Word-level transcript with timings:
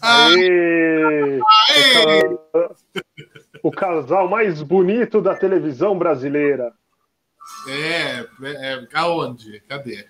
Aê! 0.00 1.40
Aê! 1.70 2.22
O, 3.62 3.70
casal 3.70 4.28
mais 4.28 4.62
bonito 4.62 5.20
da 5.20 5.34
televisão 5.36 5.96
brasileira. 5.96 6.72
É, 7.68 8.26
é 8.44 8.88
aonde? 8.94 9.60
Cadê? 9.68 10.06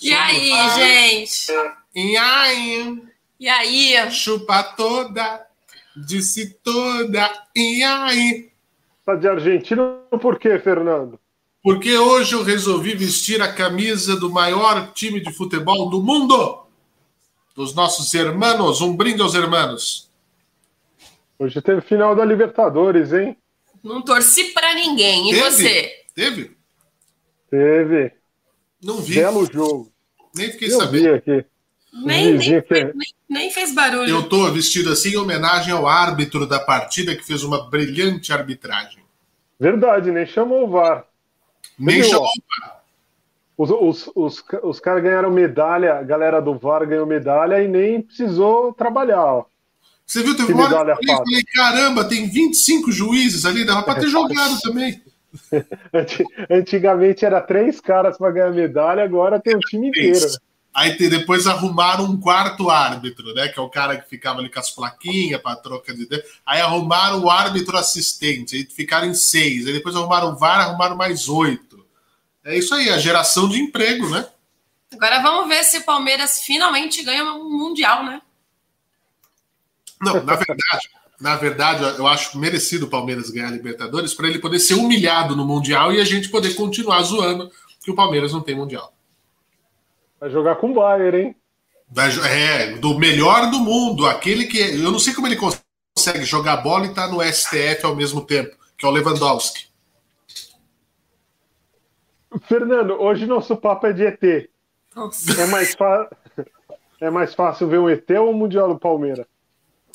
E 0.00 0.12
aí, 0.12 0.50
gente? 0.70 1.52
E 1.94 2.16
aí? 2.16 3.02
E 3.38 3.48
aí? 3.48 4.10
Chupa 4.10 4.62
toda, 4.62 5.46
disse 5.96 6.54
toda, 6.62 7.30
e 7.54 7.82
aí? 7.82 8.50
Tá 9.04 9.14
de 9.14 9.28
Argentina 9.28 9.82
por 10.20 10.38
quê, 10.38 10.58
Fernando? 10.58 11.20
Porque 11.62 11.96
hoje 11.96 12.34
eu 12.34 12.42
resolvi 12.42 12.94
vestir 12.94 13.40
a 13.40 13.52
camisa 13.52 14.16
do 14.16 14.30
maior 14.30 14.92
time 14.92 15.20
de 15.20 15.32
futebol 15.32 15.88
do 15.88 16.02
mundo. 16.02 16.63
Dos 17.54 17.74
nossos 17.74 18.12
hermanos. 18.14 18.80
Um 18.80 18.96
brinde 18.96 19.22
aos 19.22 19.34
hermanos. 19.34 20.10
Hoje 21.38 21.60
teve 21.60 21.80
final 21.80 22.14
da 22.14 22.24
Libertadores, 22.24 23.12
hein? 23.12 23.36
Não 23.82 24.02
torci 24.02 24.52
para 24.52 24.74
ninguém. 24.74 25.30
E 25.30 25.34
teve? 25.34 25.50
você? 25.50 25.92
Teve? 26.14 26.56
Teve. 27.50 28.12
Não 28.82 28.96
vi. 29.00 29.16
Belo 29.16 29.46
jogo. 29.50 29.92
Nem 30.34 30.50
fiquei 30.50 30.72
eu 30.72 30.78
sabendo. 30.78 31.02
Vi 31.02 31.08
aqui. 31.10 31.46
Nem, 31.92 32.34
nem, 32.34 32.62
nem, 32.70 32.92
nem, 33.28 33.50
fez 33.52 33.72
barulho. 33.72 34.08
Eu 34.08 34.28
tô 34.28 34.50
vestido 34.50 34.90
assim 34.90 35.10
em 35.10 35.16
homenagem 35.16 35.72
ao 35.72 35.86
árbitro 35.86 36.44
da 36.44 36.58
partida 36.58 37.14
que 37.14 37.22
fez 37.22 37.44
uma 37.44 37.70
brilhante 37.70 38.32
arbitragem. 38.32 39.04
Verdade, 39.60 40.10
nem 40.10 40.26
chamou 40.26 40.64
o 40.64 40.70
VAR. 40.70 41.06
Nem 41.78 41.98
Entendeu? 41.98 42.18
chamou 42.18 42.28
o 42.28 42.60
VAR. 42.60 42.73
Os, 43.56 43.70
os, 43.70 44.10
os, 44.14 44.44
os 44.62 44.80
caras 44.80 45.02
ganharam 45.02 45.30
medalha, 45.30 45.94
a 45.94 46.02
galera 46.02 46.40
do 46.40 46.58
VAR 46.58 46.86
ganhou 46.86 47.06
medalha 47.06 47.62
e 47.62 47.68
nem 47.68 48.02
precisou 48.02 48.72
trabalhar. 48.72 49.24
Ó. 49.24 49.44
Você 50.04 50.22
viu, 50.22 50.36
teve 50.36 50.52
uma 50.52 50.74
hora 50.74 50.96
que 50.96 51.10
eu 51.10 51.16
falei, 51.16 51.42
caramba, 51.54 52.04
tem 52.04 52.28
25 52.28 52.90
juízes 52.90 53.44
ali, 53.44 53.64
dava 53.64 53.82
pra 53.82 53.94
ter 53.94 54.08
jogado 54.08 54.60
também. 54.60 55.00
Antigamente 56.50 57.24
era 57.24 57.40
três 57.40 57.80
caras 57.80 58.18
para 58.18 58.30
ganhar 58.32 58.50
medalha, 58.50 59.02
agora 59.02 59.40
tem 59.40 59.56
o 59.56 59.60
time 59.60 59.88
inteiro. 59.88 60.18
Aí 60.74 60.96
depois 60.98 61.46
arrumaram 61.46 62.04
um 62.04 62.18
quarto 62.18 62.68
árbitro, 62.68 63.32
né? 63.32 63.46
Que 63.46 63.60
é 63.60 63.62
o 63.62 63.68
cara 63.68 63.96
que 63.96 64.08
ficava 64.08 64.40
ali 64.40 64.50
com 64.50 64.58
as 64.58 64.72
plaquinhas 64.72 65.40
para 65.40 65.54
troca 65.54 65.94
de. 65.94 66.08
Aí 66.44 66.60
arrumaram 66.60 67.22
o 67.22 67.30
árbitro 67.30 67.76
assistente, 67.76 68.56
aí 68.56 68.64
ficaram 68.64 69.06
em 69.06 69.14
seis. 69.14 69.66
Aí 69.66 69.72
depois 69.72 69.94
arrumaram 69.94 70.32
o 70.32 70.36
VAR, 70.36 70.60
arrumaram 70.60 70.96
mais 70.96 71.28
oito. 71.28 71.73
É 72.44 72.56
isso 72.56 72.74
aí, 72.74 72.90
a 72.90 72.98
geração 72.98 73.48
de 73.48 73.58
emprego, 73.58 74.08
né? 74.10 74.26
Agora 74.92 75.20
vamos 75.20 75.48
ver 75.48 75.64
se 75.64 75.78
o 75.78 75.84
Palmeiras 75.84 76.42
finalmente 76.42 77.02
ganha 77.02 77.24
um 77.24 77.58
Mundial, 77.58 78.04
né? 78.04 78.20
Não, 80.00 80.22
na 80.22 80.36
verdade, 80.36 80.90
na 81.20 81.36
verdade, 81.36 81.82
eu 81.98 82.06
acho 82.06 82.38
merecido 82.38 82.86
o 82.86 82.90
Palmeiras 82.90 83.30
ganhar 83.30 83.48
a 83.48 83.52
Libertadores 83.52 84.12
para 84.12 84.28
ele 84.28 84.38
poder 84.38 84.58
ser 84.58 84.74
humilhado 84.74 85.34
no 85.34 85.46
Mundial 85.46 85.92
e 85.92 86.00
a 86.00 86.04
gente 86.04 86.28
poder 86.28 86.54
continuar 86.54 87.02
zoando 87.02 87.50
que 87.82 87.90
o 87.90 87.94
Palmeiras 87.94 88.32
não 88.32 88.42
tem 88.42 88.54
Mundial. 88.54 88.92
Vai 90.20 90.30
jogar 90.30 90.56
com 90.56 90.70
o 90.70 90.74
Bayern, 90.74 91.18
hein? 91.18 91.36
Vai, 91.90 92.10
é, 92.28 92.72
do 92.76 92.98
melhor 92.98 93.50
do 93.50 93.60
mundo, 93.60 94.06
aquele 94.06 94.46
que. 94.46 94.58
Eu 94.58 94.90
não 94.90 94.98
sei 94.98 95.14
como 95.14 95.26
ele 95.26 95.36
consegue 95.36 96.24
jogar 96.24 96.58
bola 96.58 96.86
e 96.86 96.90
estar 96.90 97.08
tá 97.08 97.12
no 97.12 97.22
STF 97.22 97.84
ao 97.84 97.94
mesmo 97.94 98.22
tempo, 98.22 98.56
que 98.76 98.84
é 98.84 98.88
o 98.88 98.92
Lewandowski. 98.92 99.66
Fernando, 102.42 103.00
hoje 103.00 103.26
nosso 103.26 103.56
papo 103.56 103.86
é 103.86 103.92
de 103.92 104.04
ET. 104.04 104.50
Nossa. 104.94 105.40
É 105.40 105.46
mais, 105.46 105.74
fa... 105.74 106.08
é 107.00 107.10
mais 107.10 107.34
fácil 107.34 107.68
ver 107.68 107.78
um 107.78 107.88
ET 107.88 108.08
ou 108.10 108.30
o 108.30 108.34
Mundial 108.34 108.68
do 108.68 108.78
Palmeiras? 108.78 109.26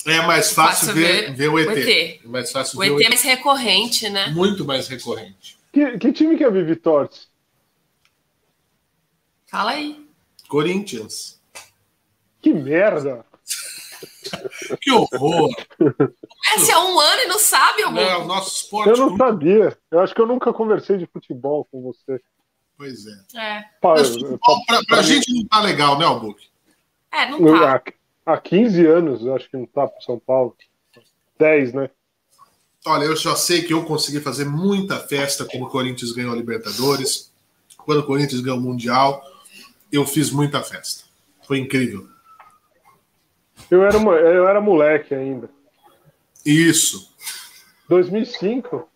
É 0.06 0.22
mais 0.22 0.52
fácil, 0.52 0.88
fácil 0.88 0.94
ver, 0.94 1.32
ver, 1.32 1.34
ver, 1.34 1.48
o 1.48 1.58
ET. 1.58 1.68
O 1.68 1.72
ET, 1.72 1.88
é 2.24 2.28
mais, 2.28 2.52
fácil 2.52 2.78
o 2.78 2.84
ET, 2.84 2.90
o 2.90 3.00
ET 3.00 3.06
é 3.06 3.08
mais 3.08 3.22
recorrente, 3.22 4.08
né? 4.08 4.28
Muito 4.28 4.64
mais 4.64 4.88
recorrente. 4.88 5.58
Que, 5.72 5.98
que 5.98 6.12
time 6.12 6.36
que 6.36 6.44
a 6.44 6.50
Vivi 6.50 6.76
torce? 6.76 7.28
Fala 9.46 9.72
aí. 9.72 10.06
Corinthians. 10.48 11.40
Que 12.40 12.52
merda! 12.54 13.24
que 14.80 14.90
horror! 14.90 15.50
Esse 16.56 16.70
é 16.70 16.78
um 16.78 16.98
ano 16.98 17.22
e 17.22 17.26
não 17.26 17.38
sabe, 17.38 17.82
amor? 17.82 18.02
É, 18.02 18.16
o 18.16 18.24
nosso 18.24 18.64
esporte. 18.64 18.90
Eu 18.90 18.96
não 18.96 19.16
sabia. 19.16 19.76
Eu 19.90 20.00
acho 20.00 20.14
que 20.14 20.20
eu 20.20 20.26
nunca 20.26 20.52
conversei 20.52 20.96
de 20.96 21.06
futebol 21.06 21.66
com 21.70 21.82
você. 21.82 22.20
Pois 22.80 23.04
é. 23.06 23.38
É. 23.38 23.64
Pra, 23.78 23.94
pra 24.88 25.02
gente 25.02 25.30
não 25.34 25.44
tá 25.44 25.60
legal, 25.60 25.98
né, 25.98 26.06
Albuque? 26.06 26.48
É, 27.12 27.28
não 27.28 27.38
tá. 27.44 27.82
Há 28.24 28.38
15 28.38 28.86
anos, 28.86 29.20
eu 29.20 29.36
acho 29.36 29.50
que 29.50 29.56
não 29.58 29.66
tá 29.66 29.86
pro 29.86 30.02
São 30.02 30.18
Paulo. 30.18 30.56
10, 31.38 31.74
né? 31.74 31.90
Olha, 32.86 33.04
eu 33.04 33.14
já 33.14 33.36
sei 33.36 33.64
que 33.64 33.74
eu 33.74 33.84
consegui 33.84 34.18
fazer 34.20 34.46
muita 34.46 34.98
festa 34.98 35.44
quando 35.44 35.64
o 35.64 35.68
Corinthians 35.68 36.12
ganhou 36.12 36.32
a 36.32 36.36
Libertadores, 36.36 37.30
quando 37.76 37.98
o 37.98 38.06
Corinthians 38.06 38.40
ganhou 38.40 38.58
o 38.58 38.62
Mundial. 38.62 39.22
Eu 39.92 40.06
fiz 40.06 40.30
muita 40.30 40.62
festa. 40.62 41.04
Foi 41.46 41.58
incrível. 41.58 42.08
Eu 43.70 43.84
era, 43.84 43.98
uma, 43.98 44.14
eu 44.14 44.48
era 44.48 44.58
moleque 44.58 45.14
ainda. 45.14 45.50
Isso. 46.46 47.12
2005? 47.90 48.88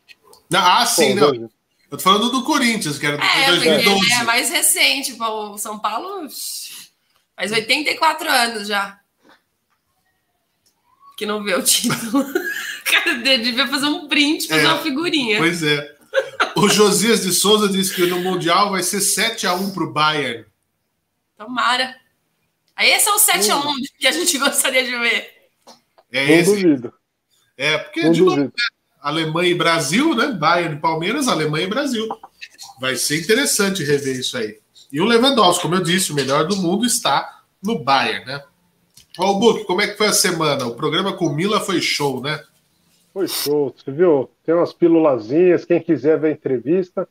Ah, 0.54 0.86
sim, 0.86 1.18
Pô, 1.18 1.34
não. 1.34 1.50
Eu 1.94 1.98
tô 1.98 2.02
falando 2.02 2.28
do 2.28 2.42
Corinthians, 2.42 2.98
que 2.98 3.06
era 3.06 3.16
do 3.16 3.22
é, 3.22 3.46
2012. 3.46 4.12
É, 4.14 4.24
mais 4.24 4.50
recente. 4.50 5.16
O 5.16 5.56
São 5.56 5.78
Paulo 5.78 6.28
faz 7.36 7.52
84 7.52 8.28
anos 8.28 8.66
já. 8.66 8.98
Que 11.16 11.24
não 11.24 11.44
vê 11.44 11.54
o 11.54 11.62
título. 11.62 12.24
Cara, 12.84 13.14
devia 13.18 13.68
fazer 13.68 13.86
um 13.86 14.08
print, 14.08 14.48
fazer 14.48 14.64
é, 14.64 14.68
uma 14.68 14.82
figurinha. 14.82 15.38
Pois 15.38 15.62
é. 15.62 15.94
O 16.56 16.68
Josias 16.68 17.22
de 17.22 17.32
Souza 17.32 17.68
disse 17.68 17.94
que 17.94 18.06
no 18.06 18.18
Mundial 18.18 18.72
vai 18.72 18.82
ser 18.82 18.98
7x1 18.98 19.72
pro 19.72 19.92
Bayern. 19.92 20.44
Tomara. 21.38 21.94
Aí 22.74 22.90
esse 22.90 23.08
é 23.08 23.12
o 23.12 23.20
7x1 23.20 23.66
hum. 23.66 23.76
que 24.00 24.06
a 24.08 24.12
gente 24.12 24.36
gostaria 24.36 24.82
de 24.82 24.98
ver. 24.98 25.30
É 26.10 26.40
esse. 26.40 26.50
duvido. 26.50 26.92
É, 27.56 27.78
porque 27.78 28.10
de 28.10 28.20
novo, 28.20 28.36
né? 28.36 28.50
Alemanha 29.04 29.50
e 29.50 29.54
Brasil, 29.54 30.14
né? 30.14 30.32
Bayern 30.32 30.76
e 30.76 30.80
Palmeiras, 30.80 31.28
Alemanha 31.28 31.66
e 31.66 31.68
Brasil. 31.68 32.08
Vai 32.80 32.96
ser 32.96 33.20
interessante 33.20 33.84
rever 33.84 34.18
isso 34.18 34.38
aí. 34.38 34.56
E 34.90 34.98
o 34.98 35.04
Lewandowski, 35.04 35.60
como 35.60 35.74
eu 35.74 35.82
disse, 35.82 36.10
o 36.10 36.14
melhor 36.14 36.46
do 36.46 36.56
mundo 36.56 36.86
está 36.86 37.42
no 37.62 37.84
Bayern, 37.84 38.24
né? 38.24 38.42
Ó, 39.18 39.32
o 39.32 39.38
Book, 39.38 39.64
como 39.64 39.82
é 39.82 39.88
que 39.88 39.98
foi 39.98 40.06
a 40.06 40.12
semana? 40.12 40.66
O 40.66 40.74
programa 40.74 41.12
com 41.12 41.28
Mila 41.28 41.60
foi 41.60 41.82
show, 41.82 42.22
né? 42.22 42.42
Foi 43.12 43.28
show, 43.28 43.74
você 43.76 43.92
viu? 43.92 44.30
Tem 44.42 44.54
umas 44.54 44.72
pílulazinhas, 44.72 45.66
quem 45.66 45.82
quiser 45.82 46.18
ver 46.18 46.28
a 46.28 46.32
entrevista, 46.32 47.06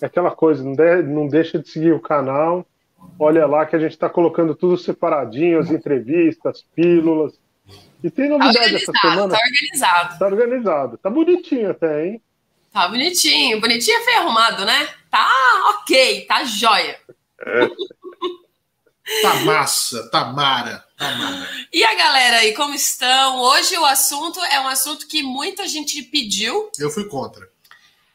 é 0.00 0.06
aquela 0.06 0.30
coisa, 0.30 0.64
não, 0.64 0.74
não 1.02 1.28
deixa 1.28 1.58
de 1.58 1.68
seguir 1.68 1.92
o 1.92 2.00
canal. 2.00 2.66
Olha 3.18 3.44
lá 3.46 3.66
que 3.66 3.76
a 3.76 3.78
gente 3.78 3.92
está 3.92 4.08
colocando 4.08 4.54
tudo 4.54 4.78
separadinho, 4.78 5.58
as 5.58 5.70
entrevistas, 5.70 6.64
pílulas. 6.74 7.38
E 8.04 8.10
tem 8.10 8.28
novidade 8.28 8.70
tá 8.70 8.76
essa 8.76 8.92
semana. 9.00 9.34
Tá 9.34 9.40
organizado. 9.42 10.18
Tá 10.18 10.26
organizado. 10.26 10.98
Tá 10.98 11.08
bonitinho 11.08 11.70
até, 11.70 12.06
hein? 12.06 12.22
Tá 12.70 12.86
bonitinho. 12.86 13.58
Bonitinho 13.58 13.96
é 13.96 14.04
feio 14.04 14.18
arrumado, 14.18 14.66
né? 14.66 14.88
Tá 15.10 15.26
ok, 15.70 16.26
tá 16.26 16.44
jóia. 16.44 17.00
É. 17.40 17.66
tá 19.22 19.34
massa, 19.46 20.10
tá 20.10 20.26
mara, 20.26 20.84
tá 20.98 21.12
mara. 21.12 21.48
E 21.72 21.82
a 21.82 21.94
galera 21.94 22.36
aí, 22.40 22.52
como 22.52 22.74
estão? 22.74 23.40
Hoje 23.40 23.74
o 23.78 23.86
assunto 23.86 24.38
é 24.38 24.60
um 24.60 24.68
assunto 24.68 25.08
que 25.08 25.22
muita 25.22 25.66
gente 25.66 26.02
pediu. 26.02 26.70
Eu 26.78 26.90
fui 26.90 27.04
contra. 27.08 27.48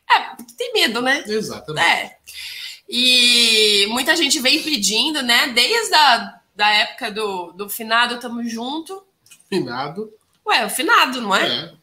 É, 0.08 0.36
tem 0.56 0.72
medo, 0.72 1.02
né? 1.02 1.24
Exatamente. 1.26 1.84
É. 1.84 2.16
E 2.88 3.88
muita 3.90 4.16
gente 4.16 4.40
vem 4.40 4.62
pedindo, 4.62 5.24
né? 5.24 5.48
Desde 5.48 5.96
a 5.96 6.40
da 6.56 6.69
época 6.69 7.10
do, 7.10 7.54
do 7.54 7.69
finado, 7.69 8.19
tamo 8.19 8.44
junto. 8.44 9.09
Finado. 9.50 10.13
Ué, 10.48 10.66
o 10.66 10.69
finado, 10.69 11.22
não 11.22 11.36
é? 11.36 11.48
É. 11.48 11.74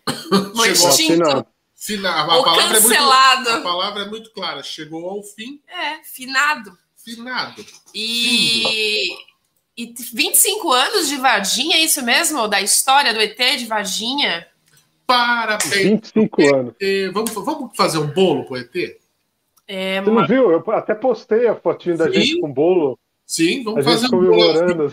O 0.55 0.65
extinto. 0.65 1.47
Fina, 1.77 2.23
a, 2.23 2.27
palavra 2.27 2.81
cancelado. 2.81 3.49
É 3.49 3.53
muito, 3.53 3.69
a 3.69 3.71
palavra 3.71 4.03
é 4.03 4.09
muito 4.09 4.33
clara. 4.33 4.63
Chegou 4.63 5.09
ao 5.09 5.23
fim. 5.23 5.61
É, 5.69 6.03
finado. 6.03 6.77
Finado. 6.97 7.65
E, 7.95 9.09
e 9.77 9.95
25 10.15 10.73
anos 10.73 11.09
de 11.09 11.17
Varginha, 11.17 11.77
é 11.77 11.81
isso 11.81 12.03
mesmo? 12.03 12.49
Da 12.49 12.61
história 12.63 13.13
do 13.13 13.21
ET 13.21 13.39
de 13.59 13.67
Varginha? 13.67 14.49
Parabéns. 15.07 16.11
25 16.13 16.55
anos. 16.55 16.75
Vamos, 17.13 17.33
vamos 17.33 17.77
fazer 17.77 17.99
um 17.99 18.09
bolo 18.09 18.45
pro 18.47 18.57
ET? 18.57 18.99
É, 19.69 20.01
Você 20.01 20.11
não 20.11 20.27
viu? 20.27 20.51
Eu 20.51 20.65
até 20.73 20.95
postei 20.95 21.47
a 21.47 21.55
fotinho 21.55 21.99
da 21.99 22.07
Sim. 22.07 22.13
gente 22.13 22.41
com 22.41 22.53
bolo. 22.53 22.99
Sim, 23.27 23.63
vamos 23.65 23.87
a 23.87 23.91
fazer 23.91 24.07
um 24.07 24.11
bolo. 24.11 24.93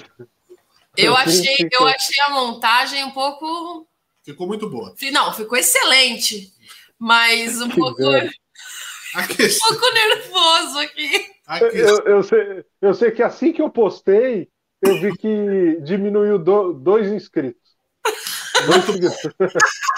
Eu 0.95 1.16
achei, 1.16 1.69
eu 1.72 1.88
achei 1.88 2.24
a 2.28 2.30
montagem 2.30 3.04
um 3.04 3.12
pouco. 3.12 3.88
Ficou 4.24 4.48
muito 4.48 4.69
boa. 4.69 4.94
Não, 5.12 5.34
ficou 5.34 5.57
excelente. 5.57 6.51
Mas 7.00 7.60
um 7.62 7.69
pouco. 7.72 8.04
um 8.04 9.69
pouco 9.69 9.94
nervoso 9.94 10.80
aqui. 10.80 11.34
Eu, 11.74 12.00
eu, 12.06 12.24
sei, 12.24 12.66
eu 12.81 12.94
sei 12.94 13.12
que 13.12 13.22
assim 13.22 13.51
que 13.51 13.62
eu 13.62 13.69
postei, 13.69 14.48
eu 14.81 15.00
vi 15.01 15.16
que 15.18 15.81
diminuiu 15.81 16.40
do, 16.40 16.74
dois 16.74 17.12
inscritos. 17.12 17.62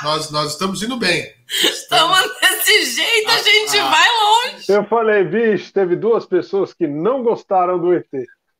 nós, 0.01 0.31
nós 0.31 0.53
estamos 0.53 0.81
indo 0.81 0.97
bem. 0.97 1.31
Estamos 1.47 2.19
desse 2.41 2.95
jeito, 2.95 3.29
a, 3.29 3.35
a 3.35 3.37
gente 3.43 3.77
a, 3.77 3.89
vai 3.89 4.07
longe. 4.07 4.65
Eu 4.69 4.85
falei, 4.85 5.23
bicho, 5.23 5.71
teve 5.71 5.95
duas 5.95 6.25
pessoas 6.25 6.73
que 6.73 6.87
não 6.87 7.21
gostaram 7.21 7.79
do 7.79 7.93
ET. 7.93 8.07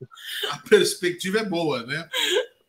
A 0.50 0.58
perspectiva 0.58 1.38
é 1.38 1.44
boa, 1.44 1.84
né? 1.84 2.08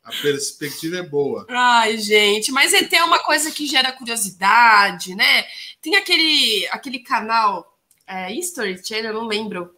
A 0.03 0.11
perspectiva 0.21 0.97
é 0.97 1.03
boa. 1.03 1.45
Ai, 1.49 1.97
gente, 1.97 2.49
mas 2.51 2.73
ET 2.73 2.91
é 2.93 3.03
uma 3.03 3.19
coisa 3.19 3.51
que 3.51 3.67
gera 3.67 3.91
curiosidade, 3.91 5.13
né? 5.13 5.43
Tem 5.81 5.95
aquele, 5.95 6.65
aquele 6.71 6.99
canal, 6.99 7.77
é, 8.07 8.33
History 8.33 8.79
Channel, 8.81 9.13
não 9.13 9.27
lembro. 9.27 9.69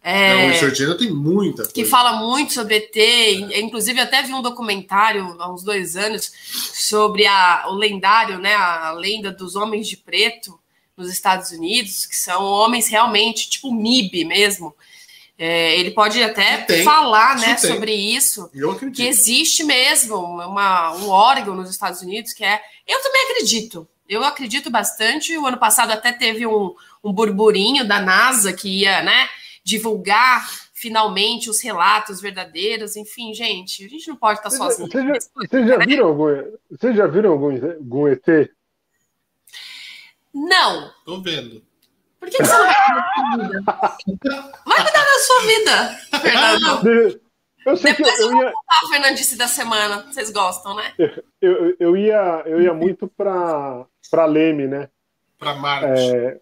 É, 0.00 0.34
não, 0.34 0.48
o 0.48 0.52
History 0.52 0.76
Channel 0.76 0.96
tem 0.96 1.10
muita 1.10 1.62
coisa. 1.62 1.72
Que 1.72 1.84
fala 1.84 2.12
muito 2.12 2.52
sobre 2.52 2.76
ET. 2.76 2.96
Inclusive, 3.58 3.98
até 3.98 4.22
vi 4.22 4.32
um 4.32 4.42
documentário 4.42 5.36
há 5.40 5.52
uns 5.52 5.64
dois 5.64 5.96
anos 5.96 6.32
sobre 6.72 7.26
a, 7.26 7.64
o 7.68 7.74
lendário, 7.74 8.38
né? 8.38 8.54
A 8.54 8.92
lenda 8.92 9.32
dos 9.32 9.56
homens 9.56 9.88
de 9.88 9.96
preto 9.96 10.56
nos 10.96 11.10
Estados 11.10 11.50
Unidos, 11.50 12.06
que 12.06 12.16
são 12.16 12.44
homens 12.44 12.86
realmente, 12.86 13.50
tipo 13.50 13.72
MIB 13.72 14.24
mesmo, 14.24 14.76
é, 15.44 15.76
ele 15.76 15.90
pode 15.90 16.22
até 16.22 16.58
tem, 16.58 16.84
falar 16.84 17.36
né, 17.36 17.56
sobre 17.56 17.92
isso, 17.92 18.48
que 18.94 19.02
existe 19.02 19.64
mesmo 19.64 20.14
uma, 20.14 20.94
um 20.94 21.08
órgão 21.08 21.56
nos 21.56 21.68
Estados 21.68 22.00
Unidos 22.00 22.32
que 22.32 22.44
é. 22.44 22.62
Eu 22.86 23.02
também 23.02 23.24
acredito, 23.24 23.88
eu 24.08 24.22
acredito 24.22 24.70
bastante. 24.70 25.36
O 25.36 25.44
ano 25.44 25.58
passado 25.58 25.90
até 25.90 26.12
teve 26.12 26.46
um, 26.46 26.72
um 27.02 27.12
burburinho 27.12 27.84
da 27.84 28.00
NASA 28.00 28.52
que 28.52 28.68
ia 28.68 29.02
né, 29.02 29.28
divulgar 29.64 30.48
finalmente 30.72 31.50
os 31.50 31.60
relatos 31.60 32.20
verdadeiros. 32.20 32.94
Enfim, 32.94 33.34
gente, 33.34 33.84
a 33.84 33.88
gente 33.88 34.06
não 34.06 34.16
pode 34.16 34.38
estar 34.38 34.50
sozinho. 34.50 34.88
Vocês 34.88 35.04
já, 35.04 35.14
você 35.34 35.66
já, 35.66 35.78
né? 35.78 35.86
viram 35.86 36.06
algum, 36.06 36.26
vocês 36.70 36.96
já 36.96 37.06
viram 37.08 37.32
algum, 37.32 37.52
algum 37.52 38.06
ET? 38.06 38.48
Não. 40.32 40.92
Tô 41.04 41.20
vendo. 41.20 41.64
Por 42.22 42.30
que, 42.30 42.36
que 42.36 42.44
você 42.44 42.52
não 42.56 42.66
vai 42.66 42.76
cuidar 43.34 43.74
da 43.74 43.88
sua 43.88 43.98
vida? 44.06 44.46
Vai 44.64 44.82
cuidar 44.84 45.04
da 45.04 45.18
sua 45.18 45.40
vida, 45.40 46.20
Fernando. 46.20 47.20
Eu 47.64 47.76
sei 47.76 47.92
Depois 47.92 48.16
que 48.16 48.22
eu, 48.22 48.32
eu 48.32 48.38
ia... 48.38 48.50
contar 48.50 48.80
a 48.82 48.88
Fernandice 48.88 49.38
da 49.38 49.46
semana. 49.46 50.02
Vocês 50.02 50.32
gostam, 50.32 50.74
né? 50.74 50.92
Eu, 51.40 51.76
eu, 51.78 51.96
ia, 51.96 52.42
eu 52.44 52.60
ia 52.60 52.74
muito 52.74 53.06
para 53.06 53.86
para 54.10 54.24
Leme, 54.24 54.66
né? 54.66 54.88
Para 55.38 55.54
Marte. 55.54 55.86
É... 55.86 56.40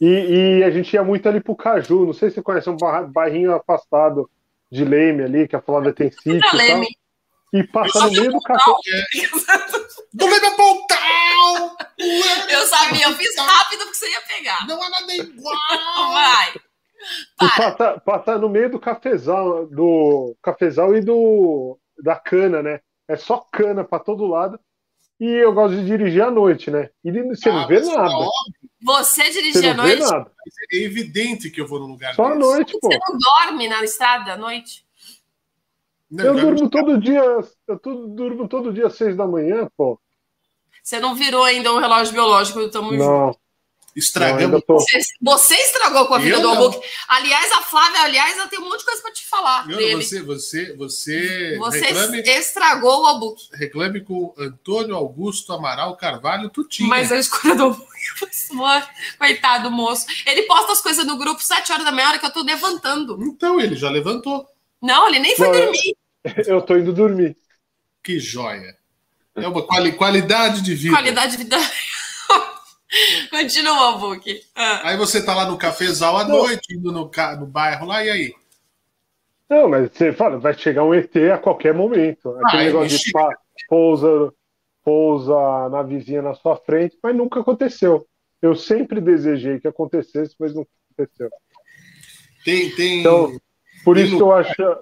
E, 0.00 0.60
e, 0.60 0.64
a 0.64 0.70
gente 0.70 0.94
ia 0.94 1.04
muito 1.04 1.28
ali 1.28 1.42
pro 1.42 1.54
Caju. 1.54 2.06
Não 2.06 2.14
sei 2.14 2.30
se 2.30 2.36
você 2.36 2.42
conhece 2.42 2.70
um 2.70 2.76
bairrinho 3.10 3.54
afastado 3.54 4.30
de 4.72 4.82
Leme 4.82 5.24
ali, 5.24 5.46
que 5.46 5.56
a 5.56 5.60
Flávia 5.60 5.92
tem 5.92 6.10
sítio 6.10 6.38
e 6.38 6.40
tal. 6.40 6.82
E 7.52 7.64
passa 7.64 8.06
no 8.06 8.12
meio 8.12 8.32
do 8.32 8.40
café. 8.40 8.72
Do 10.12 10.26
Leme 10.26 10.56
Pontal! 10.56 11.76
Eu 12.48 12.66
sabia, 12.66 13.06
eu 13.06 13.14
fiz 13.14 13.36
rápido 13.36 13.80
porque 13.80 13.96
você 13.96 14.10
ia 14.10 14.20
pegar. 14.22 14.66
Não 14.66 14.82
é 14.82 14.88
nada 14.88 15.14
igual! 15.14 16.12
Vai! 16.12 16.54
E 17.40 17.48
passa, 17.56 18.00
passa 18.00 18.38
no 18.38 18.48
meio 18.48 18.70
do 18.70 18.80
cafezal, 18.80 19.66
do 19.66 20.36
cafezal 20.42 20.96
e 20.96 21.00
do 21.00 21.78
da 22.02 22.16
cana, 22.16 22.62
né? 22.62 22.80
É 23.08 23.16
só 23.16 23.38
cana 23.52 23.84
para 23.84 24.02
todo 24.02 24.26
lado. 24.26 24.58
E 25.20 25.26
eu 25.26 25.52
gosto 25.52 25.76
de 25.76 25.84
dirigir 25.84 26.22
à 26.22 26.30
noite, 26.30 26.70
né? 26.70 26.90
E 27.04 27.10
você 27.10 27.48
ah, 27.48 27.52
não 27.52 27.66
vê 27.66 27.80
nada. 27.80 28.26
Você 28.80 29.30
dirigir 29.30 29.70
à 29.70 29.74
noite? 29.74 30.02
É 30.72 30.76
evidente 30.76 31.50
que 31.50 31.60
eu 31.60 31.66
vou 31.66 31.80
no 31.80 31.86
lugar 31.86 32.14
Só 32.14 32.26
à 32.26 32.34
noite, 32.36 32.72
pô. 32.80 32.88
Você 32.88 32.98
não 32.98 33.18
dorme 33.18 33.68
na 33.68 33.82
estrada 33.82 34.34
à 34.34 34.36
noite? 34.36 34.86
Não, 36.10 36.24
eu 36.24 36.34
durmo 36.34 36.70
todo 36.70 36.98
dia, 36.98 37.22
eu 37.66 37.80
durmo 37.82 38.48
todo 38.48 38.72
dia 38.72 38.86
às 38.86 38.96
seis 38.96 39.16
da 39.16 39.26
manhã, 39.26 39.68
pô. 39.76 40.00
Você 40.82 40.98
não 41.00 41.14
virou 41.14 41.44
ainda 41.44 41.72
um 41.72 41.78
relógio 41.78 42.14
biológico 42.14 42.60
do 42.60 42.70
Tamo 42.70 42.92
Não. 42.92 43.36
Estragamos. 43.94 44.62
Tô... 44.64 44.74
Você, 44.74 44.98
você, 45.20 45.54
estragou 45.54 46.06
com 46.06 46.14
a 46.14 46.18
vida 46.18 46.36
eu 46.36 46.40
do 46.40 46.48
Albuquerque. 46.48 46.86
Aliás, 47.08 47.50
a 47.52 47.62
Flávia, 47.62 48.02
aliás, 48.02 48.38
ela 48.38 48.46
tem 48.46 48.58
um 48.60 48.64
monte 48.64 48.78
de 48.78 48.84
coisa 48.84 49.02
para 49.02 49.12
te 49.12 49.26
falar. 49.26 49.68
Eu, 49.68 49.76
dele. 49.76 50.02
Você, 50.02 50.22
você, 50.22 50.76
você. 50.76 51.56
Você 51.58 51.80
reclame, 51.80 52.20
estragou 52.20 53.02
o 53.02 53.06
Albuquerque. 53.06 53.56
Reclame 53.56 54.00
com 54.00 54.32
Antônio 54.38 54.94
Augusto 54.94 55.52
Amaral 55.52 55.96
Carvalho 55.96 56.48
Tutinho. 56.48 56.88
Mas 56.88 57.10
a 57.10 57.18
escolha 57.18 57.56
do 57.56 57.64
Albuquerque. 57.64 57.88
Coitado, 59.18 59.70
moço. 59.70 60.06
Ele 60.24 60.42
posta 60.42 60.72
as 60.72 60.80
coisas 60.80 61.04
no 61.04 61.18
grupo 61.18 61.42
sete 61.42 61.72
horas 61.72 61.84
da 61.84 61.90
manhã, 61.90 62.08
hora 62.08 62.18
que 62.18 62.26
eu 62.26 62.32
tô 62.32 62.42
levantando. 62.42 63.18
Então, 63.20 63.60
ele 63.60 63.74
já 63.74 63.90
levantou. 63.90 64.48
Não, 64.82 65.08
ele 65.08 65.18
nem 65.18 65.36
foi 65.36 65.48
Não, 65.48 65.54
dormir. 65.54 65.96
Eu, 66.46 66.62
tô 66.62 66.76
indo 66.76 66.92
dormir. 66.92 67.36
Que 68.02 68.18
joia. 68.18 68.76
É 69.34 69.46
uma 69.46 69.66
quali, 69.66 69.92
qualidade 69.92 70.62
de 70.62 70.74
vida. 70.74 70.94
Qualidade 70.94 71.36
de 71.36 71.44
vida. 71.44 71.56
Continua, 73.30 73.98
Book. 73.98 74.42
Ah. 74.54 74.88
Aí 74.88 74.96
você 74.96 75.24
tá 75.24 75.34
lá 75.34 75.46
no 75.46 75.58
cafezal 75.58 76.16
à 76.16 76.24
Não. 76.24 76.36
noite, 76.38 76.74
indo 76.74 76.90
no, 76.90 77.10
no 77.38 77.46
bairro 77.46 77.86
lá, 77.86 78.04
e 78.04 78.10
aí? 78.10 78.34
Não, 79.48 79.68
mas 79.68 79.90
você 79.90 80.12
fala, 80.12 80.38
vai 80.38 80.54
chegar 80.54 80.84
um 80.84 80.94
ET 80.94 81.14
a 81.32 81.38
qualquer 81.38 81.72
momento. 81.72 82.36
Aquele 82.44 82.62
ah, 82.62 82.66
negócio 82.66 82.98
de 82.98 83.12
pá, 83.12 83.34
pousa, 83.68 84.32
pousa 84.84 85.68
na 85.70 85.82
vizinha 85.82 86.20
na 86.20 86.34
sua 86.34 86.56
frente, 86.56 86.98
mas 87.02 87.16
nunca 87.16 87.40
aconteceu. 87.40 88.06
Eu 88.42 88.54
sempre 88.54 89.00
desejei 89.00 89.58
que 89.58 89.66
acontecesse, 89.66 90.34
mas 90.38 90.54
não 90.54 90.66
aconteceu. 90.92 91.30
Tem, 92.44 92.70
tem. 92.74 93.00
Então, 93.00 93.38
por 93.88 93.96
isso 93.96 94.16
que 94.16 94.22
eu 94.22 94.32
acho, 94.34 94.76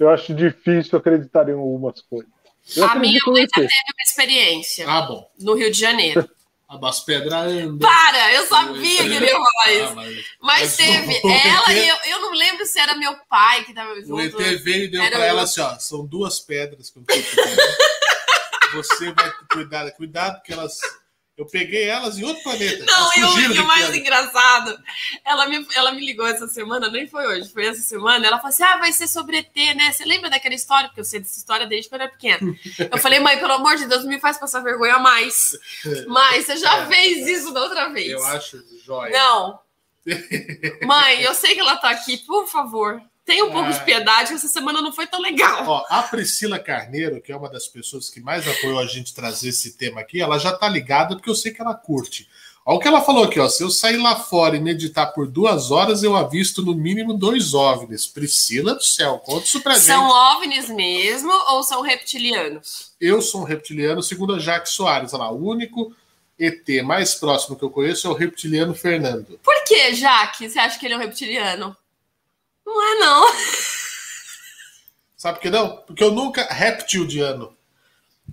eu 0.00 0.10
acho 0.10 0.34
difícil 0.34 0.98
acreditar 0.98 1.48
em 1.48 1.52
algumas 1.52 2.00
coisas. 2.02 2.28
Eu 2.76 2.84
a 2.84 2.96
minha 2.96 3.20
mãe 3.28 3.42
já 3.42 3.48
teve 3.48 3.66
uma 3.66 4.02
experiência. 4.04 4.90
Ah, 4.90 5.02
bom. 5.02 5.30
No 5.38 5.54
Rio 5.54 5.70
de 5.70 5.78
Janeiro. 5.78 6.28
As 6.68 7.00
pedras 7.00 7.32
andam. 7.32 7.78
Para, 7.78 8.34
eu 8.34 8.46
sabia 8.46 8.98
que 8.98 9.14
ele 9.14 9.24
ia 9.24 9.32
falar 9.32 9.72
isso. 9.72 9.84
Ah, 9.84 9.94
mas, 9.94 10.24
mas, 10.42 10.76
teve 10.76 11.16
ela 11.24 11.72
e 11.72 11.88
eu, 11.88 11.96
eu 12.08 12.20
não 12.20 12.32
lembro 12.32 12.66
se 12.66 12.78
era 12.78 12.94
meu 12.94 13.14
pai 13.26 13.64
que 13.64 13.70
estava 13.70 13.94
junto. 14.02 14.16
O 14.16 14.20
ET 14.20 14.60
veio 14.62 14.84
e 14.84 14.88
deu 14.88 15.00
para 15.08 15.24
ela 15.24 15.42
assim: 15.42 15.60
ó, 15.60 15.78
são 15.78 16.04
duas 16.04 16.40
pedras 16.40 16.90
que 16.90 16.98
eu 16.98 17.04
tô 17.04 17.14
Você 18.76 19.12
vai 19.12 19.32
cuidar, 19.50 19.90
cuidado 19.92 20.42
que 20.42 20.52
elas 20.52 20.78
eu 21.38 21.46
peguei 21.46 21.84
elas 21.84 22.18
em 22.18 22.24
outro 22.24 22.42
planeta. 22.42 22.84
Não, 22.84 23.10
e 23.14 23.60
o 23.60 23.66
mais 23.66 23.94
engraçado, 23.94 24.76
ela 25.24 25.46
me, 25.46 25.64
ela 25.76 25.92
me 25.92 26.04
ligou 26.04 26.26
essa 26.26 26.48
semana, 26.48 26.90
nem 26.90 27.06
foi 27.06 27.24
hoje, 27.28 27.48
foi 27.52 27.64
essa 27.64 27.80
semana. 27.80 28.26
Ela 28.26 28.38
falou 28.38 28.48
assim: 28.48 28.64
ah, 28.64 28.76
vai 28.78 28.92
ser 28.92 29.06
sobre 29.06 29.38
ET, 29.38 29.54
né? 29.76 29.92
Você 29.92 30.04
lembra 30.04 30.28
daquela 30.28 30.56
história? 30.56 30.88
Porque 30.88 31.00
eu 31.00 31.04
sei 31.04 31.20
dessa 31.20 31.38
história 31.38 31.64
desde 31.64 31.88
quando 31.88 32.00
eu 32.00 32.06
era 32.06 32.12
pequena. 32.12 32.40
Eu 32.90 32.98
falei, 32.98 33.20
mãe, 33.20 33.38
pelo 33.38 33.52
amor 33.52 33.76
de 33.76 33.86
Deus, 33.86 34.02
não 34.02 34.10
me 34.10 34.18
faz 34.18 34.36
passar 34.36 34.64
vergonha 34.64 34.98
mais. 34.98 35.56
Mas 36.08 36.44
você 36.44 36.56
já 36.56 36.78
é. 36.78 36.86
fez 36.86 37.28
isso 37.28 37.54
da 37.54 37.62
outra 37.62 37.88
vez. 37.88 38.10
Eu 38.10 38.24
acho 38.24 38.60
jóia. 38.84 39.12
Não. 39.12 39.60
Mãe, 40.84 41.22
eu 41.22 41.34
sei 41.34 41.54
que 41.54 41.60
ela 41.60 41.76
tá 41.76 41.90
aqui, 41.90 42.16
por 42.18 42.48
favor. 42.48 43.00
Tem 43.28 43.42
um 43.42 43.52
pouco 43.52 43.70
de 43.70 43.76
é. 43.76 43.80
piedade, 43.80 44.32
essa 44.32 44.48
semana 44.48 44.80
não 44.80 44.90
foi 44.90 45.06
tão 45.06 45.20
legal. 45.20 45.62
Ó, 45.66 45.84
a 45.90 46.02
Priscila 46.02 46.58
Carneiro, 46.58 47.20
que 47.20 47.30
é 47.30 47.36
uma 47.36 47.50
das 47.50 47.68
pessoas 47.68 48.08
que 48.08 48.22
mais 48.22 48.48
apoiou 48.48 48.78
a 48.78 48.86
gente 48.86 49.12
trazer 49.12 49.50
esse 49.50 49.76
tema 49.76 50.00
aqui, 50.00 50.18
ela 50.18 50.38
já 50.38 50.50
tá 50.50 50.66
ligada 50.66 51.14
porque 51.14 51.28
eu 51.28 51.34
sei 51.34 51.52
que 51.52 51.60
ela 51.60 51.74
curte. 51.74 52.26
Olha 52.64 52.78
o 52.78 52.80
que 52.80 52.88
ela 52.88 53.02
falou 53.02 53.24
aqui, 53.24 53.38
ó. 53.38 53.46
Se 53.46 53.62
eu 53.62 53.68
sair 53.68 53.98
lá 53.98 54.16
fora 54.16 54.56
e 54.56 54.60
meditar 54.60 55.12
por 55.12 55.26
duas 55.26 55.70
horas, 55.70 56.02
eu 56.02 56.16
avisto 56.16 56.62
no 56.62 56.74
mínimo 56.74 57.12
dois 57.12 57.52
OVNIs. 57.52 58.06
Priscila 58.06 58.74
do 58.74 58.82
céu, 58.82 59.18
conta 59.18 59.44
isso 59.44 59.60
pra 59.60 59.74
gente. 59.74 59.84
São 59.84 60.08
OVNIs 60.08 60.70
mesmo 60.70 61.30
ou 61.50 61.62
são 61.62 61.82
reptilianos? 61.82 62.92
Eu 62.98 63.20
sou 63.20 63.42
um 63.42 63.44
reptiliano, 63.44 64.02
segundo 64.02 64.36
a 64.36 64.38
Jaque 64.38 64.70
Soares. 64.70 65.12
Olha 65.12 65.24
lá, 65.24 65.30
o 65.30 65.46
único 65.46 65.94
ET 66.38 66.66
mais 66.82 67.14
próximo 67.14 67.58
que 67.58 67.62
eu 67.62 67.68
conheço 67.68 68.06
é 68.06 68.10
o 68.10 68.14
reptiliano 68.14 68.74
Fernando. 68.74 69.38
Por 69.44 69.64
que, 69.64 69.92
Jaque, 69.92 70.48
você 70.48 70.58
acha 70.58 70.78
que 70.78 70.86
ele 70.86 70.94
é 70.94 70.96
um 70.96 71.00
reptiliano? 71.00 71.76
Não 72.68 72.82
é, 72.82 72.94
não. 72.96 73.26
Sabe 75.16 75.38
por 75.38 75.42
que 75.42 75.50
não? 75.50 75.76
Porque 75.78 76.04
eu 76.04 76.12
nunca. 76.12 76.44
Reptiliano. 76.44 77.56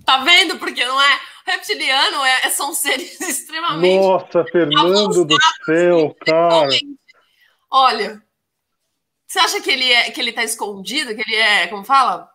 Tá 0.04 0.18
vendo? 0.18 0.58
Porque 0.58 0.84
não 0.84 1.00
é. 1.00 1.20
Reptiliano 1.46 2.22
é, 2.22 2.50
são 2.50 2.74
seres 2.74 3.18
extremamente. 3.22 3.98
Nossa, 3.98 4.44
Fernando 4.44 5.24
do 5.24 5.36
céu, 5.64 6.14
cara. 6.24 6.68
Olha, 7.70 8.22
você 9.26 9.38
acha 9.38 9.60
que 9.60 9.70
ele, 9.70 9.90
é, 9.90 10.10
que 10.10 10.20
ele 10.20 10.32
tá 10.32 10.44
escondido? 10.44 11.14
Que 11.14 11.22
ele 11.22 11.36
é, 11.36 11.66
como 11.68 11.82
fala? 11.82 12.30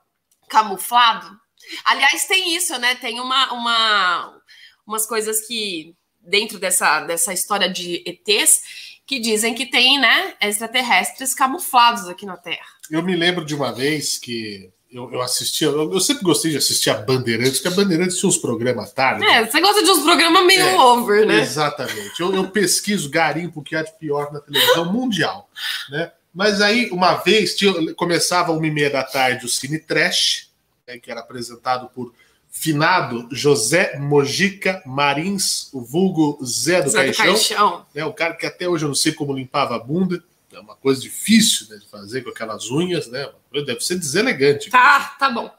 Camuflado? 0.49 1.39
Aliás, 1.85 2.25
tem 2.25 2.55
isso, 2.55 2.77
né? 2.79 2.95
Tem 2.95 3.19
uma, 3.19 3.53
uma, 3.53 4.41
umas 4.87 5.05
coisas 5.05 5.45
que, 5.45 5.95
dentro 6.19 6.57
dessa, 6.57 7.01
dessa 7.01 7.31
história 7.31 7.69
de 7.69 8.03
ETs, 8.05 8.90
que 9.11 9.19
dizem 9.19 9.53
que 9.53 9.65
tem, 9.65 9.99
né, 9.99 10.35
extraterrestres 10.39 11.33
camuflados 11.33 12.07
aqui 12.07 12.25
na 12.25 12.37
Terra. 12.37 12.65
Eu 12.89 13.03
me 13.03 13.13
lembro 13.13 13.43
de 13.43 13.53
uma 13.53 13.73
vez 13.73 14.17
que 14.17 14.71
eu, 14.89 15.11
eu 15.11 15.21
assistia, 15.21 15.67
eu, 15.67 15.91
eu, 15.91 15.99
sempre 15.99 16.23
gostei 16.23 16.51
de 16.51 16.55
assistir 16.55 16.91
a 16.91 16.93
Bandeirantes, 16.93 17.59
porque 17.59 17.67
a 17.67 17.83
Bandeirantes 17.83 18.17
tinha 18.17 18.29
uns 18.29 18.37
programas 18.37 18.93
tarde. 18.93 19.25
É, 19.25 19.45
você 19.45 19.59
gosta 19.59 19.83
de 19.83 19.91
uns 19.91 19.99
programas 19.99 20.45
meio 20.45 20.61
é, 20.61 20.79
over, 20.79 21.27
né? 21.27 21.41
Exatamente. 21.41 22.21
Eu, 22.21 22.33
eu 22.33 22.47
pesquiso 22.51 23.09
garimpo 23.09 23.61
que 23.61 23.75
há 23.75 23.83
de 23.83 23.91
pior 23.99 24.31
na 24.31 24.39
televisão 24.39 24.89
mundial, 24.93 25.49
né? 25.89 26.13
Mas 26.33 26.61
aí, 26.61 26.89
uma 26.91 27.15
vez, 27.15 27.57
tinha, 27.57 27.93
começava 27.95 28.53
uma 28.53 28.65
e 28.65 28.71
meia 28.71 28.89
da 28.89 29.03
tarde 29.03 29.45
o 29.45 29.49
Cine 29.49 29.77
Trash, 29.77 30.51
né, 30.87 30.97
que 30.97 31.11
era 31.11 31.19
apresentado 31.19 31.89
por 31.89 32.13
finado 32.51 33.29
José 33.31 33.97
Mojica 33.97 34.83
Marins, 34.85 35.69
o 35.73 35.81
vulgo 35.81 36.37
Zé 36.45 36.81
do 36.81 36.89
Zé 36.89 37.05
Caixão. 37.05 37.25
Do 37.25 37.31
Caixão. 37.31 37.85
Né, 37.95 38.05
o 38.05 38.13
cara 38.13 38.35
que 38.35 38.45
até 38.45 38.67
hoje 38.67 38.83
eu 38.83 38.89
não 38.89 38.95
sei 38.95 39.13
como 39.13 39.33
limpava 39.33 39.75
a 39.75 39.79
bunda. 39.79 40.21
É 40.51 40.59
uma 40.59 40.75
coisa 40.75 41.01
difícil 41.01 41.67
né, 41.69 41.77
de 41.77 41.87
fazer 41.87 42.23
com 42.23 42.29
aquelas 42.29 42.69
unhas, 42.69 43.07
né? 43.07 43.29
Deve 43.65 43.79
ser 43.79 43.95
deselegante. 43.95 44.69
Tá, 44.69 45.15
tá 45.17 45.29
bom. 45.29 45.49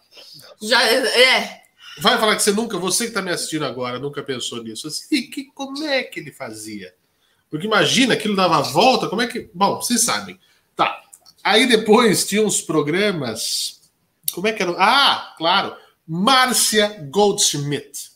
Já 0.61 0.85
é. 0.85 1.63
Vai 1.99 2.19
falar 2.19 2.37
que 2.37 2.43
você 2.43 2.53
nunca, 2.53 2.79
você 2.79 3.05
que 3.05 3.11
está 3.11 3.23
me 3.23 3.31
assistindo 3.31 3.65
agora, 3.65 3.99
nunca 3.99 4.23
pensou 4.23 4.63
nisso. 4.63 4.87
Assim, 4.87 5.31
que, 5.31 5.45
como 5.55 5.83
é 5.83 6.03
que 6.03 6.21
ele 6.21 6.31
fazia? 6.31 6.95
Porque 7.51 7.67
imagina, 7.67 8.15
aquilo 8.15 8.37
dava 8.37 8.61
volta, 8.61 9.09
como 9.09 9.23
é 9.23 9.27
que. 9.27 9.51
Bom, 9.55 9.77
vocês 9.77 10.03
sabem. 10.03 10.39
Tá. 10.77 11.03
Aí 11.43 11.67
depois 11.67 12.27
tinha 12.27 12.43
uns 12.43 12.61
programas. 12.61 13.81
Como 14.33 14.47
é 14.47 14.53
que 14.53 14.63
era? 14.63 14.75
Ah, 14.79 15.35
claro. 15.39 15.77
Márcia 16.07 17.07
Goldschmidt. 17.11 18.11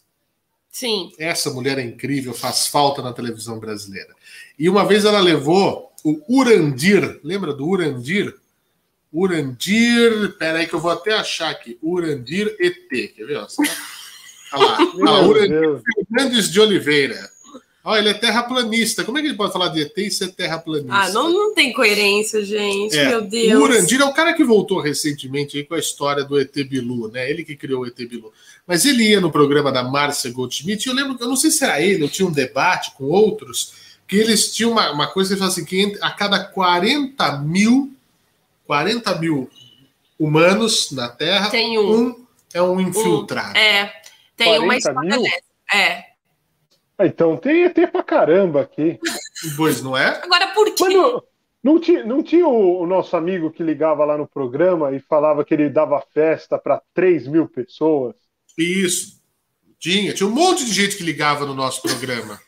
Sim. 0.70 1.12
Essa 1.18 1.50
mulher 1.50 1.78
é 1.78 1.82
incrível, 1.82 2.34
faz 2.34 2.66
falta 2.66 3.00
na 3.00 3.12
televisão 3.12 3.58
brasileira. 3.58 4.14
E 4.58 4.68
uma 4.68 4.86
vez 4.86 5.04
ela 5.04 5.20
levou 5.20 5.90
o 6.04 6.38
Urandir, 6.38 7.18
lembra 7.24 7.52
do 7.52 7.66
Urandir? 7.66 8.34
Urandir, 9.12 10.36
peraí 10.38 10.66
que 10.66 10.74
eu 10.74 10.80
vou 10.80 10.90
até 10.90 11.14
achar 11.14 11.50
aqui. 11.50 11.78
Urandir 11.82 12.54
ET, 12.60 12.88
quer 12.88 13.24
ver? 13.24 13.36
Olha 13.36 13.40
lá. 13.40 13.46
Ah, 14.52 15.26
Urandir 15.26 15.82
Fernandes 16.08 16.50
de 16.50 16.60
Oliveira. 16.60 17.28
Olha, 17.88 18.00
ele 18.00 18.08
é 18.08 18.14
terraplanista. 18.14 19.04
Como 19.04 19.16
é 19.16 19.20
que 19.20 19.28
ele 19.28 19.36
pode 19.36 19.52
falar 19.52 19.68
de 19.68 19.80
ET 19.80 19.96
e 19.96 20.10
ser 20.10 20.32
terraplanista? 20.32 20.92
Ah, 20.92 21.08
não, 21.10 21.32
não 21.32 21.54
tem 21.54 21.72
coerência, 21.72 22.44
gente. 22.44 22.98
É, 22.98 23.10
Meu 23.10 23.22
Deus. 23.22 23.60
O 23.60 23.62
Urandir 23.62 24.00
é 24.00 24.04
o 24.04 24.12
cara 24.12 24.32
que 24.32 24.42
voltou 24.42 24.80
recentemente 24.80 25.56
aí 25.56 25.62
com 25.62 25.76
a 25.76 25.78
história 25.78 26.24
do 26.24 26.36
ET 26.36 26.52
Bilu, 26.68 27.06
né? 27.12 27.30
Ele 27.30 27.44
que 27.44 27.54
criou 27.54 27.82
o 27.82 27.86
ET 27.86 27.96
Bilu. 27.96 28.32
Mas 28.66 28.84
ele 28.84 29.04
ia 29.10 29.20
no 29.20 29.30
programa 29.30 29.70
da 29.70 29.84
Márcia 29.84 30.32
Goldschmidt, 30.32 30.84
e 30.84 30.90
eu 30.90 30.96
lembro, 30.96 31.16
eu 31.20 31.28
não 31.28 31.36
sei 31.36 31.48
se 31.52 31.62
era 31.62 31.80
ele, 31.80 32.02
eu 32.02 32.08
tinha 32.08 32.26
um 32.26 32.32
debate 32.32 32.90
com 32.96 33.04
outros, 33.04 33.74
que 34.08 34.16
eles 34.16 34.52
tinham 34.52 34.72
uma, 34.72 34.90
uma 34.90 35.06
coisa 35.06 35.36
que 35.36 35.42
assim, 35.44 35.64
que 35.64 35.96
a 36.02 36.10
cada 36.10 36.42
40 36.42 37.38
mil, 37.38 37.94
40 38.66 39.14
mil 39.20 39.48
humanos 40.18 40.90
na 40.90 41.08
Terra, 41.08 41.50
tem 41.50 41.78
um, 41.78 42.08
um 42.08 42.26
é 42.52 42.60
um 42.60 42.80
infiltrado. 42.80 43.56
Um, 43.56 43.62
é, 43.62 43.92
tem 44.36 44.58
uma 44.58 44.76
história 44.76 45.08
dessa. 45.08 45.42
É. 45.72 46.15
Ah, 46.98 47.06
então 47.06 47.36
tem 47.36 47.64
ET 47.64 47.74
pra 47.90 48.02
caramba 48.02 48.62
aqui. 48.62 48.98
Pois 49.56 49.82
não 49.82 49.96
é? 49.96 50.20
Agora 50.22 50.48
por 50.54 50.74
quê? 50.74 50.84
Mano, 50.84 51.22
não 51.62 51.78
tinha, 51.78 52.04
não 52.04 52.22
tinha 52.22 52.46
o, 52.46 52.82
o, 52.82 52.86
nosso 52.86 53.16
amigo 53.16 53.50
que 53.50 53.62
ligava 53.62 54.04
lá 54.04 54.16
no 54.16 54.26
programa 54.26 54.94
e 54.94 55.00
falava 55.00 55.44
que 55.44 55.52
ele 55.52 55.68
dava 55.68 56.02
festa 56.14 56.58
para 56.58 56.80
3 56.94 57.26
mil 57.26 57.48
pessoas? 57.48 58.14
Isso. 58.56 59.20
Tinha. 59.78 60.14
Tinha 60.14 60.28
um 60.28 60.32
monte 60.32 60.64
de 60.64 60.72
gente 60.72 60.96
que 60.96 61.02
ligava 61.02 61.44
no 61.44 61.54
nosso 61.54 61.82
programa. 61.82 62.40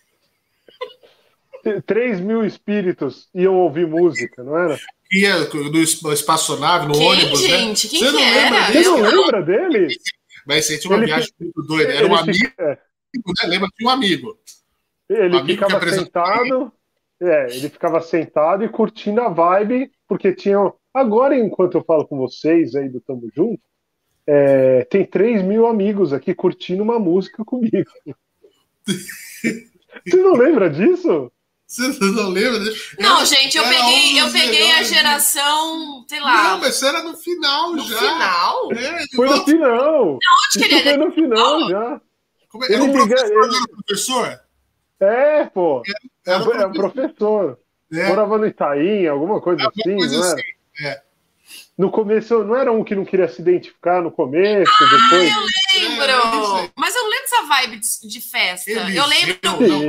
3 1.85 2.21
mil 2.21 2.45
espíritos 2.47 3.29
iam 3.35 3.55
ouvir 3.55 3.87
música, 3.87 4.43
não 4.43 4.57
era? 4.57 4.79
Ia 5.13 5.49
no 5.49 6.13
espaçonave, 6.13 6.87
no 6.87 6.95
Quem, 6.95 7.07
ônibus, 7.07 7.43
né? 7.43 7.49
gente? 7.49 7.87
né? 7.87 7.91
Quem 7.91 8.01
Você 8.01 8.11
não 8.11 8.19
que 8.19 8.31
lembra 8.31 8.67
dele? 8.67 8.85
Você 8.85 8.91
não 8.91 9.11
lembra 9.11 9.43
dele? 9.43 9.97
Mas 10.47 10.65
você 10.65 10.79
tinha 10.79 10.91
uma 10.91 10.99
ele 10.99 11.07
viagem 11.07 11.31
muito 11.41 11.63
doida. 11.63 11.93
Era 11.93 12.07
um 12.07 12.15
amigo, 12.15 12.39
fica... 12.39 12.79
né? 13.15 13.49
Lembra? 13.49 13.69
Tinha 13.77 13.89
um 13.89 13.93
amigo. 13.93 14.39
Ele 15.09 15.37
um 15.37 15.41
amigo 15.41 15.65
ficava 15.65 15.91
sentado, 15.91 16.73
é, 17.21 17.57
ele 17.57 17.69
ficava 17.69 18.01
sentado 18.01 18.65
e 18.65 18.69
curtindo 18.69 19.21
a 19.21 19.29
vibe, 19.29 19.91
porque 20.07 20.33
tinha. 20.33 20.73
Agora, 20.93 21.37
enquanto 21.39 21.77
eu 21.77 21.85
falo 21.85 22.07
com 22.07 22.19
vocês 22.19 22.75
aí 22.75 22.89
do 22.89 23.01
Tamo 23.01 23.29
Junto, 23.35 23.63
é, 24.27 24.85
tem 24.85 25.05
3 25.05 25.43
mil 25.43 25.67
amigos 25.67 26.13
aqui 26.13 26.35
curtindo 26.35 26.83
uma 26.83 26.99
música 26.99 27.45
comigo. 27.45 27.91
Você 30.07 30.17
não 30.17 30.35
lembra 30.35 30.69
disso? 30.69 31.33
Você 31.67 31.83
não 32.13 32.31
lembra? 32.31 32.61
Não, 32.99 33.25
gente, 33.27 33.59
eu 33.59 33.65
peguei, 33.65 34.21
eu 34.21 34.33
peguei 34.33 34.73
a 34.73 34.83
geração, 34.83 36.05
sei 36.09 36.19
lá. 36.19 36.43
Não, 36.45 36.61
mas 36.61 36.83
era 36.83 37.03
no 37.03 37.15
final 37.17 37.73
no 37.73 37.83
já. 37.87 37.99
Final? 37.99 38.73
É, 38.73 39.05
foi 39.15 39.29
no 39.29 39.45
final? 39.45 40.05
Não, 40.05 40.17
onde 40.17 40.69
que 40.69 40.75
ele 40.75 40.83
Foi 40.83 40.97
no 40.97 41.13
final 41.13 41.69
já. 41.69 42.01
Como 42.49 42.65
é? 42.65 42.73
Era 42.73 42.83
um 42.83 42.93
professor, 42.93 43.45
ele... 43.45 43.57
era 43.57 43.69
professor? 43.69 44.41
É, 45.01 45.45
pô. 45.47 45.83
É, 45.87 46.33
é, 46.33 46.39
professor. 46.39 46.61
é 46.61 46.73
professor. 46.73 47.59
É. 47.93 48.09
Morava 48.09 48.39
no 48.39 48.47
Itaim, 48.47 49.07
alguma 49.07 49.41
coisa 49.41 49.63
é, 49.63 49.67
assim, 49.67 49.97
coisa 49.97 50.17
não 50.17 50.25
era? 50.25 50.35
Assim. 50.35 50.87
É. 50.87 51.09
No 51.79 51.93
começo, 51.93 52.43
não 52.43 52.57
era 52.57 52.73
um 52.73 52.83
que 52.83 52.95
não 52.95 53.05
queria 53.05 53.29
se 53.29 53.41
identificar 53.41 54.03
no 54.03 54.11
começo, 54.11 54.71
ah, 54.71 54.85
depois. 54.91 55.33
eu 55.33 55.81
lembro! 55.81 56.59
É, 56.59 56.71
Mas 56.77 56.95
eu 56.95 57.05
lembro 57.05 57.23
dessa 57.23 57.43
vibe 57.47 57.79
de, 57.79 58.09
de 58.09 58.21
festa. 58.21 58.71
eu 58.71 59.07
lembro, 59.07 59.39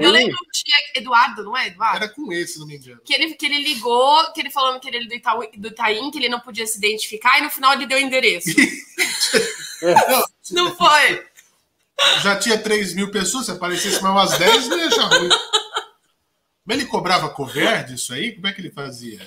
eu 0.03 0.11
lembro 0.11 0.37
que 0.37 0.63
tinha 0.63 0.77
Eduardo, 0.95 1.43
não 1.43 1.57
é, 1.57 1.67
Eduardo? 1.67 1.97
Era 1.97 2.09
com 2.09 2.31
esse, 2.31 2.59
não 2.59 2.67
me 2.67 2.75
engano. 2.75 3.01
Que 3.03 3.13
ele, 3.13 3.33
que 3.33 3.45
ele 3.45 3.63
ligou, 3.63 4.31
que 4.33 4.39
ele 4.39 4.51
falando 4.51 4.79
que 4.79 4.87
ele 4.87 4.97
era 4.97 5.07
do, 5.07 5.15
Itaú, 5.15 5.49
do 5.57 5.67
Itaim, 5.69 6.11
que 6.11 6.19
ele 6.19 6.29
não 6.29 6.39
podia 6.39 6.67
se 6.67 6.77
identificar, 6.77 7.39
e 7.39 7.41
no 7.41 7.49
final 7.49 7.73
ele 7.73 7.87
deu 7.87 7.97
o 7.97 8.01
endereço. 8.01 8.49
não, 9.81 10.25
não 10.67 10.75
foi? 10.75 11.25
Já 12.21 12.37
tinha 12.37 12.57
3 12.57 12.95
mil 12.95 13.11
pessoas, 13.11 13.45
se 13.45 13.51
aparecesse 13.51 14.01
mais 14.01 14.13
umas 14.13 14.37
10, 14.37 14.67
não 14.67 14.77
ia 14.77 14.87
achar 14.87 15.05
ruim. 15.05 15.29
Mas 16.65 16.77
ele 16.77 16.87
cobrava 16.87 17.29
cover 17.29 17.85
disso 17.85 18.13
aí? 18.13 18.33
Como 18.33 18.47
é 18.47 18.53
que 18.53 18.61
ele 18.61 18.71
fazia? 18.71 19.19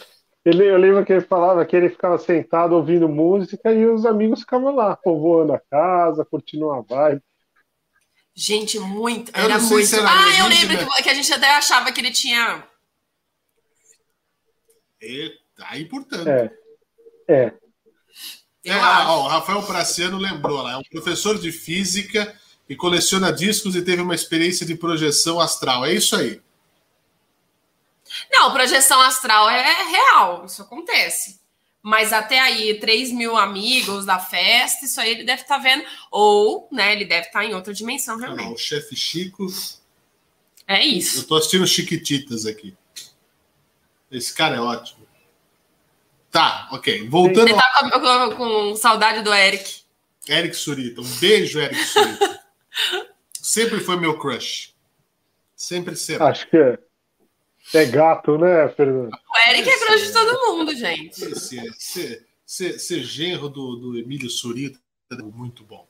Ele, 0.45 0.65
eu 0.65 0.77
lembro 0.77 1.05
que 1.05 1.13
ele 1.13 1.21
falava 1.21 1.65
que 1.65 1.75
ele 1.75 1.89
ficava 1.89 2.19
sentado 2.19 2.75
ouvindo 2.75 3.09
música 3.09 3.73
e 3.73 3.87
os 3.87 4.05
amigos 4.05 4.41
ficavam 4.41 4.75
lá, 4.75 4.97
povoando 4.97 5.53
a 5.53 5.59
casa, 5.59 6.25
curtindo 6.25 6.67
uma 6.67 6.83
vibe. 6.83 7.23
Gente, 8.35 8.79
muito. 8.79 9.31
Eu 9.37 9.45
era 9.45 9.59
muito. 9.59 9.87
Se 9.87 9.99
era 9.99 10.09
ah, 10.09 10.39
eu 10.41 10.49
lembro 10.49 10.79
que, 10.79 11.03
que, 11.03 11.11
a 11.11 11.15
gente 11.15 11.33
até 11.33 11.51
achava 11.51 11.93
que 11.93 12.01
ele 12.01 12.11
tinha. 12.11 12.65
Eita, 15.01 15.37
aí 15.59 15.85
portanto. 15.85 16.29
É. 16.29 16.51
É. 17.29 17.53
é 18.65 18.77
ó, 18.77 19.25
o 19.25 19.29
Rafael 19.29 19.63
Praciano 19.63 20.17
lembrou 20.17 20.63
lá, 20.63 20.73
é 20.73 20.77
um 20.77 20.83
professor 20.83 21.39
de 21.39 21.53
física 21.53 22.37
que 22.73 22.77
coleciona 22.77 23.31
discos 23.31 23.77
e 23.77 23.83
teve 23.83 24.01
uma 24.01 24.15
experiência 24.15 24.65
de 24.65 24.75
projeção 24.75 25.39
astral. 25.39 25.85
É 25.85 25.93
isso 25.93 26.17
aí. 26.17 26.41
Não, 28.31 28.51
projeção 28.51 28.99
astral 29.03 29.51
é 29.51 29.91
real, 29.91 30.47
isso 30.47 30.63
acontece. 30.63 31.39
Mas 31.83 32.15
até 32.15 32.41
aí, 32.41 32.81
3 32.81 33.13
mil 33.13 33.37
amigos 33.37 34.07
da 34.07 34.19
festa, 34.19 34.87
isso 34.87 34.99
aí 34.99 35.11
ele 35.11 35.25
deve 35.25 35.43
estar 35.43 35.57
tá 35.57 35.63
vendo. 35.63 35.85
Ou, 36.11 36.67
né, 36.73 36.93
ele 36.93 37.05
deve 37.05 37.27
estar 37.27 37.41
tá 37.41 37.45
em 37.45 37.53
outra 37.53 37.75
dimensão, 37.75 38.17
realmente. 38.17 38.49
Ah, 38.49 38.53
o 38.53 38.57
chefe 38.57 38.97
Chico. 38.97 39.47
É 40.67 40.83
isso. 40.83 41.21
Eu 41.21 41.25
tô 41.25 41.37
assistindo 41.37 41.67
Chiquititas 41.67 42.47
aqui. 42.47 42.75
Esse 44.11 44.33
cara 44.33 44.57
é 44.57 44.61
ótimo. 44.61 45.07
Tá, 46.31 46.69
ok. 46.73 47.07
Voltando. 47.07 47.49
Você 47.49 47.55
tá 47.55 47.91
com, 47.91 48.01
com, 48.01 48.37
com 48.37 48.77
saudade 48.77 49.23
do 49.23 49.35
Eric. 49.35 49.83
Eric 50.27 50.57
Surita. 50.57 51.03
Um 51.03 51.17
beijo, 51.17 51.61
Eric 51.61 51.85
Surita. 51.85 52.33
Sempre 53.33 53.81
foi 53.81 53.97
meu 53.97 54.19
crush. 54.19 54.75
Sempre 55.57 55.97
será. 55.97 56.29
Acho 56.29 56.49
que 56.49 56.57
é. 56.57 56.79
É 57.75 57.85
gato, 57.87 58.37
né, 58.37 58.69
Fernando? 58.71 59.11
O 59.11 59.51
Eric 59.51 59.69
é 59.69 59.79
crush 59.79 60.07
de 60.07 60.13
todo 60.13 60.57
mundo, 60.57 60.75
gente. 60.75 61.15
Ser, 61.39 61.73
ser, 61.79 62.27
ser, 62.45 62.79
ser 62.79 63.03
genro 63.03 63.49
do, 63.49 63.77
do 63.77 63.99
Emílio 63.99 64.29
Surita 64.29 64.79
é 65.11 65.17
muito 65.17 65.65
bom. 65.65 65.87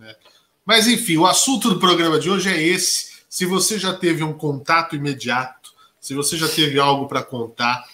É. 0.00 0.16
Mas, 0.64 0.86
enfim, 0.86 1.16
o 1.16 1.26
assunto 1.26 1.68
do 1.68 1.78
programa 1.78 2.18
de 2.18 2.30
hoje 2.30 2.48
é 2.48 2.62
esse. 2.62 3.14
Se 3.28 3.44
você 3.44 3.78
já 3.78 3.92
teve 3.92 4.22
um 4.22 4.32
contato 4.32 4.96
imediato, 4.96 5.74
se 6.00 6.14
você 6.14 6.36
já 6.36 6.48
teve 6.48 6.78
algo 6.78 7.06
para 7.08 7.22
contar, 7.22 7.84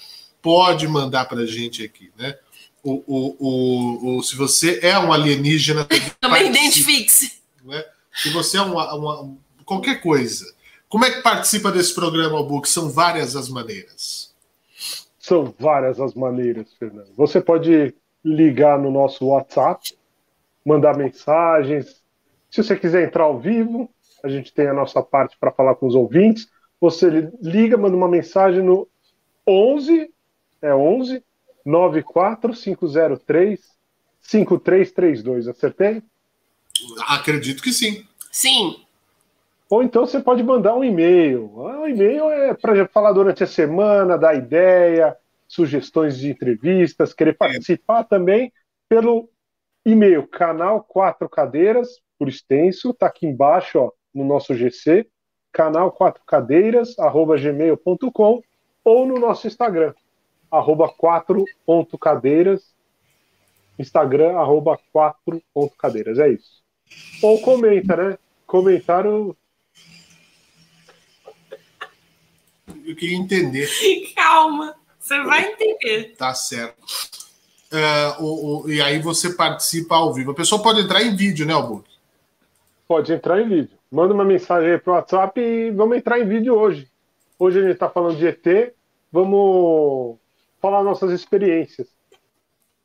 pode 0.43 0.87
mandar 0.87 1.25
para 1.27 1.41
a 1.41 1.47
gente 1.47 1.83
aqui, 1.83 2.13
né? 2.17 2.37
O, 2.83 3.03
o, 3.07 3.37
o, 3.39 4.19
o, 4.19 4.23
se 4.23 4.37
você 4.37 4.81
é 4.83 4.99
um 4.99 5.13
alienígena, 5.13 5.87
também 6.21 6.49
identifique-se. 6.49 7.40
Né? 7.65 7.85
Se 8.13 8.31
você 8.31 8.59
é 8.59 8.63
uma, 8.63 8.95
uma, 8.95 9.37
qualquer 9.65 10.01
coisa, 10.01 10.45
como 10.89 11.05
é 11.05 11.11
que 11.11 11.23
participa 11.23 11.71
desse 11.71 11.95
programa, 11.95 12.39
Albu? 12.39 12.65
são 12.67 12.91
várias 12.91 13.37
as 13.37 13.49
maneiras. 13.49 14.35
São 15.19 15.55
várias 15.59 16.01
as 16.01 16.15
maneiras, 16.15 16.73
Fernando. 16.75 17.13
Você 17.17 17.41
pode 17.41 17.95
ligar 18.25 18.79
no 18.79 18.91
nosso 18.91 19.27
WhatsApp, 19.27 19.97
mandar 20.65 20.97
mensagens. 20.97 22.03
Se 22.51 22.63
você 22.63 22.77
quiser 22.77 23.05
entrar 23.05 23.25
ao 23.25 23.39
vivo, 23.39 23.89
a 24.23 24.29
gente 24.29 24.53
tem 24.53 24.67
a 24.67 24.75
nossa 24.75 25.03
parte 25.03 25.37
para 25.39 25.53
falar 25.53 25.77
com 25.77 25.87
os 25.87 25.95
ouvintes. 25.95 26.49
Você 26.81 27.31
liga, 27.41 27.77
manda 27.77 27.97
uma 27.97 28.09
mensagem 28.09 28.63
no 28.63 28.89
11 29.47 30.11
é 30.63 30.75
11 30.75 31.25
94503 31.65 33.61
5332. 34.21 35.49
Acertei? 35.49 36.03
Acredito 37.09 37.63
que 37.63 37.73
sim. 37.73 38.05
Sim. 38.31 38.77
Ou 39.69 39.83
então 39.83 40.05
você 40.05 40.19
pode 40.21 40.43
mandar 40.43 40.75
um 40.75 40.83
e-mail. 40.83 41.51
O 41.55 41.69
ah, 41.69 41.89
e-mail 41.89 42.29
é 42.31 42.55
para 42.55 42.87
falar 42.89 43.13
durante 43.13 43.45
a 43.45 43.47
semana, 43.47 44.19
dar 44.19 44.35
ideia, 44.35 45.17
sugestões 45.47 46.19
de 46.19 46.31
entrevistas, 46.31 47.15
querer 47.15 47.37
participar 47.37 48.05
também 48.05 48.53
pelo 48.89 49.29
e-mail 49.85 50.27
canal 50.27 50.83
4 50.83 51.29
cadeiras, 51.29 52.01
por 52.19 52.29
extenso, 52.29 52.93
tá 52.93 53.07
aqui 53.07 53.27
embaixo, 53.27 53.79
ó, 53.79 53.93
no 54.15 54.25
nosso 54.25 54.55
GC, 54.55 55.09
canal 55.53 55.91
4 55.93 56.23
cadeiras, 56.25 56.99
arroba 56.99 57.37
gmail.com, 57.37 58.43
ou 58.85 59.07
no 59.07 59.19
nosso 59.19 59.47
Instagram, 59.47 59.95
arroba 60.51 60.89
4.cadeiras, 60.89 62.75
Instagram, 63.79 64.37
arroba 64.37 64.79
4.cadeiras, 64.95 66.19
é 66.19 66.29
isso. 66.31 66.60
Ou 67.23 67.41
comenta, 67.41 67.97
né? 67.97 68.19
Comentário. 68.47 69.37
Eu 72.85 72.97
queria 72.97 73.17
entender. 73.17 73.69
Calma, 74.15 74.75
você 74.99 75.23
vai 75.23 75.53
entender. 75.53 76.15
Tá 76.17 76.35
certo. 76.35 76.81
Uh, 77.73 78.23
o, 78.23 78.65
o, 78.65 78.71
e 78.71 78.83
aí 78.83 78.99
você 78.99 79.35
participa 79.35 79.95
ao 79.95 80.13
vivo. 80.13 80.33
A 80.33 80.35
pessoa 80.35 80.63
pode 80.63 80.81
entrar 80.81 81.03
em 81.03 81.15
vídeo, 81.15 81.47
né, 81.47 81.53
Albuquerque? 81.53 81.99
Pode 82.89 83.13
entrar 83.13 83.41
em 83.41 83.49
vídeo. 83.49 83.79
Manda 83.91 84.13
uma 84.13 84.25
mensagem 84.25 84.73
aí 84.73 84.79
pro 84.79 84.93
WhatsApp 84.93 85.41
e 85.41 85.71
vamos 85.71 85.97
entrar 85.97 86.19
em 86.19 86.27
vídeo 86.27 86.55
hoje. 86.55 86.89
Hoje 87.39 87.59
a 87.59 87.63
gente 87.63 87.73
está 87.73 87.89
falando 87.89 88.19
de 88.19 88.27
ET, 88.27 88.75
vamos 89.11 90.19
falar 90.61 90.83
nossas 90.83 91.11
experiências. 91.13 91.89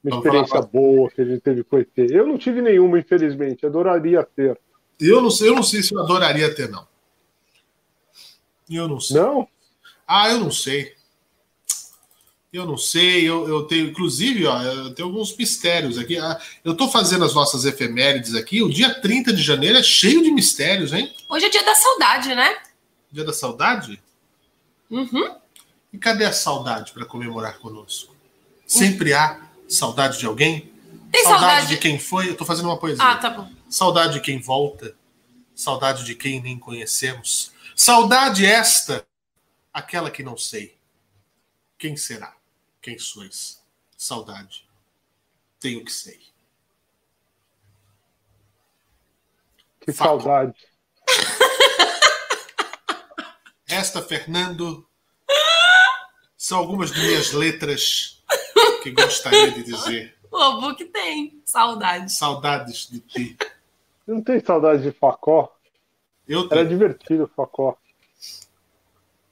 Uma 0.05 0.17
experiência 0.17 0.47
falar... 0.47 0.67
boa 0.67 1.09
que 1.09 1.21
a 1.21 1.25
gente 1.25 1.41
teve 1.41 1.63
com 1.63 1.79
ET. 1.79 1.89
Eu 1.97 2.27
não 2.27 2.37
tive 2.37 2.61
nenhuma, 2.61 2.99
infelizmente. 2.99 3.65
Adoraria 3.65 4.23
ter. 4.23 4.59
Eu 4.99 5.21
não 5.21 5.31
sei, 5.31 5.49
eu 5.49 5.55
não 5.55 5.63
sei 5.63 5.81
se 5.81 5.93
eu 5.93 5.99
adoraria 5.99 6.53
ter, 6.53 6.69
não. 6.69 6.87
Eu 8.69 8.87
não 8.87 8.99
sei. 8.99 9.17
Não? 9.19 9.47
Ah, 10.07 10.29
eu 10.29 10.39
não 10.39 10.51
sei. 10.51 10.93
Eu 12.53 12.65
não 12.65 12.77
sei, 12.77 13.27
eu, 13.27 13.49
eu 13.49 13.63
tenho, 13.63 13.87
inclusive, 13.87 14.45
ó, 14.45 14.61
eu 14.61 14.93
tenho 14.93 15.09
alguns 15.09 15.35
mistérios 15.35 15.97
aqui. 15.97 16.17
Ah, 16.17 16.39
eu 16.63 16.71
estou 16.71 16.89
fazendo 16.89 17.25
as 17.25 17.33
nossas 17.33 17.65
efemérides 17.65 18.33
aqui. 18.33 18.63
O 18.63 18.69
dia 18.69 18.93
30 19.01 19.33
de 19.33 19.41
janeiro 19.41 19.77
é 19.77 19.83
cheio 19.83 20.23
de 20.23 20.31
mistérios, 20.31 20.93
hein? 20.93 21.13
Hoje 21.27 21.45
é 21.47 21.49
dia 21.49 21.65
da 21.65 21.75
saudade, 21.75 22.33
né? 22.33 22.55
Dia 23.11 23.25
da 23.25 23.33
saudade? 23.33 24.01
Uhum. 24.89 25.35
E 25.91 25.97
cadê 25.97 26.23
a 26.23 26.31
saudade 26.31 26.93
para 26.93 27.05
comemorar 27.05 27.59
conosco? 27.59 28.15
Sempre 28.65 29.13
há 29.13 29.45
saudade 29.67 30.19
de 30.19 30.25
alguém? 30.25 30.73
Tem 31.11 31.23
saudade, 31.23 31.41
saudade 31.43 31.67
de 31.67 31.77
quem 31.77 31.99
foi? 31.99 32.27
Eu 32.27 32.31
estou 32.33 32.45
fazendo 32.45 32.65
uma 32.65 32.79
poesia. 32.79 33.03
Ah, 33.03 33.15
tá 33.17 33.29
bom. 33.29 33.51
Saudade 33.69 34.13
de 34.13 34.19
quem 34.21 34.39
volta. 34.39 34.95
Saudade 35.55 36.03
de 36.03 36.15
quem 36.15 36.41
nem 36.41 36.59
conhecemos. 36.59 37.51
Saudade 37.75 38.45
esta, 38.45 39.05
aquela 39.73 40.11
que 40.11 40.23
não 40.23 40.37
sei. 40.37 40.77
Quem 41.77 41.95
será? 41.95 42.35
Quem 42.81 42.97
sois? 42.99 43.61
Saudade. 43.97 44.67
Tenho 45.59 45.83
que 45.83 45.91
sei. 45.91 46.19
Que 49.81 49.93
Faco. 49.93 50.21
saudade. 50.21 50.53
Esta, 53.67 54.01
Fernando, 54.01 54.87
são 56.37 56.57
algumas 56.59 56.91
de 56.91 56.99
minhas 56.99 57.31
letras 57.31 58.23
que 58.85 58.91
gostaria 58.91 59.51
de 59.51 59.63
dizer. 59.63 60.15
O 60.31 60.59
book 60.59 60.83
tem 60.85 61.39
saudade. 61.45 62.11
Saudades 62.11 62.89
de 62.89 62.99
ti. 62.99 63.37
Não 64.05 64.21
tem 64.21 64.37
saudade 64.41 64.83
de 64.83 64.91
Facó? 64.91 65.55
Eu 66.27 66.49
tenho. 66.49 66.59
Era 66.59 66.67
divertido 66.67 67.31
Facó. 67.33 67.77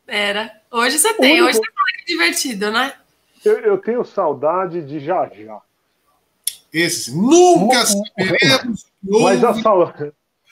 Era. 0.07 0.61
Hoje 0.71 0.97
você 0.97 1.13
tem. 1.15 1.41
Hoje 1.41 1.57
você 1.57 1.71
fala 1.71 1.87
que 1.97 2.01
é 2.03 2.05
divertido, 2.05 2.71
né? 2.71 2.93
Eu, 3.43 3.59
eu 3.59 3.77
tenho 3.79 4.05
saudade 4.05 4.81
de 4.81 5.01
já 5.01 5.27
já. 5.27 5.61
Esse 6.71 7.13
nunca 7.13 7.85
saberemos. 7.85 8.85
Mas 9.03 9.43
a, 9.43 9.53
sal, 9.55 9.93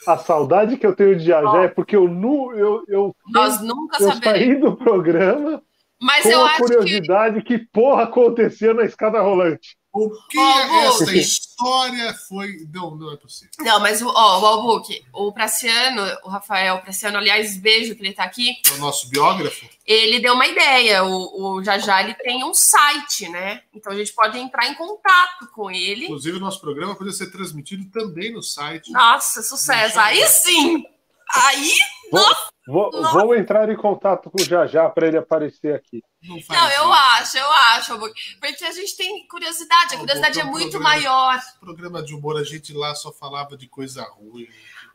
a 0.05 0.17
saudade 0.17 0.75
que 0.75 0.85
eu 0.85 0.93
tenho 0.93 1.17
de 1.17 1.23
já 1.23 1.41
já 1.43 1.63
é 1.63 1.67
porque 1.69 1.95
eu, 1.95 2.09
nu, 2.09 2.51
eu, 2.53 2.83
eu, 2.89 3.15
Nós 3.29 3.61
nunca 3.61 4.03
eu 4.03 4.11
saí 4.21 4.55
do 4.55 4.75
programa 4.75 5.63
Mas 6.01 6.23
com 6.23 6.29
eu 6.29 6.41
a 6.41 6.49
acho 6.49 6.63
curiosidade 6.63 7.43
que... 7.43 7.59
que 7.59 7.65
porra 7.65 8.03
aconteceu 8.03 8.73
na 8.73 8.83
escada 8.83 9.21
rolante. 9.21 9.77
O 9.93 10.09
que 10.29 10.39
oh, 10.39 11.01
essa 11.03 11.15
história 11.15 12.13
foi. 12.13 12.65
Não, 12.73 12.95
não 12.95 13.11
é 13.11 13.17
possível. 13.17 13.51
Não, 13.59 13.77
mas 13.81 14.01
ó, 14.01 14.39
o 14.39 14.45
Albuque, 14.45 15.03
o 15.13 15.33
Praciano, 15.33 16.01
o 16.23 16.29
Rafael 16.29 16.79
Praciano, 16.79 17.17
aliás, 17.17 17.57
beijo 17.57 17.93
que 17.93 18.01
ele 18.01 18.13
tá 18.13 18.23
aqui. 18.23 18.55
É 18.69 18.73
o 18.75 18.77
nosso 18.77 19.09
biógrafo. 19.09 19.67
Ele 19.85 20.19
deu 20.21 20.33
uma 20.33 20.47
ideia. 20.47 21.03
O, 21.03 21.57
o 21.57 21.63
Jajá 21.63 22.01
ele 22.01 22.13
tem 22.13 22.41
um 22.43 22.53
site, 22.53 23.27
né? 23.27 23.63
Então 23.73 23.91
a 23.91 23.95
gente 23.95 24.13
pode 24.13 24.39
entrar 24.39 24.65
em 24.67 24.75
contato 24.75 25.51
com 25.53 25.69
ele. 25.69 26.05
Inclusive, 26.05 26.37
o 26.37 26.41
nosso 26.41 26.61
programa 26.61 26.95
pode 26.95 27.13
ser 27.13 27.29
transmitido 27.29 27.83
também 27.91 28.31
no 28.31 28.41
site. 28.41 28.91
Nossa, 28.91 29.43
sucesso. 29.43 29.99
Aí 29.99 30.25
sim! 30.25 30.85
Aí, 31.33 31.73
vou, 32.11 32.21
nossa, 32.21 32.51
vou, 32.67 32.91
vou, 33.11 33.35
entrar 33.35 33.69
em 33.69 33.75
contato 33.75 34.29
com 34.29 34.41
o 34.41 34.45
Jajá 34.45 34.89
para 34.89 35.07
ele 35.07 35.17
aparecer 35.17 35.75
aqui. 35.75 36.03
Não, 36.21 36.35
não 36.35 36.69
eu 36.69 36.93
acho, 36.93 37.37
eu 37.37 37.51
acho. 37.51 37.97
Porque 38.39 38.65
a 38.65 38.71
gente 38.71 38.97
tem 38.97 39.27
curiosidade, 39.27 39.95
a 39.95 39.97
curiosidade 39.97 40.39
é 40.39 40.43
muito 40.43 40.71
programa, 40.71 40.89
maior. 40.89 41.39
Programa 41.59 42.03
de 42.03 42.13
humor, 42.13 42.37
a 42.37 42.43
gente 42.43 42.73
lá 42.73 42.93
só 42.95 43.11
falava 43.11 43.55
de 43.55 43.67
coisa 43.67 44.03
ruim. 44.03 44.47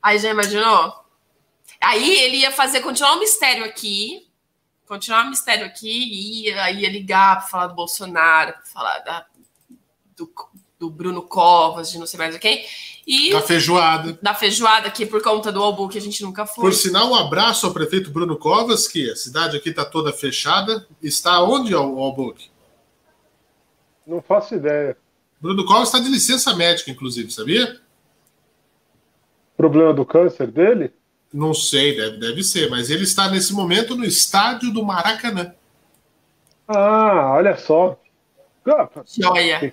Aí 0.03 0.19
já 0.19 0.31
imaginou? 0.31 1.07
Aí 1.81 2.19
ele 2.21 2.39
ia 2.39 2.53
fazer, 2.53 2.81
continuar 2.81 3.15
o 3.15 3.17
um 3.17 3.21
mistério 3.21 3.65
aqui, 3.65 4.29
continuar 4.87 5.25
o 5.25 5.27
um 5.27 5.31
mistério 5.31 5.67
aqui, 5.67 5.89
e 5.89 6.49
ia, 6.49 6.71
ia 6.71 6.91
ligar 6.91 7.39
para 7.39 7.49
falar 7.49 7.67
do 7.69 7.75
Bolsonaro, 7.75 8.53
para 8.53 8.67
falar 8.67 8.99
da, 9.01 9.27
do, 10.17 10.33
do 10.79 10.91
Bruno 10.91 11.23
Covas, 11.23 11.91
de 11.91 11.99
não 11.99 12.07
sei 12.07 12.19
mais 12.19 12.37
quem. 12.39 12.67
E 13.07 13.31
da 13.31 13.41
feijoada. 13.41 14.19
Da 14.21 14.35
feijoada, 14.35 14.91
que 14.91 15.07
por 15.07 15.23
conta 15.23 15.53
do 15.53 15.63
Albu 15.63 15.89
que 15.89 15.97
a 15.97 16.01
gente 16.01 16.25
nunca 16.25 16.45
foi. 16.45 16.65
Por 16.65 16.75
sinal, 16.75 17.11
um 17.11 17.15
abraço 17.15 17.65
ao 17.65 17.73
prefeito 17.73 18.11
Bruno 18.11 18.37
Covas, 18.37 18.89
que 18.89 19.09
a 19.09 19.15
cidade 19.15 19.57
aqui 19.57 19.69
está 19.69 19.85
toda 19.85 20.13
fechada. 20.13 20.85
Está 21.01 21.41
onde, 21.43 21.73
o 21.73 21.99
Albuque? 22.01 22.51
Não 24.05 24.21
faço 24.21 24.57
ideia. 24.57 24.97
Bruno 25.41 25.65
Covas 25.65 25.89
está 25.89 26.01
de 26.01 26.09
licença 26.09 26.55
médica, 26.57 26.91
inclusive, 26.91 27.31
sabia? 27.31 27.81
Problema 29.57 29.95
do 29.95 30.05
câncer 30.05 30.51
dele? 30.51 30.93
Não 31.33 31.55
sei, 31.55 31.97
deve, 31.97 32.17
deve 32.19 32.43
ser, 32.43 32.69
mas 32.71 32.91
ele 32.91 33.05
está 33.05 33.31
nesse 33.31 33.53
momento 33.53 33.95
no 33.95 34.05
estádio 34.05 34.73
do 34.73 34.85
Maracanã. 34.85 35.55
Ah, 36.67 37.35
olha 37.37 37.57
só. 37.57 37.99
Joia. 39.07 39.73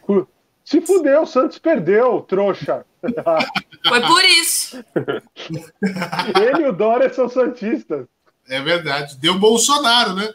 Se 0.64 0.82
fudeu, 0.82 1.24
o 1.24 1.28
Santos 1.28 1.60
perdeu, 1.60 2.22
trouxa. 2.22 2.86
Foi 3.88 4.02
por 4.02 4.24
isso. 4.24 4.84
Ele 6.42 6.64
e 6.64 6.70
o 6.70 6.74
Dória 6.74 7.14
são 7.14 7.28
santistas. 7.28 8.08
É 8.48 8.62
verdade. 8.62 9.18
Deu 9.18 9.38
Bolsonaro, 9.38 10.14
né? 10.14 10.34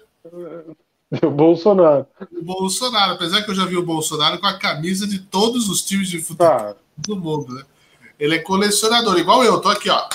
Deu 1.10 1.30
Bolsonaro. 1.30 2.06
O 2.32 2.42
Bolsonaro, 2.42 3.12
apesar 3.12 3.42
que 3.42 3.50
eu 3.50 3.54
já 3.54 3.64
vi 3.64 3.76
o 3.76 3.84
Bolsonaro 3.84 4.38
com 4.38 4.46
a 4.46 4.58
camisa 4.58 5.06
de 5.06 5.18
todos 5.18 5.68
os 5.68 5.82
times 5.82 6.08
de 6.08 6.20
futebol 6.20 6.46
ah. 6.46 6.76
do 6.96 7.16
mundo, 7.16 7.54
né? 7.54 7.62
Ele 8.20 8.34
é 8.34 8.38
colecionador, 8.38 9.16
igual 9.18 9.42
eu, 9.44 9.60
tô 9.60 9.68
aqui, 9.68 9.88
ó. 9.88 10.08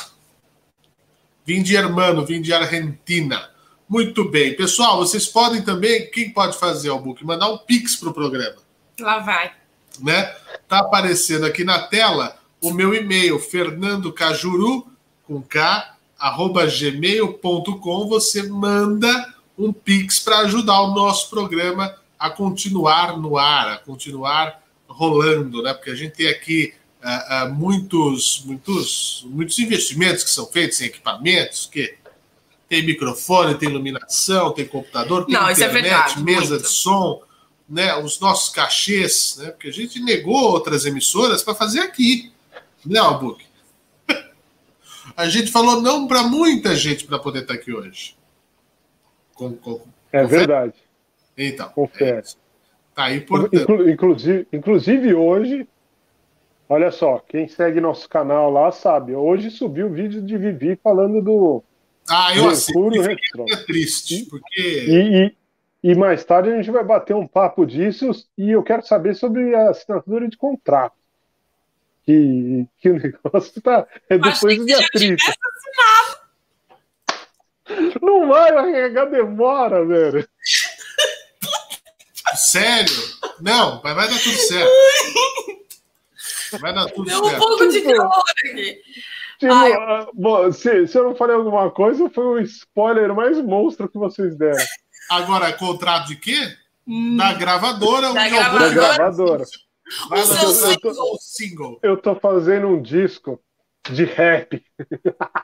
Vim 1.45 1.63
de 1.63 1.75
Hermano, 1.75 2.25
vim 2.25 2.41
de 2.41 2.53
Argentina. 2.53 3.49
Muito 3.89 4.29
bem. 4.29 4.55
Pessoal, 4.55 4.97
vocês 4.97 5.27
podem 5.27 5.61
também, 5.61 6.09
quem 6.11 6.31
pode 6.31 6.57
fazer 6.57 6.89
o 6.89 6.99
book? 6.99 7.25
Mandar 7.25 7.49
um 7.49 7.57
pix 7.57 7.95
pro 7.95 8.13
programa. 8.13 8.57
Lá 8.99 9.19
vai 9.19 9.62
né? 9.99 10.35
Tá 10.67 10.79
aparecendo 10.79 11.45
aqui 11.45 11.63
na 11.63 11.79
tela 11.79 12.37
o 12.61 12.71
meu 12.71 12.93
e-mail, 12.93 13.39
fernandocajuru, 13.39 14.87
com 15.25 15.41
K, 15.41 15.95
arroba 16.17 16.65
gmail.com. 16.65 18.07
Você 18.07 18.43
manda 18.43 19.33
um 19.57 19.73
pix 19.73 20.19
para 20.19 20.39
ajudar 20.39 20.81
o 20.81 20.93
nosso 20.93 21.29
programa 21.29 21.95
a 22.17 22.29
continuar 22.29 23.17
no 23.17 23.37
ar, 23.37 23.67
a 23.67 23.77
continuar 23.77 24.61
rolando, 24.87 25.61
né? 25.61 25.73
Porque 25.73 25.89
a 25.89 25.95
gente 25.95 26.13
tem 26.13 26.29
aqui 26.29 26.73
uh, 27.03 27.47
uh, 27.47 27.53
muitos, 27.53 28.43
muitos, 28.45 29.25
muitos 29.27 29.59
investimentos 29.59 30.23
que 30.23 30.29
são 30.29 30.45
feitos 30.45 30.79
em 30.79 30.85
equipamentos, 30.85 31.69
que 31.71 31.95
tem 32.69 32.85
microfone, 32.85 33.55
tem 33.55 33.69
iluminação, 33.69 34.51
tem 34.51 34.65
computador, 34.65 35.25
tem 35.25 35.35
Não, 35.35 35.51
internet, 35.51 35.63
é 35.63 35.81
verdade, 35.81 36.23
mesa 36.23 36.49
muito. 36.55 36.63
de 36.63 36.69
som 36.69 37.21
né, 37.67 37.95
os 37.95 38.19
nossos 38.19 38.49
cachês, 38.49 39.37
né, 39.39 39.51
porque 39.51 39.69
a 39.69 39.73
gente 39.73 40.01
negou 40.01 40.51
outras 40.51 40.85
emissoras 40.85 41.41
para 41.41 41.55
fazer 41.55 41.79
aqui, 41.79 42.31
né, 42.85 42.99
Albuque? 42.99 43.45
A 45.15 45.27
gente 45.29 45.51
falou 45.51 45.81
não 45.81 46.07
para 46.07 46.23
muita 46.23 46.75
gente 46.75 47.05
para 47.05 47.19
poder 47.19 47.41
estar 47.41 47.53
tá 47.53 47.59
aqui 47.59 47.73
hoje. 47.73 48.15
Com, 49.35 49.53
com, 49.53 49.81
é 50.11 50.23
confere? 50.23 50.27
verdade. 50.27 50.73
Então, 51.37 51.69
confere. 51.69 52.17
É 52.17 52.23
tá 52.95 53.03
aí, 53.05 53.21
portanto. 53.21 53.55
Inclu 53.55 53.89
inclusive, 53.89 54.47
inclusive 54.51 55.13
hoje 55.13 55.67
Olha 56.73 56.91
só, 56.91 57.19
quem 57.27 57.47
segue 57.47 57.79
nosso 57.81 58.09
canal 58.09 58.49
lá 58.49 58.71
sabe. 58.71 59.13
Hoje 59.13 59.51
subiu 59.51 59.87
o 59.87 59.93
vídeo 59.93 60.21
de 60.21 60.37
Vivi 60.37 60.75
falando 60.81 61.21
do. 61.21 61.63
Ah, 62.09 62.35
eu 62.35 62.49
assisto. 62.49 62.89
É 63.51 63.55
triste, 63.65 64.25
porque. 64.29 64.61
E, 64.87 65.25
e, 65.25 65.35
e, 65.83 65.95
mais 65.95 66.23
tarde 66.23 66.49
a 66.49 66.55
gente 66.55 66.71
vai 66.71 66.83
bater 66.83 67.15
um 67.15 67.27
papo 67.27 67.65
disso 67.65 68.11
e 68.37 68.51
eu 68.51 68.63
quero 68.63 68.85
saber 68.85 69.15
sobre 69.15 69.53
a 69.53 69.69
assinatura 69.69 70.29
de 70.29 70.37
contrato. 70.37 70.95
Que, 72.05 72.65
que 72.79 72.89
o 72.89 72.99
negócio 72.99 73.61
tá. 73.61 73.85
É 74.09 74.17
depois 74.17 74.57
do 74.57 74.65
dia 74.65 74.85
30. 74.91 75.23
Não 78.01 78.27
vai, 78.27 78.53
vai 78.53 78.71
carregar 78.71 79.05
demora, 79.05 79.85
velho. 79.85 80.27
Sério? 82.35 82.93
Não, 83.39 83.81
vai, 83.81 83.93
vai 83.93 84.07
dar 84.07 84.19
tudo 84.19 84.35
certo. 84.35 84.71
Vai 86.59 86.71
dar 86.71 86.85
tudo 86.85 87.05
Deu 87.05 87.23
certo. 87.23 87.35
um 87.35 87.39
pouco 87.39 87.67
de 87.67 87.81
calor 87.81 88.23
aqui. 88.29 88.79
Tipo, 89.39 89.53
ah, 89.53 90.07
bom, 90.13 90.51
se, 90.51 90.87
se 90.87 90.97
eu 90.97 91.03
não 91.03 91.15
falei 91.15 91.35
alguma 91.35 91.69
coisa, 91.71 92.09
foi 92.09 92.25
o 92.25 92.39
spoiler 92.41 93.13
mais 93.13 93.41
monstro 93.41 93.89
que 93.89 93.97
vocês 93.97 94.35
deram. 94.35 94.63
Agora, 95.09 95.53
contrato 95.53 96.07
de 96.07 96.15
quê? 96.15 96.57
Hum. 96.87 97.17
Da 97.17 97.33
gravadora. 97.33 98.13
Da 98.13 98.29
gravadora. 98.29 98.69
Da 98.69 98.73
gravadora. 98.73 99.43
O 100.11 100.17
seu 100.25 100.69
eu, 100.69 100.79
tô, 100.79 101.17
single. 101.19 101.79
Eu 101.83 101.97
tô 101.97 102.15
fazendo 102.15 102.67
um 102.67 102.81
disco 102.81 103.39
de 103.89 104.05
rap. 104.05 104.63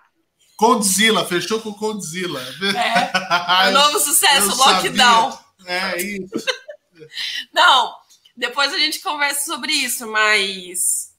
Condzilla, 0.58 1.26
fechou 1.26 1.62
com 1.62 1.74
Condzilla. 1.74 2.42
É, 2.42 3.68
é 3.68 3.70
o 3.70 3.72
novo 3.72 4.00
sucesso, 4.00 4.52
eu 4.52 4.58
Lockdown. 4.58 5.32
Sabia. 5.32 5.50
É 5.68 6.02
isso. 6.02 6.46
Não, 7.54 7.96
depois 8.36 8.74
a 8.74 8.78
gente 8.78 9.00
conversa 9.00 9.46
sobre 9.46 9.72
isso, 9.72 10.06
mas. 10.12 11.16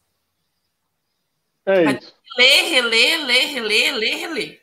É 1.64 1.85
isso. 1.92 2.12
Ler, 2.37 2.62
reler, 2.70 3.24
ler, 3.24 3.46
reler, 3.46 3.94
ler, 3.94 4.16
reler. 4.16 4.60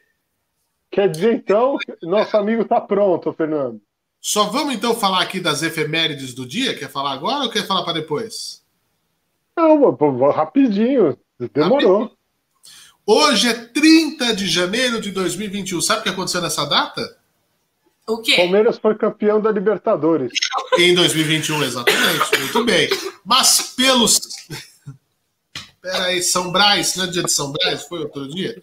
Quer 0.98 1.12
dizer, 1.12 1.34
então, 1.36 1.78
nosso 2.02 2.36
amigo 2.36 2.64
está 2.64 2.82
pronto, 2.82 3.32
Fernando. 3.32 3.80
Só 4.20 4.46
vamos 4.46 4.74
então 4.74 4.96
falar 4.96 5.22
aqui 5.22 5.40
das 5.40 5.62
efemérides 5.62 6.34
do 6.34 6.44
dia? 6.44 6.76
Quer 6.76 6.90
falar 6.90 7.12
agora 7.12 7.44
ou 7.44 7.52
quer 7.52 7.68
falar 7.68 7.84
para 7.84 8.00
depois? 8.00 8.64
Não, 9.56 9.92
rapidinho. 10.32 11.16
Demorou. 11.54 12.00
Rapidinho. 12.00 12.18
Hoje 13.06 13.48
é 13.48 13.54
30 13.54 14.36
de 14.36 14.48
janeiro 14.48 15.00
de 15.00 15.12
2021. 15.12 15.80
Sabe 15.82 16.00
o 16.00 16.04
que 16.04 16.10
aconteceu 16.10 16.42
nessa 16.42 16.66
data? 16.66 17.20
O 18.08 18.18
quê? 18.18 18.36
Palmeiras 18.36 18.80
foi 18.80 18.96
campeão 18.96 19.40
da 19.40 19.52
Libertadores. 19.52 20.32
Em 20.80 20.96
2021, 20.96 21.64
exatamente. 21.64 22.40
Muito 22.40 22.66
bem. 22.66 22.90
Mas 23.24 23.76
pelos. 23.78 24.20
Peraí, 25.80 26.24
São 26.24 26.52
Brás, 26.52 26.96
não 26.96 27.04
é 27.04 27.08
dia 27.08 27.22
de 27.22 27.32
São 27.32 27.52
Brás? 27.52 27.84
Foi 27.84 28.00
outro 28.00 28.28
dia? 28.28 28.60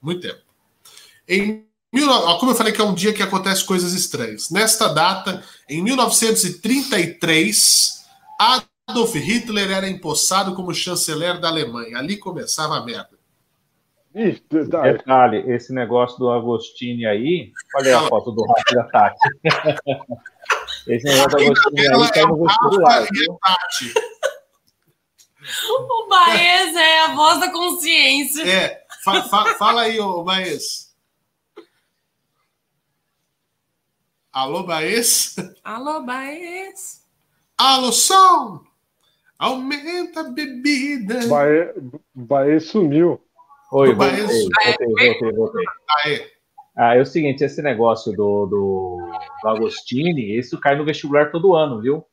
muito 0.00 0.20
tempo. 0.20 0.38
Em 1.26 1.64
como 2.38 2.50
eu 2.50 2.56
falei 2.56 2.72
que 2.72 2.80
é 2.80 2.84
um 2.84 2.92
dia 2.92 3.12
que 3.12 3.22
acontece 3.22 3.64
coisas 3.64 3.92
estranhas. 3.92 4.50
Nesta 4.50 4.88
data, 4.88 5.44
em 5.68 5.80
1933, 5.80 8.03
Adolf 8.38 9.14
Hitler 9.14 9.70
era 9.70 9.88
empossado 9.88 10.54
como 10.54 10.74
chanceler 10.74 11.40
da 11.40 11.48
Alemanha. 11.48 11.98
Ali 11.98 12.16
começava 12.16 12.76
a 12.76 12.84
merda. 12.84 13.18
Detalhe, 14.12 15.38
esse 15.50 15.72
negócio 15.72 16.16
do 16.18 16.30
Agostini 16.30 17.04
aí, 17.04 17.52
olha 17.74 17.98
a 17.98 18.02
foto 18.02 18.30
do 18.30 18.44
Rafa 18.44 18.74
da 18.74 18.84
Tati. 18.84 19.18
esse 20.86 21.04
negócio 21.04 21.30
do 21.30 21.36
Agostini 21.38 21.80
aí 21.80 22.12
cai 22.12 22.22
no 22.24 22.44
vestibular. 22.44 23.08
O 25.68 26.08
Baez 26.08 26.76
é 26.76 27.00
a 27.00 27.14
voz 27.14 27.40
da 27.40 27.50
consciência. 27.50 28.48
É, 28.48 28.84
fa 29.02 29.22
fa 29.24 29.44
fala 29.56 29.82
aí, 29.82 29.98
ô 29.98 30.22
Baez. 30.22 30.94
Alô, 34.32 34.62
Baez? 34.62 35.36
Alô, 35.62 36.02
Baez? 36.02 37.03
Alô, 37.56 37.92
som! 37.92 38.64
Aumenta 39.38 40.20
a 40.20 40.24
bebida. 40.24 41.20
Baez 42.12 42.66
sumiu. 42.66 43.20
Oi, 43.72 43.94
voltei, 43.94 44.22
voltei, 44.22 45.12
voltei, 45.12 45.32
voltei. 45.32 45.64
Ah, 46.76 46.96
é 46.96 47.00
o 47.00 47.06
seguinte, 47.06 47.44
esse 47.44 47.62
negócio 47.62 48.10
do, 48.10 48.46
do, 48.46 49.12
do 49.40 49.48
Agostini, 49.48 50.36
isso 50.36 50.60
cai 50.60 50.74
no 50.74 50.84
vestibular 50.84 51.30
todo 51.30 51.54
ano, 51.54 51.80
viu? 51.80 52.04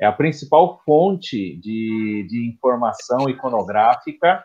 É 0.00 0.06
a 0.06 0.12
principal 0.12 0.80
fonte 0.84 1.56
de, 1.56 2.24
de 2.28 2.48
informação 2.48 3.28
iconográfica 3.28 4.44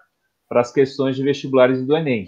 para 0.49 0.61
as 0.61 0.71
questões 0.71 1.15
de 1.15 1.23
vestibulares 1.23 1.85
do 1.85 1.95
Enem. 1.95 2.25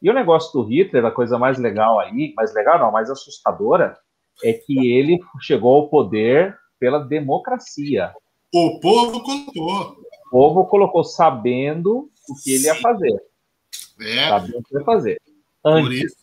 E 0.00 0.08
o 0.08 0.14
negócio 0.14 0.50
do 0.52 0.66
Hitler, 0.66 1.04
a 1.04 1.10
coisa 1.10 1.38
mais 1.38 1.58
legal 1.58 2.00
aí, 2.00 2.32
mais 2.34 2.54
legal 2.54 2.78
não, 2.78 2.90
mais 2.90 3.10
assustadora, 3.10 3.98
é 4.42 4.54
que 4.54 4.90
ele 4.90 5.20
chegou 5.42 5.76
ao 5.76 5.90
poder 5.90 6.58
pela 6.80 6.98
democracia. 6.98 8.12
O 8.52 8.80
povo 8.80 9.22
colocou. 9.22 10.00
O 10.26 10.30
povo 10.30 10.64
colocou 10.66 11.04
sabendo 11.04 12.10
o 12.28 12.34
que 12.42 12.54
ele 12.54 12.64
ia 12.64 12.74
fazer. 12.76 13.22
É. 14.00 14.28
Sabia 14.28 14.58
o 14.58 14.62
que 14.62 14.72
vai 14.72 14.84
fazer. 14.84 15.20
Antes. 15.64 16.16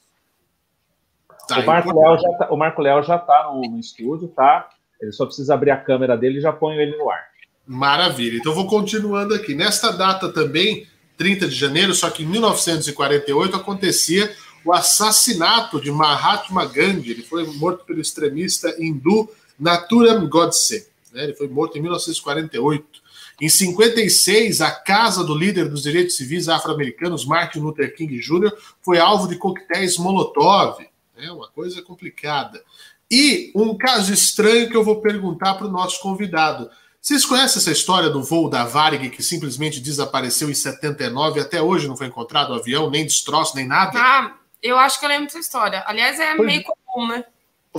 Tá 1.48 1.60
o, 1.60 1.66
Marco 1.66 1.98
Léo 1.98 2.20
já 2.20 2.34
tá, 2.34 2.48
o 2.52 2.58
Marco 2.58 2.82
Léo 2.82 3.04
já 3.04 3.18
tá 3.18 3.52
no, 3.54 3.62
no, 3.62 3.80
estúdio, 3.80 4.28
tá? 4.30 4.70
Ele 5.00 5.12
só 5.14 5.26
precisa 5.26 5.54
abrir 5.54 5.72
a 5.72 5.78
câmera 5.78 6.18
dele 6.18 6.40
e 6.40 6.42
já 6.42 6.52
põe 6.52 6.76
ele 6.76 6.98
no 6.98 7.10
ar. 7.10 7.24
Maravilha. 7.66 8.38
Então 8.38 8.54
vou 8.54 8.68
continuando 8.68 9.34
aqui. 9.34 9.54
Nesta 9.54 9.92
data 9.92 10.30
também, 10.30 10.88
30 11.18 11.48
de 11.48 11.56
janeiro, 11.56 11.94
só 11.94 12.10
que 12.10 12.24
em 12.24 12.26
1948 12.26 13.56
acontecia 13.56 14.34
o 14.66 14.74
assassinato 14.74 15.80
de 15.80 15.92
Mahatma 15.92 16.66
Gandhi. 16.66 17.12
Ele 17.12 17.24
foi 17.24 17.46
morto 17.46 17.86
pelo 17.86 18.02
extremista 18.02 18.76
hindu 18.80 19.30
Naturam 19.60 20.28
Godse. 20.28 20.90
Né? 21.12 21.24
Ele 21.26 21.34
foi 21.34 21.48
morto 21.48 21.78
em 21.78 21.82
1948. 21.82 23.08
Em 23.40 23.50
56, 23.50 24.62
a 24.62 24.72
casa 24.72 25.24
do 25.24 25.38
líder 25.38 25.70
dos 25.70 25.84
direitos 25.84 26.18
civis 26.18 26.50
afro-americanos, 26.50 27.26
Martin 27.26 27.60
Luther 27.60 27.96
King 27.96 28.18
Jr., 28.20 28.52
foi 28.82 28.98
alvo 28.98 29.28
de 29.28 29.36
coquetéis 29.36 29.98
Molotov. 29.98 30.80
É 31.16 31.32
uma 31.32 31.48
coisa 31.48 31.82
complicada. 31.82 32.64
E 33.10 33.52
um 33.56 33.78
caso 33.78 34.12
estranho 34.12 34.70
que 34.70 34.76
eu 34.76 34.84
vou 34.84 35.02
perguntar 35.02 35.54
para 35.54 35.68
o 35.68 35.72
nosso 35.72 36.02
convidado. 36.02 36.70
Vocês 37.00 37.26
conhecem 37.26 37.60
essa 37.60 37.72
história 37.72 38.10
do 38.10 38.24
voo 38.24 38.50
da 38.50 38.66
Varig 38.66 39.10
que 39.10 39.24
simplesmente 39.24 39.80
desapareceu 39.80 40.50
em 40.50 40.54
79 40.54 41.40
e 41.40 41.44
até 41.44 41.62
hoje 41.62 41.88
não 41.88 41.96
foi 41.96 42.08
encontrado 42.08 42.50
o 42.50 42.56
avião, 42.56 42.90
nem 42.90 43.06
destroço, 43.06 43.56
nem 43.56 43.66
nada? 43.66 43.94
Ah, 43.96 44.36
eu 44.62 44.78
acho 44.78 45.00
que 45.00 45.06
eu 45.06 45.10
lembro 45.10 45.26
dessa 45.26 45.40
história. 45.40 45.84
Aliás, 45.88 46.20
é 46.20 46.36
foi, 46.36 46.46
meio 46.46 46.64
comum, 46.64 47.08
né? 47.08 47.24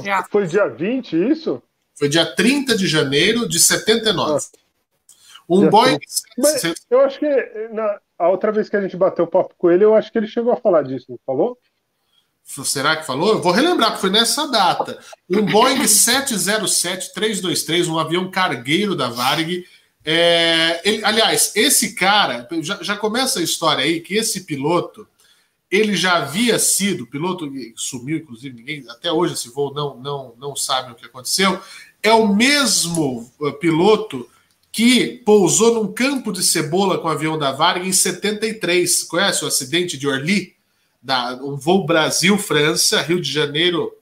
Já. 0.03 0.25
Foi 0.31 0.47
dia 0.47 0.67
20 0.69 1.31
isso? 1.33 1.63
Foi 1.99 2.09
dia 2.09 2.25
30 2.25 2.77
de 2.77 2.87
janeiro 2.87 3.49
de 3.49 3.59
79. 3.59 4.39
Ah. 4.39 4.59
Um 5.49 5.69
Boeing. 5.69 5.99
Mas 6.37 6.63
eu 6.91 7.01
acho 7.01 7.19
que 7.19 7.27
na, 7.73 7.99
a 8.19 8.29
outra 8.29 8.53
vez 8.53 8.69
que 8.69 8.77
a 8.77 8.81
gente 8.81 8.97
bateu 8.97 9.25
o 9.25 9.29
papo 9.29 9.55
com 9.57 9.71
ele, 9.71 9.85
eu 9.85 9.95
acho 9.95 10.11
que 10.13 10.19
ele 10.19 10.27
chegou 10.27 10.53
a 10.53 10.57
falar 10.57 10.83
disso, 10.83 11.07
não 11.09 11.19
falou? 11.25 11.57
Será 12.45 12.97
que 12.97 13.07
falou? 13.07 13.35
Eu 13.35 13.43
vou 13.43 13.53
relembrar, 13.53 13.91
porque 13.91 14.03
foi 14.03 14.11
nessa 14.11 14.47
data. 14.49 14.99
Um 15.29 15.45
Boeing 15.45 15.83
707-323, 15.83 17.89
um 17.89 17.99
avião 17.99 18.31
cargueiro 18.31 18.97
da 18.97 19.09
Varg. 19.09 19.67
É, 20.05 20.81
ele, 20.85 21.05
aliás, 21.05 21.53
esse 21.55 21.95
cara, 21.95 22.49
já, 22.63 22.83
já, 22.83 22.97
começa 22.97 23.41
a 23.41 23.43
história 23.43 23.85
aí 23.85 24.01
que 24.01 24.15
esse 24.15 24.45
piloto, 24.45 25.07
ele 25.71 25.95
já 25.95 26.17
havia 26.17 26.59
sido, 26.59 27.07
piloto 27.07 27.53
sumiu, 27.77 28.17
inclusive, 28.17 28.57
ninguém, 28.57 28.83
até 28.89 29.13
hoje 29.13 29.35
esse 29.35 29.51
voo 29.51 29.75
não, 29.75 29.99
não, 29.99 30.35
não 30.39 30.57
sabe 30.57 30.93
o 30.93 30.95
que 30.95 31.05
aconteceu, 31.05 31.61
é 32.03 32.13
o 32.13 32.35
mesmo 32.35 33.31
uh, 33.41 33.53
piloto 33.55 34.29
que 34.71 35.23
pousou 35.25 35.75
num 35.75 35.93
campo 35.93 36.33
de 36.33 36.43
cebola 36.43 36.99
com 36.99 37.09
o 37.09 37.11
avião 37.11 37.39
da 37.39 37.53
Varg 37.53 37.87
em 37.87 37.93
73. 37.93 39.03
Conhece 39.05 39.45
o 39.45 39.49
acidente 39.49 39.97
de 39.97 40.07
Orly? 40.07 40.55
Da, 41.03 41.35
um 41.43 41.57
voo 41.57 41.87
Brasil-França, 41.87 43.01
Rio 43.03 43.21
de 43.21 43.31
Janeiro. 43.31 43.93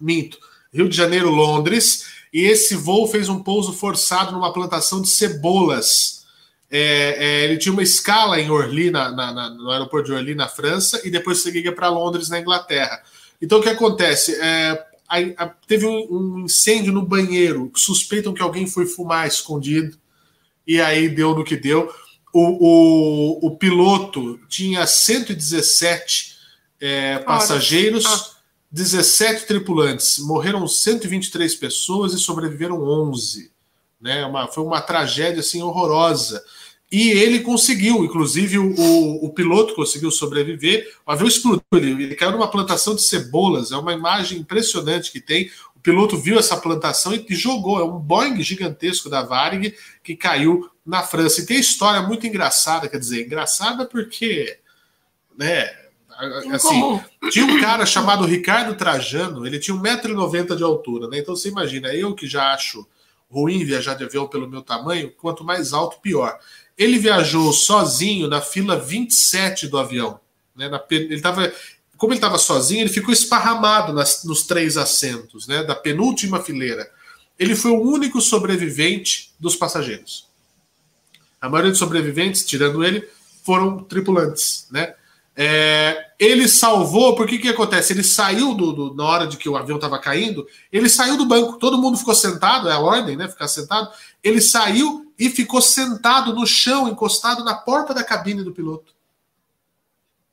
Minto. 0.00 0.38
Rio 0.72 0.88
de 0.88 0.96
Janeiro, 0.96 1.30
Londres. 1.30 2.06
E 2.32 2.44
esse 2.44 2.74
voo 2.74 3.06
fez 3.06 3.28
um 3.28 3.42
pouso 3.42 3.72
forçado 3.72 4.32
numa 4.32 4.52
plantação 4.52 5.00
de 5.00 5.08
cebolas. 5.08 6.26
É, 6.70 7.16
é, 7.18 7.44
ele 7.44 7.56
tinha 7.56 7.72
uma 7.72 7.82
escala 7.82 8.38
em 8.40 8.50
Orly, 8.50 8.90
na, 8.90 9.10
na, 9.10 9.32
na, 9.32 9.50
no 9.50 9.70
aeroporto 9.70 10.08
de 10.08 10.12
Orly, 10.12 10.34
na 10.34 10.48
França, 10.48 11.00
e 11.04 11.10
depois 11.10 11.42
seguia 11.42 11.74
para 11.74 11.88
Londres, 11.88 12.28
na 12.28 12.38
Inglaterra. 12.38 13.02
Então, 13.40 13.60
o 13.60 13.62
que 13.62 13.68
acontece? 13.68 14.34
É, 14.40 14.86
Aí, 15.08 15.34
a, 15.38 15.46
teve 15.46 15.86
um, 15.86 16.06
um, 16.10 16.38
incêndio 16.44 16.92
no 16.92 17.02
banheiro, 17.02 17.70
suspeitam 17.74 18.34
que 18.34 18.42
alguém 18.42 18.66
foi 18.66 18.86
fumar 18.86 19.26
escondido, 19.26 19.96
e 20.66 20.80
aí 20.80 21.08
deu 21.08 21.34
no 21.34 21.44
que 21.44 21.56
deu. 21.56 21.90
O, 22.32 23.38
o, 23.40 23.46
o 23.46 23.56
piloto 23.56 24.38
tinha 24.48 24.86
117 24.86 26.36
é, 26.80 27.18
passageiros, 27.20 28.04
ah. 28.04 28.38
17 28.70 29.46
tripulantes. 29.46 30.18
Morreram 30.18 30.68
123 30.68 31.54
pessoas 31.54 32.12
e 32.12 32.18
sobreviveram 32.18 32.82
11. 32.82 33.50
Né? 34.00 34.24
Uma, 34.26 34.46
foi 34.46 34.62
uma 34.62 34.80
tragédia 34.80 35.40
assim 35.40 35.62
horrorosa. 35.62 36.44
E 36.90 37.10
ele 37.10 37.40
conseguiu, 37.40 38.02
inclusive 38.02 38.58
o, 38.58 38.74
o, 38.74 39.26
o, 39.26 39.32
piloto 39.34 39.74
conseguiu 39.74 40.10
sobreviver. 40.10 40.90
O 41.04 41.12
avião 41.12 41.28
explodiu, 41.28 41.62
ele, 41.74 42.02
ele, 42.02 42.14
caiu 42.14 42.32
numa 42.32 42.50
plantação 42.50 42.94
de 42.94 43.02
cebolas. 43.02 43.72
É 43.72 43.76
uma 43.76 43.92
imagem 43.92 44.38
impressionante 44.38 45.12
que 45.12 45.20
tem. 45.20 45.50
O 45.76 45.80
piloto 45.80 46.16
viu 46.16 46.38
essa 46.38 46.56
plantação 46.56 47.14
e, 47.14 47.24
e 47.28 47.34
jogou. 47.34 47.78
É 47.78 47.84
um 47.84 47.98
Boeing 47.98 48.42
gigantesco 48.42 49.10
da 49.10 49.22
Varig 49.22 49.74
que 50.02 50.16
caiu 50.16 50.70
na 50.84 51.02
França. 51.02 51.42
E 51.42 51.46
tem 51.46 51.60
história 51.60 52.00
muito 52.00 52.26
engraçada, 52.26 52.88
quer 52.88 52.98
dizer, 52.98 53.26
engraçada 53.26 53.84
porque, 53.84 54.58
né? 55.36 55.70
Assim, 56.52 57.00
tinha 57.30 57.44
um 57.44 57.60
cara 57.60 57.86
chamado 57.86 58.24
Ricardo 58.24 58.74
Trajano, 58.74 59.46
ele 59.46 59.58
tinha 59.58 59.76
1,90m 59.76 60.56
de 60.56 60.64
altura, 60.64 61.06
né? 61.06 61.18
Então 61.18 61.36
você 61.36 61.48
imagina, 61.48 61.94
eu 61.94 62.12
que 62.12 62.26
já 62.26 62.54
acho 62.54 62.88
ruim 63.30 63.64
viajar 63.64 63.94
de 63.94 64.02
avião 64.02 64.26
pelo 64.26 64.48
meu 64.48 64.62
tamanho, 64.62 65.12
quanto 65.12 65.44
mais 65.44 65.72
alto, 65.72 66.00
pior. 66.00 66.36
Ele 66.78 66.98
viajou 66.98 67.52
sozinho 67.52 68.28
na 68.28 68.40
fila 68.40 68.78
27 68.78 69.66
do 69.66 69.76
avião. 69.76 70.20
Né? 70.54 70.68
Na, 70.68 70.80
ele 70.90 71.20
tava, 71.20 71.52
como 71.96 72.12
ele 72.12 72.18
estava 72.18 72.38
sozinho, 72.38 72.82
ele 72.82 72.88
ficou 72.88 73.12
esparramado 73.12 73.92
nas, 73.92 74.22
nos 74.24 74.44
três 74.44 74.76
assentos, 74.76 75.48
né? 75.48 75.64
da 75.64 75.74
penúltima 75.74 76.40
fileira. 76.40 76.88
Ele 77.36 77.56
foi 77.56 77.72
o 77.72 77.82
único 77.82 78.20
sobrevivente 78.20 79.32
dos 79.38 79.56
passageiros. 79.56 80.28
A 81.40 81.48
maioria 81.48 81.70
dos 81.70 81.78
sobreviventes, 81.78 82.44
tirando 82.44 82.84
ele, 82.84 83.08
foram 83.44 83.82
tripulantes. 83.82 84.66
Né? 84.70 84.94
É, 85.36 86.10
ele 86.18 86.48
salvou, 86.48 87.14
porque 87.14 87.36
o 87.36 87.40
que 87.40 87.48
acontece? 87.48 87.92
Ele 87.92 88.02
saiu 88.02 88.54
do, 88.54 88.72
do, 88.72 88.94
na 88.94 89.04
hora 89.04 89.26
de 89.26 89.36
que 89.36 89.48
o 89.48 89.56
avião 89.56 89.76
estava 89.76 89.98
caindo, 89.98 90.46
ele 90.72 90.88
saiu 90.88 91.16
do 91.16 91.26
banco, 91.26 91.58
todo 91.58 91.78
mundo 91.78 91.96
ficou 91.96 92.14
sentado, 92.14 92.68
é 92.68 92.72
a 92.72 92.80
ordem, 92.80 93.16
né? 93.16 93.28
Ficar 93.28 93.46
sentado. 93.46 93.88
Ele 94.22 94.40
saiu 94.40 95.07
e 95.18 95.28
ficou 95.28 95.60
sentado 95.60 96.32
no 96.32 96.46
chão, 96.46 96.88
encostado 96.88 97.44
na 97.44 97.54
porta 97.54 97.92
da 97.92 98.04
cabine 98.04 98.44
do 98.44 98.52
piloto. 98.52 98.94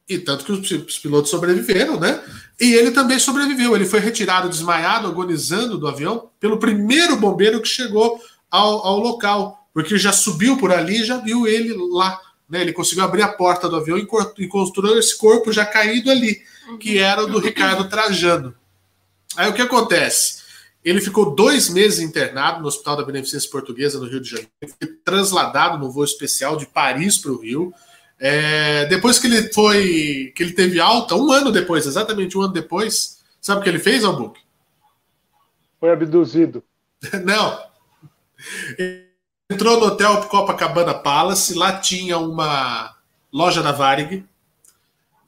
E 0.07 0.19
tanto 0.19 0.45
que 0.45 0.75
os 0.75 0.99
pilotos 0.99 1.31
sobreviveram, 1.31 1.99
né? 1.99 2.23
E 2.59 2.73
ele 2.73 2.91
também 2.91 3.17
sobreviveu. 3.17 3.75
Ele 3.75 3.87
foi 3.87 3.99
retirado 3.99 4.47
desmaiado, 4.47 5.07
agonizando 5.07 5.79
do 5.79 5.87
avião, 5.87 6.29
pelo 6.39 6.59
primeiro 6.59 7.17
bombeiro 7.17 7.59
que 7.59 7.67
chegou 7.67 8.21
ao, 8.51 8.85
ao 8.85 8.99
local, 8.99 9.67
porque 9.73 9.97
já 9.97 10.13
subiu 10.13 10.57
por 10.57 10.71
ali 10.71 11.01
e 11.01 11.05
já 11.05 11.17
viu 11.17 11.47
ele 11.47 11.75
lá. 11.91 12.21
Né? 12.47 12.61
Ele 12.61 12.71
conseguiu 12.71 13.03
abrir 13.03 13.23
a 13.23 13.33
porta 13.33 13.67
do 13.67 13.77
avião 13.77 13.97
e 13.97 14.07
encontrou 14.37 14.99
esse 14.99 15.17
corpo 15.17 15.51
já 15.51 15.65
caído 15.65 16.11
ali, 16.11 16.39
que 16.79 16.99
era 16.99 17.23
o 17.23 17.27
do 17.27 17.39
Ricardo 17.39 17.89
Trajano. 17.89 18.53
Aí 19.35 19.49
o 19.49 19.53
que 19.53 19.61
acontece? 19.63 20.44
Ele 20.85 21.01
ficou 21.01 21.33
dois 21.33 21.67
meses 21.67 21.99
internado 21.99 22.61
no 22.61 22.67
Hospital 22.67 22.97
da 22.97 23.03
Beneficência 23.03 23.49
Portuguesa, 23.49 23.99
no 23.99 24.05
Rio 24.07 24.21
de 24.21 24.29
Janeiro. 24.29 24.51
Foi 24.61 24.87
trasladado 25.03 25.79
no 25.79 25.91
voo 25.91 26.03
especial 26.03 26.55
de 26.55 26.67
Paris 26.67 27.17
para 27.17 27.31
o 27.31 27.41
Rio. 27.41 27.73
É, 28.19 28.85
depois 28.85 29.17
que 29.17 29.25
ele 29.25 29.51
foi. 29.51 30.31
que 30.35 30.43
ele 30.43 30.53
teve 30.53 30.79
alta, 30.79 31.15
um 31.15 31.31
ano 31.31 31.51
depois, 31.51 31.87
exatamente 31.87 32.37
um 32.37 32.41
ano 32.41 32.53
depois, 32.53 33.19
sabe 33.41 33.61
o 33.61 33.63
que 33.63 33.69
ele 33.69 33.79
fez, 33.79 34.03
Albuque? 34.03 34.39
Foi 35.79 35.91
abduzido. 35.91 36.63
Não. 37.25 37.59
Ele 38.77 39.07
entrou 39.49 39.79
no 39.79 39.87
hotel 39.87 40.21
Copacabana 40.27 40.93
Palace, 40.93 41.55
lá 41.55 41.79
tinha 41.79 42.19
uma 42.19 42.95
loja 43.33 43.63
da 43.63 43.71
Varig 43.71 44.23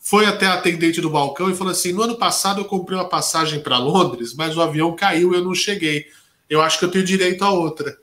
foi 0.07 0.25
até 0.25 0.45
a 0.45 0.53
atendente 0.53 1.01
do 1.01 1.09
balcão 1.09 1.49
e 1.49 1.55
falou 1.55 1.71
assim: 1.71 1.91
no 1.91 2.01
ano 2.01 2.17
passado 2.17 2.61
eu 2.61 2.65
comprei 2.65 2.97
uma 2.97 3.09
passagem 3.09 3.59
para 3.59 3.77
Londres, 3.77 4.33
mas 4.33 4.55
o 4.55 4.61
avião 4.61 4.95
caiu 4.95 5.33
e 5.33 5.35
eu 5.37 5.43
não 5.43 5.53
cheguei. 5.53 6.05
Eu 6.49 6.61
acho 6.61 6.79
que 6.79 6.85
eu 6.85 6.91
tenho 6.91 7.03
direito 7.03 7.43
a 7.43 7.51
outra. 7.51 7.97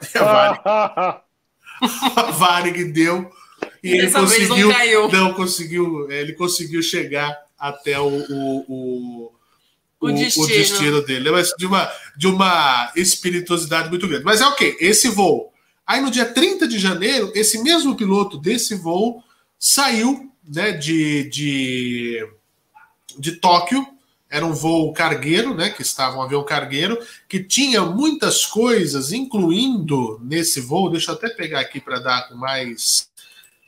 A 2.16 2.30
Varig, 2.30 2.84
deu 2.84 3.30
e 3.82 3.92
ele 3.92 4.10
conseguiu. 4.10 4.68
Não, 4.68 5.08
não, 5.08 5.34
conseguiu. 5.34 6.10
Ele 6.10 6.32
conseguiu 6.32 6.82
chegar 6.82 7.36
até 7.58 7.98
o, 8.00 8.08
o, 8.08 8.64
o, 8.68 9.32
o 10.00 10.12
destino. 10.12 10.44
o 10.44 10.48
destino 10.48 11.02
dele. 11.02 11.30
Mas 11.30 11.52
de 11.58 11.66
uma, 11.66 11.92
de 12.16 12.26
uma 12.26 12.92
espirituosidade 12.96 13.88
muito 13.90 14.08
grande. 14.08 14.24
Mas 14.24 14.40
é 14.40 14.46
o 14.46 14.50
okay, 14.50 14.72
quê? 14.72 14.84
Esse 14.84 15.08
voo. 15.08 15.52
Aí 15.86 16.00
no 16.00 16.10
dia 16.10 16.24
30 16.24 16.66
de 16.66 16.78
janeiro, 16.78 17.30
esse 17.34 17.62
mesmo 17.62 17.94
piloto 17.94 18.38
desse 18.38 18.74
voo 18.74 19.22
saiu 19.58 20.32
né, 20.46 20.72
de, 20.72 21.24
de, 21.28 22.28
de 23.18 23.32
Tóquio, 23.32 23.86
era 24.28 24.44
um 24.44 24.52
voo 24.52 24.92
cargueiro, 24.92 25.54
né, 25.54 25.70
que 25.70 25.82
estava 25.82 26.16
um 26.16 26.22
avião 26.22 26.44
cargueiro, 26.44 26.98
que 27.28 27.42
tinha 27.42 27.82
muitas 27.82 28.44
coisas, 28.44 29.12
incluindo 29.12 30.20
nesse 30.22 30.60
voo, 30.60 30.90
deixa 30.90 31.12
eu 31.12 31.14
até 31.14 31.28
pegar 31.28 31.60
aqui 31.60 31.80
para 31.80 32.00
dar 32.00 32.34
mais 32.34 33.08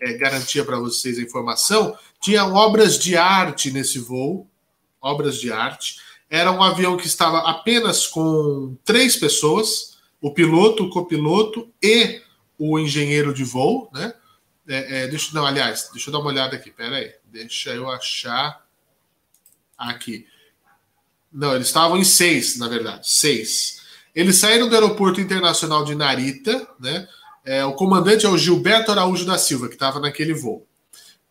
é, 0.00 0.14
garantia 0.14 0.64
para 0.64 0.78
vocês 0.78 1.18
a 1.18 1.22
informação, 1.22 1.96
tinha 2.20 2.44
obras 2.44 2.98
de 2.98 3.16
arte 3.16 3.70
nesse 3.70 3.98
voo, 3.98 4.46
obras 5.00 5.40
de 5.40 5.52
arte. 5.52 5.96
Era 6.30 6.52
um 6.52 6.62
avião 6.62 6.96
que 6.96 7.06
estava 7.06 7.38
apenas 7.48 8.06
com 8.06 8.76
três 8.84 9.16
pessoas, 9.16 9.96
o 10.20 10.32
piloto, 10.32 10.84
o 10.84 10.90
copiloto 10.90 11.68
e 11.82 12.20
o 12.58 12.78
engenheiro 12.78 13.32
de 13.32 13.44
voo, 13.44 13.88
né? 13.92 14.12
É, 14.68 15.04
é, 15.04 15.06
deixa, 15.08 15.30
não, 15.32 15.46
aliás, 15.46 15.88
deixa 15.92 16.10
eu 16.10 16.12
dar 16.12 16.18
uma 16.18 16.28
olhada 16.28 16.54
aqui, 16.54 16.70
pera 16.70 16.96
aí. 16.96 17.14
Deixa 17.24 17.70
eu 17.70 17.90
achar 17.90 18.62
aqui. 19.76 20.26
Não, 21.32 21.54
eles 21.54 21.68
estavam 21.68 21.96
em 21.96 22.04
seis, 22.04 22.58
na 22.58 22.68
verdade, 22.68 23.08
seis. 23.10 23.80
Eles 24.14 24.36
saíram 24.36 24.68
do 24.68 24.74
aeroporto 24.74 25.20
internacional 25.20 25.84
de 25.84 25.94
Narita, 25.94 26.68
né? 26.78 27.08
É, 27.44 27.64
o 27.64 27.72
comandante 27.72 28.26
é 28.26 28.28
o 28.28 28.36
Gilberto 28.36 28.90
Araújo 28.90 29.24
da 29.24 29.38
Silva, 29.38 29.68
que 29.68 29.74
estava 29.74 30.00
naquele 30.00 30.34
voo. 30.34 30.66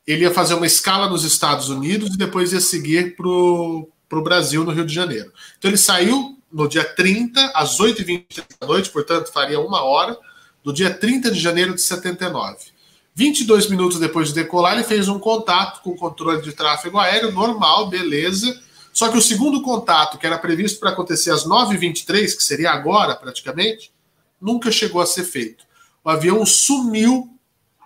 Ele 0.05 0.23
ia 0.23 0.33
fazer 0.33 0.55
uma 0.55 0.65
escala 0.65 1.09
nos 1.09 1.23
Estados 1.23 1.69
Unidos 1.69 2.15
e 2.15 2.17
depois 2.17 2.53
ia 2.53 2.61
seguir 2.61 3.15
para 3.15 3.27
o 3.27 4.23
Brasil, 4.23 4.63
no 4.63 4.71
Rio 4.71 4.85
de 4.85 4.93
Janeiro. 4.93 5.31
Então 5.57 5.69
ele 5.69 5.77
saiu 5.77 6.39
no 6.51 6.67
dia 6.67 6.83
30, 6.83 7.51
às 7.53 7.77
8h20 7.77 8.43
da 8.59 8.65
noite, 8.65 8.89
portanto 8.89 9.31
faria 9.31 9.59
uma 9.59 9.83
hora, 9.83 10.17
do 10.63 10.73
dia 10.73 10.91
30 10.91 11.29
de 11.29 11.39
janeiro 11.39 11.75
de 11.75 11.81
79. 11.81 12.76
22 13.17 13.67
minutos 13.67 13.99
depois 13.99 14.27
de 14.27 14.35
decolar, 14.35 14.75
ele 14.75 14.83
fez 14.83 15.07
um 15.07 15.17
contato 15.17 15.81
com 15.81 15.89
o 15.89 15.95
controle 15.95 16.39
de 16.39 16.51
tráfego 16.51 16.99
aéreo, 16.99 17.31
normal, 17.31 17.89
beleza. 17.89 18.61
Só 18.93 19.09
que 19.09 19.17
o 19.17 19.21
segundo 19.21 19.63
contato, 19.63 20.19
que 20.19 20.27
era 20.27 20.37
previsto 20.37 20.79
para 20.79 20.91
acontecer 20.91 21.31
às 21.31 21.43
9h23, 21.43 22.37
que 22.37 22.43
seria 22.43 22.69
agora 22.69 23.15
praticamente, 23.15 23.91
nunca 24.39 24.71
chegou 24.71 25.01
a 25.01 25.05
ser 25.07 25.23
feito. 25.23 25.65
O 26.03 26.09
avião 26.11 26.45
sumiu 26.45 27.27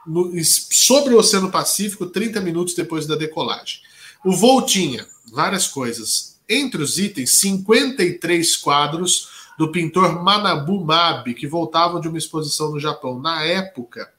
no, 0.06 0.34
sobre 0.44 1.14
o 1.14 1.20
Oceano 1.20 1.50
Pacífico 1.50 2.08
30 2.08 2.42
minutos 2.42 2.74
depois 2.74 3.08
da 3.08 3.16
decolagem. 3.16 3.80
O 4.26 4.36
voo 4.36 4.66
tinha 4.66 5.08
várias 5.32 5.66
coisas. 5.66 6.42
Entre 6.50 6.84
os 6.84 7.00
itens, 7.00 7.40
53 7.40 8.58
quadros 8.58 9.30
do 9.58 9.72
pintor 9.72 10.22
Manabu 10.22 10.84
Mabe, 10.84 11.34
que 11.34 11.48
voltavam 11.48 12.02
de 12.02 12.10
uma 12.10 12.18
exposição 12.18 12.70
no 12.70 12.82
Japão. 12.82 13.18
Na 13.18 13.46
época, 13.46 14.12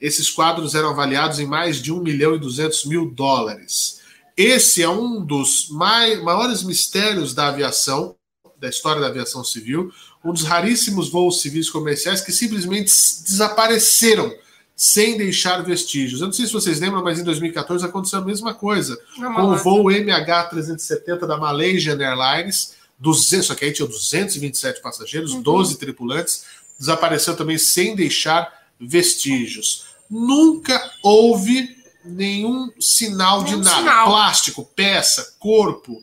esses 0.00 0.30
quadros 0.30 0.74
eram 0.74 0.90
avaliados 0.90 1.38
em 1.38 1.46
mais 1.46 1.80
de 1.80 1.92
1 1.92 2.00
milhão 2.00 2.34
e 2.34 2.38
200 2.38 2.86
mil 2.86 3.10
dólares. 3.10 4.00
Esse 4.36 4.82
é 4.82 4.88
um 4.88 5.22
dos 5.22 5.68
mai, 5.68 6.16
maiores 6.16 6.62
mistérios 6.62 7.34
da 7.34 7.48
aviação, 7.48 8.16
da 8.58 8.68
história 8.68 9.00
da 9.00 9.08
aviação 9.08 9.44
civil, 9.44 9.92
um 10.24 10.32
dos 10.32 10.44
raríssimos 10.44 11.10
voos 11.10 11.42
civis 11.42 11.68
comerciais 11.68 12.22
que 12.22 12.32
simplesmente 12.32 12.90
desapareceram 13.26 14.32
sem 14.74 15.18
deixar 15.18 15.62
vestígios. 15.62 16.22
Eu 16.22 16.28
não 16.28 16.32
sei 16.32 16.46
se 16.46 16.52
vocês 16.54 16.80
lembram, 16.80 17.02
mas 17.02 17.18
em 17.18 17.24
2014 17.24 17.84
aconteceu 17.84 18.18
a 18.18 18.24
mesma 18.24 18.54
coisa 18.54 18.98
com 19.14 19.42
o 19.42 19.56
voo 19.56 19.84
MH370 19.84 21.26
da 21.26 21.36
Malaysian 21.36 21.98
Airlines, 22.00 22.74
200, 22.98 23.46
só 23.46 23.54
que 23.54 23.66
aí 23.66 23.72
tinha 23.72 23.86
227 23.86 24.80
passageiros, 24.80 25.32
uhum. 25.32 25.42
12 25.42 25.76
tripulantes, 25.76 26.44
desapareceu 26.78 27.36
também 27.36 27.58
sem 27.58 27.94
deixar 27.94 28.50
vestígios 28.80 29.89
nunca 30.10 30.90
houve 31.02 31.76
nenhum 32.04 32.72
sinal 32.80 33.42
nenhum 33.42 33.60
de 33.60 33.64
nada. 33.64 33.80
Sinal. 33.80 34.06
Plástico, 34.06 34.64
peça, 34.64 35.36
corpo, 35.38 36.02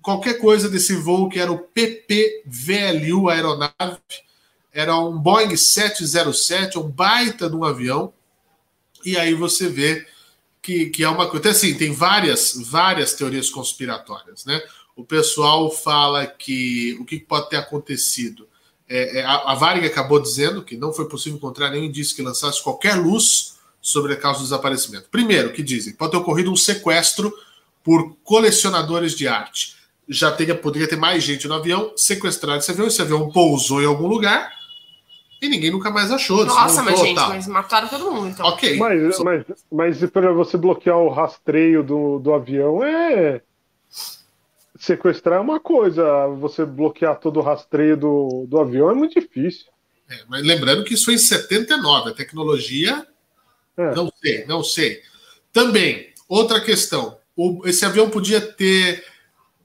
qualquer 0.00 0.34
coisa 0.34 0.68
desse 0.68 0.94
voo 0.94 1.28
que 1.28 1.38
era 1.38 1.50
o 1.50 1.58
PPVLU 1.58 3.28
aeronave. 3.28 3.98
Era 4.72 4.98
um 4.98 5.18
Boeing 5.18 5.56
707, 5.56 6.78
um 6.78 6.88
baita 6.88 7.48
de 7.48 7.56
um 7.56 7.64
avião. 7.64 8.12
E 9.04 9.16
aí 9.16 9.34
você 9.34 9.68
vê 9.68 10.06
que, 10.60 10.86
que 10.86 11.04
é 11.04 11.08
uma 11.08 11.26
coisa. 11.28 11.40
Então, 11.40 11.52
assim, 11.52 11.74
tem 11.74 11.92
várias, 11.92 12.54
várias 12.56 13.14
teorias 13.14 13.50
conspiratórias, 13.50 14.44
né? 14.44 14.60
o 14.96 15.04
pessoal 15.04 15.70
fala 15.70 16.26
que 16.26 16.96
o 17.00 17.04
que 17.04 17.18
pode 17.18 17.50
ter 17.50 17.56
acontecido. 17.56 18.48
É, 18.88 19.20
é, 19.20 19.24
a, 19.24 19.52
a 19.52 19.54
Varig 19.54 19.86
acabou 19.86 20.20
dizendo 20.20 20.62
que 20.62 20.76
não 20.76 20.92
foi 20.92 21.08
possível 21.08 21.38
encontrar 21.38 21.70
nenhum 21.70 21.84
indício 21.84 22.14
que 22.14 22.22
lançasse 22.22 22.62
qualquer 22.62 22.94
luz 22.94 23.54
sobre 23.80 24.12
a 24.12 24.16
causa 24.16 24.40
do 24.40 24.44
desaparecimento. 24.44 25.08
Primeiro, 25.10 25.52
que 25.52 25.62
dizem, 25.62 25.94
pode 25.94 26.12
ter 26.12 26.18
ocorrido 26.18 26.50
um 26.50 26.56
sequestro 26.56 27.32
por 27.82 28.16
colecionadores 28.24 29.14
de 29.14 29.28
arte. 29.28 29.76
Já 30.08 30.30
teria, 30.30 30.54
poderia 30.54 30.88
ter 30.88 30.96
mais 30.96 31.22
gente 31.22 31.48
no 31.48 31.54
avião, 31.54 31.92
sequestrado 31.96 32.58
esse 32.58 32.70
avião, 32.70 32.86
esse 32.86 33.00
avião 33.00 33.30
pousou 33.30 33.82
em 33.82 33.86
algum 33.86 34.06
lugar 34.06 34.50
e 35.40 35.48
ninguém 35.48 35.70
nunca 35.70 35.90
mais 35.90 36.10
achou. 36.10 36.44
Nossa, 36.44 36.82
mas 36.82 36.98
gente, 36.98 37.20
mas 37.20 37.46
mataram 37.46 37.88
todo 37.88 38.10
mundo, 38.10 38.28
então. 38.28 38.46
Ok. 38.46 38.78
Mas, 38.78 39.18
mas, 39.18 39.44
mas 39.70 40.10
para 40.10 40.32
você 40.32 40.56
bloquear 40.56 40.96
o 40.96 41.10
rastreio 41.10 41.82
do, 41.82 42.18
do 42.18 42.32
avião 42.32 42.82
é. 42.82 43.42
Sequestrar 44.78 45.38
é 45.38 45.40
uma 45.40 45.60
coisa, 45.60 46.26
você 46.38 46.64
bloquear 46.64 47.20
todo 47.20 47.38
o 47.38 47.42
rastreio 47.42 47.96
do, 47.96 48.46
do 48.48 48.58
avião 48.58 48.90
é 48.90 48.94
muito 48.94 49.18
difícil. 49.20 49.66
É, 50.10 50.18
mas 50.28 50.42
lembrando 50.42 50.84
que 50.84 50.94
isso 50.94 51.04
foi 51.04 51.14
em 51.14 51.18
79, 51.18 52.10
a 52.10 52.14
tecnologia. 52.14 53.06
É. 53.76 53.94
Não 53.94 54.12
sei, 54.20 54.44
não 54.46 54.64
sei. 54.64 55.00
Também, 55.52 56.12
outra 56.28 56.60
questão: 56.60 57.16
o, 57.36 57.62
esse 57.66 57.84
avião 57.84 58.10
podia 58.10 58.40
ter 58.40 59.04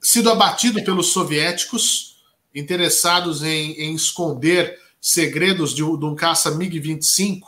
sido 0.00 0.30
abatido 0.30 0.82
pelos 0.82 1.08
soviéticos 1.08 2.22
interessados 2.54 3.42
em, 3.42 3.72
em 3.72 3.94
esconder 3.94 4.78
segredos 5.00 5.74
de, 5.74 5.82
de 5.82 6.04
um 6.04 6.14
caça 6.14 6.50
MiG-25 6.50 7.40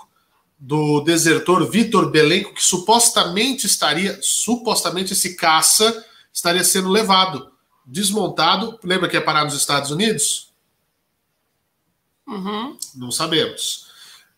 do 0.58 1.00
desertor 1.00 1.68
Vitor 1.68 2.10
Belenco, 2.10 2.54
que 2.54 2.62
supostamente 2.62 3.66
estaria, 3.66 4.18
supostamente 4.22 5.12
esse 5.12 5.34
caça 5.34 6.04
estaria 6.32 6.62
sendo 6.62 6.88
levado, 6.88 7.51
desmontado. 7.86 8.78
Lembra 8.82 9.08
que 9.08 9.16
ia 9.16 9.22
parar 9.22 9.44
nos 9.44 9.54
Estados 9.54 9.90
Unidos? 9.90 10.52
Uhum. 12.26 12.76
Não 12.94 13.10
sabemos. 13.10 13.90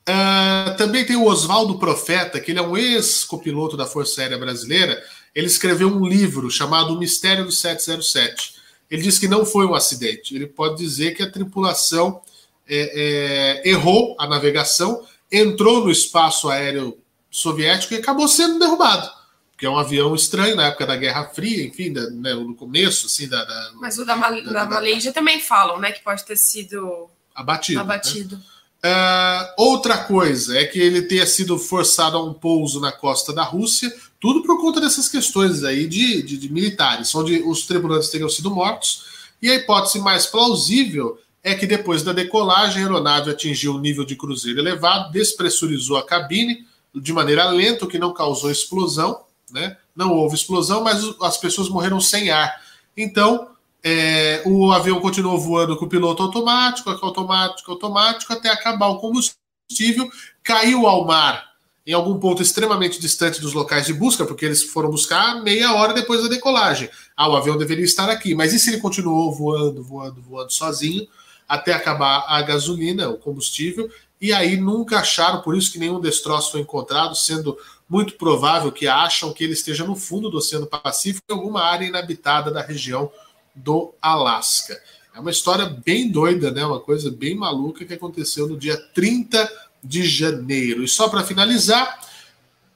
Uh, 0.09 0.77
também 0.77 1.05
tem 1.05 1.17
o 1.17 1.27
Oswaldo 1.27 1.79
Profeta, 1.79 2.39
que 2.39 2.53
ele 2.53 2.59
é 2.59 2.63
um 2.63 2.77
ex-copiloto 2.77 3.77
da 3.77 3.87
Força 3.87 4.21
Aérea 4.21 4.39
Brasileira. 4.39 5.03
Ele 5.35 5.47
escreveu 5.47 5.89
um 5.89 6.07
livro 6.07 6.51
chamado 6.51 6.95
O 6.95 6.99
Mistério 6.99 7.45
do 7.45 7.53
707. 7.53 8.55
Ele 8.91 9.03
diz 9.03 9.19
que 9.19 9.27
não 9.27 9.47
foi 9.47 9.67
um 9.67 9.75
acidente. 9.75 10.35
Ele 10.35 10.47
pode 10.47 10.77
dizer 10.77 11.15
que 11.15 11.23
a 11.23 11.31
tripulação 11.31 12.21
é, 12.69 13.63
é, 13.65 13.69
errou 13.69 14.15
a 14.19 14.27
navegação, 14.27 15.05
entrou 15.31 15.85
no 15.85 15.91
espaço 15.91 16.49
aéreo 16.49 16.99
soviético 17.31 17.95
e 17.95 17.97
acabou 17.97 18.29
sendo 18.29 18.59
derrubado. 18.59 19.11
Porque 19.55 19.67
é 19.67 19.71
um 19.71 19.79
avião 19.79 20.15
estranho 20.17 20.57
na 20.57 20.67
época 20.67 20.85
da 20.85 20.97
Guerra 20.97 21.27
Fria, 21.27 21.65
enfim, 21.65 21.93
da, 21.93 22.11
né, 22.11 22.35
no 22.35 22.57
começo, 22.57 23.07
assim, 23.07 23.29
da. 23.29 23.45
da 23.45 23.71
Mas 23.75 23.97
o 23.99 24.05
da, 24.05 24.17
Mal 24.17 24.43
da, 24.43 24.53
da 24.53 24.67
Malaysia 24.67 25.13
também 25.13 25.41
falam, 25.41 25.79
né? 25.79 25.93
Que 25.93 26.03
pode 26.03 26.25
ter 26.25 26.37
sido 26.37 27.09
abatido. 27.33 27.81
abatido. 27.81 28.37
Né? 28.37 28.43
Uh, 28.85 29.55
outra 29.57 29.97
coisa 29.97 30.59
é 30.59 30.67
que 30.67 30.79
ele 30.79 31.03
tenha 31.03 31.25
sido 31.25 31.57
forçado 31.57 32.19
a 32.19 32.23
um 32.23 32.35
pouso 32.35 32.81
na 32.81 32.93
costa 32.93 33.33
da 33.33 33.43
Rússia, 33.43 33.91
tudo 34.21 34.43
por 34.43 34.61
conta 34.61 34.81
dessas 34.81 35.09
questões 35.09 35.65
aí 35.65 35.87
de, 35.87 36.23
de, 36.23 36.37
de 36.37 36.53
militares, 36.53 37.15
onde 37.15 37.43
os 37.43 37.65
tripulantes 37.65 38.11
teriam 38.11 38.29
sido 38.29 38.51
mortos. 38.51 39.05
E 39.41 39.51
a 39.51 39.55
hipótese 39.55 40.01
mais 40.01 40.27
plausível 40.27 41.19
é 41.43 41.55
que 41.55 41.67
depois 41.67 42.03
da 42.03 42.13
decolagem, 42.13 42.83
a 42.83 42.87
aeronave 42.87 43.31
atingiu 43.31 43.75
um 43.75 43.81
nível 43.81 44.05
de 44.05 44.17
cruzeiro 44.17 44.59
elevado, 44.59 45.13
despressurizou 45.13 45.97
a 45.97 46.05
cabine 46.05 46.67
de 46.95 47.13
maneira 47.13 47.49
lenta, 47.51 47.85
o 47.85 47.89
que 47.89 47.99
não 47.99 48.13
causou 48.13 48.51
explosão, 48.51 49.23
né? 49.55 49.77
Não 49.95 50.13
houve 50.13 50.35
explosão, 50.35 50.83
mas 50.83 51.03
as 51.23 51.39
pessoas 51.39 51.69
morreram 51.69 52.01
sem 52.01 52.31
ar. 52.31 52.61
Então, 52.97 53.49
é, 53.83 54.43
o 54.45 54.73
avião 54.73 55.01
continuou 55.01 55.39
voando 55.39 55.77
com 55.77 55.85
o 55.85 55.89
piloto 55.89 56.23
automático, 56.23 56.91
automático, 56.91 57.71
automático, 57.71 58.33
até 58.33 58.51
acabar 58.51 58.89
o 58.89 58.99
combustível, 58.99 60.11
caiu 60.43 60.87
ao 60.87 61.07
mar 61.07 61.55
em 61.87 61.93
algum 61.93 62.19
ponto 62.19 62.43
extremamente 62.43 62.99
distante 62.99 63.41
dos 63.41 63.53
locais 63.53 63.87
de 63.87 63.93
busca, 63.93 64.25
porque 64.25 64.45
eles 64.45 64.63
foram 64.63 64.91
buscar 64.91 65.43
meia 65.43 65.75
hora 65.75 65.93
depois 65.93 66.23
da 66.23 66.29
decolagem. 66.29 66.89
Ah, 67.17 67.29
o 67.29 67.37
avião 67.37 67.57
deveria 67.57 67.85
estar 67.85 68.09
aqui, 68.09 68.35
mas 68.35 68.53
e 68.53 68.59
se 68.59 68.71
ele 68.71 68.81
continuou 68.81 69.33
voando, 69.33 69.83
voando, 69.83 70.21
voando 70.23 70.51
sozinho? 70.51 71.07
até 71.49 71.73
acabar 71.73 72.25
a 72.27 72.43
gasolina, 72.43 73.09
o 73.09 73.19
combustível, 73.19 73.91
e 74.21 74.33
aí 74.33 74.57
nunca 74.57 75.01
acharam, 75.01 75.43
por 75.43 75.57
isso 75.57 75.71
que 75.71 75.79
nenhum 75.79 76.01
destroço 76.01 76.53
foi 76.53 76.61
encontrado, 76.61 77.15
sendo 77.15 77.57
muito 77.89 78.15
provável 78.15 78.73
que 78.73 78.87
acham 78.87 79.33
que 79.33 79.45
ele 79.45 79.53
esteja 79.53 79.85
no 79.85 79.95
fundo 79.95 80.31
do 80.31 80.39
Oceano 80.39 80.67
Pacífico, 80.67 81.25
em 81.31 81.35
alguma 81.35 81.63
área 81.63 81.87
inabitada 81.87 82.51
da 82.51 82.63
região 82.63 83.11
do 83.55 83.95
Alasca. 84.01 84.81
É 85.15 85.21
uma 85.21 85.31
história 85.31 85.67
bem 85.67 86.11
doida, 86.11 86.51
né? 86.51 86.65
Uma 86.65 86.81
coisa 86.81 87.11
bem 87.11 87.37
maluca 87.37 87.85
que 87.85 87.95
aconteceu 87.95 88.49
no 88.49 88.57
dia 88.57 88.77
30 88.77 89.49
de 89.83 90.05
janeiro. 90.05 90.83
E 90.83 90.89
só 90.89 91.09
para 91.09 91.23
finalizar, 91.23 92.01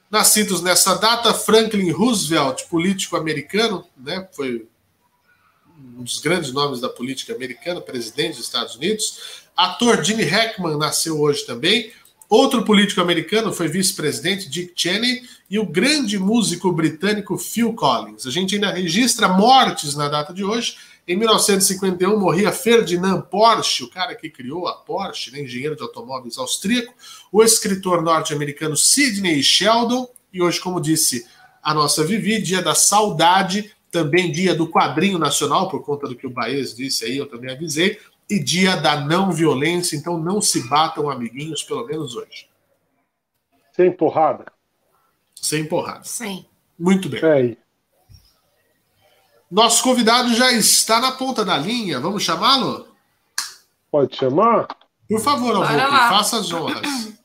nascidos 0.09 0.61
nessa 0.61 0.95
data, 0.95 1.33
Franklin 1.33 1.91
Roosevelt, 1.91 2.65
político 2.69 3.17
americano, 3.17 3.85
né? 3.97 4.27
Foi 4.31 4.67
um 5.97 6.03
dos 6.03 6.19
grandes 6.19 6.53
nomes 6.53 6.79
da 6.79 6.87
política 6.87 7.33
americana, 7.33 7.81
presidente 7.81 8.37
dos 8.37 8.45
Estados 8.45 8.75
Unidos. 8.75 9.19
Ator 9.55 10.03
Gene 10.03 10.23
Hackman 10.23 10.77
nasceu 10.77 11.19
hoje 11.19 11.45
também. 11.45 11.91
Outro 12.29 12.63
político 12.63 13.01
americano 13.01 13.51
foi 13.51 13.67
vice-presidente 13.67 14.47
Dick 14.47 14.71
Cheney 14.75 15.23
e 15.49 15.57
o 15.57 15.65
grande 15.65 16.19
músico 16.19 16.71
britânico 16.71 17.39
Phil 17.39 17.73
Collins. 17.73 18.27
A 18.27 18.29
gente 18.29 18.53
ainda 18.53 18.71
registra 18.71 19.27
mortes 19.27 19.95
na 19.95 20.07
data 20.07 20.31
de 20.31 20.43
hoje. 20.43 20.77
Em 21.07 21.17
1951 21.17 22.19
morria 22.19 22.51
Ferdinand 22.51 23.21
Porsche, 23.21 23.83
o 23.83 23.89
cara 23.89 24.13
que 24.13 24.29
criou 24.29 24.67
a 24.67 24.75
Porsche, 24.75 25.31
né, 25.31 25.41
engenheiro 25.41 25.75
de 25.75 25.81
automóveis 25.81 26.37
austríaco, 26.37 26.93
o 27.31 27.41
escritor 27.41 28.03
norte-americano 28.03 28.77
Sidney 28.77 29.41
Sheldon, 29.41 30.07
e 30.31 30.39
hoje, 30.39 30.59
como 30.59 30.79
disse 30.79 31.25
a 31.63 31.73
nossa 31.73 32.03
Vivi, 32.03 32.39
dia 32.39 32.61
da 32.61 32.75
saudade, 32.75 33.71
também 33.91 34.31
dia 34.31 34.53
do 34.53 34.69
quadrinho 34.69 35.17
nacional, 35.17 35.67
por 35.67 35.83
conta 35.83 36.07
do 36.07 36.15
que 36.15 36.27
o 36.27 36.29
Baez 36.29 36.75
disse 36.75 37.05
aí, 37.05 37.17
eu 37.17 37.25
também 37.25 37.51
avisei, 37.51 37.97
e 38.29 38.37
dia 38.39 38.75
da 38.77 38.99
não 39.01 39.31
violência, 39.31 39.95
então 39.95 40.19
não 40.19 40.41
se 40.41 40.67
batam 40.69 41.09
amiguinhos, 41.09 41.63
pelo 41.63 41.85
menos 41.85 42.15
hoje. 42.15 42.47
Sem 43.73 43.91
porrada. 43.91 44.45
Sem 45.35 45.65
porrada. 45.65 46.03
Sim. 46.03 46.45
Muito 46.77 47.09
bem. 47.09 47.23
É 47.23 47.57
Nosso 49.49 49.83
convidado 49.83 50.33
já 50.35 50.51
está 50.51 50.99
na 50.99 51.11
ponta 51.13 51.43
da 51.43 51.57
linha, 51.57 51.99
vamos 51.99 52.23
chamá-lo? 52.23 52.87
Pode 53.91 54.15
chamar? 54.15 54.67
Por 55.07 55.19
favor, 55.19 55.55
Albuquerque, 55.55 55.89
faça 55.89 56.37
as 56.37 56.53
honras. 56.53 56.81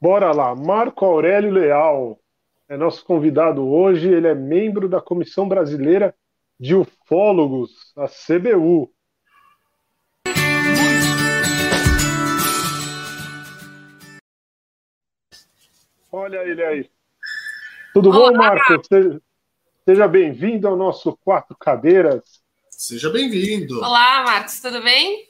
Bora 0.00 0.32
lá, 0.32 0.54
Marco 0.54 1.04
Aurélio 1.04 1.50
Leal, 1.50 2.18
é 2.68 2.76
nosso 2.76 3.04
convidado 3.04 3.66
hoje. 3.66 4.08
Ele 4.08 4.26
é 4.26 4.34
membro 4.34 4.88
da 4.88 5.00
Comissão 5.00 5.48
Brasileira 5.48 6.14
de 6.58 6.74
Ufólogos, 6.74 7.70
a 7.96 8.06
CBU. 8.08 8.90
Olha 16.16 16.44
ele 16.44 16.62
aí. 16.62 16.90
Tudo 17.92 18.10
Olá. 18.10 18.30
bom, 18.30 18.36
Marco? 18.36 18.86
Seja, 18.86 19.20
seja 19.84 20.06
bem-vindo 20.06 20.68
ao 20.68 20.76
nosso 20.76 21.16
Quatro 21.16 21.56
Cadeiras. 21.58 22.40
Seja 22.70 23.10
bem-vindo. 23.10 23.78
Olá, 23.78 24.22
Marcos, 24.22 24.60
tudo 24.60 24.80
bem? 24.80 25.28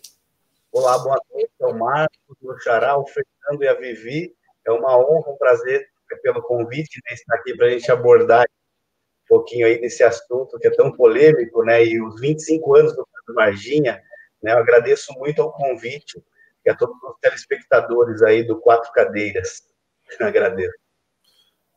Olá, 0.70 0.98
boa 0.98 1.18
noite. 1.32 1.50
É 1.58 1.66
o 1.66 1.78
Marcos, 1.78 2.36
o 2.38 2.58
Xará, 2.58 2.98
o 2.98 3.06
Fernando 3.06 3.62
e 3.62 3.66
a 3.66 3.72
Vivi. 3.72 4.36
É 4.66 4.72
uma 4.72 4.94
honra, 4.98 5.32
um 5.32 5.38
prazer 5.38 5.88
pelo 6.22 6.42
convite, 6.42 7.00
né, 7.08 7.14
estar 7.14 7.34
aqui 7.36 7.56
para 7.56 7.68
a 7.68 7.70
gente 7.70 7.90
abordar 7.90 8.44
um 8.44 9.26
pouquinho 9.26 9.66
aí 9.66 9.80
desse 9.80 10.04
assunto 10.04 10.58
que 10.58 10.66
é 10.68 10.70
tão 10.70 10.92
polêmico, 10.92 11.64
né, 11.64 11.82
e 11.82 11.98
os 11.98 12.20
25 12.20 12.76
anos 12.76 12.94
do 12.94 13.08
Pedro 13.10 13.34
Marginha, 13.34 14.02
né, 14.42 14.52
eu 14.52 14.58
agradeço 14.58 15.14
muito 15.14 15.40
ao 15.40 15.50
convite 15.50 16.22
e 16.62 16.68
a 16.68 16.76
todos 16.76 16.94
os 17.02 17.18
telespectadores 17.22 18.20
aí 18.20 18.42
do 18.46 18.60
Quatro 18.60 18.92
Cadeiras. 18.92 19.62
agradeço. 20.20 20.83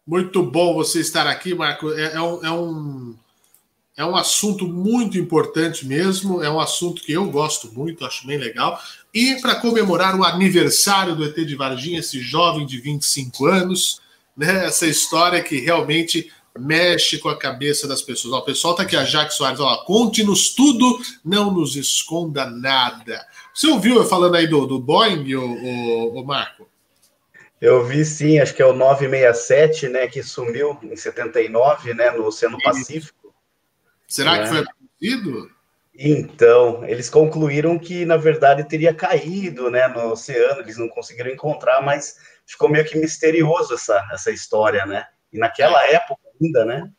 Muito 0.08 0.42
bom 0.42 0.74
você 0.74 1.02
estar 1.02 1.28
aqui, 1.28 1.54
Marco. 1.54 1.92
É, 1.92 2.14
é, 2.14 2.22
um, 2.22 2.46
é, 2.46 2.52
um, 2.52 3.16
é 3.98 4.06
um 4.06 4.16
assunto 4.16 4.66
muito 4.66 5.18
importante 5.18 5.86
mesmo, 5.86 6.42
é 6.42 6.50
um 6.50 6.60
assunto 6.60 7.02
que 7.02 7.12
eu 7.12 7.30
gosto 7.30 7.72
muito, 7.74 8.06
acho 8.06 8.26
bem 8.26 8.38
legal. 8.38 8.82
E 9.14 9.36
para 9.42 9.56
comemorar 9.56 10.18
o 10.18 10.24
aniversário 10.24 11.16
do 11.16 11.26
ET 11.26 11.36
de 11.36 11.56
Varginha, 11.56 12.00
esse 12.00 12.22
jovem 12.22 12.66
de 12.66 12.80
25 12.80 13.46
anos, 13.48 14.00
né, 14.36 14.66
essa 14.66 14.88
história 14.88 15.44
que 15.44 15.60
realmente 15.60 16.32
mexe 16.58 17.18
com 17.18 17.30
a 17.30 17.38
cabeça 17.38 17.88
das 17.88 18.02
pessoas. 18.02 18.34
Ó, 18.34 18.38
o 18.40 18.46
pessoal 18.46 18.76
tá 18.76 18.84
aqui, 18.84 18.96
a 18.96 19.04
Jaque 19.04 19.34
Soares, 19.34 19.60
conte-nos 19.86 20.50
tudo, 20.50 21.00
não 21.24 21.52
nos 21.52 21.76
esconda 21.76 22.50
nada. 22.50 23.26
Você 23.54 23.68
ouviu 23.68 23.96
eu 23.96 24.06
falando 24.06 24.36
aí 24.36 24.48
do, 24.48 24.66
do 24.66 24.80
Boeing, 24.80 25.36
o, 25.36 25.44
o, 25.44 26.22
o, 26.22 26.26
Marco? 26.26 26.68
Eu 27.60 27.84
vi 27.84 28.06
sim, 28.06 28.40
acho 28.40 28.54
que 28.54 28.62
é 28.62 28.66
o 28.66 28.74
967, 28.74 29.90
né, 29.90 30.08
que 30.08 30.22
sumiu 30.22 30.78
em 30.84 30.96
79, 30.96 31.94
né, 31.94 32.12
no 32.12 32.26
Oceano 32.26 32.58
Pacífico. 32.62 33.34
Será 34.08 34.38
é. 34.38 34.44
que 34.44 34.50
foi 34.50 34.58
abduzido? 34.60 35.58
Então, 36.00 36.86
eles 36.86 37.10
concluíram 37.10 37.80
que, 37.80 38.06
na 38.06 38.18
verdade, 38.18 38.64
teria 38.64 38.94
caído 38.94 39.72
né, 39.72 39.88
no 39.88 40.12
oceano, 40.12 40.62
eles 40.62 40.78
não 40.78 40.88
conseguiram 40.88 41.32
encontrar, 41.32 41.82
mas 41.82 42.18
ficou 42.46 42.70
meio 42.70 42.86
que 42.86 42.96
misterioso 42.98 43.74
essa, 43.74 44.08
essa 44.12 44.30
história, 44.30 44.86
né? 44.86 45.08
E 45.34 45.40
naquela 45.40 45.84
é. 45.88 45.96
época 45.96 46.22
ainda, 46.40 46.64
né? 46.64 46.92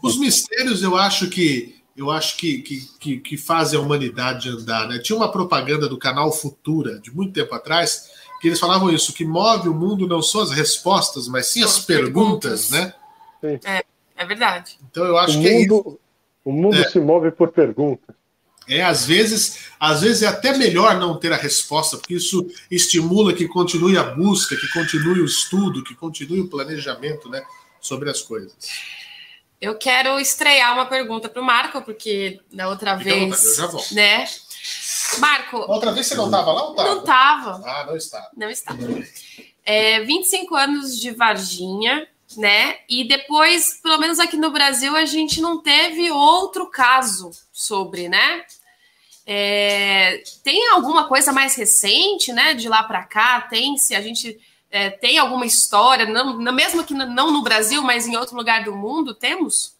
Os 0.00 0.16
mistérios, 0.18 0.82
eu 0.82 0.96
acho 0.96 1.28
que 1.28 1.82
eu 1.94 2.10
acho 2.10 2.38
que, 2.38 2.62
que, 2.62 2.80
que, 2.98 3.18
que 3.18 3.36
fazem 3.36 3.78
a 3.78 3.82
humanidade 3.82 4.48
andar, 4.48 4.88
né? 4.88 4.98
Tinha 4.98 5.16
uma 5.16 5.30
propaganda 5.30 5.86
do 5.88 5.98
canal 5.98 6.32
Futura, 6.32 6.98
de 6.98 7.14
muito 7.14 7.34
tempo 7.34 7.54
atrás, 7.54 8.08
que 8.42 8.48
eles 8.48 8.58
falavam 8.58 8.90
isso, 8.90 9.12
que 9.12 9.24
move 9.24 9.68
o 9.68 9.74
mundo 9.74 10.08
não 10.08 10.20
são 10.20 10.40
as 10.40 10.50
respostas, 10.50 11.28
mas 11.28 11.46
sim 11.46 11.62
as 11.62 11.78
perguntas, 11.78 12.70
né? 12.70 12.92
É, 13.40 13.84
é 14.16 14.24
verdade. 14.26 14.76
Então 14.90 15.04
eu 15.04 15.16
acho 15.16 15.38
o 15.38 15.42
que 15.42 15.48
mundo, 15.48 15.74
é 15.74 15.78
isso. 15.78 16.00
O 16.44 16.52
mundo 16.52 16.76
é. 16.76 16.88
se 16.88 16.98
move 16.98 17.30
por 17.30 17.52
perguntas. 17.52 18.16
É, 18.68 18.82
às 18.82 19.06
vezes, 19.06 19.68
às 19.78 20.00
vezes 20.00 20.22
é 20.22 20.26
até 20.26 20.56
melhor 20.56 20.98
não 20.98 21.16
ter 21.16 21.32
a 21.32 21.36
resposta, 21.36 21.96
porque 21.96 22.14
isso 22.14 22.44
estimula 22.68 23.32
que 23.32 23.46
continue 23.46 23.96
a 23.96 24.02
busca, 24.02 24.56
que 24.56 24.68
continue 24.72 25.20
o 25.20 25.24
estudo, 25.24 25.84
que 25.84 25.94
continue 25.94 26.40
o 26.40 26.48
planejamento, 26.48 27.28
né, 27.28 27.44
sobre 27.80 28.10
as 28.10 28.22
coisas. 28.22 28.52
Eu 29.60 29.76
quero 29.76 30.18
estrear 30.18 30.74
uma 30.74 30.86
pergunta 30.86 31.28
para 31.28 31.40
o 31.40 31.44
Marco, 31.44 31.80
porque 31.82 32.40
da 32.52 32.68
outra 32.68 32.98
Fica 32.98 33.10
vez, 33.10 33.44
eu 33.44 33.54
já 33.54 33.66
volto. 33.68 33.94
né? 33.94 34.24
Marco. 35.18 35.58
Outra 35.68 35.92
vez 35.92 36.06
você 36.06 36.14
não 36.14 36.26
estava 36.26 36.52
lá 36.52 36.64
ou 36.64 36.70
estava? 36.70 36.88
Não 36.88 36.98
estava. 37.00 37.62
Ah, 37.64 37.86
não 37.86 37.96
está. 37.96 38.30
Não 38.36 38.50
está. 38.50 38.76
É, 39.64 40.00
25 40.00 40.54
anos 40.54 40.98
de 40.98 41.10
Varginha, 41.12 42.06
né? 42.36 42.76
E 42.88 43.06
depois, 43.06 43.80
pelo 43.82 43.98
menos 43.98 44.18
aqui 44.18 44.36
no 44.36 44.50
Brasil, 44.50 44.96
a 44.96 45.04
gente 45.04 45.40
não 45.40 45.62
teve 45.62 46.10
outro 46.10 46.70
caso 46.70 47.30
sobre, 47.52 48.08
né? 48.08 48.44
É, 49.24 50.22
tem 50.42 50.70
alguma 50.70 51.06
coisa 51.06 51.32
mais 51.32 51.54
recente, 51.54 52.32
né? 52.32 52.54
De 52.54 52.68
lá 52.68 52.82
para 52.82 53.04
cá, 53.04 53.42
tem 53.42 53.76
se 53.76 53.94
a 53.94 54.00
gente 54.00 54.38
é, 54.70 54.90
tem 54.90 55.18
alguma 55.18 55.44
história, 55.44 56.06
não, 56.06 56.38
mesmo 56.52 56.82
que 56.82 56.94
não 56.94 57.30
no 57.30 57.42
Brasil, 57.42 57.82
mas 57.82 58.06
em 58.06 58.16
outro 58.16 58.34
lugar 58.36 58.64
do 58.64 58.74
mundo, 58.74 59.14
temos? 59.14 59.76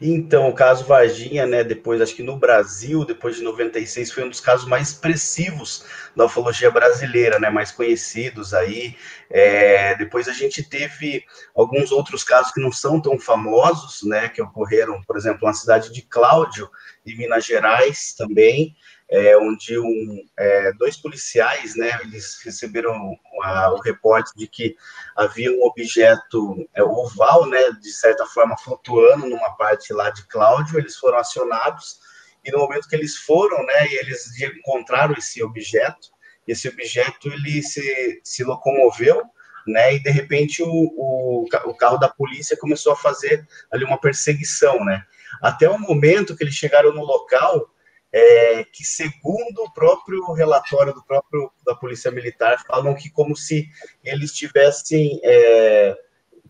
Então, 0.00 0.48
o 0.48 0.54
caso 0.54 0.84
Varginha, 0.84 1.46
né, 1.46 1.62
depois, 1.62 2.00
acho 2.00 2.16
que 2.16 2.22
no 2.22 2.36
Brasil, 2.36 3.04
depois 3.04 3.36
de 3.36 3.42
96, 3.42 4.10
foi 4.10 4.24
um 4.24 4.28
dos 4.28 4.40
casos 4.40 4.66
mais 4.66 4.88
expressivos 4.88 5.84
da 6.16 6.24
ufologia 6.24 6.70
brasileira, 6.70 7.38
né, 7.38 7.48
mais 7.48 7.70
conhecidos 7.70 8.52
aí. 8.52 8.96
É, 9.30 9.94
depois 9.96 10.26
a 10.28 10.32
gente 10.32 10.62
teve 10.62 11.24
alguns 11.54 11.92
outros 11.92 12.24
casos 12.24 12.52
que 12.52 12.60
não 12.60 12.72
são 12.72 13.00
tão 13.00 13.18
famosos, 13.18 14.02
né, 14.02 14.28
que 14.28 14.42
ocorreram, 14.42 15.00
por 15.04 15.16
exemplo, 15.16 15.46
na 15.46 15.54
cidade 15.54 15.92
de 15.92 16.02
Cláudio, 16.02 16.68
em 17.06 17.16
Minas 17.16 17.44
Gerais 17.44 18.14
também, 18.18 18.74
é, 19.08 19.36
onde 19.36 19.78
um, 19.78 20.26
é, 20.36 20.72
dois 20.72 20.96
policiais, 20.96 21.76
né, 21.76 21.98
eles 22.02 22.40
receberam 22.44 23.16
a, 23.42 23.72
o 23.72 23.80
reporte 23.80 24.32
de 24.36 24.48
que 24.48 24.76
havia 25.16 25.50
um 25.52 25.62
objeto 25.62 26.68
é, 26.74 26.82
oval, 26.82 27.46
né, 27.46 27.70
de 27.80 27.92
certa 27.92 28.26
forma 28.26 28.56
flutuando 28.58 29.28
numa 29.28 29.50
parte 29.56 29.92
lá 29.92 30.10
de 30.10 30.26
Cláudio, 30.26 30.78
eles 30.78 30.96
foram 30.96 31.18
acionados, 31.18 32.00
e 32.44 32.50
no 32.50 32.58
momento 32.58 32.88
que 32.88 32.96
eles 32.96 33.16
foram, 33.16 33.64
né, 33.64 33.92
eles 33.92 34.40
encontraram 34.40 35.14
esse 35.16 35.42
objeto, 35.42 36.08
esse 36.46 36.68
objeto 36.68 37.28
ele 37.28 37.62
se, 37.62 38.20
se 38.24 38.42
locomoveu, 38.42 39.22
né, 39.68 39.94
e 39.94 40.02
de 40.02 40.10
repente 40.10 40.62
o, 40.62 40.68
o, 40.68 41.44
o 41.64 41.74
carro 41.74 41.96
da 41.96 42.08
polícia 42.08 42.56
começou 42.56 42.92
a 42.92 42.96
fazer 42.96 43.46
ali 43.70 43.84
uma 43.84 44.00
perseguição, 44.00 44.84
né, 44.84 45.04
até 45.40 45.68
o 45.70 45.78
momento 45.78 46.36
que 46.36 46.42
eles 46.42 46.54
chegaram 46.54 46.92
no 46.92 47.04
local, 47.04 47.70
é, 48.18 48.64
que 48.64 48.82
segundo 48.82 49.62
o 49.62 49.70
próprio 49.70 50.32
relatório 50.32 50.94
do 50.94 51.04
próprio 51.04 51.52
da 51.66 51.74
polícia 51.74 52.10
militar 52.10 52.64
falam 52.66 52.94
que 52.94 53.10
como 53.10 53.36
se 53.36 53.68
eles 54.02 54.32
tivessem 54.32 55.20
é, 55.22 55.94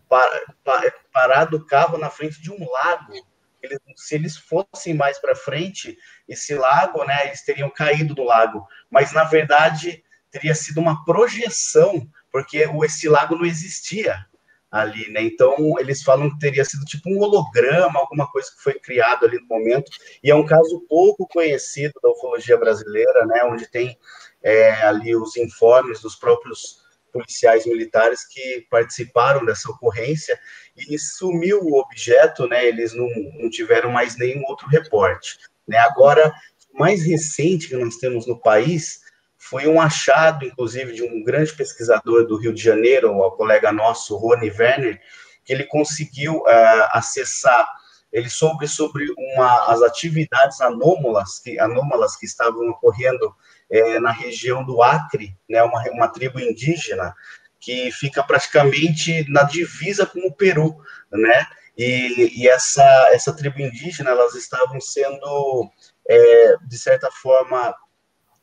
par, 0.07 0.29
par, 0.63 0.81
parado 1.11 1.57
o 1.57 1.65
carro 1.65 1.97
na 1.97 2.09
frente 2.09 2.41
de 2.41 2.49
um 2.49 2.71
lago. 2.71 3.13
Eles, 3.61 3.79
se 3.97 4.15
eles 4.15 4.37
fossem 4.37 4.93
mais 4.93 5.19
para 5.19 5.35
frente 5.35 5.97
esse 6.25 6.55
lago 6.55 7.03
né 7.03 7.27
eles 7.27 7.43
teriam 7.43 7.69
caído 7.69 8.15
do 8.15 8.23
lago. 8.23 8.65
Mas 8.89 9.11
na 9.11 9.25
verdade 9.25 10.01
teria 10.31 10.55
sido 10.55 10.79
uma 10.79 11.03
projeção 11.03 12.09
porque 12.31 12.65
esse 12.85 13.09
lago 13.09 13.35
não 13.35 13.45
existia 13.45 14.25
ali, 14.71 15.09
né? 15.11 15.21
Então 15.21 15.55
eles 15.79 16.03
falam 16.03 16.29
que 16.29 16.39
teria 16.39 16.65
sido 16.65 16.85
tipo 16.85 17.09
um 17.09 17.19
holograma, 17.19 17.99
alguma 17.99 18.29
coisa 18.31 18.49
que 18.51 18.61
foi 18.61 18.73
criado 18.79 19.25
ali 19.25 19.39
no 19.39 19.47
momento, 19.47 19.89
e 20.23 20.29
é 20.29 20.35
um 20.35 20.45
caso 20.45 20.85
pouco 20.87 21.27
conhecido 21.27 21.93
da 22.01 22.09
ufologia 22.09 22.57
brasileira, 22.57 23.25
né? 23.25 23.43
Onde 23.45 23.69
tem 23.69 23.97
é, 24.43 24.71
ali 24.83 25.15
os 25.15 25.35
informes 25.37 26.01
dos 26.01 26.15
próprios 26.15 26.85
policiais 27.11 27.65
militares 27.65 28.27
que 28.27 28.67
participaram 28.69 29.45
dessa 29.45 29.71
ocorrência 29.71 30.37
e 30.75 30.99
sumiu 30.99 31.61
o 31.63 31.79
objeto, 31.79 32.47
né? 32.47 32.65
Eles 32.65 32.93
não, 32.93 33.07
não 33.39 33.49
tiveram 33.49 33.89
mais 33.89 34.17
nenhum 34.17 34.43
outro 34.45 34.67
reporte, 34.67 35.37
né? 35.67 35.77
Agora, 35.77 36.33
mais 36.73 37.03
recente 37.03 37.69
que 37.69 37.75
nós 37.75 37.95
temos 37.97 38.27
no 38.27 38.39
país 38.39 39.06
foi 39.49 39.67
um 39.67 39.79
achado, 39.79 40.45
inclusive, 40.45 40.93
de 40.93 41.03
um 41.03 41.23
grande 41.23 41.53
pesquisador 41.53 42.25
do 42.25 42.37
Rio 42.37 42.53
de 42.53 42.61
Janeiro, 42.61 43.15
o 43.15 43.31
colega 43.31 43.71
nosso, 43.71 44.17
Rony 44.17 44.51
Werner, 44.51 44.99
que 45.43 45.53
ele 45.53 45.63
conseguiu 45.63 46.39
uh, 46.39 46.87
acessar, 46.91 47.67
ele 48.11 48.29
soube 48.29 48.67
sobre 48.67 49.05
uma, 49.17 49.71
as 49.71 49.81
atividades 49.81 50.59
anômalas 50.61 51.39
que, 51.39 51.59
anômalas 51.59 52.15
que 52.15 52.25
estavam 52.25 52.69
ocorrendo 52.69 53.33
é, 53.69 53.99
na 53.99 54.11
região 54.11 54.63
do 54.63 54.81
Acre, 54.81 55.37
né, 55.49 55.61
uma, 55.63 55.81
uma 55.91 56.07
tribo 56.07 56.39
indígena, 56.39 57.13
que 57.59 57.91
fica 57.91 58.23
praticamente 58.23 59.29
na 59.29 59.43
divisa 59.43 60.05
com 60.05 60.19
o 60.19 60.33
Peru, 60.33 60.77
né? 61.11 61.45
E, 61.77 62.41
e 62.41 62.47
essa, 62.47 62.83
essa 63.11 63.35
tribo 63.35 63.59
indígena, 63.59 64.09
elas 64.09 64.35
estavam 64.35 64.79
sendo, 64.81 65.69
é, 66.09 66.55
de 66.65 66.77
certa 66.77 67.09
forma, 67.11 67.75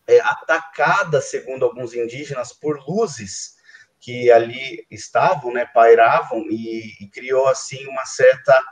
é, 0.07 0.21
atacada, 0.21 1.21
segundo 1.21 1.65
alguns 1.65 1.95
indígenas, 1.95 2.53
por 2.53 2.79
luzes 2.87 3.55
que 4.01 4.31
ali 4.31 4.87
estavam, 4.91 5.53
né, 5.53 5.65
pairavam, 5.65 6.45
e, 6.51 6.93
e 7.01 7.09
criou, 7.09 7.49
assim, 7.49 7.87
uma 7.87 8.05
certa, 8.05 8.63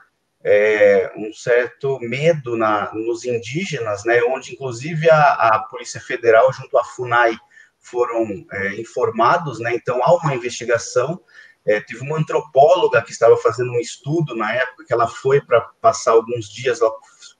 é, 0.44 1.10
um 1.16 1.32
certo 1.32 1.98
medo 2.00 2.54
na, 2.54 2.92
nos 2.92 3.24
indígenas, 3.24 4.04
né, 4.04 4.22
onde, 4.24 4.52
inclusive, 4.52 5.08
a, 5.08 5.32
a 5.32 5.58
Polícia 5.70 6.00
Federal, 6.00 6.52
junto 6.52 6.76
à 6.76 6.84
FUNAI, 6.84 7.34
foram 7.78 8.46
é, 8.52 8.74
informados, 8.80 9.58
né, 9.58 9.74
então 9.74 10.02
há 10.04 10.14
uma 10.14 10.34
investigação, 10.34 11.18
é, 11.64 11.80
teve 11.80 12.00
uma 12.00 12.18
antropóloga 12.18 13.00
que 13.00 13.12
estava 13.12 13.36
fazendo 13.36 13.72
um 13.72 13.80
estudo 13.80 14.34
na 14.36 14.52
época 14.52 14.84
que 14.84 14.92
ela 14.92 15.08
foi 15.08 15.40
para 15.40 15.60
passar 15.80 16.12
alguns 16.12 16.48
dias, 16.48 16.80
ela 16.80 16.92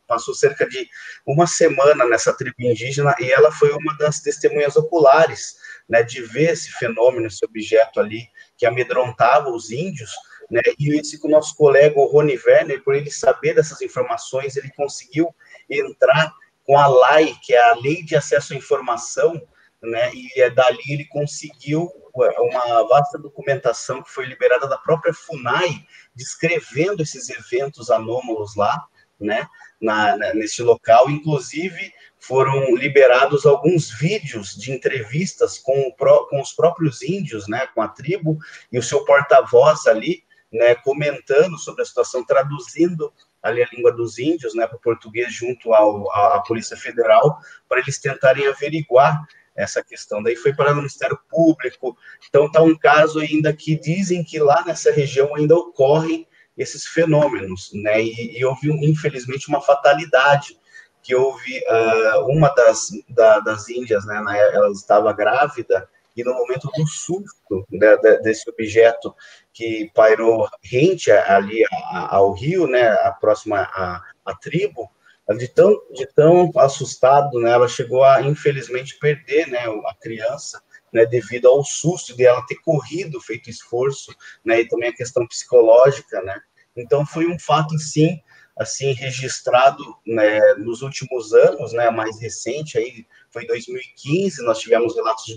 passou 0.06 0.34
cerca 0.34 0.68
de 0.68 0.88
uma 1.26 1.46
semana 1.46 2.04
nessa 2.06 2.32
tribo 2.32 2.56
indígena 2.58 3.14
e 3.18 3.30
ela 3.30 3.50
foi 3.50 3.70
uma 3.72 3.96
das 3.96 4.20
testemunhas 4.20 4.76
oculares, 4.76 5.56
né, 5.88 6.02
de 6.02 6.22
ver 6.22 6.52
esse 6.52 6.70
fenômeno, 6.72 7.26
esse 7.26 7.44
objeto 7.44 8.00
ali 8.00 8.26
que 8.56 8.66
amedrontava 8.66 9.50
os 9.50 9.70
índios, 9.70 10.10
né, 10.50 10.60
e 10.78 10.98
esse 10.98 11.18
com 11.18 11.28
o 11.28 11.30
nosso 11.30 11.54
colega 11.56 11.98
o 11.98 12.06
Rony 12.06 12.38
Werner, 12.44 12.82
por 12.82 12.94
ele 12.94 13.10
saber 13.10 13.54
dessas 13.54 13.80
informações, 13.80 14.56
ele 14.56 14.70
conseguiu 14.76 15.34
entrar 15.68 16.32
com 16.64 16.78
a 16.78 16.86
LAI, 16.86 17.34
que 17.42 17.54
é 17.54 17.70
a 17.70 17.74
Lei 17.74 18.02
de 18.02 18.14
Acesso 18.14 18.52
à 18.52 18.56
Informação, 18.56 19.40
né, 19.82 20.12
e 20.14 20.40
é 20.40 20.50
dali 20.50 20.82
ele 20.88 21.06
conseguiu 21.06 21.90
uma 22.14 22.86
vasta 22.88 23.18
documentação 23.18 24.02
que 24.02 24.10
foi 24.10 24.26
liberada 24.26 24.68
da 24.68 24.76
própria 24.76 25.14
FUNAI, 25.14 25.84
descrevendo 26.14 27.02
esses 27.02 27.30
eventos 27.30 27.90
anômalos 27.90 28.54
lá, 28.54 28.86
né, 29.22 29.46
na, 29.80 30.16
na, 30.16 30.34
nesse 30.34 30.62
local. 30.62 31.08
Inclusive, 31.10 31.92
foram 32.18 32.74
liberados 32.76 33.44
alguns 33.46 33.90
vídeos 33.90 34.54
de 34.54 34.70
entrevistas 34.72 35.58
com, 35.58 35.90
com 36.30 36.40
os 36.40 36.52
próprios 36.52 37.02
índios, 37.02 37.48
né, 37.48 37.66
com 37.74 37.82
a 37.82 37.88
tribo, 37.88 38.38
e 38.70 38.78
o 38.78 38.82
seu 38.82 39.04
porta-voz 39.04 39.86
ali, 39.86 40.22
né, 40.52 40.74
comentando 40.74 41.58
sobre 41.58 41.82
a 41.82 41.84
situação, 41.86 42.24
traduzindo 42.24 43.12
ali 43.42 43.62
a 43.62 43.68
língua 43.72 43.92
dos 43.92 44.18
índios, 44.18 44.54
né, 44.54 44.66
para 44.66 44.76
o 44.76 44.80
português 44.80 45.34
junto 45.34 45.74
ao, 45.74 46.10
à, 46.12 46.36
à 46.36 46.40
Polícia 46.42 46.76
Federal, 46.76 47.38
para 47.68 47.80
eles 47.80 47.98
tentarem 47.98 48.46
averiguar 48.46 49.26
essa 49.56 49.82
questão. 49.82 50.22
Daí 50.22 50.36
foi 50.36 50.54
para 50.54 50.72
o 50.72 50.76
Ministério 50.76 51.18
Público. 51.28 51.96
Então 52.28 52.46
está 52.46 52.62
um 52.62 52.76
caso 52.76 53.18
ainda 53.20 53.52
que 53.52 53.78
dizem 53.78 54.22
que 54.24 54.38
lá 54.38 54.64
nessa 54.64 54.92
região 54.92 55.34
ainda 55.34 55.56
ocorrem 55.56 56.26
esses 56.56 56.86
fenômenos, 56.86 57.70
né? 57.74 58.02
E, 58.02 58.38
e 58.38 58.44
houve, 58.44 58.70
infelizmente, 58.70 59.48
uma 59.48 59.60
fatalidade, 59.60 60.58
que 61.02 61.14
houve 61.14 61.58
uh, 61.58 62.26
uma 62.28 62.48
das, 62.54 62.88
da, 63.08 63.40
das 63.40 63.68
índias, 63.68 64.04
né? 64.06 64.16
Ela 64.52 64.70
estava 64.70 65.12
grávida 65.12 65.88
e 66.16 66.22
no 66.22 66.34
momento 66.34 66.68
do 66.76 66.86
susto 66.86 67.66
né, 67.70 67.96
desse 68.22 68.48
objeto 68.50 69.14
que 69.52 69.90
pairou 69.94 70.46
rente 70.62 71.10
ali 71.10 71.64
ao 72.10 72.32
rio, 72.32 72.66
né? 72.66 72.88
A 72.88 73.12
próxima 73.12 73.62
à, 73.72 74.02
à 74.24 74.34
tribo, 74.34 74.90
de 75.36 75.48
tão, 75.48 75.80
de 75.92 76.06
tão 76.06 76.50
assustado, 76.56 77.38
né, 77.40 77.52
ela 77.52 77.68
chegou 77.68 78.04
a, 78.04 78.20
infelizmente, 78.22 78.98
perder, 78.98 79.46
né, 79.46 79.60
a 79.66 79.94
criança, 79.94 80.60
né, 80.92 81.06
devido 81.06 81.48
ao 81.48 81.64
susto 81.64 82.14
de 82.14 82.24
ela 82.24 82.44
ter 82.46 82.56
corrido, 82.56 83.20
feito 83.20 83.48
esforço, 83.48 84.14
né, 84.44 84.60
e 84.60 84.68
também 84.68 84.90
a 84.90 84.94
questão 84.94 85.26
psicológica, 85.26 86.20
né, 86.22 86.40
então 86.76 87.06
foi 87.06 87.26
um 87.26 87.38
fato, 87.38 87.78
sim, 87.78 88.20
assim, 88.56 88.92
registrado, 88.92 89.82
né, 90.06 90.38
nos 90.54 90.82
últimos 90.82 91.32
anos, 91.32 91.72
né, 91.72 91.90
mais 91.90 92.20
recente, 92.20 92.76
aí 92.76 93.06
foi 93.30 93.46
2015, 93.46 94.42
nós 94.42 94.58
tivemos 94.58 94.94
relatos 94.94 95.24
de 95.24 95.36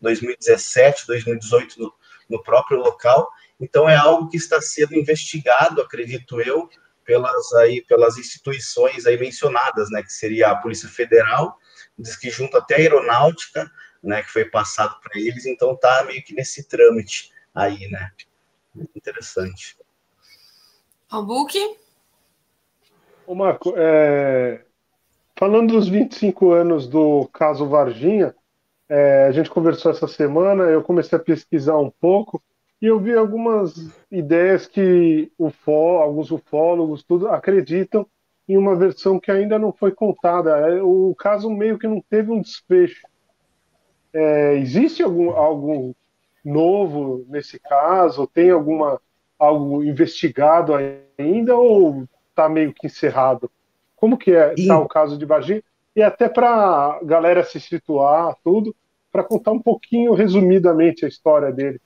2017, 0.00 1.06
2018 1.06 1.80
no, 1.80 1.92
no 2.30 2.42
próprio 2.42 2.78
local, 2.78 3.28
então 3.60 3.88
é 3.88 3.96
algo 3.96 4.28
que 4.28 4.36
está 4.36 4.60
sendo 4.60 4.94
investigado, 4.94 5.80
acredito 5.80 6.40
eu, 6.40 6.68
pelas 7.04 7.52
aí 7.54 7.82
pelas 7.82 8.16
instituições 8.16 9.04
aí 9.06 9.18
mencionadas, 9.18 9.90
né, 9.90 10.02
que 10.02 10.12
seria 10.12 10.50
a 10.50 10.56
Polícia 10.56 10.88
Federal, 10.88 11.58
diz 11.98 12.16
que 12.16 12.30
junto 12.30 12.56
até 12.56 12.76
a 12.76 12.78
Aeronáutica, 12.78 13.70
né, 14.04 14.22
que 14.22 14.30
foi 14.30 14.44
passado 14.44 14.96
para 15.02 15.18
eles, 15.18 15.46
então 15.46 15.74
tá 15.76 16.04
meio 16.06 16.22
que 16.22 16.34
nesse 16.34 16.68
trâmite 16.68 17.32
aí, 17.54 17.88
né? 17.88 18.10
Interessante. 18.94 19.76
Albuque? 21.08 21.76
Ô 23.26 23.34
Marco, 23.34 23.72
é... 23.76 24.64
falando 25.36 25.72
dos 25.72 25.88
25 25.88 26.52
anos 26.52 26.86
do 26.86 27.28
caso 27.32 27.66
Varginha, 27.66 28.34
é... 28.88 29.26
a 29.26 29.32
gente 29.32 29.50
conversou 29.50 29.90
essa 29.90 30.06
semana, 30.06 30.64
eu 30.64 30.82
comecei 30.82 31.16
a 31.16 31.22
pesquisar 31.22 31.78
um 31.78 31.90
pouco, 31.90 32.42
e 32.82 32.86
eu 32.86 33.00
vi 33.00 33.14
algumas 33.14 33.74
ideias 34.10 34.66
que 34.66 35.32
ufó, 35.38 36.02
alguns 36.02 36.30
ufólogos 36.30 37.02
tudo 37.02 37.28
acreditam 37.28 38.06
em 38.48 38.58
uma 38.58 38.76
versão 38.76 39.18
que 39.18 39.30
ainda 39.30 39.58
não 39.58 39.72
foi 39.72 39.90
contada. 39.90 40.50
É, 40.50 40.82
o 40.82 41.14
caso 41.14 41.48
meio 41.48 41.78
que 41.78 41.86
não 41.86 42.00
teve 42.00 42.30
um 42.30 42.40
desfecho. 42.40 43.06
É, 44.14 44.54
existe 44.54 45.02
algum, 45.02 45.30
algo 45.30 45.94
novo 46.44 47.26
nesse 47.28 47.58
caso? 47.58 48.26
Tem 48.26 48.50
alguma 48.50 49.00
algo 49.38 49.82
investigado 49.82 50.72
ainda 51.18 51.56
ou 51.56 52.04
está 52.30 52.48
meio 52.48 52.72
que 52.72 52.86
encerrado? 52.86 53.50
Como 53.96 54.16
que 54.16 54.32
é 54.32 54.54
tá 54.66 54.78
o 54.78 54.88
caso 54.88 55.18
de 55.18 55.24
Varginha? 55.24 55.62
E 55.96 56.02
até 56.02 56.28
para 56.28 56.48
a 56.48 57.00
galera 57.02 57.44
se 57.44 57.60
situar, 57.60 58.36
tudo, 58.42 58.74
para 59.10 59.22
contar 59.22 59.52
um 59.52 59.60
pouquinho 59.60 60.12
resumidamente 60.12 61.04
a 61.04 61.08
história 61.08 61.52
dele. 61.52 61.80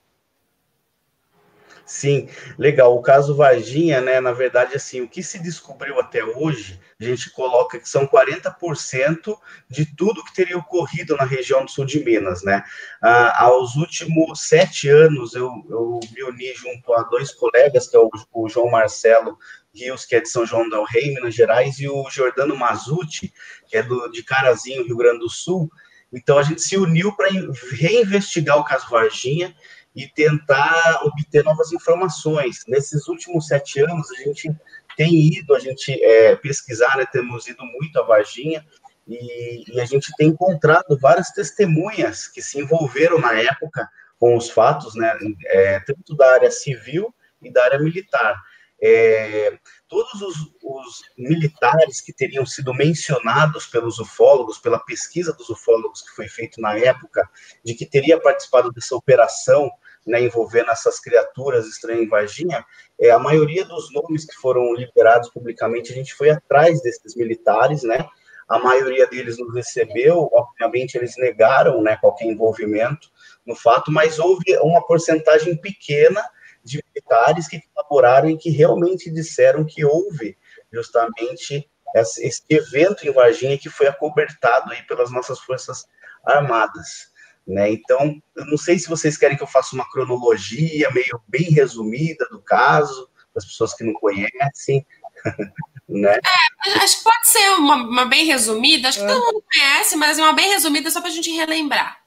Sim, 1.88 2.28
legal. 2.58 2.94
O 2.94 3.00
caso 3.00 3.34
Varginha, 3.34 4.02
né, 4.02 4.20
na 4.20 4.30
verdade, 4.30 4.76
assim, 4.76 5.00
o 5.00 5.08
que 5.08 5.22
se 5.22 5.38
descobriu 5.38 5.98
até 5.98 6.22
hoje, 6.22 6.78
a 7.00 7.04
gente 7.04 7.30
coloca 7.30 7.78
que 7.78 7.88
são 7.88 8.06
40% 8.06 9.34
de 9.70 9.86
tudo 9.96 10.22
que 10.22 10.34
teria 10.34 10.58
ocorrido 10.58 11.16
na 11.16 11.24
região 11.24 11.64
do 11.64 11.70
sul 11.70 11.86
de 11.86 12.04
Minas, 12.04 12.42
né? 12.42 12.62
Ah, 13.00 13.44
aos 13.44 13.74
últimos 13.74 14.42
sete 14.42 14.86
anos, 14.90 15.34
eu, 15.34 15.50
eu 15.70 15.98
me 16.14 16.24
uni 16.24 16.52
junto 16.52 16.92
a 16.92 17.04
dois 17.04 17.32
colegas, 17.32 17.88
que 17.88 17.96
é 17.96 17.98
o, 17.98 18.10
o 18.34 18.48
João 18.50 18.70
Marcelo 18.70 19.38
Rios, 19.74 20.04
que 20.04 20.14
é 20.14 20.20
de 20.20 20.28
São 20.28 20.44
João 20.44 20.68
del 20.68 20.84
Rei, 20.84 21.14
Minas 21.14 21.34
Gerais, 21.34 21.78
e 21.78 21.88
o 21.88 22.10
Jordano 22.10 22.54
Mazuti, 22.54 23.32
que 23.66 23.78
é 23.78 23.82
do, 23.82 24.10
de 24.10 24.22
Carazinho, 24.22 24.84
Rio 24.84 24.96
Grande 24.98 25.20
do 25.20 25.30
Sul. 25.30 25.70
Então, 26.12 26.36
a 26.36 26.42
gente 26.42 26.60
se 26.60 26.76
uniu 26.76 27.16
para 27.16 27.30
reinvestigar 27.72 28.58
o 28.58 28.64
caso 28.64 28.90
Varginha 28.90 29.54
e 29.98 30.06
tentar 30.06 31.00
obter 31.02 31.42
novas 31.42 31.72
informações. 31.72 32.62
Nesses 32.68 33.08
últimos 33.08 33.48
sete 33.48 33.80
anos, 33.80 34.08
a 34.12 34.22
gente 34.22 34.48
tem 34.96 35.12
ido, 35.12 35.56
a 35.56 35.58
gente 35.58 35.92
é, 36.00 36.36
pesquisar, 36.36 36.96
né, 36.96 37.04
temos 37.10 37.48
ido 37.48 37.64
muito 37.64 37.98
a 37.98 38.04
Varginha, 38.04 38.64
e, 39.08 39.74
e, 39.74 39.80
a 39.80 39.84
gente 39.84 40.12
tem 40.16 40.28
encontrado 40.28 40.96
várias 41.00 41.32
testemunhas 41.32 42.28
que 42.28 42.40
se 42.40 42.60
envolveram 42.60 43.18
na 43.18 43.32
época 43.40 43.88
com 44.20 44.36
os 44.36 44.48
fatos, 44.50 44.94
né, 44.94 45.18
é, 45.46 45.80
tanto 45.80 46.14
da 46.14 46.32
área 46.32 46.50
civil 46.50 47.12
e 47.42 47.50
da 47.52 47.64
área 47.64 47.80
militar. 47.80 48.40
É, 48.80 49.58
todos 49.88 50.22
os, 50.22 50.36
os, 50.62 51.02
militares 51.18 52.00
que 52.00 52.12
teriam 52.12 52.46
sido 52.46 52.72
mencionados 52.72 53.66
pelos 53.66 53.98
ufólogos, 53.98 54.58
pela 54.58 54.78
pesquisa 54.78 55.32
dos 55.32 55.48
ufólogos 55.50 56.02
que 56.02 56.14
foi 56.14 56.28
feita 56.28 56.60
na 56.60 56.78
época, 56.78 57.28
de 57.64 57.74
que 57.74 57.84
teria 57.84 58.20
participado 58.20 58.70
dessa 58.70 58.94
operação 58.94 59.68
né, 60.08 60.22
envolvendo 60.22 60.70
essas 60.70 60.98
criaturas 60.98 61.66
estranhas 61.66 62.02
em 62.02 62.08
Varginha, 62.08 62.64
é, 63.00 63.10
a 63.10 63.18
maioria 63.18 63.64
dos 63.64 63.92
nomes 63.92 64.24
que 64.24 64.34
foram 64.34 64.74
liberados 64.74 65.28
publicamente, 65.30 65.92
a 65.92 65.94
gente 65.94 66.14
foi 66.14 66.30
atrás 66.30 66.80
desses 66.82 67.14
militares, 67.14 67.82
né? 67.82 68.08
A 68.48 68.58
maioria 68.58 69.06
deles 69.06 69.38
nos 69.38 69.54
recebeu, 69.54 70.30
obviamente 70.32 70.96
eles 70.96 71.14
negaram 71.18 71.82
né, 71.82 71.98
qualquer 72.00 72.24
envolvimento 72.24 73.08
no 73.46 73.54
fato, 73.54 73.92
mas 73.92 74.18
houve 74.18 74.56
uma 74.62 74.84
porcentagem 74.86 75.54
pequena 75.56 76.24
de 76.64 76.82
militares 76.88 77.46
que 77.46 77.60
colaboraram 77.74 78.30
e 78.30 78.38
que 78.38 78.48
realmente 78.50 79.10
disseram 79.10 79.66
que 79.66 79.84
houve 79.84 80.36
justamente 80.72 81.68
esse 81.94 82.42
evento 82.48 83.06
em 83.06 83.12
Varginha 83.12 83.58
que 83.58 83.68
foi 83.68 83.86
acobertado 83.86 84.72
aí 84.72 84.82
pelas 84.84 85.10
nossas 85.10 85.38
forças 85.40 85.86
armadas. 86.24 87.12
Né? 87.48 87.72
Então, 87.72 88.22
eu 88.36 88.44
não 88.44 88.58
sei 88.58 88.78
se 88.78 88.90
vocês 88.90 89.16
querem 89.16 89.34
que 89.34 89.42
eu 89.42 89.46
faça 89.46 89.74
uma 89.74 89.88
cronologia 89.90 90.90
meio 90.90 91.18
bem 91.26 91.50
resumida 91.50 92.28
do 92.30 92.42
caso, 92.42 93.08
para 93.32 93.38
as 93.38 93.46
pessoas 93.46 93.72
que 93.72 93.82
não 93.84 93.94
conhecem. 93.94 94.86
né? 95.88 96.18
É, 96.66 96.70
acho 96.84 96.98
que 96.98 97.04
pode 97.04 97.26
ser 97.26 97.50
uma, 97.52 97.76
uma 97.76 98.04
bem 98.04 98.26
resumida, 98.26 98.88
acho 98.88 98.98
que 98.98 99.04
é. 99.04 99.08
todo 99.08 99.24
mundo 99.24 99.42
conhece, 99.50 99.96
mas 99.96 100.18
uma 100.18 100.34
bem 100.34 100.50
resumida 100.50 100.90
só 100.90 101.00
para 101.00 101.08
a 101.08 101.12
gente 101.12 101.30
relembrar. 101.30 101.98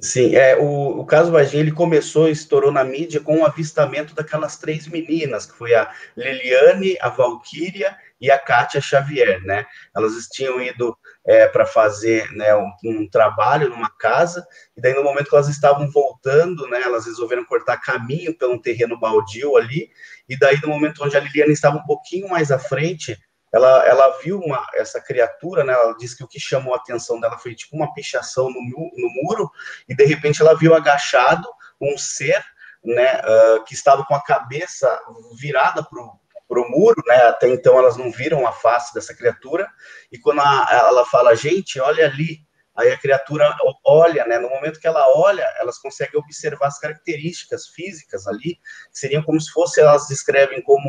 Sim, 0.00 0.34
é, 0.34 0.56
o, 0.56 1.00
o 1.00 1.06
caso 1.06 1.30
Varginha 1.30 1.62
ele 1.62 1.70
começou 1.70 2.28
estourou 2.28 2.72
na 2.72 2.82
mídia 2.82 3.20
com 3.20 3.38
o 3.38 3.46
avistamento 3.46 4.14
daquelas 4.14 4.56
três 4.56 4.88
meninas, 4.88 5.46
que 5.46 5.56
foi 5.56 5.72
a 5.74 5.90
Liliane, 6.16 6.96
a 7.00 7.08
Valquíria 7.08 7.96
e 8.20 8.28
a 8.28 8.38
Kátia 8.38 8.80
Xavier, 8.80 9.40
né? 9.42 9.64
Elas 9.94 10.14
tinham 10.32 10.60
ido 10.60 10.96
é, 11.24 11.46
para 11.46 11.64
fazer 11.64 12.30
né, 12.32 12.54
um, 12.56 12.70
um, 12.84 13.08
trabalho 13.08 13.70
numa 13.70 13.88
casa, 13.88 14.44
e 14.76 14.80
daí 14.80 14.92
no 14.94 15.04
momento 15.04 15.28
que 15.28 15.34
elas 15.34 15.48
estavam 15.48 15.88
voltando, 15.90 16.66
né, 16.68 16.82
elas 16.82 17.06
resolveram 17.06 17.44
cortar 17.44 17.78
caminho 17.78 18.36
pelo 18.36 18.60
terreno 18.60 18.98
baldio 18.98 19.56
ali, 19.56 19.90
e 20.28 20.36
daí 20.36 20.60
no 20.60 20.68
momento 20.68 21.04
onde 21.04 21.16
a 21.16 21.20
Liliane 21.20 21.52
estava 21.52 21.78
um 21.78 21.84
pouquinho 21.84 22.28
mais 22.28 22.50
à 22.50 22.58
frente, 22.58 23.16
ela, 23.54 23.86
ela 23.86 24.18
viu 24.18 24.40
uma, 24.40 24.66
essa 24.74 25.00
criatura, 25.00 25.62
né? 25.62 25.72
Ela 25.72 25.96
disse 25.96 26.16
que 26.16 26.24
o 26.24 26.28
que 26.28 26.40
chamou 26.40 26.74
a 26.74 26.76
atenção 26.76 27.20
dela 27.20 27.38
foi 27.38 27.54
tipo 27.54 27.76
uma 27.76 27.94
pichação 27.94 28.50
no, 28.50 28.60
no 28.60 29.08
muro, 29.22 29.48
e 29.88 29.94
de 29.94 30.04
repente 30.04 30.42
ela 30.42 30.56
viu 30.56 30.74
agachado 30.74 31.48
um 31.80 31.96
ser, 31.96 32.44
né? 32.84 33.20
Uh, 33.20 33.64
que 33.64 33.72
estava 33.72 34.04
com 34.04 34.14
a 34.14 34.24
cabeça 34.24 35.00
virada 35.38 35.84
para 35.84 36.60
o 36.60 36.68
muro, 36.68 37.00
né? 37.06 37.28
Até 37.28 37.48
então 37.48 37.78
elas 37.78 37.96
não 37.96 38.10
viram 38.10 38.44
a 38.44 38.50
face 38.50 38.92
dessa 38.92 39.14
criatura, 39.14 39.70
e 40.10 40.18
quando 40.18 40.40
a, 40.40 40.68
ela 40.72 41.06
fala, 41.06 41.36
gente, 41.36 41.78
olha 41.78 42.06
ali, 42.06 42.40
aí 42.74 42.90
a 42.90 42.98
criatura 42.98 43.56
olha, 43.86 44.26
né? 44.26 44.36
No 44.36 44.50
momento 44.50 44.80
que 44.80 44.88
ela 44.88 45.06
olha, 45.16 45.48
elas 45.60 45.78
conseguem 45.78 46.18
observar 46.18 46.66
as 46.66 46.80
características 46.80 47.68
físicas 47.68 48.26
ali, 48.26 48.56
que 48.56 48.98
seriam 48.98 49.22
como 49.22 49.40
se 49.40 49.52
fosse, 49.52 49.80
elas 49.80 50.08
descrevem 50.08 50.60
como 50.60 50.88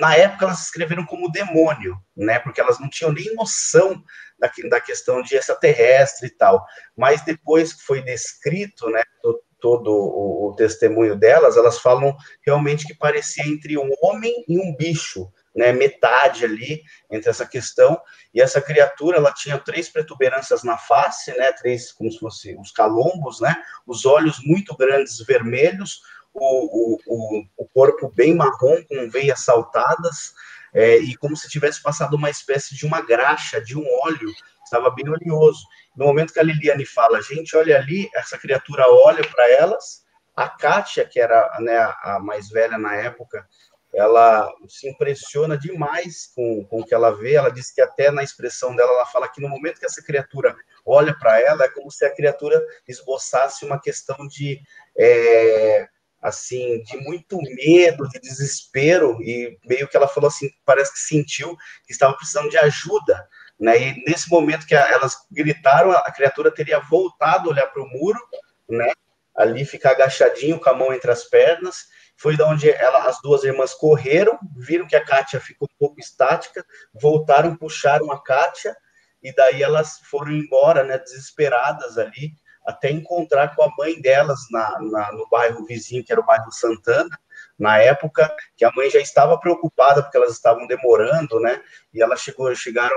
na 0.00 0.16
época 0.16 0.44
elas 0.44 0.62
escreveram 0.62 1.04
como 1.04 1.30
demônio, 1.30 1.96
né? 2.16 2.38
Porque 2.38 2.60
elas 2.60 2.78
não 2.80 2.88
tinham 2.88 3.12
nem 3.12 3.34
noção 3.34 4.02
da, 4.38 4.50
da 4.68 4.80
questão 4.80 5.22
de 5.22 5.36
extraterrestre 5.36 6.28
e 6.28 6.30
tal. 6.30 6.64
Mas 6.96 7.22
depois 7.22 7.72
que 7.72 7.82
foi 7.82 8.02
descrito, 8.02 8.88
né? 8.90 9.02
Todo, 9.22 9.40
todo 9.60 9.90
o, 9.92 10.48
o, 10.48 10.56
testemunho 10.56 11.14
delas, 11.14 11.56
elas 11.56 11.78
falam 11.78 12.16
realmente 12.44 12.86
que 12.86 12.94
parecia 12.94 13.46
entre 13.46 13.76
um 13.76 13.90
homem 14.02 14.44
e 14.48 14.58
um 14.58 14.74
bicho, 14.74 15.30
né? 15.54 15.72
Metade 15.72 16.44
ali 16.44 16.82
entre 17.10 17.30
essa 17.30 17.46
questão. 17.46 18.00
E 18.34 18.40
essa 18.40 18.60
criatura, 18.60 19.18
ela 19.18 19.32
tinha 19.32 19.58
três 19.58 19.88
protuberâncias 19.88 20.64
na 20.64 20.78
face, 20.78 21.30
né? 21.36 21.52
Três, 21.52 21.92
como 21.92 22.10
se 22.10 22.18
fossem 22.18 22.58
os 22.58 22.72
calombos, 22.72 23.40
né? 23.40 23.54
Os 23.86 24.04
olhos 24.04 24.38
muito 24.44 24.76
grandes, 24.76 25.18
vermelhos 25.24 26.00
o, 26.34 26.98
o, 27.06 27.44
o 27.56 27.68
corpo 27.74 28.12
bem 28.14 28.34
marrom, 28.34 28.82
com 28.88 29.10
veias 29.10 29.40
saltadas, 29.40 30.32
é, 30.72 30.98
e 30.98 31.16
como 31.16 31.36
se 31.36 31.48
tivesse 31.48 31.82
passado 31.82 32.14
uma 32.14 32.30
espécie 32.30 32.74
de 32.74 32.86
uma 32.86 33.00
graxa, 33.00 33.60
de 33.60 33.76
um 33.76 33.84
óleo, 34.04 34.32
estava 34.64 34.90
bem 34.90 35.08
oleoso. 35.08 35.64
No 35.96 36.06
momento 36.06 36.32
que 36.32 36.40
a 36.40 36.44
Liliane 36.44 36.86
fala, 36.86 37.20
gente, 37.20 37.56
olha 37.56 37.76
ali, 37.76 38.08
essa 38.14 38.38
criatura 38.38 38.84
olha 38.88 39.26
para 39.26 39.50
elas, 39.50 40.04
a 40.36 40.48
Kátia, 40.48 41.04
que 41.04 41.20
era 41.20 41.58
né, 41.60 41.76
a 42.02 42.18
mais 42.20 42.48
velha 42.48 42.78
na 42.78 42.94
época, 42.94 43.46
ela 43.92 44.48
se 44.68 44.88
impressiona 44.88 45.58
demais 45.58 46.30
com, 46.34 46.64
com 46.64 46.80
o 46.80 46.84
que 46.84 46.94
ela 46.94 47.10
vê. 47.10 47.34
Ela 47.34 47.50
diz 47.50 47.72
que 47.72 47.80
até 47.80 48.10
na 48.10 48.22
expressão 48.22 48.74
dela, 48.74 48.92
ela 48.92 49.06
fala 49.06 49.28
que 49.28 49.40
no 49.40 49.48
momento 49.48 49.80
que 49.80 49.86
essa 49.86 50.02
criatura 50.02 50.56
olha 50.86 51.12
para 51.18 51.40
ela, 51.40 51.64
é 51.64 51.68
como 51.68 51.90
se 51.90 52.04
a 52.04 52.14
criatura 52.14 52.64
esboçasse 52.86 53.64
uma 53.64 53.80
questão 53.80 54.28
de 54.28 54.60
é, 54.96 55.88
assim, 56.20 56.82
de 56.82 56.96
muito 56.98 57.38
medo, 57.38 58.08
de 58.08 58.20
desespero, 58.20 59.16
e 59.22 59.58
meio 59.64 59.88
que 59.88 59.96
ela 59.96 60.08
falou 60.08 60.28
assim, 60.28 60.50
parece 60.64 60.92
que 60.92 60.98
sentiu 60.98 61.56
que 61.86 61.92
estava 61.92 62.14
precisando 62.14 62.50
de 62.50 62.58
ajuda, 62.58 63.26
né? 63.58 63.80
E 63.80 64.04
nesse 64.06 64.30
momento 64.30 64.66
que 64.66 64.74
elas 64.74 65.16
gritaram, 65.30 65.92
a 65.92 66.12
criatura 66.12 66.50
teria 66.50 66.78
voltado 66.80 67.48
a 67.48 67.52
olhar 67.52 67.66
para 67.68 67.82
o 67.82 67.88
muro, 67.88 68.20
né? 68.68 68.92
Ali 69.36 69.64
ficar 69.64 69.92
agachadinho 69.92 70.60
com 70.60 70.68
a 70.68 70.74
mão 70.74 70.92
entre 70.92 71.10
as 71.10 71.24
pernas. 71.24 71.86
Foi 72.16 72.36
da 72.36 72.46
onde 72.46 72.70
ela, 72.70 73.08
as 73.08 73.20
duas 73.22 73.44
irmãs 73.44 73.72
correram, 73.72 74.38
viram 74.54 74.86
que 74.86 74.96
a 74.96 75.04
Kátia 75.04 75.40
ficou 75.40 75.66
um 75.72 75.78
pouco 75.78 75.98
estática, 75.98 76.64
voltaram, 76.92 77.56
puxaram 77.56 78.12
a 78.12 78.22
Kátia, 78.22 78.76
e 79.22 79.34
daí 79.34 79.62
elas 79.62 80.00
foram 80.10 80.32
embora, 80.32 80.84
né, 80.84 80.98
desesperadas 80.98 81.96
ali, 81.96 82.34
até 82.70 82.90
encontrar 82.90 83.54
com 83.54 83.62
a 83.62 83.72
mãe 83.76 84.00
delas 84.00 84.40
na, 84.50 84.78
na, 84.80 85.12
no 85.12 85.28
bairro 85.28 85.64
vizinho, 85.64 86.04
que 86.04 86.12
era 86.12 86.20
o 86.20 86.26
bairro 86.26 86.50
Santana, 86.50 87.18
na 87.58 87.76
época, 87.78 88.34
que 88.56 88.64
a 88.64 88.72
mãe 88.74 88.88
já 88.88 88.98
estava 88.98 89.38
preocupada 89.38 90.02
porque 90.02 90.16
elas 90.16 90.32
estavam 90.32 90.66
demorando, 90.66 91.38
né? 91.40 91.62
E 91.92 92.02
elas 92.02 92.20
chegou, 92.20 92.54
chegaram 92.54 92.96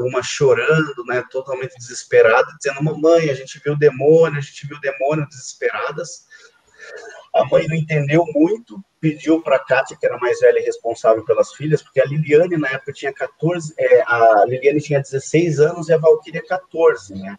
uma 0.00 0.22
chorando, 0.22 1.04
né? 1.06 1.24
Totalmente 1.30 1.74
desesperada, 1.78 2.46
dizendo: 2.58 2.84
"Mamãe, 2.84 3.30
a 3.30 3.34
gente 3.34 3.58
viu 3.64 3.76
demônio, 3.78 4.38
a 4.38 4.42
gente 4.42 4.66
viu 4.66 4.78
demônio", 4.80 5.26
desesperadas. 5.28 6.26
A 7.34 7.44
mãe 7.46 7.66
não 7.66 7.76
entendeu 7.76 8.24
muito, 8.34 8.82
pediu 9.00 9.40
para 9.42 9.56
a 9.56 9.64
Kátia, 9.64 9.96
que 9.98 10.04
era 10.04 10.18
mais 10.18 10.40
velha 10.40 10.58
e 10.58 10.64
responsável 10.64 11.24
pelas 11.24 11.52
filhas, 11.52 11.82
porque 11.82 12.00
a 12.00 12.04
Liliane 12.04 12.56
na 12.56 12.68
época 12.68 12.92
tinha 12.92 13.12
14, 13.12 13.74
é, 13.78 14.02
a 14.02 14.44
Liliane 14.46 14.80
tinha 14.80 15.00
16 15.00 15.60
anos 15.60 15.88
e 15.88 15.94
a 15.94 15.98
Valquíria 15.98 16.42
14, 16.46 17.14
né? 17.14 17.38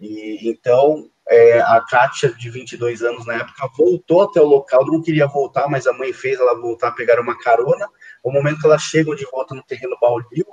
E, 0.00 0.48
então, 0.48 1.10
é, 1.28 1.60
a 1.60 1.80
Kátia, 1.88 2.32
de 2.32 2.50
22 2.50 3.02
anos 3.02 3.26
na 3.26 3.34
época, 3.34 3.68
voltou 3.76 4.22
até 4.22 4.40
o 4.40 4.46
local, 4.46 4.86
não 4.86 5.02
queria 5.02 5.26
voltar, 5.26 5.68
mas 5.68 5.86
a 5.86 5.92
mãe 5.92 6.12
fez 6.12 6.38
ela 6.38 6.60
voltar, 6.60 6.92
pegar 6.92 7.20
uma 7.20 7.38
carona. 7.38 7.88
O 8.22 8.30
momento 8.30 8.60
que 8.60 8.66
elas 8.66 8.82
chegam 8.82 9.14
de 9.14 9.24
volta 9.24 9.54
no 9.54 9.62
terreno 9.62 9.96
baldio, 10.00 10.46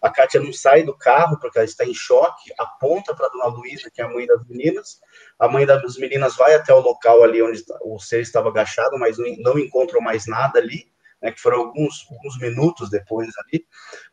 a 0.00 0.10
Kátia 0.10 0.40
não 0.40 0.52
sai 0.52 0.84
do 0.84 0.96
carro, 0.96 1.38
porque 1.40 1.58
ela 1.58 1.64
está 1.64 1.84
em 1.84 1.94
choque, 1.94 2.52
aponta 2.58 3.14
para 3.14 3.26
a 3.26 3.30
dona 3.30 3.46
Luísa, 3.46 3.90
que 3.92 4.00
é 4.00 4.04
a 4.04 4.08
mãe 4.08 4.26
das 4.26 4.46
meninas. 4.46 5.00
A 5.38 5.48
mãe 5.48 5.66
das 5.66 5.96
meninas 5.96 6.36
vai 6.36 6.54
até 6.54 6.72
o 6.72 6.80
local 6.80 7.22
ali 7.22 7.42
onde 7.42 7.64
o 7.82 7.98
ser 7.98 8.20
estava 8.20 8.48
agachado, 8.48 8.98
mas 8.98 9.18
não, 9.18 9.26
não 9.38 9.58
encontram 9.58 10.00
mais 10.00 10.26
nada 10.26 10.58
ali. 10.58 10.86
Né, 11.20 11.32
que 11.32 11.40
foram 11.40 11.58
alguns, 11.58 12.06
alguns 12.12 12.38
minutos 12.38 12.90
depois 12.90 13.26
ali, 13.38 13.66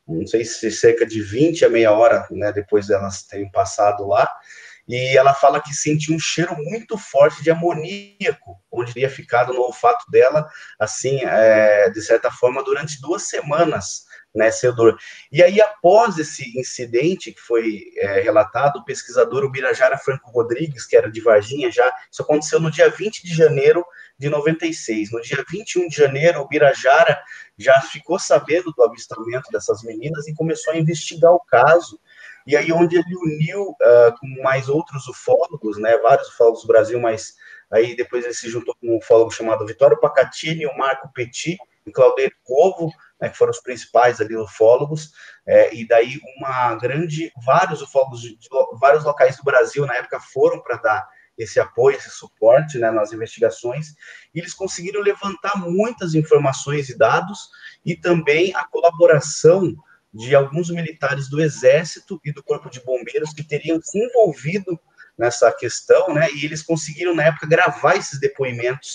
não 0.08 0.26
sei 0.26 0.44
se 0.44 0.72
cerca 0.72 1.06
de 1.06 1.22
20 1.22 1.64
a 1.64 1.70
meia 1.70 1.92
hora 1.92 2.28
né, 2.32 2.52
depois 2.52 2.88
delas 2.88 3.22
terem 3.22 3.52
passado 3.52 4.08
lá, 4.08 4.28
e 4.88 5.18
ela 5.18 5.34
fala 5.34 5.62
que 5.62 5.74
sente 5.74 6.14
um 6.14 6.20
cheiro 6.20 6.56
muito 6.58 6.98
forte 6.98 7.44
de 7.44 7.50
amoníaco, 7.50 8.60
onde 8.72 8.94
teria 8.94 9.10
ficado 9.10 9.54
no 9.54 9.62
olfato 9.62 10.10
dela, 10.12 10.48
assim, 10.80 11.20
é, 11.24 11.90
de 11.90 12.02
certa 12.02 12.30
forma, 12.30 12.64
durante 12.64 13.02
duas 13.02 13.24
semanas, 13.24 14.06
né, 14.34 14.50
odor. 14.66 14.98
E 15.32 15.42
aí, 15.42 15.60
após 15.62 16.18
esse 16.20 16.60
incidente 16.60 17.32
que 17.32 17.40
foi 17.40 17.84
é, 17.98 18.20
relatado, 18.22 18.78
o 18.78 18.86
pesquisador 18.86 19.44
Ubirajara 19.44 19.98
Franco 19.98 20.30
Rodrigues, 20.30 20.86
que 20.86 20.96
era 20.96 21.10
de 21.10 21.22
Varginha 21.22 21.72
já, 21.72 21.92
isso 22.12 22.22
aconteceu 22.22 22.60
no 22.60 22.70
dia 22.70 22.90
20 22.90 23.24
de 23.24 23.34
janeiro 23.34 23.84
de 24.20 24.30
96. 24.30 25.12
No 25.12 25.22
dia 25.22 25.44
21 25.50 25.88
de 25.88 25.96
janeiro, 25.96 26.42
o 26.42 26.48
Birajara 26.48 27.20
já 27.58 27.80
ficou 27.82 28.20
sabendo 28.20 28.72
do 28.74 28.84
avistamento 28.84 29.50
dessas 29.52 29.82
meninas 29.84 30.28
e 30.28 30.36
começou 30.36 30.74
a 30.74 30.78
investigar 30.78 31.32
o 31.32 31.40
caso 31.40 32.00
e 32.46 32.56
aí 32.56 32.72
onde 32.72 32.96
ele 32.96 33.16
uniu 33.16 33.70
uh, 33.70 34.20
com 34.20 34.44
mais 34.44 34.70
outros 34.70 35.08
ufólogos, 35.08 35.78
né, 35.78 35.98
vários 35.98 36.28
ufólogos 36.30 36.62
do 36.62 36.68
Brasil, 36.68 37.00
mas 37.00 37.36
aí 37.72 37.96
depois 37.96 38.24
ele 38.24 38.34
se 38.34 38.50
juntou 38.50 38.76
com 38.76 38.88
um 38.88 38.98
ufólogo 38.98 39.32
chamado 39.32 39.66
Vitório 39.66 40.00
Pacatini, 40.00 40.66
o 40.66 40.78
Marco 40.78 41.12
Petit 41.14 41.58
e 41.86 41.92
Claudio 41.92 42.32
Covo, 42.44 42.92
né, 43.20 43.30
que 43.30 43.38
foram 43.38 43.52
os 43.52 43.62
principais 43.62 44.22
ali 44.22 44.36
ufólogos, 44.36 45.12
é, 45.46 45.74
e 45.74 45.88
daí 45.88 46.20
uma 46.38 46.76
grande, 46.76 47.32
vários 47.44 47.82
ufólogos 47.82 48.22
de, 48.22 48.36
de 48.38 48.48
vários 48.80 49.04
locais 49.04 49.38
do 49.38 49.44
Brasil 49.44 49.86
na 49.86 49.96
época 49.96 50.20
foram 50.20 50.62
para 50.62 50.78
dar 50.78 51.08
esse 51.38 51.60
apoio, 51.60 51.98
esse 51.98 52.10
suporte 52.10 52.78
né, 52.78 52.90
nas 52.92 53.12
investigações, 53.12 53.90
e 54.34 54.40
eles 54.40 54.54
conseguiram 54.54 55.02
levantar 55.02 55.58
muitas 55.58 56.16
informações 56.16 56.90
e 56.90 56.98
dados, 56.98 57.50
e 57.86 57.96
também 57.96 58.56
a 58.56 58.64
colaboração 58.64 59.76
de 60.16 60.34
alguns 60.34 60.70
militares 60.70 61.30
do 61.30 61.42
Exército 61.42 62.20
e 62.24 62.32
do 62.32 62.42
Corpo 62.42 62.70
de 62.70 62.80
Bombeiros 62.80 63.34
que 63.34 63.44
teriam 63.44 63.80
se 63.82 64.00
envolvido 64.00 64.80
nessa 65.18 65.52
questão, 65.52 66.14
né? 66.14 66.30
E 66.32 66.46
eles 66.46 66.64
conseguiram, 66.64 67.14
na 67.14 67.24
época, 67.26 67.48
gravar 67.48 67.96
esses 67.96 68.20
depoimentos 68.20 68.94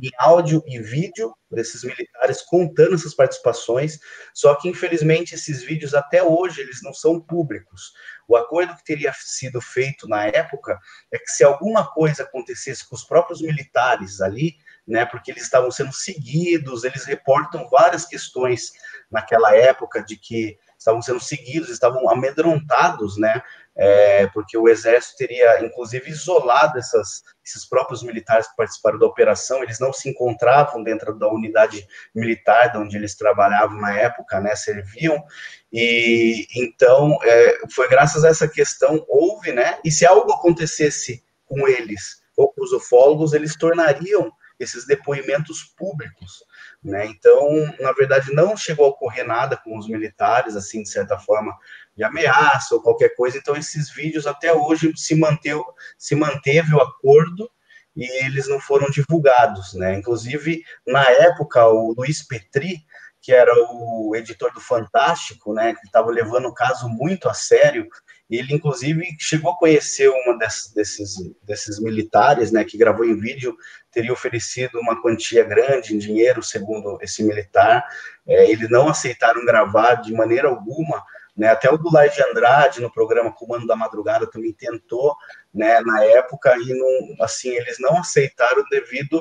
em 0.00 0.10
áudio 0.18 0.62
e 0.66 0.78
vídeo 0.78 1.34
desses 1.50 1.82
militares 1.82 2.42
contando 2.42 2.94
essas 2.94 3.14
participações, 3.14 3.98
só 4.32 4.54
que 4.54 4.68
infelizmente 4.68 5.34
esses 5.34 5.62
vídeos 5.62 5.94
até 5.94 6.22
hoje 6.22 6.60
eles 6.60 6.80
não 6.82 6.94
são 6.94 7.20
públicos. 7.20 7.92
O 8.28 8.36
acordo 8.36 8.76
que 8.76 8.84
teria 8.84 9.12
sido 9.18 9.60
feito 9.60 10.06
na 10.06 10.26
época 10.26 10.78
é 11.10 11.18
que 11.18 11.30
se 11.30 11.42
alguma 11.42 11.84
coisa 11.90 12.22
acontecesse 12.22 12.88
com 12.88 12.94
os 12.94 13.02
próprios 13.02 13.40
militares 13.40 14.20
ali, 14.20 14.56
né, 14.88 15.04
porque 15.04 15.30
eles 15.30 15.42
estavam 15.42 15.70
sendo 15.70 15.92
seguidos, 15.92 16.82
eles 16.82 17.04
reportam 17.04 17.68
várias 17.68 18.06
questões 18.06 18.72
naquela 19.10 19.54
época 19.54 20.02
de 20.02 20.16
que 20.16 20.58
estavam 20.78 21.02
sendo 21.02 21.20
seguidos, 21.20 21.68
estavam 21.68 22.08
amedrontados, 22.08 23.18
né, 23.18 23.42
é, 23.76 24.26
porque 24.28 24.56
o 24.56 24.68
exército 24.68 25.18
teria, 25.18 25.62
inclusive, 25.64 26.10
isolado 26.10 26.78
essas, 26.78 27.22
esses 27.44 27.68
próprios 27.68 28.02
militares 28.02 28.48
que 28.48 28.56
participaram 28.56 28.98
da 28.98 29.06
operação, 29.06 29.62
eles 29.62 29.78
não 29.78 29.92
se 29.92 30.08
encontravam 30.08 30.82
dentro 30.82 31.16
da 31.16 31.28
unidade 31.28 31.86
militar 32.14 32.72
de 32.72 32.78
onde 32.78 32.96
eles 32.96 33.14
trabalhavam 33.14 33.78
na 33.78 33.94
época, 33.94 34.40
né, 34.40 34.56
serviam, 34.56 35.22
e 35.70 36.46
então, 36.56 37.18
é, 37.22 37.58
foi 37.74 37.88
graças 37.88 38.24
a 38.24 38.28
essa 38.28 38.48
questão, 38.48 39.04
houve, 39.06 39.52
né, 39.52 39.78
e 39.84 39.90
se 39.90 40.06
algo 40.06 40.32
acontecesse 40.32 41.22
com 41.44 41.68
eles, 41.68 42.22
ou 42.36 42.52
com 42.52 42.62
os 42.62 42.72
ufólogos, 42.72 43.32
eles 43.34 43.56
tornariam 43.56 44.32
esses 44.58 44.86
depoimentos 44.86 45.62
públicos. 45.76 46.44
Né? 46.82 47.06
Então, 47.06 47.48
na 47.80 47.92
verdade, 47.92 48.32
não 48.32 48.56
chegou 48.56 48.86
a 48.86 48.88
ocorrer 48.88 49.26
nada 49.26 49.56
com 49.56 49.76
os 49.78 49.88
militares, 49.88 50.56
assim, 50.56 50.82
de 50.82 50.88
certa 50.88 51.18
forma, 51.18 51.56
de 51.96 52.04
ameaça 52.04 52.74
ou 52.74 52.82
qualquer 52.82 53.14
coisa. 53.14 53.38
Então, 53.38 53.56
esses 53.56 53.90
vídeos 53.90 54.26
até 54.26 54.52
hoje 54.52 54.92
se, 54.96 55.14
manteve, 55.14 55.62
se 55.96 56.14
manteve 56.14 56.74
o 56.74 56.80
acordo 56.80 57.50
e 57.96 58.24
eles 58.24 58.48
não 58.48 58.60
foram 58.60 58.88
divulgados, 58.90 59.74
né? 59.74 59.94
Inclusive, 59.96 60.62
na 60.86 61.02
época, 61.10 61.66
o 61.66 61.92
Luiz 61.96 62.22
Petri, 62.22 62.84
que 63.20 63.32
era 63.32 63.52
o 63.52 64.14
editor 64.14 64.52
do 64.52 64.60
Fantástico, 64.60 65.52
né, 65.52 65.74
que 65.74 65.84
estava 65.84 66.10
levando 66.10 66.46
o 66.46 66.54
caso 66.54 66.88
muito 66.88 67.28
a 67.28 67.34
sério, 67.34 67.88
ele, 68.30 68.54
inclusive, 68.54 69.04
chegou 69.18 69.52
a 69.52 69.56
conhecer 69.56 70.10
desses, 70.38 70.72
desses, 70.72 71.14
desses 71.42 71.80
militares, 71.80 72.52
né, 72.52 72.64
que 72.64 72.78
gravou 72.78 73.04
em 73.04 73.18
vídeo, 73.18 73.56
teria 73.98 74.12
oferecido 74.12 74.78
uma 74.78 75.02
quantia 75.02 75.42
grande 75.42 75.92
em 75.92 75.98
dinheiro, 75.98 76.40
segundo 76.40 76.96
esse 77.02 77.24
militar. 77.24 77.84
É, 78.24 78.48
eles 78.48 78.70
não 78.70 78.88
aceitaram 78.88 79.44
gravar 79.44 79.96
de 79.96 80.12
maneira 80.12 80.46
alguma, 80.46 81.04
né, 81.36 81.48
até 81.48 81.68
o 81.68 81.76
Goulart 81.76 82.14
de 82.14 82.22
Andrade, 82.22 82.80
no 82.80 82.92
programa 82.92 83.32
Comando 83.32 83.66
da 83.66 83.74
Madrugada, 83.74 84.30
também 84.30 84.52
tentou, 84.52 85.16
né, 85.52 85.80
na 85.80 86.04
época, 86.04 86.56
e 86.56 86.74
não, 86.74 87.24
assim, 87.24 87.50
eles 87.50 87.80
não 87.80 87.98
aceitaram 87.98 88.62
devido 88.70 89.20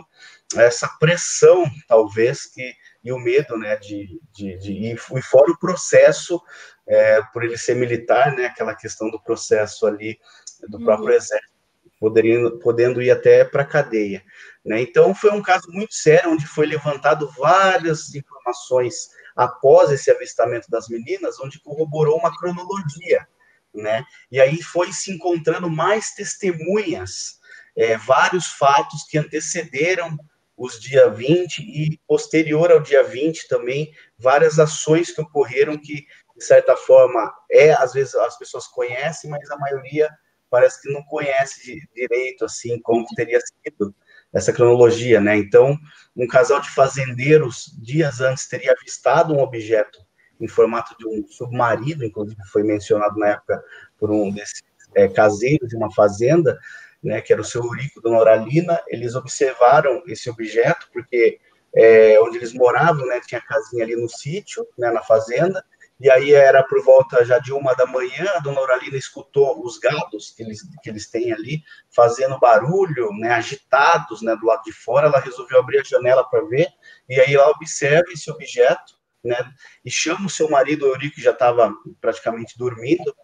a 0.55 0.61
essa 0.61 0.87
pressão, 0.99 1.65
talvez, 1.87 2.45
que 2.45 2.71
e 3.03 3.11
o 3.11 3.17
medo, 3.17 3.57
né, 3.57 3.77
de, 3.77 4.19
de, 4.31 4.57
de 4.57 4.93
e 4.93 5.21
fora 5.21 5.51
o 5.51 5.57
processo 5.57 6.41
é, 6.85 7.21
por 7.33 7.43
ele 7.43 7.57
ser 7.57 7.75
militar, 7.75 8.35
né, 8.35 8.45
aquela 8.45 8.75
questão 8.75 9.09
do 9.09 9.19
processo 9.19 9.87
ali 9.87 10.19
do 10.67 10.77
próprio 10.83 11.09
uhum. 11.09 11.15
exército, 11.15 12.59
podendo 12.61 13.01
ir 13.01 13.09
até 13.09 13.43
para 13.43 13.63
a 13.63 13.65
cadeia. 13.65 14.21
Né? 14.67 14.81
Então, 14.81 15.15
foi 15.15 15.31
um 15.31 15.41
caso 15.41 15.71
muito 15.71 15.93
sério, 15.93 16.31
onde 16.31 16.45
foi 16.45 16.65
levantado 16.65 17.31
várias 17.37 18.13
informações 18.13 19.09
após 19.33 19.89
esse 19.91 20.11
avistamento 20.11 20.69
das 20.69 20.89
meninas, 20.89 21.39
onde 21.39 21.61
corroborou 21.61 22.17
uma 22.17 22.37
cronologia. 22.37 23.25
Né? 23.73 24.03
E 24.29 24.41
aí 24.41 24.61
foi 24.61 24.91
se 24.91 25.09
encontrando 25.09 25.69
mais 25.69 26.11
testemunhas, 26.11 27.39
é, 27.77 27.95
vários 27.97 28.47
fatos 28.47 29.03
que 29.09 29.17
antecederam 29.17 30.17
os 30.57 30.79
dia 30.79 31.09
20 31.09 31.59
e 31.59 31.97
posterior 32.05 32.71
ao 32.71 32.81
dia 32.81 33.03
20 33.03 33.47
também 33.47 33.93
várias 34.17 34.57
ações 34.57 35.11
que 35.11 35.21
ocorreram 35.21 35.77
que 35.77 36.03
de 36.37 36.43
certa 36.43 36.75
forma, 36.75 37.33
é, 37.51 37.71
às 37.71 37.93
vezes 37.93 38.13
as 38.15 38.37
pessoas 38.37 38.67
conhecem, 38.67 39.29
mas 39.29 39.49
a 39.49 39.57
maioria 39.57 40.09
parece 40.49 40.81
que 40.81 40.91
não 40.91 41.03
conhece 41.03 41.81
direito, 41.93 42.45
assim, 42.45 42.79
como 42.81 43.05
teria 43.15 43.39
sido 43.39 43.93
essa 44.33 44.53
cronologia, 44.53 45.19
né? 45.19 45.37
Então, 45.37 45.77
um 46.15 46.27
casal 46.27 46.59
de 46.59 46.69
fazendeiros, 46.69 47.71
dias 47.81 48.21
antes, 48.21 48.47
teria 48.47 48.71
avistado 48.71 49.33
um 49.33 49.39
objeto 49.39 49.99
em 50.39 50.47
formato 50.47 50.95
de 50.97 51.07
um 51.07 51.25
submarino, 51.27 52.03
inclusive 52.03 52.41
foi 52.51 52.63
mencionado 52.63 53.17
na 53.17 53.29
época 53.29 53.63
por 53.97 54.11
um 54.11 54.31
desses 54.31 54.61
é, 54.95 55.07
caseiros 55.07 55.67
de 55.67 55.75
uma 55.75 55.91
fazenda, 55.91 56.57
né, 57.03 57.21
que 57.21 57.31
era 57.31 57.41
o 57.41 57.45
seu 57.45 57.63
Eurico 57.63 58.01
Dona 58.01 58.19
Oralina, 58.19 58.79
eles 58.87 59.15
observaram 59.15 60.03
esse 60.07 60.29
objeto, 60.29 60.87
porque 60.91 61.39
é, 61.75 62.19
onde 62.21 62.37
eles 62.37 62.53
moravam, 62.53 63.05
né, 63.05 63.19
tinha 63.25 63.41
casinha 63.41 63.83
ali 63.83 63.95
no 63.95 64.09
sítio, 64.09 64.65
né, 64.77 64.91
na 64.91 65.01
fazenda, 65.01 65.63
e 65.99 66.11
aí 66.11 66.31
era 66.31 66.63
por 66.63 66.83
volta 66.83 67.25
já 67.25 67.39
de 67.39 67.51
uma 67.51 67.73
da 67.73 67.85
manhã, 67.85 68.25
a 68.35 68.39
dona 68.39 68.59
Auralina 68.59 68.95
escutou 68.95 69.65
os 69.65 69.79
gados 69.79 70.29
que 70.29 70.43
eles, 70.43 70.61
que 70.83 70.89
eles 70.89 71.09
têm 71.09 71.33
ali 71.33 71.63
fazendo 71.89 72.39
barulho, 72.39 73.11
né, 73.13 73.31
agitados 73.31 74.21
né, 74.21 74.35
do 74.35 74.45
lado 74.45 74.61
de 74.63 74.71
fora. 74.71 75.07
Ela 75.07 75.19
resolveu 75.19 75.59
abrir 75.59 75.79
a 75.79 75.83
janela 75.83 76.23
para 76.23 76.45
ver, 76.45 76.67
e 77.09 77.19
aí 77.19 77.33
ela 77.33 77.49
observa 77.49 78.11
esse 78.11 78.29
objeto 78.29 78.95
né, 79.23 79.37
e 79.83 79.89
chama 79.89 80.27
o 80.27 80.29
seu 80.29 80.47
marido, 80.49 80.85
o 80.85 80.89
Eurico, 80.89 81.15
que 81.15 81.21
já 81.21 81.31
estava 81.31 81.73
praticamente 81.99 82.55
dormindo, 82.59 83.15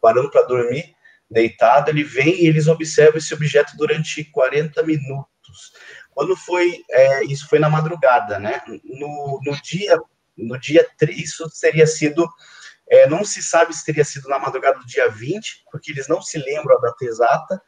parando 0.00 0.28
para 0.28 0.42
dormir, 0.42 0.96
deitado. 1.30 1.90
Ele 1.90 2.02
vem 2.02 2.42
e 2.42 2.46
eles 2.48 2.66
observam 2.66 3.18
esse 3.18 3.32
objeto 3.32 3.76
durante 3.76 4.24
40 4.24 4.82
minutos. 4.82 5.72
Quando 6.10 6.36
foi, 6.36 6.82
é, 6.90 7.24
isso 7.24 7.48
foi 7.48 7.60
na 7.60 7.68
madrugada, 7.68 8.38
né? 8.38 8.60
No, 8.82 9.40
no 9.44 9.62
dia 9.62 9.96
no 10.36 10.58
dia 10.58 10.86
3, 10.98 11.16
isso 11.18 11.48
teria 11.60 11.86
sido, 11.86 12.28
é, 12.88 13.08
não 13.08 13.24
se 13.24 13.42
sabe 13.42 13.74
se 13.74 13.84
teria 13.84 14.04
sido 14.04 14.28
na 14.28 14.38
madrugada 14.38 14.78
do 14.78 14.86
dia 14.86 15.08
20, 15.08 15.64
porque 15.70 15.92
eles 15.92 16.08
não 16.08 16.20
se 16.20 16.38
lembram 16.38 16.76
a 16.76 16.80
data 16.80 17.04
exata, 17.04 17.62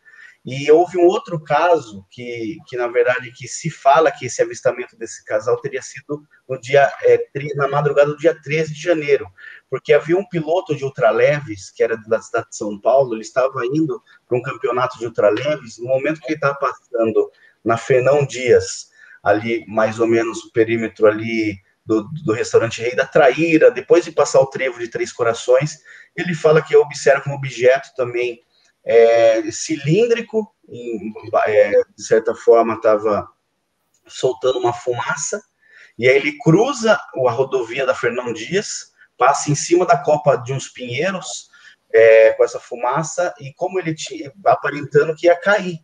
e 0.45 0.71
houve 0.71 0.97
um 0.97 1.05
outro 1.05 1.43
caso 1.43 2.07
que, 2.11 2.57
que 2.67 2.77
na 2.77 2.87
verdade, 2.89 3.33
que 3.33 3.47
se 3.47 3.69
fala 3.69 4.11
que 4.11 4.27
esse 4.27 4.41
avistamento 4.41 4.97
desse 4.97 5.25
casal 5.25 5.61
teria 5.61 5.83
sido 5.83 6.23
no 6.49 6.59
dia, 6.59 6.91
é, 7.03 7.23
na 7.55 7.69
madrugada 7.69 8.13
do 8.13 8.17
dia 8.17 8.39
13 8.41 8.73
de 8.73 8.81
janeiro, 8.81 9.27
porque 9.69 9.93
havia 9.93 10.17
um 10.17 10.27
piloto 10.27 10.75
de 10.75 10.85
ultraleves, 10.85 11.71
que 11.71 11.83
era 11.83 11.97
da 11.97 12.23
cidade 12.23 12.49
de 12.49 12.57
São 12.57 12.81
Paulo, 12.81 13.15
ele 13.15 13.23
estava 13.23 13.61
indo 13.67 14.03
para 14.27 14.39
um 14.39 14.43
campeonato 14.43 14.99
de 14.99 15.07
ultraleves, 15.07 15.79
no 15.79 15.89
momento 15.89 16.21
que 16.21 16.29
ele 16.29 16.37
estava 16.37 16.55
passando 16.55 17.31
na 17.65 17.77
Fernão 17.77 18.25
Dias, 18.25 18.89
ali 19.23 19.67
mais 19.67 19.99
ou 19.99 20.07
menos 20.07 20.45
o 20.45 20.53
perímetro 20.53 21.07
ali 21.07 21.61
do, 21.89 22.03
do 22.23 22.35
restaurante 22.35 22.83
Rei 22.83 22.95
da 22.95 23.07
Traíra, 23.07 23.71
depois 23.71 24.05
de 24.05 24.13
passar 24.13 24.41
o 24.41 24.47
trevo 24.47 24.79
de 24.79 24.89
Três 24.89 25.11
Corações, 25.11 25.79
ele 26.15 26.35
fala 26.35 26.61
que 26.61 26.77
observa 26.77 27.31
um 27.31 27.33
objeto 27.33 27.89
também 27.97 28.43
é, 28.85 29.51
cilíndrico, 29.51 30.55
em, 30.69 31.15
é, 31.47 31.71
de 31.97 32.05
certa 32.05 32.35
forma 32.35 32.75
estava 32.75 33.27
soltando 34.07 34.59
uma 34.59 34.75
fumaça, 34.75 35.43
e 35.99 36.07
aí 36.07 36.15
ele 36.15 36.37
cruza 36.39 36.93
a 36.93 37.31
rodovia 37.31 37.87
da 37.87 37.95
Fernão 37.95 38.35
Dias, 38.35 38.93
passa 39.17 39.51
em 39.51 39.55
cima 39.55 39.87
da 39.87 39.97
copa 39.97 40.37
de 40.37 40.53
uns 40.53 40.69
pinheiros, 40.69 41.49
é, 41.91 42.35
com 42.35 42.45
essa 42.45 42.61
fumaça, 42.61 43.33
e 43.41 43.55
como 43.55 43.81
ele 43.81 43.95
tinha, 43.95 44.31
aparentando 44.45 45.17
que 45.17 45.27
ia 45.27 45.41
cair 45.41 45.79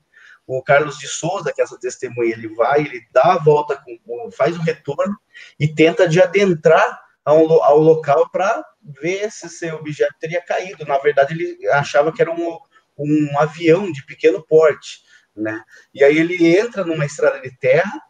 o 0.46 0.62
Carlos 0.62 0.98
de 0.98 1.08
Souza, 1.08 1.52
que 1.52 1.60
é 1.60 1.64
essa 1.64 1.78
testemunha, 1.78 2.32
ele 2.32 2.48
vai, 2.54 2.80
ele 2.80 3.02
dá 3.12 3.34
a 3.34 3.38
volta, 3.38 3.76
com, 3.76 4.30
faz 4.30 4.56
o 4.56 4.62
retorno 4.62 5.16
e 5.58 5.66
tenta 5.66 6.06
de 6.08 6.20
adentrar 6.20 7.02
ao, 7.24 7.62
ao 7.62 7.78
local 7.78 8.28
para 8.30 8.62
ver 8.82 9.30
se 9.30 9.46
esse 9.46 9.70
objeto 9.72 10.14
teria 10.20 10.42
caído. 10.42 10.84
Na 10.84 10.98
verdade, 10.98 11.32
ele 11.32 11.66
achava 11.68 12.12
que 12.12 12.20
era 12.20 12.30
um, 12.30 12.58
um 12.98 13.38
avião 13.38 13.90
de 13.90 14.04
pequeno 14.04 14.42
porte, 14.42 15.02
né? 15.34 15.62
E 15.92 16.04
aí 16.04 16.18
ele 16.18 16.56
entra 16.56 16.84
numa 16.84 17.06
estrada 17.06 17.40
de 17.40 17.50
terra, 17.56 18.00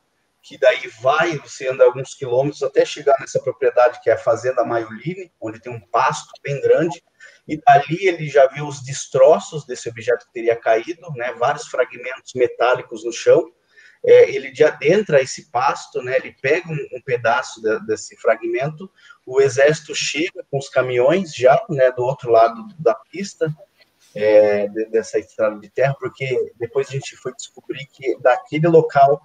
que 0.42 0.58
daí 0.58 0.88
vai, 1.00 1.38
você 1.38 1.68
anda 1.68 1.84
alguns 1.84 2.14
quilômetros 2.14 2.62
até 2.62 2.84
chegar 2.84 3.16
nessa 3.18 3.40
propriedade 3.40 4.00
que 4.02 4.10
é 4.10 4.12
a 4.12 4.18
Fazenda 4.18 4.62
Maioline, 4.64 5.32
onde 5.40 5.58
tem 5.60 5.72
um 5.72 5.80
pasto 5.80 6.30
bem 6.42 6.60
grande, 6.60 7.02
e 7.46 7.56
dali 7.58 8.06
ele 8.06 8.28
já 8.28 8.46
viu 8.48 8.66
os 8.66 8.82
destroços 8.82 9.66
desse 9.66 9.88
objeto 9.88 10.26
que 10.26 10.32
teria 10.32 10.56
caído, 10.56 11.10
né, 11.14 11.32
vários 11.34 11.66
fragmentos 11.66 12.32
metálicos 12.34 13.04
no 13.04 13.12
chão. 13.12 13.50
É, 14.06 14.30
ele 14.30 14.50
de 14.50 14.62
adentra 14.62 15.22
esse 15.22 15.50
pasto, 15.50 16.02
né, 16.02 16.16
ele 16.16 16.34
pega 16.40 16.68
um, 16.68 16.74
um 16.74 17.02
pedaço 17.04 17.62
de, 17.62 17.86
desse 17.86 18.16
fragmento, 18.16 18.90
o 19.24 19.40
exército 19.40 19.94
chega 19.94 20.44
com 20.50 20.58
os 20.58 20.68
caminhões 20.68 21.34
já 21.34 21.62
né, 21.70 21.90
do 21.90 22.02
outro 22.02 22.30
lado 22.30 22.66
da 22.78 22.94
pista, 22.94 23.50
é, 24.14 24.68
dessa 24.90 25.18
estrada 25.18 25.58
de 25.58 25.68
terra, 25.70 25.96
porque 25.98 26.52
depois 26.56 26.88
a 26.88 26.92
gente 26.92 27.16
foi 27.16 27.32
descobrir 27.34 27.86
que 27.86 28.16
daquele 28.20 28.68
local 28.68 29.20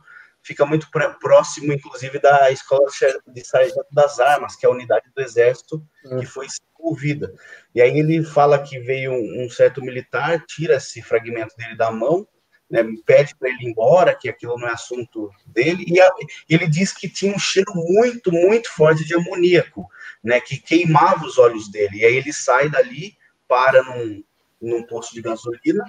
fica 0.50 0.66
muito 0.66 0.90
próximo, 1.22 1.72
inclusive, 1.72 2.18
da 2.18 2.50
Escola 2.50 2.90
de 3.28 3.46
Sargento 3.46 3.86
das 3.92 4.20
Armas, 4.20 4.56
que 4.56 4.66
é 4.66 4.70
a 4.70 4.72
unidade 4.72 5.06
do 5.16 5.22
Exército 5.22 5.86
que 6.20 6.26
foi 6.26 6.48
envolvida. 6.80 7.32
E 7.76 7.80
aí 7.80 8.00
ele 8.00 8.24
fala 8.24 8.58
que 8.58 8.80
veio 8.80 9.12
um, 9.12 9.46
um 9.46 9.50
certo 9.50 9.80
militar, 9.80 10.44
tira 10.48 10.78
esse 10.78 11.04
fragmento 11.04 11.56
dele 11.56 11.78
da 11.78 11.92
mão, 11.92 12.28
né, 12.68 12.84
pede 13.06 13.36
para 13.36 13.50
ele 13.50 13.60
ir 13.62 13.70
embora, 13.70 14.16
que 14.16 14.28
aquilo 14.28 14.58
não 14.58 14.68
é 14.68 14.74
assunto 14.74 15.30
dele, 15.46 15.86
e 15.88 16.02
a, 16.02 16.10
ele 16.50 16.68
diz 16.68 16.92
que 16.92 17.08
tinha 17.08 17.36
um 17.36 17.40
cheiro 17.40 17.72
muito, 17.76 18.32
muito 18.32 18.72
forte 18.72 19.06
de 19.06 19.14
amoníaco, 19.14 19.88
né, 20.24 20.42
que 20.42 20.58
queimava 20.58 21.26
os 21.26 21.38
olhos 21.38 21.70
dele. 21.70 22.00
E 22.00 22.06
aí 22.06 22.16
ele 22.16 22.34
sai 22.34 22.70
dali, 22.70 23.16
para 23.48 23.84
num, 23.84 24.24
num 24.62 24.84
posto 24.84 25.14
de 25.14 25.22
gasolina. 25.22 25.84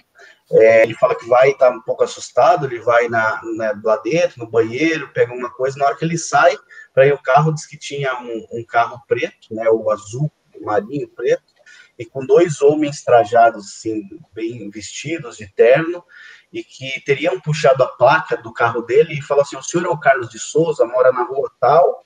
É, 0.50 0.82
ele 0.82 0.94
fala 0.94 1.14
que 1.14 1.26
vai 1.26 1.50
estar 1.50 1.70
tá 1.70 1.76
um 1.76 1.80
pouco 1.80 2.04
assustado, 2.04 2.66
ele 2.66 2.80
vai 2.80 3.08
na, 3.08 3.40
na, 3.56 3.80
lá 3.82 3.96
dentro, 3.98 4.38
no 4.38 4.50
banheiro, 4.50 5.12
pega 5.12 5.32
uma 5.32 5.50
coisa. 5.50 5.78
Na 5.78 5.86
hora 5.86 5.96
que 5.96 6.04
ele 6.04 6.18
sai, 6.18 6.56
para 6.94 7.06
ir 7.06 7.12
o 7.12 7.22
carro, 7.22 7.52
diz 7.52 7.66
que 7.66 7.76
tinha 7.76 8.14
um, 8.20 8.46
um, 8.52 8.64
carro 8.64 9.00
preto, 9.06 9.52
né, 9.52 9.68
o 9.70 9.90
azul 9.90 10.30
marinho 10.60 11.08
preto, 11.08 11.54
e 11.98 12.04
com 12.04 12.24
dois 12.24 12.60
homens 12.60 13.02
trajados, 13.02 13.66
assim, 13.66 14.02
bem 14.32 14.68
vestidos, 14.70 15.36
de 15.36 15.50
terno, 15.52 16.04
e 16.52 16.62
que 16.62 17.00
teriam 17.04 17.40
puxado 17.40 17.82
a 17.82 17.88
placa 17.88 18.36
do 18.36 18.52
carro 18.52 18.82
dele 18.82 19.18
e 19.18 19.22
falou 19.22 19.42
assim: 19.42 19.56
o 19.56 19.62
senhor 19.62 19.86
é 19.86 19.88
o 19.88 19.98
Carlos 19.98 20.28
de 20.28 20.38
Souza, 20.38 20.84
mora 20.84 21.12
na 21.12 21.22
rua 21.22 21.50
tal, 21.60 22.04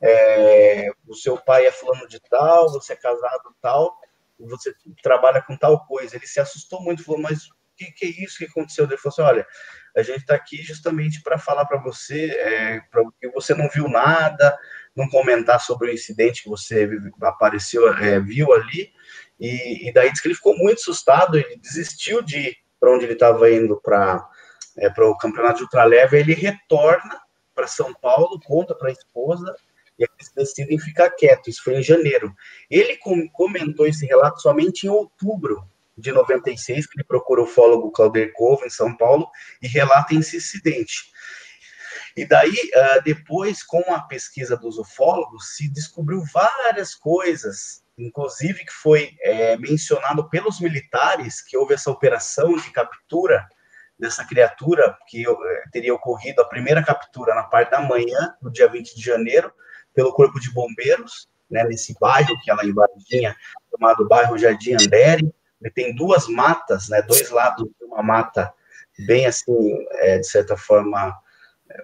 é, 0.00 0.90
o 1.08 1.14
seu 1.14 1.36
pai 1.36 1.66
é 1.66 1.72
fulano 1.72 2.06
de 2.06 2.20
tal, 2.20 2.70
você 2.70 2.92
é 2.92 2.96
casado 2.96 3.54
tal 3.60 3.98
você 4.38 4.74
trabalha 5.02 5.42
com 5.42 5.56
tal 5.56 5.84
coisa. 5.86 6.16
Ele 6.16 6.26
se 6.26 6.40
assustou 6.40 6.82
muito, 6.82 7.04
falou, 7.04 7.20
mas 7.20 7.46
o 7.46 7.54
que, 7.76 7.92
que, 7.92 8.06
é 8.06 8.24
isso 8.24 8.38
que 8.38 8.44
aconteceu? 8.44 8.84
Ele 8.84 8.96
falou 8.96 9.12
assim, 9.12 9.22
olha, 9.22 9.46
a 9.96 10.02
gente 10.02 10.20
está 10.20 10.34
aqui 10.34 10.62
justamente 10.62 11.22
para 11.22 11.38
falar 11.38 11.64
para 11.66 11.80
você 11.80 12.30
é, 12.30 12.80
pra, 12.90 13.02
que 13.20 13.28
você 13.30 13.54
não 13.54 13.68
viu 13.68 13.88
nada, 13.88 14.56
não 14.94 15.08
comentar 15.08 15.60
sobre 15.60 15.90
o 15.90 15.94
incidente 15.94 16.42
que 16.42 16.48
você 16.48 16.88
apareceu, 17.22 17.88
é, 17.94 18.18
viu 18.18 18.52
ali, 18.52 18.92
e, 19.38 19.88
e, 19.88 19.92
daí 19.92 20.10
que 20.10 20.26
ele 20.26 20.34
ficou 20.34 20.56
muito 20.56 20.80
assustado, 20.80 21.36
ele 21.36 21.58
desistiu 21.58 22.22
de 22.22 22.38
ir 22.38 22.56
para 22.80 22.90
onde 22.90 23.04
ele 23.04 23.12
estava 23.12 23.50
indo 23.50 23.78
para 23.82 24.26
é, 24.78 24.88
o 25.02 25.16
campeonato 25.16 25.58
de 25.58 25.64
ultraleve, 25.64 26.18
ele 26.18 26.32
retorna 26.32 27.20
para 27.54 27.66
São 27.66 27.92
Paulo, 27.94 28.40
conta 28.44 28.74
para 28.74 28.88
a 28.88 28.92
esposa, 28.92 29.54
eles 29.98 30.32
decidem 30.34 30.78
ficar 30.78 31.10
quietos. 31.10 31.48
Isso 31.48 31.64
foi 31.64 31.76
em 31.76 31.82
janeiro. 31.82 32.34
Ele 32.70 32.98
comentou 33.32 33.86
esse 33.86 34.06
relato 34.06 34.40
somente 34.40 34.86
em 34.86 34.90
outubro 34.90 35.68
de 35.96 36.12
96, 36.12 36.86
que 36.86 36.98
ele 36.98 37.04
procurou 37.04 37.46
o 37.46 37.48
ufólogo 37.48 37.90
Claudio 37.90 38.30
Covo, 38.34 38.66
em 38.66 38.70
São 38.70 38.94
Paulo, 38.94 39.28
e 39.62 39.66
relata 39.66 40.14
esse 40.14 40.36
incidente. 40.36 41.10
E 42.16 42.26
daí, 42.26 42.56
ah, 42.74 42.98
depois, 42.98 43.62
com 43.62 43.82
a 43.92 44.00
pesquisa 44.00 44.56
dos 44.56 44.78
ufólogos, 44.78 45.54
se 45.56 45.68
descobriu 45.68 46.22
várias 46.32 46.94
coisas, 46.94 47.84
inclusive 47.96 48.64
que 48.64 48.72
foi 48.72 49.16
é, 49.22 49.56
mencionado 49.56 50.28
pelos 50.28 50.60
militares 50.60 51.42
que 51.42 51.56
houve 51.56 51.74
essa 51.74 51.90
operação 51.90 52.56
de 52.56 52.70
captura 52.70 53.46
dessa 53.98 54.24
criatura, 54.24 54.96
que 55.08 55.26
é, 55.26 55.62
teria 55.70 55.94
ocorrido 55.94 56.42
a 56.42 56.48
primeira 56.48 56.82
captura 56.82 57.34
na 57.34 57.44
parte 57.44 57.70
da 57.70 57.80
manhã, 57.80 58.34
no 58.40 58.50
dia 58.50 58.68
20 58.68 58.94
de 58.94 59.02
janeiro, 59.02 59.52
pelo 59.96 60.12
Corpo 60.12 60.38
de 60.38 60.52
Bombeiros, 60.52 61.26
né, 61.50 61.64
nesse 61.64 61.96
bairro 61.98 62.38
que 62.42 62.50
ela 62.50 62.64
em 62.64 62.74
Varginha, 62.74 63.34
chamado 63.70 64.06
bairro 64.06 64.38
Jardim 64.38 64.74
Andere, 64.74 65.34
ele 65.60 65.70
tem 65.74 65.94
duas 65.94 66.28
matas, 66.28 66.88
né, 66.90 67.00
dois 67.00 67.30
lados 67.30 67.66
de 67.80 67.84
uma 67.86 68.02
mata 68.02 68.52
bem 69.06 69.26
assim, 69.26 69.52
é, 69.94 70.18
de 70.18 70.26
certa 70.28 70.56
forma, 70.56 71.16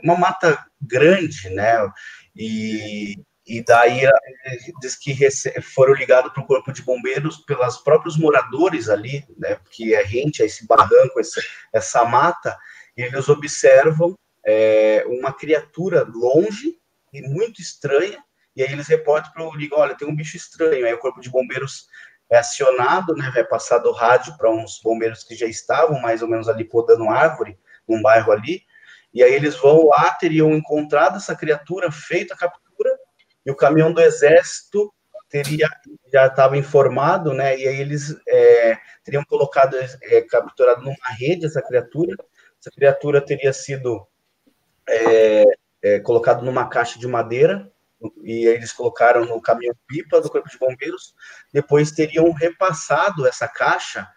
uma 0.04 0.16
mata 0.16 0.62
grande, 0.80 1.48
né, 1.50 1.90
e, 2.36 3.16
e 3.46 3.64
daí 3.64 4.02
diz 4.80 4.94
que 4.94 5.16
foram 5.62 5.94
ligados 5.94 6.32
para 6.32 6.42
o 6.42 6.46
corpo 6.46 6.70
de 6.70 6.82
bombeiros 6.82 7.38
pelos 7.38 7.78
próprios 7.78 8.18
moradores 8.18 8.90
ali, 8.90 9.24
né, 9.38 9.58
que 9.70 9.94
é 9.94 10.02
rente 10.02 10.42
a 10.42 10.46
esse 10.46 10.66
barranco, 10.66 11.18
essa, 11.18 11.40
essa 11.72 12.04
mata, 12.04 12.58
e 12.94 13.02
eles 13.02 13.28
observam 13.30 14.14
é, 14.44 15.04
uma 15.06 15.32
criatura 15.32 16.04
longe, 16.06 16.81
e 17.12 17.22
muito 17.22 17.60
estranha, 17.60 18.22
e 18.54 18.62
aí 18.62 18.72
eles 18.72 18.86
reportam 18.86 19.32
para 19.32 19.44
o 19.44 19.54
liga, 19.54 19.76
olha, 19.76 19.96
tem 19.96 20.08
um 20.08 20.14
bicho 20.14 20.36
estranho, 20.36 20.86
aí 20.86 20.92
o 20.92 20.98
corpo 20.98 21.20
de 21.20 21.30
bombeiros 21.30 21.86
é 22.30 22.38
acionado, 22.38 23.14
né, 23.14 23.30
vai 23.34 23.44
passar 23.44 23.78
do 23.78 23.92
rádio 23.92 24.36
para 24.36 24.50
uns 24.50 24.80
bombeiros 24.82 25.22
que 25.24 25.34
já 25.34 25.46
estavam 25.46 26.00
mais 26.00 26.22
ou 26.22 26.28
menos 26.28 26.48
ali 26.48 26.64
podando 26.64 27.08
árvore, 27.08 27.58
num 27.86 28.00
bairro 28.00 28.32
ali, 28.32 28.62
e 29.12 29.22
aí 29.22 29.34
eles 29.34 29.56
vão 29.56 29.86
lá, 29.86 30.10
teriam 30.12 30.52
encontrado 30.52 31.16
essa 31.16 31.36
criatura, 31.36 31.92
feito 31.92 32.32
a 32.32 32.36
captura, 32.36 32.90
e 33.44 33.50
o 33.50 33.56
caminhão 33.56 33.92
do 33.92 34.00
exército 34.00 34.92
teria 35.28 35.68
já 36.12 36.26
estava 36.26 36.58
informado, 36.58 37.32
né? 37.32 37.58
E 37.58 37.66
aí 37.66 37.80
eles 37.80 38.14
é, 38.28 38.78
teriam 39.02 39.24
colocado, 39.24 39.76
é, 40.02 40.20
capturado 40.22 40.82
numa 40.82 41.08
rede 41.18 41.46
essa 41.46 41.62
criatura. 41.62 42.14
Essa 42.60 42.70
criatura 42.70 43.20
teria 43.20 43.52
sido 43.52 44.06
é, 44.86 45.44
é, 45.82 46.00
colocado 46.00 46.44
numa 46.44 46.68
caixa 46.68 46.98
de 46.98 47.06
madeira 47.06 47.70
e 48.22 48.46
eles 48.46 48.72
colocaram 48.72 49.24
no 49.24 49.40
caminhão 49.40 49.74
pipa 49.86 50.20
do 50.20 50.30
corpo 50.30 50.48
de 50.48 50.58
bombeiros. 50.58 51.14
Depois 51.52 51.92
teriam 51.92 52.30
repassado 52.32 53.26
essa 53.26 53.46
caixa 53.46 54.08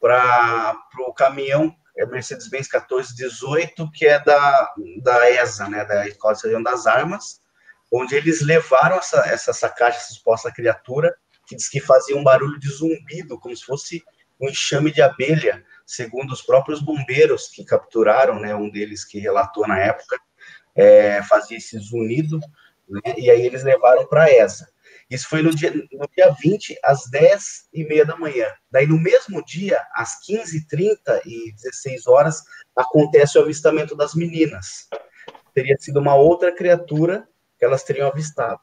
para 0.00 0.76
o 1.06 1.12
caminhão 1.12 1.74
é 1.96 2.06
Mercedes-Benz 2.06 2.68
1418, 2.68 3.90
que 3.92 4.06
é 4.06 4.18
da, 4.18 4.74
da 5.02 5.30
ESA, 5.30 5.68
né, 5.68 5.84
da 5.84 6.06
Escola 6.08 6.34
de 6.34 6.40
Sargento 6.40 6.64
das 6.64 6.86
Armas, 6.86 7.40
onde 7.92 8.14
eles 8.14 8.40
levaram 8.40 8.96
essa, 8.96 9.20
essa, 9.28 9.50
essa 9.50 9.68
caixa, 9.68 9.98
essa 9.98 10.14
suposta 10.14 10.50
criatura, 10.50 11.14
que 11.46 11.54
diz 11.54 11.68
que 11.68 11.80
fazia 11.80 12.16
um 12.16 12.24
barulho 12.24 12.58
de 12.58 12.70
zumbido, 12.70 13.38
como 13.38 13.54
se 13.54 13.64
fosse 13.64 14.02
um 14.40 14.48
enxame 14.48 14.90
de 14.90 15.02
abelha, 15.02 15.62
segundo 15.86 16.32
os 16.32 16.40
próprios 16.40 16.80
bombeiros 16.80 17.48
que 17.48 17.64
capturaram, 17.64 18.40
né, 18.40 18.54
um 18.54 18.70
deles 18.70 19.04
que 19.04 19.18
relatou 19.18 19.68
na 19.68 19.78
época, 19.78 20.18
é, 20.74 21.22
fazia 21.22 21.56
esse 21.56 21.78
zunido, 21.78 22.38
né, 22.88 23.14
e 23.16 23.30
aí 23.30 23.46
eles 23.46 23.62
levaram 23.62 24.06
para 24.06 24.24
a 24.24 24.30
ESA. 24.30 24.66
Isso 25.10 25.28
foi 25.28 25.42
no 25.42 25.54
dia, 25.54 25.70
no 25.70 26.08
dia 26.16 26.34
20, 26.40 26.78
às 26.82 27.08
10 27.10 27.68
e 27.72 27.84
meia 27.84 28.04
da 28.04 28.16
manhã. 28.16 28.46
Daí, 28.70 28.86
no 28.86 28.98
mesmo 28.98 29.44
dia, 29.44 29.78
às 29.94 30.18
15h30 30.26 31.20
e 31.26 31.52
16 31.52 32.06
horas, 32.06 32.42
acontece 32.74 33.38
o 33.38 33.42
avistamento 33.42 33.94
das 33.94 34.14
meninas. 34.14 34.88
Teria 35.52 35.76
sido 35.78 36.00
uma 36.00 36.14
outra 36.14 36.54
criatura 36.54 37.28
que 37.58 37.64
elas 37.64 37.82
teriam 37.82 38.08
avistado. 38.08 38.58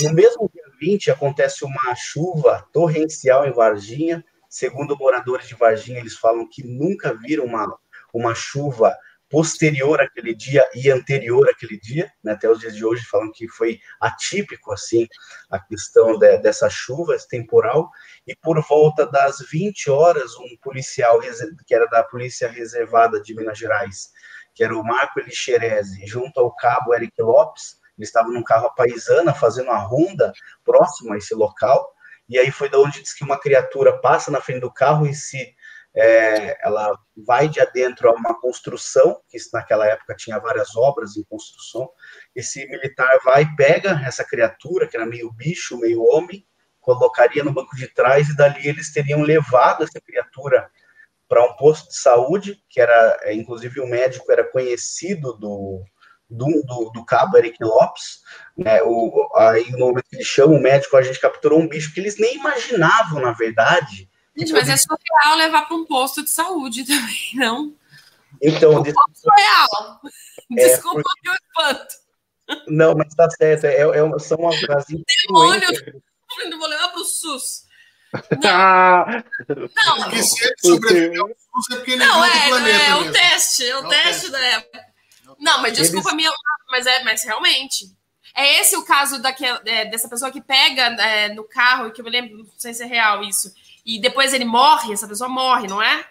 No 0.00 0.14
mesmo 0.14 0.50
dia 0.52 0.64
20, 0.80 1.10
acontece 1.10 1.64
uma 1.64 1.94
chuva 1.94 2.66
torrencial 2.72 3.46
em 3.46 3.52
Varginha. 3.52 4.24
Segundo 4.48 4.96
moradores 4.96 5.46
de 5.46 5.54
Varginha, 5.54 6.00
eles 6.00 6.16
falam 6.16 6.48
que 6.50 6.66
nunca 6.66 7.12
viram 7.12 7.44
uma, 7.44 7.78
uma 8.14 8.34
chuva 8.34 8.96
posterior 9.32 9.98
àquele 9.98 10.34
dia 10.34 10.62
e 10.74 10.90
anterior 10.90 11.48
àquele 11.48 11.80
dia, 11.80 12.12
né, 12.22 12.32
até 12.32 12.50
os 12.50 12.60
dias 12.60 12.76
de 12.76 12.84
hoje 12.84 13.02
falam 13.06 13.32
que 13.32 13.48
foi 13.48 13.80
atípico 13.98 14.70
assim 14.70 15.08
a 15.50 15.58
questão 15.58 16.18
de, 16.18 16.36
dessa 16.36 16.68
chuva 16.68 17.16
temporal. 17.30 17.88
E 18.26 18.36
por 18.36 18.60
volta 18.60 19.06
das 19.06 19.38
20 19.50 19.90
horas 19.90 20.36
um 20.36 20.54
policial 20.60 21.18
que 21.66 21.74
era 21.74 21.86
da 21.86 22.04
polícia 22.04 22.46
reservada 22.46 23.22
de 23.22 23.34
Minas 23.34 23.56
Gerais, 23.56 24.10
que 24.54 24.62
era 24.62 24.76
o 24.76 24.84
Marco 24.84 25.18
Elixerese, 25.18 26.06
junto 26.06 26.38
ao 26.38 26.54
cabo 26.54 26.94
Eric 26.94 27.14
Lopes, 27.22 27.80
eles 27.96 28.10
estavam 28.10 28.32
num 28.32 28.44
carro 28.44 28.70
paisana 28.74 29.32
fazendo 29.32 29.70
a 29.70 29.78
ronda 29.78 30.30
próximo 30.62 31.14
a 31.14 31.16
esse 31.16 31.34
local. 31.34 31.90
E 32.28 32.38
aí 32.38 32.50
foi 32.50 32.68
da 32.68 32.78
onde 32.78 33.00
diz 33.00 33.14
que 33.14 33.24
uma 33.24 33.40
criatura 33.40 33.98
passa 33.98 34.30
na 34.30 34.42
frente 34.42 34.60
do 34.60 34.72
carro 34.72 35.06
e 35.06 35.14
se 35.14 35.54
é, 35.94 36.56
ela 36.66 36.96
vai 37.26 37.48
de 37.48 37.60
adentro 37.60 38.08
a 38.08 38.12
uma 38.12 38.38
construção, 38.40 39.20
que 39.28 39.38
naquela 39.52 39.86
época 39.86 40.14
tinha 40.16 40.38
várias 40.38 40.74
obras 40.74 41.16
em 41.16 41.24
construção. 41.24 41.88
Esse 42.34 42.66
militar 42.66 43.18
vai, 43.24 43.46
pega 43.56 44.00
essa 44.04 44.24
criatura, 44.24 44.86
que 44.86 44.96
era 44.96 45.06
meio 45.06 45.30
bicho, 45.32 45.78
meio 45.78 46.02
homem, 46.02 46.46
colocaria 46.80 47.44
no 47.44 47.52
banco 47.52 47.76
de 47.76 47.86
trás 47.86 48.28
e 48.28 48.36
dali 48.36 48.66
eles 48.66 48.92
teriam 48.92 49.22
levado 49.22 49.84
essa 49.84 50.00
criatura 50.00 50.68
para 51.28 51.44
um 51.44 51.56
posto 51.56 51.88
de 51.88 51.96
saúde, 51.96 52.62
que 52.68 52.80
era, 52.80 53.18
é, 53.22 53.32
inclusive, 53.32 53.80
o 53.80 53.86
médico 53.86 54.30
era 54.30 54.44
conhecido 54.44 55.32
do, 55.34 55.82
do, 56.28 56.46
do, 56.66 56.90
do, 56.90 57.04
cabo 57.06 57.38
Eric 57.38 57.56
Lopes, 57.62 58.20
né, 58.56 58.82
o, 58.82 59.30
aí 59.36 59.70
no 59.72 59.86
momento 59.86 60.04
que 60.10 60.16
ele 60.16 60.24
chama 60.24 60.54
o 60.54 60.60
médico, 60.60 60.96
a 60.96 61.02
gente 61.02 61.20
capturou 61.20 61.58
um 61.58 61.68
bicho 61.68 61.94
que 61.94 62.00
eles 62.00 62.18
nem 62.18 62.36
imaginavam, 62.36 63.20
na 63.22 63.32
verdade, 63.32 64.10
Gente, 64.36 64.52
mas 64.52 64.68
é 64.68 64.76
surreal 64.76 65.36
levar 65.36 65.62
para 65.66 65.76
um 65.76 65.84
posto 65.84 66.22
de 66.22 66.30
saúde 66.30 66.84
também, 66.86 67.30
não? 67.34 67.74
Então, 68.40 68.82
é 68.84 68.92
surreal. 69.14 70.00
É, 70.58 70.68
Desculpa 70.68 71.02
porque... 71.02 71.30
o 71.30 71.34
espanto. 71.34 71.94
Não, 72.66 72.94
mas 72.94 73.14
tá 73.14 73.28
certo. 73.30 73.64
É, 73.64 73.80
é, 73.80 74.18
são 74.18 74.38
umas 74.38 74.86
Demônio! 75.26 75.68
Não 76.48 76.58
vou 76.58 76.66
levar 76.66 76.88
para 76.88 77.00
o 77.00 77.04
SUS. 77.04 77.66
Não, 78.42 79.04
não. 79.86 80.02
Porque 80.02 80.22
se 80.22 80.44
ele 80.44 80.54
sobreviveu 80.58 81.22
ao 81.24 81.28
SUS 81.28 81.70
é 81.70 81.76
porque 81.76 81.90
ele 81.92 82.04
não, 82.04 82.24
é, 82.24 82.48
planeta 82.48 82.84
é, 82.84 82.88
é 82.88 82.94
o 82.94 83.12
teste, 83.12 83.66
é 83.66 83.76
o, 83.76 83.86
é 83.86 83.88
teste, 83.88 84.04
teste 84.04 84.30
da 84.30 84.40
época. 84.40 84.86
Não, 85.38 85.60
mas 85.60 85.74
desculpa 85.74 86.10
Eles... 86.10 86.16
minha, 86.16 86.32
mas 86.70 86.86
é, 86.86 87.04
mas 87.04 87.22
realmente. 87.22 87.86
É 88.34 88.60
esse 88.60 88.76
o 88.76 88.84
caso 88.84 89.20
daquela, 89.20 89.60
é, 89.66 89.84
dessa 89.84 90.08
pessoa 90.08 90.30
que 90.30 90.40
pega 90.40 90.84
é, 91.02 91.28
no 91.34 91.44
carro, 91.44 91.90
que 91.90 92.00
eu 92.00 92.04
me 92.04 92.10
lembro, 92.10 92.38
não 92.38 92.46
sei 92.56 92.72
se 92.72 92.82
é 92.82 92.86
real 92.86 93.22
isso, 93.22 93.52
e 93.84 94.00
depois 94.00 94.32
ele 94.32 94.44
morre, 94.44 94.92
essa 94.92 95.08
pessoa 95.08 95.28
morre, 95.28 95.66
não 95.66 95.82
é? 95.82 96.04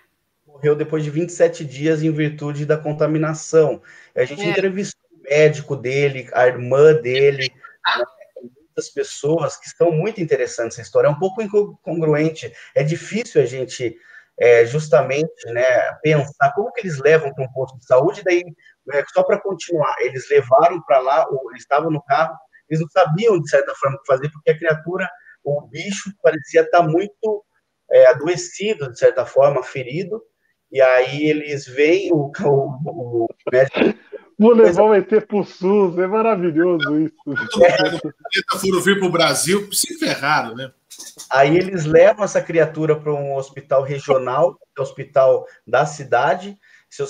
Morreu 0.45 0.75
depois 0.75 1.03
de 1.03 1.09
27 1.09 1.63
dias 1.63 2.03
em 2.03 2.11
virtude 2.11 2.65
da 2.65 2.77
contaminação. 2.77 3.81
A 4.15 4.25
gente 4.25 4.41
é. 4.41 4.49
entrevistou 4.49 5.01
o 5.11 5.23
médico 5.23 5.75
dele, 5.75 6.29
a 6.33 6.47
irmã 6.47 6.93
dele, 6.93 7.49
ah. 7.85 8.03
muitas 8.41 8.89
pessoas 8.89 9.57
que 9.57 9.67
estão 9.67 9.91
muito 9.91 10.21
interessantes 10.21 10.77
essa 10.77 10.85
história. 10.85 11.07
É 11.07 11.11
um 11.11 11.19
pouco 11.19 11.41
incongruente. 11.41 12.51
É 12.75 12.83
difícil 12.83 13.41
a 13.41 13.45
gente 13.45 13.97
é, 14.39 14.65
justamente 14.65 15.45
né, 15.45 15.93
pensar 16.01 16.51
como 16.53 16.71
que 16.73 16.81
eles 16.81 16.99
levam 16.99 17.33
para 17.33 17.45
um 17.45 17.51
posto 17.53 17.77
de 17.77 17.85
saúde, 17.85 18.23
daí, 18.25 18.43
é, 18.91 19.03
só 19.13 19.23
para 19.23 19.39
continuar, 19.39 19.95
eles 19.99 20.27
levaram 20.29 20.81
para 20.81 20.99
lá, 20.99 21.25
eles 21.49 21.61
estavam 21.61 21.91
no 21.91 22.01
carro, 22.03 22.35
eles 22.69 22.81
não 22.81 22.89
sabiam, 22.89 23.39
de 23.39 23.49
certa 23.49 23.73
forma, 23.75 23.97
o 23.97 23.99
que 24.01 24.07
fazer, 24.07 24.29
porque 24.31 24.51
a 24.51 24.57
criatura, 24.57 25.09
o 25.43 25.61
bicho, 25.67 26.11
parecia 26.23 26.61
estar 26.61 26.81
muito 26.81 27.45
é, 27.91 28.07
adoecido, 28.07 28.91
de 28.91 28.97
certa 28.97 29.25
forma, 29.25 29.63
ferido, 29.63 30.21
e 30.71 30.81
aí 30.81 31.29
eles 31.29 31.65
veem 31.65 32.11
o, 32.13 32.31
o, 32.43 33.25
o 33.25 33.27
médico. 33.51 33.99
Vou 34.39 34.53
levar 34.53 34.83
o 34.83 34.95
ET 34.95 35.07
pro 35.27 35.43
SUS, 35.43 35.97
é 35.99 36.07
maravilhoso 36.07 36.99
isso. 36.99 37.63
É. 37.63 38.57
foram 38.59 38.81
vir 38.81 38.97
para 38.97 39.07
o 39.07 39.11
Brasil, 39.11 39.71
se 39.71 39.99
ferraram, 39.99 40.55
né? 40.55 40.71
Aí 41.31 41.55
eles 41.55 41.85
levam 41.85 42.25
essa 42.25 42.41
criatura 42.41 42.99
para 42.99 43.13
um 43.13 43.35
hospital 43.35 43.83
regional, 43.83 44.57
é 44.75 44.79
o 44.79 44.83
hospital 44.83 45.45
da 45.65 45.85
cidade. 45.85 46.57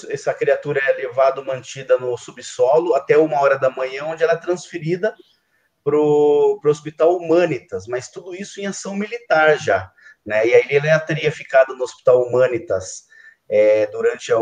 Essa 0.09 0.33
criatura 0.33 0.81
é 0.83 0.93
levada, 0.93 1.41
mantida 1.41 1.97
no 1.97 2.17
subsolo 2.17 2.93
até 2.95 3.17
uma 3.17 3.39
hora 3.39 3.57
da 3.57 3.69
manhã, 3.69 4.05
onde 4.05 4.23
ela 4.23 4.33
é 4.33 4.37
transferida 4.37 5.15
para 5.83 5.97
o 5.97 6.59
hospital 6.65 7.15
Humanitas, 7.15 7.87
mas 7.87 8.09
tudo 8.09 8.35
isso 8.35 8.59
em 8.59 8.67
ação 8.67 8.95
militar 8.95 9.57
já. 9.57 9.89
Né? 10.25 10.47
E 10.47 10.55
aí 10.55 10.67
ele 10.69 10.99
teria 10.99 11.31
ficado 11.31 11.75
no 11.75 11.83
Hospital 11.83 12.23
Humanitas 12.23 13.05
é, 13.51 13.87
durante 13.87 14.31
a, 14.31 14.37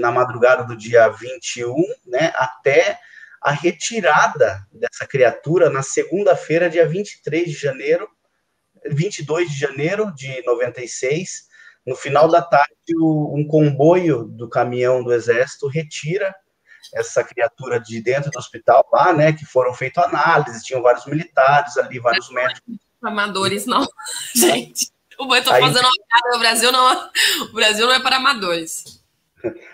na 0.00 0.10
madrugada 0.10 0.64
do 0.64 0.76
dia 0.76 1.08
21, 1.08 1.74
né, 2.06 2.32
até 2.34 2.98
a 3.40 3.52
retirada 3.52 4.66
dessa 4.72 5.06
criatura 5.06 5.70
na 5.70 5.82
segunda-feira, 5.82 6.68
dia 6.68 6.86
23 6.86 7.46
de 7.46 7.52
janeiro, 7.54 8.08
22 8.84 9.50
de 9.50 9.58
janeiro 9.58 10.12
de 10.14 10.42
96. 10.44 11.48
No 11.86 11.94
final 11.94 12.28
da 12.28 12.42
tarde, 12.42 12.74
um 12.98 13.46
comboio 13.48 14.24
do 14.24 14.48
caminhão 14.48 15.02
do 15.02 15.12
Exército 15.12 15.68
retira 15.68 16.34
essa 16.92 17.22
criatura 17.22 17.78
de 17.78 18.02
dentro 18.02 18.30
do 18.30 18.38
hospital 18.38 18.86
lá, 18.92 19.12
né, 19.12 19.32
que 19.32 19.46
foram 19.46 19.72
feitas 19.72 20.04
análises, 20.04 20.64
tinham 20.64 20.82
vários 20.82 21.06
militares 21.06 21.76
ali, 21.76 22.00
vários 22.00 22.28
médicos 22.30 22.89
amadores, 23.02 23.66
não. 23.66 23.86
Gente, 24.34 24.90
o 25.18 25.24
eu 25.34 25.42
Aí... 25.52 25.60
fazendo 25.62 25.84
uma 25.84 26.06
cara, 26.08 26.36
o 26.36 26.38
Brasil 26.38 26.72
não, 26.72 27.10
o 27.50 27.52
Brasil 27.52 27.86
não 27.86 27.94
é 27.94 28.00
para 28.00 28.16
amadores. 28.16 29.00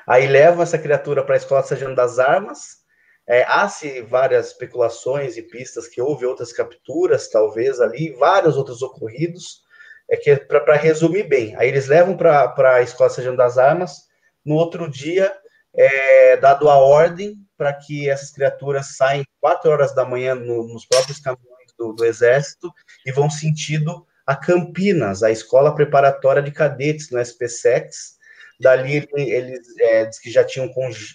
Aí 0.06 0.26
leva 0.26 0.62
essa 0.62 0.78
criatura 0.78 1.24
para 1.24 1.34
a 1.34 1.38
Escola 1.38 1.62
Sargento 1.62 1.94
das 1.94 2.18
Armas. 2.18 2.84
É, 3.28 3.42
Há-se 3.42 4.02
várias 4.02 4.48
especulações 4.48 5.36
e 5.36 5.42
pistas 5.42 5.88
que 5.88 6.00
houve 6.00 6.24
outras 6.24 6.52
capturas, 6.52 7.28
talvez 7.28 7.80
ali, 7.80 8.12
vários 8.12 8.56
outros 8.56 8.82
ocorridos. 8.82 9.64
É 10.08 10.16
que 10.16 10.36
para 10.36 10.76
resumir 10.76 11.24
bem, 11.24 11.56
aí 11.56 11.68
eles 11.68 11.88
levam 11.88 12.16
para 12.16 12.76
a 12.76 12.82
Escola 12.82 13.10
Sargento 13.10 13.36
das 13.36 13.58
Armas. 13.58 14.06
No 14.44 14.54
outro 14.54 14.88
dia, 14.88 15.36
é 15.74 16.36
dado 16.36 16.68
a 16.68 16.78
ordem 16.78 17.36
para 17.56 17.72
que 17.72 18.08
essas 18.08 18.30
criaturas 18.30 18.96
saem 18.96 19.24
quatro 19.40 19.70
horas 19.70 19.92
da 19.94 20.04
manhã 20.04 20.34
no, 20.34 20.68
nos 20.68 20.86
próprios 20.86 21.18
caminhões 21.18 21.55
do, 21.78 21.92
do 21.92 22.04
Exército 22.04 22.72
e 23.04 23.12
vão 23.12 23.30
sentido 23.30 24.06
a 24.26 24.34
Campinas, 24.34 25.22
a 25.22 25.30
Escola 25.30 25.74
Preparatória 25.74 26.42
de 26.42 26.50
Cadetes 26.50 27.10
no 27.10 27.20
SPSEX. 27.20 28.16
Dali 28.58 29.06
eles 29.14 29.66
é, 29.78 30.08
que 30.22 30.30
já 30.30 30.42
tinham 30.42 30.70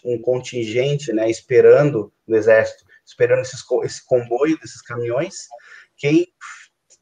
um 0.06 0.22
contingente 0.22 1.12
né, 1.12 1.30
esperando 1.30 2.14
no 2.28 2.38
Exército, 2.38 2.86
esperando 3.06 3.42
esses, 3.42 3.62
esse 3.84 4.06
comboio 4.06 4.60
desses 4.60 4.82
caminhões. 4.82 5.48
Quem 5.98 6.28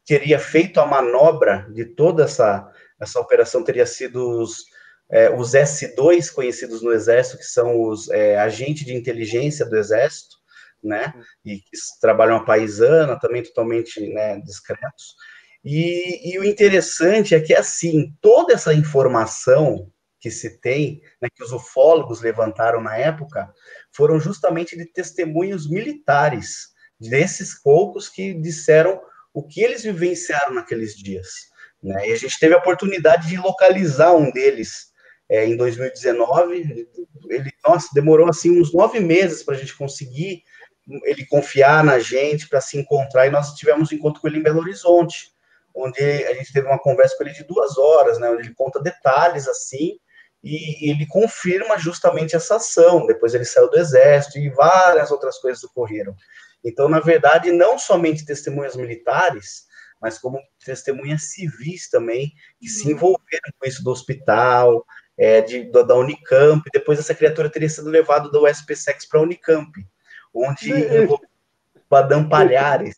teria 0.05 0.39
feito 0.39 0.79
a 0.79 0.85
manobra 0.85 1.67
de 1.71 1.85
toda 1.85 2.23
essa, 2.23 2.67
essa 2.99 3.19
operação 3.19 3.63
teria 3.63 3.85
sido 3.85 4.41
os, 4.41 4.63
é, 5.11 5.29
os 5.29 5.51
S2, 5.51 6.33
conhecidos 6.33 6.81
no 6.81 6.91
Exército, 6.91 7.37
que 7.37 7.43
são 7.43 7.81
os 7.81 8.09
é, 8.09 8.37
agentes 8.37 8.85
de 8.85 8.95
inteligência 8.95 9.65
do 9.65 9.77
Exército, 9.77 10.38
né? 10.83 11.13
E 11.45 11.57
que 11.57 11.71
trabalham 12.01 12.37
a 12.37 12.45
paisana, 12.45 13.19
também 13.19 13.43
totalmente 13.43 13.99
né, 14.13 14.39
discretos. 14.41 15.15
E, 15.63 16.33
e, 16.33 16.39
o 16.39 16.43
interessante 16.43 17.35
é 17.35 17.39
que, 17.39 17.53
assim, 17.53 18.13
toda 18.21 18.53
essa 18.53 18.73
informação 18.73 19.91
que 20.19 20.31
se 20.31 20.59
tem, 20.59 21.01
né, 21.21 21.29
que 21.33 21.43
os 21.43 21.51
ufólogos 21.51 22.21
levantaram 22.21 22.81
na 22.81 22.95
época, 22.97 23.51
foram 23.91 24.19
justamente 24.19 24.77
de 24.77 24.85
testemunhos 24.85 25.69
militares, 25.69 26.69
desses 26.99 27.61
poucos 27.61 28.09
que 28.09 28.33
disseram 28.33 28.99
o 29.33 29.43
que 29.43 29.61
eles 29.61 29.83
vivenciaram 29.83 30.53
naqueles 30.53 30.95
dias. 30.95 31.27
Né? 31.81 32.09
E 32.09 32.11
a 32.11 32.17
gente 32.17 32.37
teve 32.39 32.53
a 32.53 32.57
oportunidade 32.57 33.27
de 33.27 33.37
localizar 33.37 34.13
um 34.13 34.29
deles 34.31 34.89
é, 35.29 35.45
em 35.45 35.55
2019. 35.55 36.87
Ele, 37.29 37.51
nossa, 37.65 37.87
demorou 37.93 38.27
assim 38.27 38.59
uns 38.59 38.73
nove 38.73 38.99
meses 38.99 39.43
para 39.43 39.55
a 39.55 39.57
gente 39.57 39.77
conseguir 39.77 40.43
ele 41.03 41.25
confiar 41.25 41.83
na 41.83 41.99
gente 41.99 42.47
para 42.47 42.61
se 42.61 42.77
encontrar. 42.77 43.27
E 43.27 43.31
nós 43.31 43.53
tivemos 43.53 43.91
um 43.91 43.95
encontro 43.95 44.21
com 44.21 44.27
ele 44.27 44.39
em 44.39 44.43
Belo 44.43 44.59
Horizonte, 44.59 45.31
onde 45.75 46.01
a 46.01 46.33
gente 46.33 46.51
teve 46.51 46.67
uma 46.67 46.79
conversa 46.79 47.15
com 47.17 47.23
ele 47.23 47.33
de 47.33 47.43
duas 47.43 47.77
horas, 47.77 48.19
né? 48.19 48.29
Onde 48.29 48.43
ele 48.43 48.55
conta 48.55 48.81
detalhes 48.81 49.47
assim 49.47 49.99
e 50.43 50.89
ele 50.89 51.05
confirma 51.05 51.77
justamente 51.77 52.35
essa 52.35 52.55
ação. 52.55 53.05
Depois 53.05 53.33
ele 53.33 53.45
saiu 53.45 53.69
do 53.69 53.77
exército 53.77 54.37
e 54.37 54.49
várias 54.49 55.11
outras 55.11 55.37
coisas 55.37 55.63
ocorreram. 55.63 56.15
Então, 56.63 56.89
na 56.89 56.99
verdade, 56.99 57.51
não 57.51 57.77
somente 57.77 58.25
testemunhas 58.25 58.75
militares, 58.75 59.65
mas 60.01 60.17
como 60.17 60.39
testemunhas 60.63 61.31
civis 61.31 61.89
também, 61.89 62.31
que 62.59 62.67
se 62.67 62.85
uhum. 62.85 62.91
envolveram 62.91 63.51
com 63.59 63.67
isso 63.67 63.83
do 63.83 63.91
hospital, 63.91 64.85
é, 65.17 65.41
de, 65.41 65.69
da 65.71 65.95
Unicamp, 65.95 66.63
depois 66.73 66.99
essa 66.99 67.13
criatura 67.13 67.49
teria 67.49 67.69
sido 67.69 67.89
levada 67.89 68.29
do 68.29 68.45
USPSEX 68.45 69.05
para 69.05 69.19
a 69.19 69.23
Unicamp, 69.23 69.71
onde 70.33 70.71
envolveu 70.71 71.29
Badam 71.89 72.29
Palhares. 72.29 72.95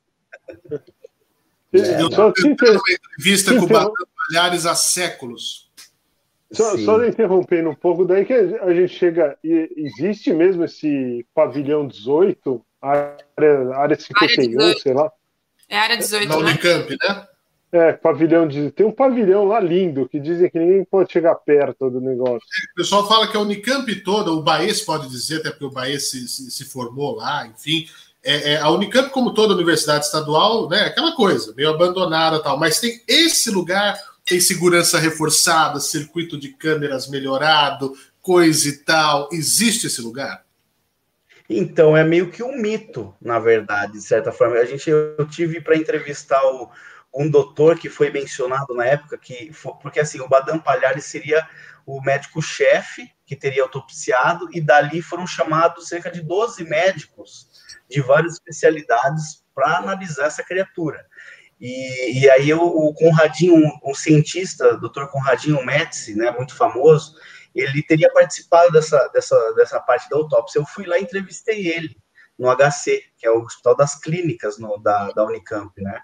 É, 1.73 2.01
Eu 2.01 2.11
só 2.11 2.31
te 2.31 2.47
inter... 2.47 2.77
entrevista 2.89 3.57
com 3.57 3.65
Badam 3.65 3.93
Palhares 4.27 4.65
há 4.65 4.75
séculos. 4.75 5.71
Só, 6.51 6.77
só 6.79 7.05
interrompendo 7.05 7.69
um 7.69 7.75
pouco, 7.75 8.03
daí 8.03 8.25
que 8.25 8.33
a 8.33 8.73
gente 8.73 8.93
chega. 8.93 9.37
Existe 9.41 10.33
mesmo 10.33 10.65
esse 10.65 11.25
pavilhão 11.33 11.87
18 11.87 12.65
área, 12.81 13.75
área 13.75 13.97
51, 13.97 14.61
área 14.61 14.79
sei 14.79 14.93
lá. 14.93 15.11
É 15.69 15.77
área 15.77 15.95
18, 15.95 16.27
Na 16.27 16.37
né? 16.37 16.41
Unicamp, 16.41 16.89
né? 16.89 17.27
É, 17.71 17.93
pavilhão 17.93 18.45
de. 18.45 18.69
Tem 18.71 18.85
um 18.85 18.91
pavilhão 18.91 19.45
lá 19.45 19.59
lindo 19.59 20.07
que 20.09 20.19
dizem 20.19 20.49
que 20.49 20.59
ninguém 20.59 20.83
pode 20.83 21.11
chegar 21.11 21.35
perto 21.35 21.89
do 21.89 22.01
negócio. 22.01 22.35
É, 22.35 22.71
o 22.73 22.75
pessoal 22.75 23.07
fala 23.07 23.27
que 23.27 23.37
a 23.37 23.39
Unicamp 23.39 23.95
toda, 24.03 24.31
o 24.31 24.43
Baez 24.43 24.81
pode 24.81 25.07
dizer, 25.09 25.37
até 25.37 25.51
porque 25.51 25.65
o 25.65 25.71
Baez 25.71 26.09
se, 26.09 26.27
se, 26.27 26.51
se 26.51 26.65
formou 26.65 27.15
lá, 27.15 27.47
enfim. 27.47 27.87
É, 28.23 28.53
é, 28.53 28.57
a 28.57 28.69
Unicamp, 28.69 29.09
como 29.09 29.33
toda 29.33 29.53
universidade 29.53 30.05
estadual, 30.05 30.69
né, 30.69 30.81
aquela 30.81 31.15
coisa, 31.15 31.53
meio 31.55 31.69
abandonada 31.69 32.43
tal, 32.43 32.55
mas 32.55 32.79
tem 32.79 33.01
esse 33.07 33.49
lugar, 33.49 33.97
tem 34.25 34.39
segurança 34.39 34.99
reforçada, 34.99 35.79
circuito 35.79 36.37
de 36.37 36.49
câmeras 36.49 37.07
melhorado, 37.07 37.93
coisa 38.21 38.67
e 38.67 38.77
tal. 38.77 39.29
Existe 39.31 39.87
esse 39.87 40.01
lugar? 40.01 40.43
Então, 41.49 41.97
é 41.97 42.03
meio 42.03 42.29
que 42.29 42.43
um 42.43 42.57
mito, 42.57 43.13
na 43.21 43.39
verdade, 43.39 43.93
de 43.93 44.01
certa 44.01 44.31
forma. 44.31 44.55
A 44.55 44.65
gente, 44.65 44.89
eu 44.89 45.27
tive 45.29 45.59
para 45.59 45.75
entrevistar 45.75 46.41
o, 46.45 46.69
um 47.13 47.29
doutor 47.29 47.77
que 47.77 47.89
foi 47.89 48.09
mencionado 48.09 48.73
na 48.73 48.85
época, 48.85 49.17
que 49.17 49.51
porque 49.81 49.99
assim, 49.99 50.21
o 50.21 50.29
Badam 50.29 50.59
Palhares 50.59 51.05
seria 51.05 51.47
o 51.85 52.01
médico-chefe 52.01 53.11
que 53.25 53.35
teria 53.35 53.63
autopsiado, 53.63 54.49
e 54.51 54.61
dali 54.61 55.01
foram 55.01 55.25
chamados 55.25 55.87
cerca 55.87 56.11
de 56.11 56.21
12 56.21 56.63
médicos 56.63 57.49
de 57.89 58.01
várias 58.01 58.33
especialidades 58.33 59.43
para 59.53 59.77
analisar 59.77 60.25
essa 60.25 60.43
criatura. 60.43 61.05
E, 61.59 62.21
e 62.21 62.29
aí 62.29 62.53
o, 62.53 62.61
o 62.61 62.93
Conradinho, 62.93 63.55
um, 63.55 63.91
um 63.91 63.93
cientista, 63.93 64.77
doutor 64.77 65.09
Conradinho 65.09 65.63
Metzi, 65.65 66.15
né, 66.15 66.31
muito 66.31 66.55
famoso, 66.55 67.15
ele 67.53 67.83
teria 67.83 68.11
participado 68.11 68.71
dessa, 68.71 69.07
dessa, 69.09 69.53
dessa 69.53 69.79
parte 69.79 70.09
da 70.09 70.17
autópsia. 70.17 70.59
Eu 70.59 70.65
fui 70.65 70.85
lá 70.85 70.97
e 70.97 71.03
entrevistei 71.03 71.67
ele 71.67 71.95
no 72.39 72.49
HC, 72.49 73.03
que 73.17 73.27
é 73.27 73.31
o 73.31 73.41
Hospital 73.41 73.75
das 73.75 73.99
Clínicas 73.99 74.57
no, 74.57 74.77
da, 74.77 75.11
da 75.11 75.23
Unicamp, 75.25 75.71
né? 75.81 76.01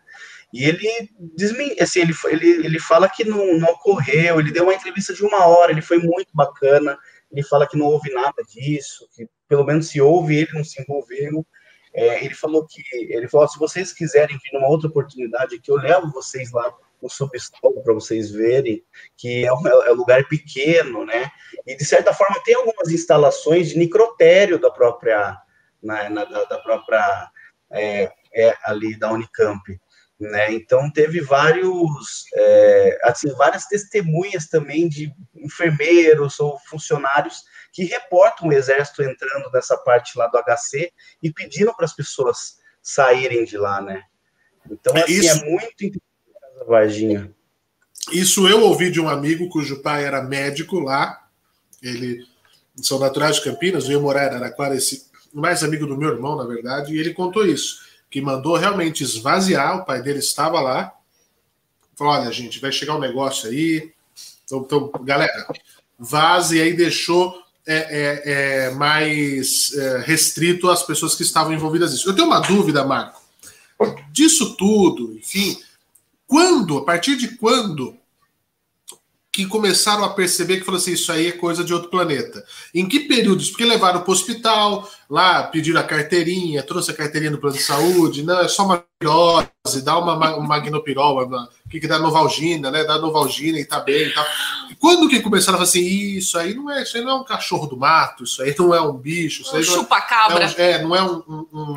E 0.58 0.66
ele 0.66 1.80
assim, 1.80 2.02
ele, 2.02 2.14
ele, 2.32 2.66
ele 2.66 2.80
fala 2.80 3.08
que 3.08 3.24
não, 3.24 3.60
não 3.60 3.70
ocorreu, 3.70 4.40
ele 4.40 4.52
deu 4.52 4.64
uma 4.64 4.74
entrevista 4.74 5.14
de 5.14 5.24
uma 5.24 5.46
hora, 5.46 5.72
ele 5.72 5.84
foi 5.84 6.00
muito 6.00 6.30
bacana, 6.34 6.98
ele 7.32 7.44
fala 7.44 7.68
que 7.68 7.78
não 7.78 7.86
houve 7.86 8.12
nada 8.12 8.44
disso, 8.50 9.08
que 9.14 9.28
pelo 9.48 9.64
menos 9.64 9.90
se 9.90 10.02
houve, 10.02 10.36
ele 10.36 10.50
não 10.54 10.64
se 10.64 10.82
envolveu. 10.82 11.46
É, 11.94 12.26
ele 12.26 12.34
falou 12.34 12.66
que 12.66 12.82
ele 12.92 13.28
falou: 13.28 13.48
se 13.48 13.60
vocês 13.60 13.94
quiserem 13.94 14.36
vir 14.36 14.52
numa 14.54 14.68
outra 14.68 14.88
oportunidade, 14.88 15.60
que 15.60 15.70
eu 15.70 15.76
levo 15.76 16.12
vocês 16.12 16.52
lá 16.52 16.74
no 17.02 17.08
subsolo 17.08 17.84
para 17.84 17.94
vocês 17.94 18.32
verem 18.32 18.84
que 19.16 19.46
é 19.46 19.54
um, 19.54 19.68
é 19.68 19.92
um, 19.92 19.96
lugar 19.96 20.28
pequeno, 20.28 21.06
né? 21.06 21.30
E 21.68 21.76
de 21.76 21.86
certa 21.86 22.16
forma 22.16 22.42
tem 22.44 22.56
algumas 22.56 22.90
instalações 22.90 23.70
de 23.70 23.78
necrotério 23.78 24.58
da 24.58 24.72
própria, 24.72 25.38
na, 25.84 26.10
na 26.10 26.26
da, 26.26 26.46
da, 26.46 26.58
própria 26.58 27.30
é, 27.72 28.12
é, 28.34 28.58
ali 28.64 28.98
da 28.98 29.12
Unicamp. 29.12 29.80
Né? 30.20 30.54
Então 30.54 30.90
teve 30.92 31.22
vários, 31.22 32.26
é, 32.34 33.00
assim, 33.04 33.32
várias 33.34 33.66
testemunhas 33.66 34.48
também 34.48 34.90
de 34.90 35.14
enfermeiros 35.36 36.40
ou 36.40 36.58
funcionários 36.68 37.44
que 37.72 37.84
reportam 37.84 38.48
o 38.48 38.54
exército 38.54 39.04
entrando 39.04 39.52
nessa 39.52 39.78
parte 39.78 40.18
lá 40.18 40.26
do 40.28 40.40
HC 40.40 40.92
e 41.22 41.32
pedindo 41.32 41.72
para 41.76 41.86
as 41.86 41.94
pessoas 41.94 42.58
saírem 42.82 43.46
de 43.46 43.58
lá, 43.58 43.80
né? 43.80 44.02
Então 44.72 44.96
assim, 44.98 45.14
é 45.14 45.20
Isso... 45.20 45.44
é 45.44 45.50
muito 45.50 46.02
Varginha. 46.66 47.32
Isso 48.12 48.48
eu 48.48 48.62
ouvi 48.62 48.90
de 48.90 49.00
um 49.00 49.10
amigo 49.10 49.50
cujo 49.50 49.82
pai 49.82 50.06
era 50.06 50.24
médico 50.24 50.80
lá. 50.80 51.28
Ele 51.82 52.26
são 52.82 53.00
naturais 53.00 53.36
de 53.36 53.44
Campinas, 53.44 53.88
veio 53.88 54.02
morar 54.02 54.24
em 54.24 54.28
Araraquara, 54.28 54.76
esse 54.76 55.08
mais 55.34 55.64
amigo 55.64 55.86
do 55.86 55.98
meu 55.98 56.10
irmão, 56.10 56.36
na 56.36 56.46
verdade, 56.46 56.94
e 56.94 57.00
ele 57.00 57.14
contou 57.14 57.46
isso, 57.46 57.87
que 58.10 58.22
mandou 58.22 58.56
realmente 58.56 59.04
esvaziar, 59.04 59.78
o 59.78 59.86
pai 59.86 60.02
dele 60.02 60.20
estava 60.20 60.60
lá. 60.60 60.94
Falou: 61.96 62.14
olha, 62.14 62.32
gente, 62.32 62.60
vai 62.60 62.72
chegar 62.72 62.96
um 62.96 63.00
negócio 63.00 63.50
aí. 63.50 63.92
Então, 64.46 64.60
então 64.60 64.92
galera, 65.04 65.48
vaze 65.98 66.58
e 66.58 66.62
aí 66.62 66.74
deixou 66.74 67.42
é, 67.66 67.76
é, 67.76 68.32
é, 68.68 68.72
mais 68.72 69.74
é, 69.74 69.98
restrito 70.00 70.70
às 70.70 70.84
pessoas 70.84 71.16
que 71.16 71.24
estavam 71.24 71.54
envolvidas 71.54 71.92
nisso. 71.92 72.10
Eu 72.10 72.16
tenho 72.16 72.28
uma 72.28 72.40
dúvida, 72.40 72.86
Marco. 72.86 73.22
Disso 74.12 74.56
tudo, 74.56 75.14
enfim, 75.18 75.60
quando, 76.26 76.78
a 76.78 76.86
partir 76.86 77.16
de 77.16 77.36
quando 77.38 77.96
que 79.38 79.46
começaram 79.46 80.04
a 80.04 80.10
perceber 80.10 80.58
que 80.58 80.66
falou 80.66 80.80
assim, 80.80 80.94
isso 80.94 81.12
aí 81.12 81.28
é 81.28 81.32
coisa 81.32 81.64
de 81.64 81.72
outro 81.72 81.92
planeta? 81.92 82.44
Em 82.74 82.88
que 82.88 83.02
períodos? 83.02 83.52
Porque 83.52 83.66
levaram 83.66 84.02
para 84.02 84.10
o 84.10 84.14
hospital, 84.14 84.90
lá 85.08 85.44
pediram 85.44 85.80
a 85.80 85.84
carteirinha, 85.84 86.64
trouxe 86.64 86.90
a 86.90 86.94
carteirinha 86.96 87.30
do 87.30 87.38
plano 87.38 87.56
de 87.56 87.62
saúde, 87.62 88.24
não, 88.24 88.40
é 88.40 88.48
só 88.48 88.66
uma 88.66 88.84
virose, 89.00 89.84
dá 89.84 89.96
uma, 90.00 90.16
uma 90.16 90.48
magnopirol, 90.48 91.22
o 91.22 91.70
que, 91.70 91.80
que 91.80 91.88
dá 91.88 92.00
novalgina, 92.00 92.72
né? 92.72 92.84
Dá 92.84 92.98
novalgina 92.98 93.60
e 93.60 93.66
tá 93.66 93.80
bem 93.80 94.08
e 94.08 94.12
tal. 94.12 94.26
Quando 94.80 95.08
que 95.08 95.22
começaram 95.22 95.54
a 95.54 95.58
falar 95.60 95.70
assim, 95.70 95.86
isso 95.86 96.36
aí 96.36 96.56
não 96.56 96.72
é, 96.72 96.82
isso 96.82 96.98
aí 96.98 97.04
não 97.04 97.12
é 97.12 97.16
um 97.22 97.24
cachorro 97.24 97.68
do 97.68 97.78
mato, 97.78 98.24
isso 98.24 98.42
aí 98.42 98.56
não 98.58 98.74
é 98.74 98.82
um 98.82 98.94
bicho, 98.94 99.44
isso 99.44 99.56
aí 99.56 99.62
um 99.62 99.66
chupa-cabra. 99.66 100.52
É, 100.58 100.72
é, 100.72 100.82
não 100.82 100.96
é 100.96 101.04
um, 101.04 101.24
um, 101.28 101.48
um 101.54 101.76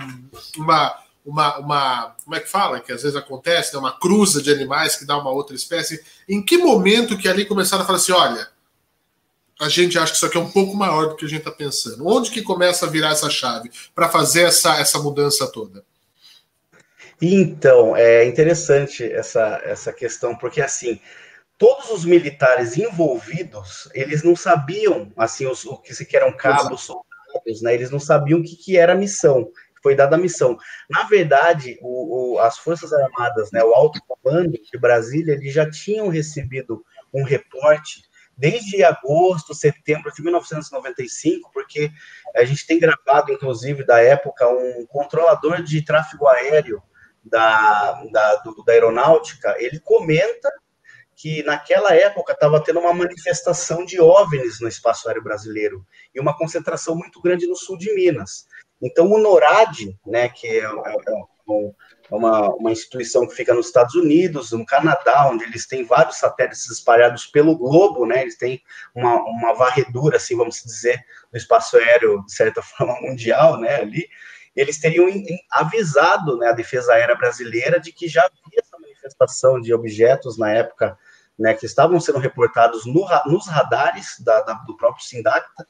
uma 0.57 0.95
uma, 1.31 1.59
uma 1.59 2.17
como 2.25 2.37
é 2.37 2.41
que 2.41 2.49
fala? 2.49 2.81
Que 2.81 2.93
às 2.93 3.03
vezes 3.03 3.17
acontece, 3.17 3.73
né? 3.73 3.79
uma 3.79 3.99
cruza 3.99 4.43
de 4.43 4.51
animais 4.51 4.97
que 4.97 5.07
dá 5.07 5.17
uma 5.17 5.31
outra 5.31 5.55
espécie. 5.55 6.03
Em 6.29 6.45
que 6.45 6.59
momento 6.59 7.17
que 7.17 7.29
ali 7.29 7.45
começaram 7.45 7.85
a 7.85 7.87
falar 7.87 7.99
assim, 7.99 8.13
olha, 8.13 8.49
a 9.61 9.69
gente 9.69 9.99
acha 9.99 10.11
que 10.11 10.17
isso 10.17 10.27
aqui 10.27 10.37
é 10.37 10.41
um 10.41 10.51
pouco 10.51 10.75
maior 10.75 11.09
do 11.09 11.17
que 11.17 11.25
a 11.25 11.29
gente 11.29 11.41
está 11.41 11.53
pensando. 11.53 12.07
Onde 12.07 12.31
que 12.31 12.43
começa 12.43 12.87
a 12.87 12.91
virar 12.91 13.11
essa 13.11 13.31
chave 13.31 13.71
para 13.95 14.09
fazer 14.09 14.43
essa, 14.43 14.77
essa 14.79 14.99
mudança 14.99 15.47
toda? 15.47 15.85
Então, 17.23 17.95
é 17.95 18.25
interessante 18.25 19.05
essa, 19.05 19.61
essa 19.63 19.93
questão, 19.93 20.35
porque 20.35 20.63
assim, 20.63 20.99
todos 21.59 21.91
os 21.91 22.05
militares 22.07 22.79
envolvidos, 22.79 23.89
eles 23.93 24.23
não 24.23 24.35
sabiam, 24.35 25.13
assim, 25.17 25.47
os, 25.47 25.65
o 25.67 25.77
que 25.77 25.95
se 25.95 26.09
eram 26.17 26.35
cabos, 26.35 26.81
soldados, 26.81 27.63
né? 27.63 27.75
Eles 27.75 27.91
não 27.91 28.01
sabiam 28.01 28.41
o 28.41 28.43
que, 28.43 28.57
que 28.57 28.79
era 28.79 28.95
a 28.95 28.97
missão 28.97 29.51
foi 29.83 29.95
dada 29.95 30.17
a 30.17 30.19
missão. 30.19 30.57
Na 30.89 31.05
verdade, 31.05 31.79
o, 31.81 32.35
o, 32.35 32.39
as 32.39 32.59
Forças 32.59 32.93
Armadas, 32.93 33.51
né, 33.53 33.63
o 33.63 33.75
alto 33.75 34.01
comando 34.07 34.53
de 34.53 34.79
Brasília, 34.79 35.35
eles 35.35 35.53
já 35.53 35.69
tinham 35.69 36.09
recebido 36.09 36.85
um 37.13 37.25
reporte 37.25 38.03
desde 38.37 38.83
agosto, 38.83 39.55
setembro 39.55 40.11
de 40.13 40.23
1995, 40.23 41.51
porque 41.53 41.91
a 42.35 42.43
gente 42.45 42.67
tem 42.67 42.79
gravado, 42.79 43.33
inclusive, 43.33 43.85
da 43.85 44.01
época, 44.01 44.49
um 44.49 44.87
controlador 44.87 45.63
de 45.63 45.85
tráfego 45.85 46.27
aéreo 46.27 46.83
da, 47.23 48.03
da, 48.11 48.37
do, 48.37 48.65
da 48.65 48.73
aeronáutica, 48.73 49.55
ele 49.59 49.79
comenta 49.81 50.51
que 51.15 51.43
naquela 51.43 51.95
época 51.95 52.33
estava 52.33 52.65
tendo 52.65 52.81
uma 52.81 52.95
manifestação 52.95 53.85
de 53.85 54.01
OVNIs 54.01 54.59
no 54.59 54.69
espaço 54.69 55.07
aéreo 55.07 55.23
brasileiro 55.23 55.87
e 56.15 56.19
uma 56.19 56.35
concentração 56.35 56.97
muito 56.97 57.21
grande 57.21 57.47
no 57.47 57.55
sul 57.55 57.77
de 57.77 57.95
Minas. 57.95 58.47
Então, 58.83 59.11
o 59.11 59.19
NORAD, 59.19 59.99
né, 60.07 60.29
que 60.29 60.47
é, 60.47 60.65
é, 60.65 60.65
é, 60.65 61.73
é 62.11 62.17
uma, 62.17 62.49
uma 62.55 62.73
instituição 62.73 63.27
que 63.27 63.35
fica 63.35 63.55
nos 63.55 63.67
Estados 63.67 63.95
Unidos, 63.95 64.53
no 64.53 64.65
Canadá, 64.67 65.29
onde 65.31 65.45
eles 65.45 65.67
têm 65.67 65.85
vários 65.85 66.17
satélites 66.17 66.69
espalhados 66.71 67.27
pelo 67.27 67.57
globo, 67.57 68.05
né? 68.07 68.23
Eles 68.23 68.37
têm 68.37 68.61
uma, 68.95 69.17
uma 69.23 69.55
varredura, 69.55 70.17
assim, 70.17 70.37
vamos 70.37 70.63
dizer, 70.63 71.05
do 71.31 71.37
espaço 71.37 71.77
aéreo, 71.77 72.25
de 72.25 72.33
certa 72.33 72.63
forma, 72.63 73.01
mundial, 73.01 73.59
né, 73.61 73.77
ali. 73.77 74.09
Eles 74.57 74.81
teriam 74.81 75.09
avisado 75.53 76.37
né, 76.37 76.49
a 76.49 76.53
defesa 76.53 76.93
aérea 76.93 77.15
brasileira 77.15 77.79
de 77.79 77.93
que 77.93 78.09
já 78.09 78.23
havia 78.23 78.59
essa 78.59 78.77
manifestação 78.79 79.61
de 79.61 79.73
objetos 79.73 80.37
na 80.37 80.51
época, 80.53 80.99
né, 81.39 81.55
que 81.55 81.65
estavam 81.65 82.01
sendo 82.01 82.19
reportados 82.19 82.85
no, 82.85 83.07
nos 83.27 83.47
radares 83.47 84.17
da, 84.21 84.41
da, 84.43 84.55
do 84.55 84.77
próprio 84.77 85.05
Sindacta, 85.05 85.67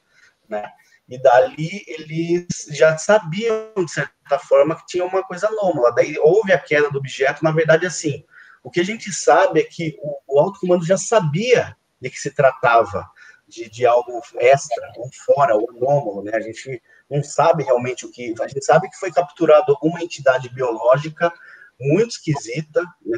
né, 0.49 0.67
e 1.11 1.21
dali 1.21 1.83
eles 1.87 2.47
já 2.69 2.97
sabiam, 2.97 3.73
de 3.75 3.91
certa 3.91 4.39
forma, 4.39 4.77
que 4.77 4.85
tinha 4.87 5.03
uma 5.03 5.21
coisa 5.21 5.47
anômala. 5.47 5.93
Daí 5.93 6.17
houve 6.17 6.53
a 6.53 6.57
queda 6.57 6.89
do 6.89 6.99
objeto, 6.99 7.43
na 7.43 7.51
verdade, 7.51 7.85
assim. 7.85 8.23
O 8.63 8.71
que 8.71 8.79
a 8.79 8.85
gente 8.85 9.11
sabe 9.11 9.59
é 9.59 9.63
que 9.63 9.97
o, 10.01 10.17
o 10.25 10.39
alto 10.39 10.61
comando 10.61 10.85
já 10.85 10.97
sabia 10.97 11.75
de 11.99 12.09
que 12.09 12.17
se 12.17 12.31
tratava 12.31 13.05
de, 13.45 13.69
de 13.69 13.85
algo 13.85 14.21
extra, 14.35 14.93
ou 14.95 15.09
fora, 15.25 15.53
ou 15.53 15.69
anômalo, 15.69 16.23
né? 16.23 16.31
A 16.33 16.39
gente 16.39 16.81
não 17.09 17.21
sabe 17.21 17.65
realmente 17.65 18.05
o 18.05 18.11
que. 18.11 18.33
A 18.41 18.47
gente 18.47 18.63
sabe 18.63 18.89
que 18.89 18.97
foi 18.97 19.11
capturado 19.11 19.73
alguma 19.73 20.01
entidade 20.01 20.47
biológica 20.47 21.33
muito 21.77 22.11
esquisita, 22.11 22.81
né, 23.03 23.17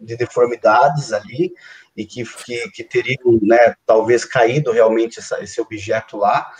de 0.00 0.16
deformidades 0.16 1.12
ali, 1.12 1.54
e 1.96 2.04
que, 2.04 2.24
que, 2.44 2.68
que 2.70 2.84
teriam, 2.84 3.38
né, 3.40 3.76
talvez 3.86 4.24
caído 4.24 4.72
realmente 4.72 5.20
essa, 5.20 5.40
esse 5.42 5.60
objeto 5.60 6.16
lá. 6.16 6.50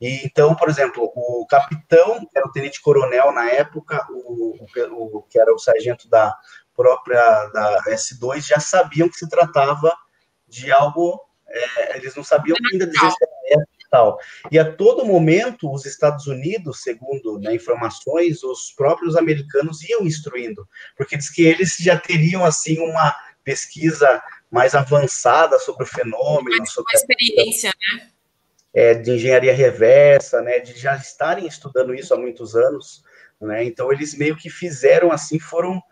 E, 0.00 0.24
então, 0.24 0.54
por 0.54 0.68
exemplo, 0.68 1.12
o 1.14 1.46
capitão, 1.46 2.20
que 2.20 2.36
era 2.38 2.46
o 2.46 2.52
tenente-coronel 2.52 3.32
na 3.32 3.50
época, 3.50 4.06
o, 4.10 4.56
o, 4.58 5.18
o, 5.18 5.22
que 5.22 5.38
era 5.38 5.52
o 5.54 5.58
sargento 5.58 6.08
da 6.08 6.34
própria 6.74 7.46
da 7.48 7.82
S2, 7.88 8.46
já 8.46 8.58
sabiam 8.58 9.08
que 9.08 9.16
se 9.16 9.28
tratava 9.28 9.94
de 10.48 10.72
algo, 10.72 11.20
é, 11.46 11.96
eles 11.98 12.14
não 12.14 12.24
sabiam 12.24 12.56
ainda 12.72 12.86
dizer 12.86 13.10
se 13.10 13.16
era 13.50 13.64
tal. 13.90 14.18
E 14.50 14.58
a 14.58 14.72
todo 14.72 15.04
momento, 15.04 15.70
os 15.70 15.84
Estados 15.84 16.26
Unidos, 16.26 16.82
segundo 16.82 17.38
né, 17.38 17.54
informações, 17.54 18.42
os 18.42 18.72
próprios 18.72 19.16
americanos 19.16 19.82
iam 19.82 20.06
instruindo, 20.06 20.66
porque 20.96 21.16
diz 21.16 21.28
que 21.28 21.42
eles 21.42 21.76
já 21.78 21.98
teriam, 21.98 22.44
assim, 22.44 22.78
uma 22.78 23.14
pesquisa 23.42 24.22
mais 24.50 24.74
avançada 24.74 25.58
sobre 25.58 25.84
o 25.84 25.86
fenômeno. 25.86 26.56
Mais 26.56 26.72
sobre 26.72 26.92
uma 26.94 27.00
experiência, 27.00 27.70
a... 27.70 27.96
né? 27.96 28.09
É, 28.72 28.94
de 28.94 29.12
engenharia 29.12 29.52
reversa, 29.52 30.40
né, 30.40 30.60
de 30.60 30.78
já 30.78 30.96
estarem 30.96 31.46
estudando 31.46 31.94
isso 31.94 32.14
há 32.14 32.16
muitos 32.16 32.54
anos, 32.54 33.02
né, 33.40 33.64
então 33.64 33.92
eles 33.92 34.16
meio 34.16 34.36
que 34.36 34.48
fizeram 34.48 35.10
assim, 35.10 35.38
foram 35.38 35.82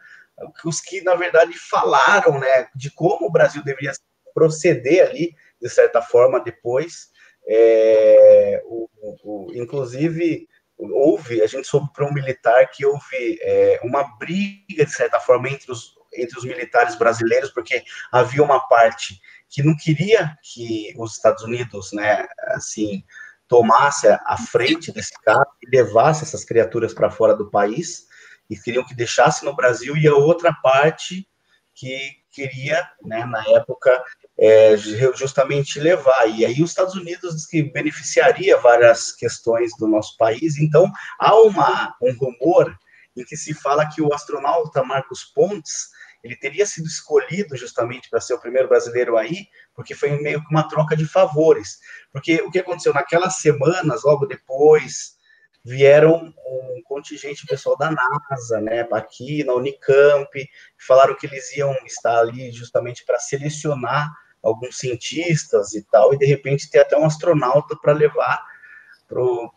os 0.64 0.80
que, 0.80 1.00
na 1.02 1.14
verdade, 1.14 1.52
falaram, 1.58 2.38
né, 2.38 2.68
de 2.74 2.90
como 2.90 3.26
o 3.26 3.32
Brasil 3.32 3.62
deveria 3.64 3.92
proceder 4.32 5.08
ali, 5.08 5.34
de 5.60 5.68
certa 5.68 6.00
forma, 6.00 6.40
depois, 6.40 7.10
é, 7.48 8.62
o, 8.64 8.88
o, 9.24 9.52
inclusive, 9.54 10.46
houve, 10.76 11.42
a 11.42 11.46
gente 11.46 11.66
soube 11.66 11.88
para 11.92 12.06
um 12.06 12.12
militar 12.12 12.70
que 12.70 12.86
houve 12.86 13.38
é, 13.42 13.80
uma 13.82 14.04
briga, 14.16 14.84
de 14.84 14.92
certa 14.92 15.18
forma, 15.18 15.48
entre 15.48 15.72
os, 15.72 15.97
entre 16.12 16.38
os 16.38 16.44
militares 16.44 16.96
brasileiros, 16.96 17.50
porque 17.50 17.82
havia 18.10 18.42
uma 18.42 18.60
parte 18.60 19.20
que 19.48 19.62
não 19.62 19.76
queria 19.76 20.36
que 20.42 20.94
os 20.96 21.16
Estados 21.16 21.42
Unidos, 21.42 21.92
né, 21.92 22.26
assim, 22.48 23.02
tomasse 23.46 24.06
a 24.06 24.36
frente 24.36 24.92
desse 24.92 25.14
caso 25.22 25.46
e 25.62 25.74
levasse 25.74 26.22
essas 26.24 26.44
criaturas 26.44 26.92
para 26.92 27.10
fora 27.10 27.34
do 27.34 27.50
país, 27.50 28.06
e 28.50 28.56
queriam 28.56 28.84
que 28.84 28.94
deixasse 28.94 29.44
no 29.44 29.54
Brasil, 29.54 29.96
e 29.96 30.06
a 30.06 30.14
outra 30.14 30.52
parte 30.52 31.26
que 31.74 32.18
queria, 32.30 32.88
né, 33.04 33.24
na 33.24 33.42
época, 33.56 34.02
é, 34.38 34.76
justamente 34.76 35.80
levar. 35.80 36.26
E 36.28 36.44
aí 36.44 36.62
os 36.62 36.70
Estados 36.70 36.94
Unidos 36.94 37.34
diz 37.34 37.46
que 37.46 37.62
beneficiaria 37.62 38.56
várias 38.58 39.12
questões 39.12 39.72
do 39.78 39.88
nosso 39.88 40.16
país. 40.16 40.58
Então, 40.58 40.90
há 41.18 41.34
uma, 41.40 41.94
um 42.00 42.12
rumor 42.16 42.76
em 43.20 43.24
que 43.24 43.36
se 43.36 43.54
fala 43.54 43.88
que 43.88 44.02
o 44.02 44.12
astronauta 44.12 44.82
Marcos 44.82 45.24
Pontes 45.24 45.88
ele 46.22 46.36
teria 46.36 46.66
sido 46.66 46.86
escolhido 46.86 47.56
justamente 47.56 48.10
para 48.10 48.20
ser 48.20 48.34
o 48.34 48.40
primeiro 48.40 48.68
brasileiro 48.68 49.16
aí, 49.16 49.46
porque 49.74 49.94
foi 49.94 50.10
meio 50.20 50.40
que 50.40 50.50
uma 50.50 50.68
troca 50.68 50.96
de 50.96 51.06
favores. 51.06 51.78
Porque 52.12 52.36
o 52.42 52.50
que 52.50 52.58
aconteceu 52.58 52.92
naquelas 52.92 53.36
semanas, 53.36 54.02
logo 54.04 54.26
depois, 54.26 55.16
vieram 55.64 56.34
um 56.46 56.82
contingente 56.84 57.46
pessoal 57.46 57.76
da 57.76 57.90
NASA, 57.90 58.60
né, 58.60 58.86
aqui 58.92 59.44
na 59.44 59.54
Unicamp, 59.54 60.28
falaram 60.76 61.14
que 61.14 61.26
eles 61.26 61.54
iam 61.56 61.72
estar 61.84 62.18
ali 62.18 62.50
justamente 62.50 63.04
para 63.04 63.18
selecionar 63.18 64.10
alguns 64.42 64.78
cientistas 64.78 65.74
e 65.74 65.82
tal, 65.82 66.14
e 66.14 66.18
de 66.18 66.26
repente 66.26 66.70
ter 66.70 66.80
até 66.80 66.96
um 66.96 67.04
astronauta 67.04 67.76
para 67.76 67.92
levar 67.92 68.42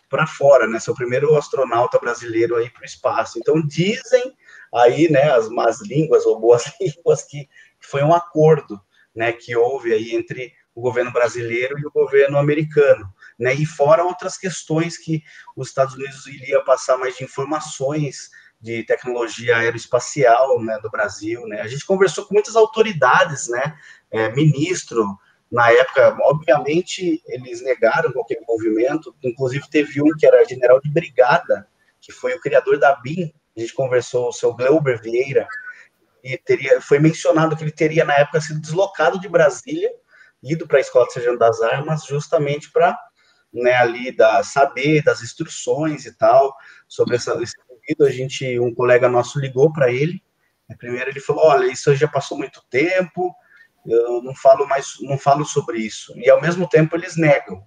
para 0.10 0.26
fora, 0.26 0.68
né, 0.68 0.80
ser 0.80 0.92
o 0.92 0.96
primeiro 0.96 1.36
astronauta 1.36 2.00
brasileiro 2.00 2.56
aí 2.56 2.70
para 2.70 2.84
o 2.84 2.86
espaço. 2.86 3.38
Então 3.38 3.62
dizem 3.62 4.34
aí, 4.74 5.12
né, 5.12 5.32
as 5.32 5.50
más 5.50 5.82
línguas 5.82 6.26
ou 6.26 6.40
boas 6.40 6.64
línguas 6.80 7.24
que 7.24 7.50
foi 7.80 8.02
um 8.02 8.14
acordo, 8.14 8.80
né, 9.14 9.34
que 9.34 9.56
houve 9.56 9.94
aí 9.94 10.16
entre 10.16 10.54
o 10.74 10.82
governo 10.82 11.12
brasileiro 11.12 11.78
e 11.78 11.86
o 11.86 11.92
governo 11.92 12.38
americano, 12.38 13.14
né, 13.38 13.54
e 13.54 13.66
fora 13.66 14.06
outras 14.06 14.38
questões 14.38 14.98
que 14.98 15.22
os 15.56 15.68
Estados 15.68 15.96
Unidos 15.96 16.26
iria 16.28 16.64
passar 16.64 16.98
mais 16.98 17.18
de 17.18 17.26
informações 17.26 18.30
de 18.62 18.84
tecnologia 18.84 19.58
aeroespacial, 19.58 20.62
né, 20.62 20.80
do 20.82 20.90
Brasil, 20.90 21.46
né, 21.48 21.60
a 21.60 21.68
gente 21.68 21.86
conversou 21.86 22.26
com 22.26 22.34
muitas 22.36 22.56
autoridades, 22.56 23.50
né, 23.50 23.78
é, 24.10 24.32
ministro, 24.34 25.06
na 25.52 25.70
época, 25.72 26.18
obviamente, 26.22 27.22
eles 27.28 27.62
negaram 27.62 28.12
qualquer 28.14 28.42
envolvimento, 28.42 29.14
inclusive 29.22 29.70
teve 29.70 30.02
um 30.02 30.16
que 30.18 30.26
era 30.26 30.46
general 30.46 30.80
de 30.80 30.90
brigada, 30.90 31.68
que 32.00 32.12
foi 32.12 32.34
o 32.34 32.40
criador 32.40 32.80
da 32.80 32.96
BIM, 32.96 33.34
a 33.56 33.60
gente 33.60 33.74
conversou, 33.74 34.30
o 34.30 34.34
seu 34.34 34.54
Glauber 34.54 35.02
Vieira, 35.02 35.48
e 36.24 36.38
teria, 36.38 36.80
foi 36.80 37.00
mencionado 37.00 37.58
que 37.58 37.64
ele 37.64 37.72
teria, 37.72 38.06
na 38.06 38.14
época, 38.14 38.40
sido 38.40 38.62
deslocado 38.62 39.20
de 39.20 39.28
Brasília, 39.28 39.92
ido 40.42 40.66
para 40.66 40.78
a 40.78 40.82
Escola 40.82 41.06
de 41.06 41.14
Sargento 41.14 41.38
das 41.38 41.62
Armas, 41.62 42.06
justamente 42.06 42.72
para 42.72 42.98
né, 43.54 43.74
ali 43.74 44.16
da, 44.16 44.42
saber 44.44 45.04
das 45.04 45.22
instruções 45.22 46.06
e 46.06 46.18
tal, 46.18 46.56
sobre 46.88 47.18
essa, 47.18 47.38
esse 47.44 47.56
pedido. 47.68 48.06
A 48.06 48.10
gente, 48.12 48.58
um 48.60 48.74
colega 48.74 49.10
nosso 49.10 49.40
ligou 49.40 49.74
para 49.74 49.92
ele, 49.92 50.24
primeiro 50.78 51.10
ele 51.10 51.20
falou, 51.20 51.46
olha, 51.46 51.70
isso 51.70 51.94
já 51.96 52.08
passou 52.08 52.38
muito 52.38 52.64
tempo, 52.70 53.36
eu 53.86 54.22
não 54.22 54.36
falo 54.36 54.68
mais, 54.68 54.96
não 55.02 55.18
falo 55.18 55.46
sobre 55.46 55.80
isso. 55.80 56.14
E 56.18 56.30
ao 56.30 56.42
mesmo 56.42 56.68
tempo 56.68 56.96
eles 56.96 57.16
negam, 57.18 57.66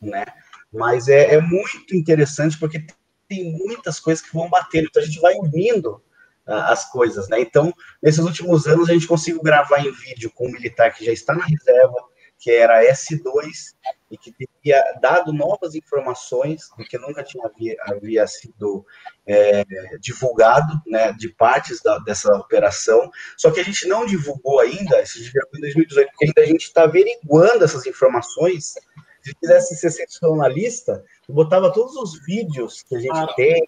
né? 0.00 0.24
Mas 0.72 1.08
é, 1.08 1.34
é 1.34 1.40
muito 1.40 1.94
interessante 1.94 2.58
porque 2.58 2.86
tem 3.28 3.52
muitas 3.52 3.98
coisas 3.98 4.24
que 4.24 4.32
vão 4.32 4.48
batendo, 4.48 4.86
então 4.88 5.02
a 5.02 5.06
gente 5.06 5.20
vai 5.20 5.34
unindo 5.34 6.02
uh, 6.46 6.52
as 6.68 6.90
coisas, 6.90 7.28
né? 7.28 7.40
Então, 7.40 7.72
nesses 8.02 8.20
últimos 8.20 8.66
anos, 8.66 8.88
a 8.88 8.92
gente 8.92 9.06
conseguiu 9.06 9.42
gravar 9.42 9.80
em 9.80 9.90
vídeo 9.90 10.30
com 10.34 10.46
um 10.46 10.52
militar 10.52 10.92
que 10.94 11.04
já 11.04 11.12
está 11.12 11.34
na 11.34 11.44
reserva, 11.44 11.96
que 12.38 12.50
era 12.50 12.84
S2, 12.84 13.74
e 14.10 14.16
que 14.16 14.32
teria 14.32 14.82
dado 15.00 15.32
novas 15.32 15.74
informações 15.74 16.68
que 16.88 16.98
nunca 16.98 17.22
tinha 17.22 17.44
havia, 17.46 17.76
havia 17.82 18.26
sido 18.26 18.86
é, 19.26 19.64
divulgado, 20.00 20.80
né, 20.86 21.12
de 21.12 21.28
partes 21.28 21.82
da, 21.82 21.98
dessa 21.98 22.32
operação, 22.34 23.10
só 23.36 23.50
que 23.50 23.60
a 23.60 23.64
gente 23.64 23.86
não 23.88 24.06
divulgou 24.06 24.60
ainda, 24.60 25.02
isso 25.02 25.22
já 25.24 25.40
foi 25.50 25.58
em 25.58 25.62
2018, 25.62 26.10
porque 26.10 26.26
ainda 26.26 26.42
a 26.42 26.46
gente 26.46 26.62
está 26.62 26.84
averiguando 26.84 27.64
essas 27.64 27.86
informações, 27.86 28.74
se 29.22 29.34
quisesse 29.34 29.76
ser 29.76 29.90
sensacionalista, 29.90 31.04
botava 31.28 31.72
todos 31.72 31.96
os 31.96 32.24
vídeos 32.24 32.82
que 32.82 32.94
a 32.94 33.00
gente 33.00 33.18
ah. 33.18 33.34
tem, 33.34 33.60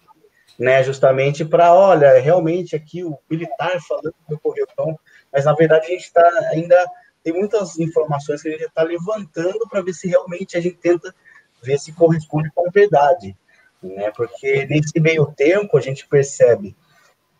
né, 0.57 0.83
justamente 0.83 1.43
para, 1.43 1.73
olha, 1.73 2.19
realmente 2.19 2.75
aqui 2.75 3.03
o 3.03 3.17
militar 3.29 3.77
falando 3.87 4.13
que 4.27 4.33
ocorreu 4.33 4.65
então, 4.71 4.97
mas 5.31 5.45
na 5.45 5.53
verdade 5.53 5.87
a 5.87 5.89
gente 5.89 6.03
está 6.03 6.23
ainda 6.51 6.85
tem 7.23 7.33
muitas 7.33 7.77
informações 7.77 8.41
que 8.41 8.47
a 8.47 8.51
gente 8.51 8.65
está 8.65 8.83
levantando 8.83 9.67
para 9.69 9.81
ver 9.81 9.93
se 9.93 10.07
realmente 10.07 10.57
a 10.57 10.61
gente 10.61 10.77
tenta 10.77 11.13
ver 11.61 11.77
se 11.77 11.91
corresponde 11.91 12.49
com 12.53 12.67
a 12.67 12.71
verdade, 12.71 13.35
né? 13.81 14.11
Porque 14.11 14.65
nesse 14.65 14.99
meio 14.99 15.25
tempo 15.27 15.77
a 15.77 15.81
gente 15.81 16.07
percebe 16.07 16.75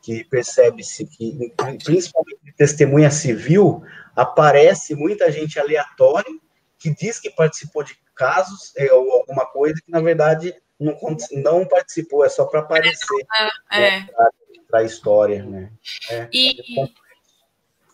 que 0.02 0.24
percebe-se 0.24 1.06
que 1.06 1.54
principalmente 1.84 2.54
testemunha 2.58 3.12
civil 3.12 3.84
aparece 4.16 4.96
muita 4.96 5.32
gente 5.32 5.60
aleatória 5.60 6.32
que 6.78 6.90
diz 6.94 7.20
que 7.20 7.30
participou 7.30 7.84
de 7.84 7.98
casos 8.16 8.74
é, 8.78 8.92
ou 8.94 9.12
alguma 9.12 9.46
coisa 9.46 9.76
que, 9.76 9.92
na 9.92 10.02
verdade, 10.02 10.54
não, 10.80 10.98
não 11.34 11.66
participou, 11.66 12.26
é 12.26 12.30
só 12.30 12.46
para 12.46 12.62
aparecer, 12.62 13.26
é, 13.72 13.80
né, 13.80 14.08
é. 14.10 14.62
para 14.70 14.80
a 14.80 14.84
história, 14.84 15.44
né? 15.44 15.72
É, 16.10 16.28
e, 16.32 16.56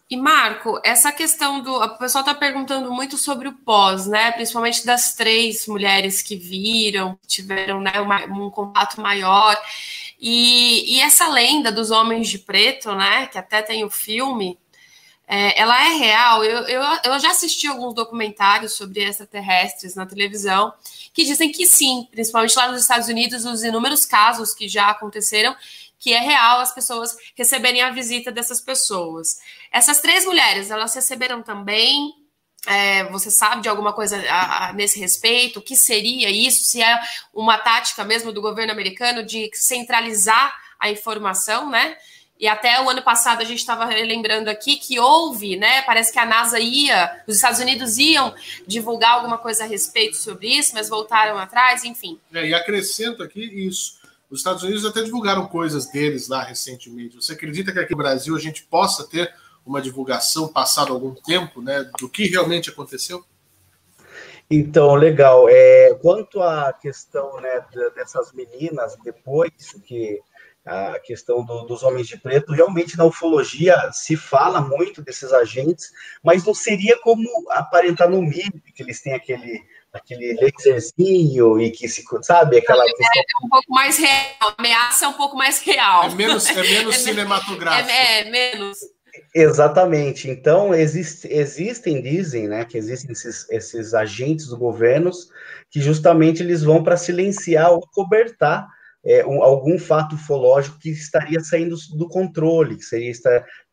E 0.08 0.16
Marco, 0.16 0.80
essa 0.84 1.12
questão 1.12 1.62
do. 1.62 1.74
O 1.74 1.98
pessoal 1.98 2.22
está 2.22 2.36
perguntando 2.36 2.92
muito 2.92 3.18
sobre 3.18 3.48
o 3.48 3.54
pós, 3.54 4.06
né? 4.06 4.32
Principalmente 4.34 4.86
das 4.86 5.16
três 5.16 5.66
mulheres 5.66 6.22
que 6.22 6.36
viram, 6.36 7.18
que 7.22 7.28
tiveram 7.28 7.82
né, 7.82 8.00
uma, 8.00 8.24
um 8.26 8.50
contato 8.52 9.02
maior. 9.02 9.60
E, 10.20 10.96
e, 10.96 11.02
essa 11.02 11.28
lenda 11.28 11.72
dos 11.72 11.90
homens 11.90 12.30
de 12.30 12.38
preto, 12.38 12.94
né? 12.94 13.26
Que 13.28 13.40
até 13.40 13.64
tem 13.64 13.84
o 13.84 13.90
filme, 13.90 14.60
é, 15.28 15.60
ela 15.60 15.76
é 15.90 15.94
real. 15.96 16.44
Eu, 16.44 16.60
eu, 16.68 16.82
eu 17.04 17.20
já 17.20 17.32
assisti 17.32 17.68
alguns 17.68 17.96
documentários 17.96 18.74
sobre 18.74 19.04
extraterrestres 19.04 19.96
na 19.96 20.06
televisão 20.06 20.72
que 21.14 21.24
dizem 21.24 21.52
que 21.52 21.66
sim, 21.66 22.08
principalmente 22.12 22.56
lá 22.56 22.72
nos 22.72 22.82
Estados 22.82 23.08
Unidos, 23.08 23.46
os 23.46 23.64
inúmeros 23.64 24.06
casos 24.06 24.54
que 24.54 24.68
já 24.68 24.90
aconteceram 24.90 25.56
que 26.00 26.14
é 26.14 26.20
real 26.20 26.60
as 26.60 26.74
pessoas 26.74 27.16
receberem 27.36 27.82
a 27.82 27.92
visita 27.92 28.32
dessas 28.32 28.62
pessoas. 28.62 29.38
Essas 29.72 30.00
três 30.00 30.26
mulheres, 30.26 30.72
elas 30.72 30.94
receberam 30.94 31.42
também. 31.42 32.14
É, 32.68 33.04
você 33.06 33.30
sabe 33.30 33.62
de 33.62 33.70
alguma 33.70 33.94
coisa 33.94 34.18
a, 34.30 34.70
a, 34.70 34.74
nesse 34.74 35.00
respeito? 35.00 35.60
O 35.60 35.62
que 35.62 35.76
seria 35.76 36.30
isso? 36.30 36.64
Se 36.64 36.82
é 36.82 37.00
uma 37.34 37.58
tática 37.58 38.04
mesmo 38.04 38.32
do 38.32 38.42
governo 38.42 38.72
americano 38.72 39.24
de 39.24 39.50
centralizar 39.54 40.56
a 40.80 40.90
informação, 40.90 41.70
né? 41.70 41.96
E 42.38 42.48
até 42.48 42.82
o 42.82 42.90
ano 42.90 43.02
passado 43.02 43.42
a 43.42 43.46
gente 43.46 43.60
estava 43.60 43.86
lembrando 43.86 44.50
aqui 44.50 44.76
que 44.76 45.00
houve, 45.00 45.56
né? 45.56 45.82
Parece 45.84 46.12
que 46.12 46.20
a 46.20 46.26
NASA 46.26 46.60
ia, 46.60 47.24
os 47.26 47.36
Estados 47.36 47.60
Unidos 47.62 47.98
iam 47.98 48.36
divulgar 48.68 49.12
alguma 49.12 49.38
coisa 49.38 49.64
a 49.64 49.68
respeito 49.68 50.18
sobre 50.18 50.50
isso, 50.50 50.74
mas 50.74 50.90
voltaram 50.90 51.38
atrás, 51.38 51.86
enfim. 51.86 52.20
É, 52.34 52.46
e 52.46 52.54
acrescento 52.54 53.24
aqui 53.24 53.42
isso. 53.42 54.05
Os 54.30 54.40
Estados 54.40 54.64
Unidos 54.64 54.86
até 54.86 55.04
divulgaram 55.04 55.48
coisas 55.48 55.88
deles 55.88 56.28
lá 56.28 56.44
recentemente. 56.44 57.16
Você 57.16 57.34
acredita 57.34 57.72
que 57.72 57.80
aqui 57.80 57.92
no 57.92 57.98
Brasil 57.98 58.36
a 58.36 58.40
gente 58.40 58.64
possa 58.64 59.08
ter 59.08 59.34
uma 59.66 59.82
divulgação 59.82 60.48
passado 60.48 60.94
algum 60.94 61.14
tempo, 61.14 61.62
né, 61.62 61.90
do 62.00 62.08
que 62.08 62.28
realmente 62.28 62.70
aconteceu? 62.70 63.24
Então, 64.50 64.94
legal. 64.94 65.48
É, 65.50 65.96
quanto 66.02 66.42
à 66.42 66.72
questão 66.72 67.40
né, 67.42 67.66
dessas 67.96 68.32
meninas, 68.32 68.96
depois 69.04 69.52
que 69.84 70.22
a 70.66 71.00
questão 71.00 71.44
do, 71.44 71.62
dos 71.64 71.84
homens 71.84 72.08
de 72.08 72.18
preto, 72.18 72.52
realmente 72.52 72.98
na 72.98 73.06
ufologia 73.06 73.78
se 73.92 74.18
fala 74.18 74.60
muito 74.60 75.02
desses 75.02 75.32
agentes, 75.32 75.92
mas 76.24 76.44
não 76.44 76.56
seria 76.56 76.98
como 77.02 77.28
aparentar 77.52 78.10
no 78.10 78.22
MIB, 78.22 78.62
que 78.74 78.82
eles 78.82 79.02
têm 79.02 79.14
aquele 79.14 79.64
aquele 79.96 80.38
laserzinho 80.42 81.60
e 81.60 81.72
que 81.72 81.88
se 81.88 82.04
sabe 82.22 82.58
aquela 82.58 82.84
é, 82.84 82.88
questão... 82.88 83.22
é 83.22 83.46
um 83.46 83.50
pouco 83.50 83.74
mais 83.74 83.98
real, 83.98 84.26
a 84.42 84.56
ameaça 84.58 85.06
é 85.06 85.08
um 85.08 85.14
pouco 85.14 85.38
mais 85.38 85.62
real. 85.62 86.04
É 86.06 86.16
menos, 86.16 86.50
é 86.50 86.62
menos 86.62 86.96
é 86.96 87.00
cinematográfico. 87.00 87.90
É, 87.90 88.22
é, 88.22 88.30
menos. 88.30 88.78
Exatamente. 89.34 90.30
Então 90.30 90.74
existe, 90.74 91.28
existem, 91.32 92.02
dizem, 92.02 92.48
né, 92.48 92.66
que 92.66 92.78
existem 92.78 93.12
esses, 93.12 93.50
esses 93.50 93.94
agentes 93.94 94.48
do 94.48 94.58
governo 94.58 95.12
que 95.70 95.82
justamente 95.82 96.44
eles 96.44 96.64
vão 96.64 96.84
para 96.84 96.98
silenciar 96.98 97.72
ou 97.72 97.82
cobertar 97.92 98.68
é, 99.06 99.26
um, 99.26 99.44
algum 99.44 99.78
fato 99.78 100.16
ufológico 100.16 100.80
que 100.80 100.90
estaria 100.90 101.40
saindo 101.40 101.76
do 101.96 102.08
controle, 102.08 102.78
que 102.78 102.84
seria, 102.84 103.12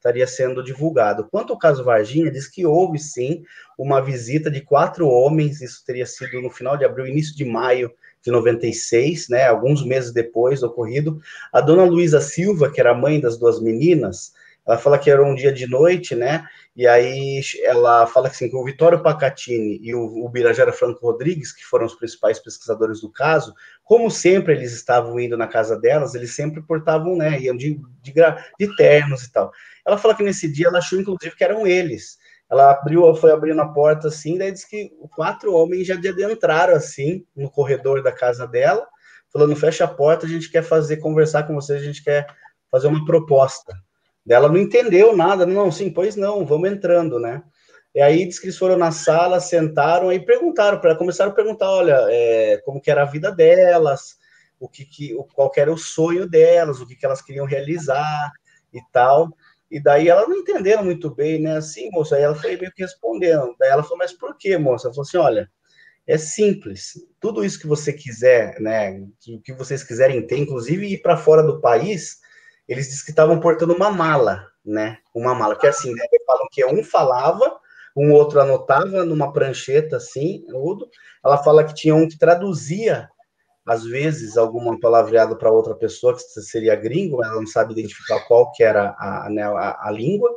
estaria 0.02 0.26
sendo 0.26 0.64
divulgado. 0.64 1.28
Quanto 1.30 1.52
ao 1.52 1.58
caso 1.58 1.84
Varginha, 1.84 2.28
diz 2.28 2.48
que 2.48 2.66
houve 2.66 2.98
sim 2.98 3.44
uma 3.78 4.00
visita 4.00 4.50
de 4.50 4.60
quatro 4.60 5.08
homens, 5.08 5.62
isso 5.62 5.84
teria 5.86 6.04
sido 6.04 6.42
no 6.42 6.50
final 6.50 6.76
de 6.76 6.84
abril, 6.84 7.06
início 7.06 7.36
de 7.36 7.44
maio 7.44 7.92
de 8.20 8.30
96, 8.30 9.28
né, 9.28 9.46
alguns 9.46 9.84
meses 9.84 10.12
depois 10.12 10.60
do 10.60 10.66
ocorrido. 10.66 11.20
A 11.52 11.60
dona 11.60 11.84
Luísa 11.84 12.20
Silva, 12.20 12.70
que 12.70 12.80
era 12.80 12.92
mãe 12.92 13.20
das 13.20 13.38
duas 13.38 13.60
meninas, 13.60 14.32
ela 14.66 14.76
fala 14.76 14.98
que 14.98 15.10
era 15.10 15.24
um 15.24 15.34
dia 15.34 15.52
de 15.52 15.68
noite, 15.68 16.14
né? 16.14 16.44
E 16.74 16.86
aí 16.86 17.42
ela 17.64 18.06
fala 18.06 18.28
assim, 18.28 18.48
que 18.48 18.56
o 18.56 18.64
Vitório 18.64 19.02
Pacatini 19.02 19.78
e 19.82 19.94
o, 19.94 20.24
o 20.24 20.28
Birajara 20.28 20.72
Franco 20.72 21.04
Rodrigues, 21.06 21.52
que 21.52 21.62
foram 21.64 21.84
os 21.84 21.94
principais 21.94 22.38
pesquisadores 22.38 23.02
do 23.02 23.12
caso, 23.12 23.54
como 23.84 24.10
sempre 24.10 24.54
eles 24.54 24.72
estavam 24.72 25.20
indo 25.20 25.36
na 25.36 25.46
casa 25.46 25.78
delas, 25.78 26.14
eles 26.14 26.34
sempre 26.34 26.62
portavam, 26.62 27.14
né, 27.14 27.38
iam 27.38 27.54
de, 27.54 27.78
de, 28.00 28.14
de 28.58 28.76
ternos 28.76 29.24
e 29.24 29.32
tal. 29.32 29.52
Ela 29.86 29.98
fala 29.98 30.14
que 30.14 30.22
nesse 30.22 30.50
dia 30.50 30.68
ela 30.68 30.78
achou, 30.78 30.98
inclusive, 30.98 31.36
que 31.36 31.44
eram 31.44 31.66
eles. 31.66 32.16
Ela 32.50 32.70
abriu, 32.70 33.14
foi 33.16 33.32
abrindo 33.32 33.60
a 33.60 33.68
porta 33.68 34.08
assim, 34.08 34.38
daí 34.38 34.52
disse 34.52 34.68
que 34.68 34.90
quatro 35.14 35.52
homens 35.54 35.86
já 35.86 35.94
adentraram 35.94 36.74
assim 36.74 37.26
no 37.36 37.50
corredor 37.50 38.02
da 38.02 38.12
casa 38.12 38.46
dela, 38.46 38.86
falando: 39.30 39.56
fecha 39.56 39.84
a 39.84 39.88
porta, 39.88 40.26
a 40.26 40.28
gente 40.28 40.50
quer 40.50 40.62
fazer, 40.62 40.98
conversar 40.98 41.44
com 41.44 41.54
vocês, 41.54 41.80
a 41.80 41.84
gente 41.84 42.02
quer 42.02 42.26
fazer 42.70 42.88
uma 42.88 43.04
proposta. 43.04 43.74
Ela 44.28 44.48
não 44.48 44.56
entendeu 44.56 45.16
nada, 45.16 45.44
não, 45.44 45.70
sim, 45.70 45.90
pois 45.90 46.16
não, 46.16 46.46
vamos 46.46 46.70
entrando, 46.70 47.18
né? 47.18 47.42
E 47.94 48.00
aí 48.00 48.26
diz 48.26 48.38
que 48.38 48.46
eles 48.46 48.56
foram 48.56 48.76
na 48.76 48.90
sala, 48.90 49.40
sentaram 49.40 50.12
e 50.12 50.24
perguntaram 50.24 50.80
para 50.80 50.96
começaram 50.96 51.32
a 51.32 51.34
perguntar, 51.34 51.70
olha, 51.70 52.06
é, 52.08 52.58
como 52.64 52.80
que 52.80 52.90
era 52.90 53.02
a 53.02 53.06
vida 53.06 53.30
delas, 53.30 54.16
o 54.58 54.68
que, 54.68 54.84
que 54.84 55.14
qual 55.34 55.50
que 55.50 55.60
era 55.60 55.72
o 55.72 55.76
sonho 55.76 56.26
delas, 56.26 56.80
o 56.80 56.86
que, 56.86 56.96
que 56.96 57.04
elas 57.04 57.20
queriam 57.20 57.44
realizar 57.44 58.32
e 58.72 58.80
tal. 58.92 59.28
E 59.70 59.80
daí 59.80 60.08
ela 60.08 60.26
não 60.26 60.36
entenderam 60.36 60.84
muito 60.84 61.10
bem, 61.14 61.40
né? 61.40 61.56
Assim, 61.56 61.90
moça, 61.90 62.16
aí 62.16 62.22
ela 62.22 62.34
foi 62.34 62.56
meio 62.56 62.72
que 62.72 62.82
respondendo. 62.82 63.54
Daí 63.58 63.70
ela 63.70 63.82
falou, 63.82 63.98
mas 63.98 64.12
por 64.12 64.36
quê, 64.38 64.56
moça? 64.56 64.86
Ela 64.86 64.94
falou 64.94 65.06
assim, 65.06 65.16
olha, 65.18 65.50
é 66.06 66.16
simples. 66.16 66.94
Tudo 67.20 67.44
isso 67.44 67.58
que 67.58 67.66
você 67.66 67.92
quiser, 67.92 68.60
né? 68.60 69.02
Que, 69.20 69.38
que 69.38 69.52
vocês 69.52 69.82
quiserem 69.82 70.26
ter, 70.26 70.38
inclusive 70.38 70.86
ir 70.86 71.02
para 71.02 71.16
fora 71.16 71.42
do 71.42 71.60
país, 71.60 72.20
eles 72.68 72.86
dizem 72.86 73.04
que 73.04 73.10
estavam 73.10 73.40
portando 73.40 73.74
uma 73.74 73.90
mala, 73.90 74.46
né? 74.64 74.98
Uma 75.14 75.34
mala, 75.34 75.56
que 75.56 75.66
é 75.66 75.70
assim, 75.70 75.92
né? 75.92 76.04
falam 76.26 76.46
que 76.50 76.64
um 76.64 76.84
falava, 76.84 77.58
um 77.96 78.12
outro 78.12 78.40
anotava 78.40 79.04
numa 79.04 79.32
prancheta 79.32 79.96
assim, 79.96 80.44
tudo. 80.48 80.88
Ela 81.24 81.38
fala 81.38 81.64
que 81.64 81.74
tinha 81.74 81.94
um 81.94 82.08
que 82.08 82.18
traduzia, 82.18 83.08
às 83.66 83.84
vezes, 83.84 84.36
alguma 84.36 84.78
palavreada 84.80 85.36
para 85.36 85.50
outra 85.50 85.74
pessoa, 85.74 86.14
que 86.14 86.22
seria 86.22 86.74
gringo, 86.76 87.22
ela 87.22 87.34
não 87.34 87.46
sabe 87.46 87.72
identificar 87.72 88.20
qual 88.26 88.50
que 88.52 88.62
era 88.62 88.94
a, 88.98 89.28
né, 89.30 89.42
a, 89.42 89.88
a 89.88 89.90
língua. 89.90 90.30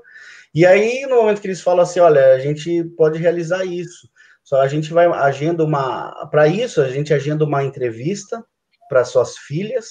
E 0.53 0.65
aí, 0.65 1.05
no 1.07 1.17
momento 1.17 1.41
que 1.41 1.47
eles 1.47 1.61
falam 1.61 1.83
assim, 1.83 1.99
olha, 1.99 2.33
a 2.33 2.39
gente 2.39 2.83
pode 2.97 3.19
realizar 3.19 3.65
isso, 3.65 4.09
só 4.45 4.61
a 4.61 4.67
gente 4.67 4.93
vai 4.93 5.07
agenda 5.07 5.63
uma, 5.63 6.27
para 6.29 6.47
isso 6.47 6.79
a 6.79 6.87
gente 6.87 7.11
agenda 7.11 7.43
uma 7.43 7.63
entrevista 7.63 8.45
para 8.87 9.03
suas 9.03 9.35
filhas 9.37 9.89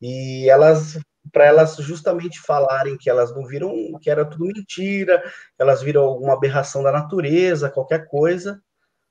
e 0.00 0.48
elas 0.48 0.98
para 1.30 1.44
elas 1.44 1.76
justamente 1.76 2.40
falarem 2.40 2.96
que 2.96 3.08
elas 3.08 3.34
não 3.34 3.46
viram, 3.46 3.98
que 4.00 4.10
era 4.10 4.24
tudo 4.24 4.46
mentira, 4.46 5.22
elas 5.58 5.82
viram 5.82 6.02
alguma 6.02 6.32
aberração 6.32 6.82
da 6.82 6.90
natureza, 6.90 7.70
qualquer 7.70 8.06
coisa, 8.06 8.60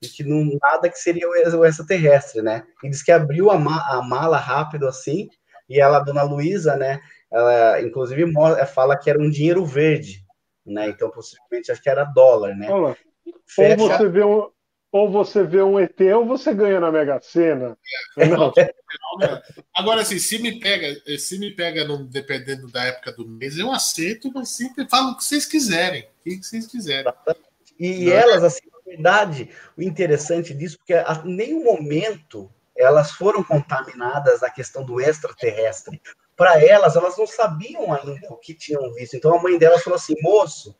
e 0.01 0.07
que 0.07 0.23
não 0.23 0.57
nada 0.61 0.89
que 0.89 0.97
seria 0.97 1.29
o 1.29 1.65
extraterrestre, 1.65 2.41
né? 2.41 2.63
E 2.83 2.89
diz 2.89 3.03
que 3.03 3.11
abriu 3.11 3.49
a, 3.51 3.57
ma 3.57 3.77
a 3.87 4.01
mala 4.01 4.37
rápido 4.37 4.87
assim, 4.87 5.29
e 5.69 5.79
ela, 5.79 5.97
a 5.97 6.03
dona 6.03 6.23
Luísa, 6.23 6.75
né? 6.75 6.99
Ela, 7.31 7.81
inclusive, 7.81 8.25
fala 8.73 8.97
que 8.97 9.09
era 9.09 9.19
um 9.19 9.29
dinheiro 9.29 9.63
verde, 9.65 10.25
né? 10.65 10.89
Então, 10.89 11.09
possivelmente, 11.09 11.71
acho 11.71 11.81
que 11.81 11.89
era 11.89 12.03
dólar, 12.03 12.55
né? 12.55 12.69
Olha, 12.69 12.97
Fecha... 13.45 13.81
Ou 13.81 13.89
você 13.89 14.09
vê 14.09 14.23
um, 14.23 14.49
ou 14.91 15.09
você 15.09 15.43
vê 15.43 15.61
um 15.61 15.79
ET 15.79 15.99
ou 16.15 16.25
você 16.25 16.53
ganha 16.53 16.79
na 16.79 16.91
Mega 16.91 17.19
Sena. 17.21 17.77
É, 18.17 18.25
não. 18.25 18.51
Agora, 19.73 20.01
assim, 20.01 20.19
se 20.19 20.37
me 20.39 20.59
pega, 20.59 20.95
se 21.17 21.39
me 21.39 21.51
pega 21.51 21.85
no, 21.85 22.03
dependendo 22.03 22.67
da 22.69 22.83
época 22.83 23.13
do 23.13 23.27
mês, 23.27 23.57
eu 23.57 23.71
aceito, 23.71 24.31
mas 24.33 24.49
sempre 24.49 24.87
falo 24.89 25.11
o 25.11 25.17
que 25.17 25.23
vocês 25.23 25.45
quiserem. 25.45 26.07
O 26.19 26.23
que 26.23 26.43
vocês 26.43 26.67
quiserem. 26.67 27.11
E 27.79 28.05
não 28.05 28.11
é? 28.11 28.15
elas, 28.15 28.43
assim, 28.43 28.67
na 28.71 28.79
verdade, 28.85 29.49
o 29.77 29.81
interessante 29.81 30.53
disso, 30.53 30.77
porque 30.77 30.93
a 30.93 31.21
nenhum 31.23 31.63
momento 31.63 32.51
elas 32.75 33.11
foram 33.11 33.43
contaminadas 33.43 34.41
na 34.41 34.49
questão 34.49 34.83
do 34.83 34.99
extraterrestre. 34.99 36.01
Para 36.35 36.63
elas, 36.63 36.95
elas 36.95 37.17
não 37.17 37.27
sabiam 37.27 37.93
ainda 37.93 38.27
o 38.29 38.37
que 38.37 38.53
tinham 38.53 38.91
visto. 38.93 39.15
Então 39.15 39.35
a 39.37 39.41
mãe 39.41 39.57
delas 39.57 39.83
falou 39.83 39.97
assim: 39.97 40.15
moço, 40.21 40.75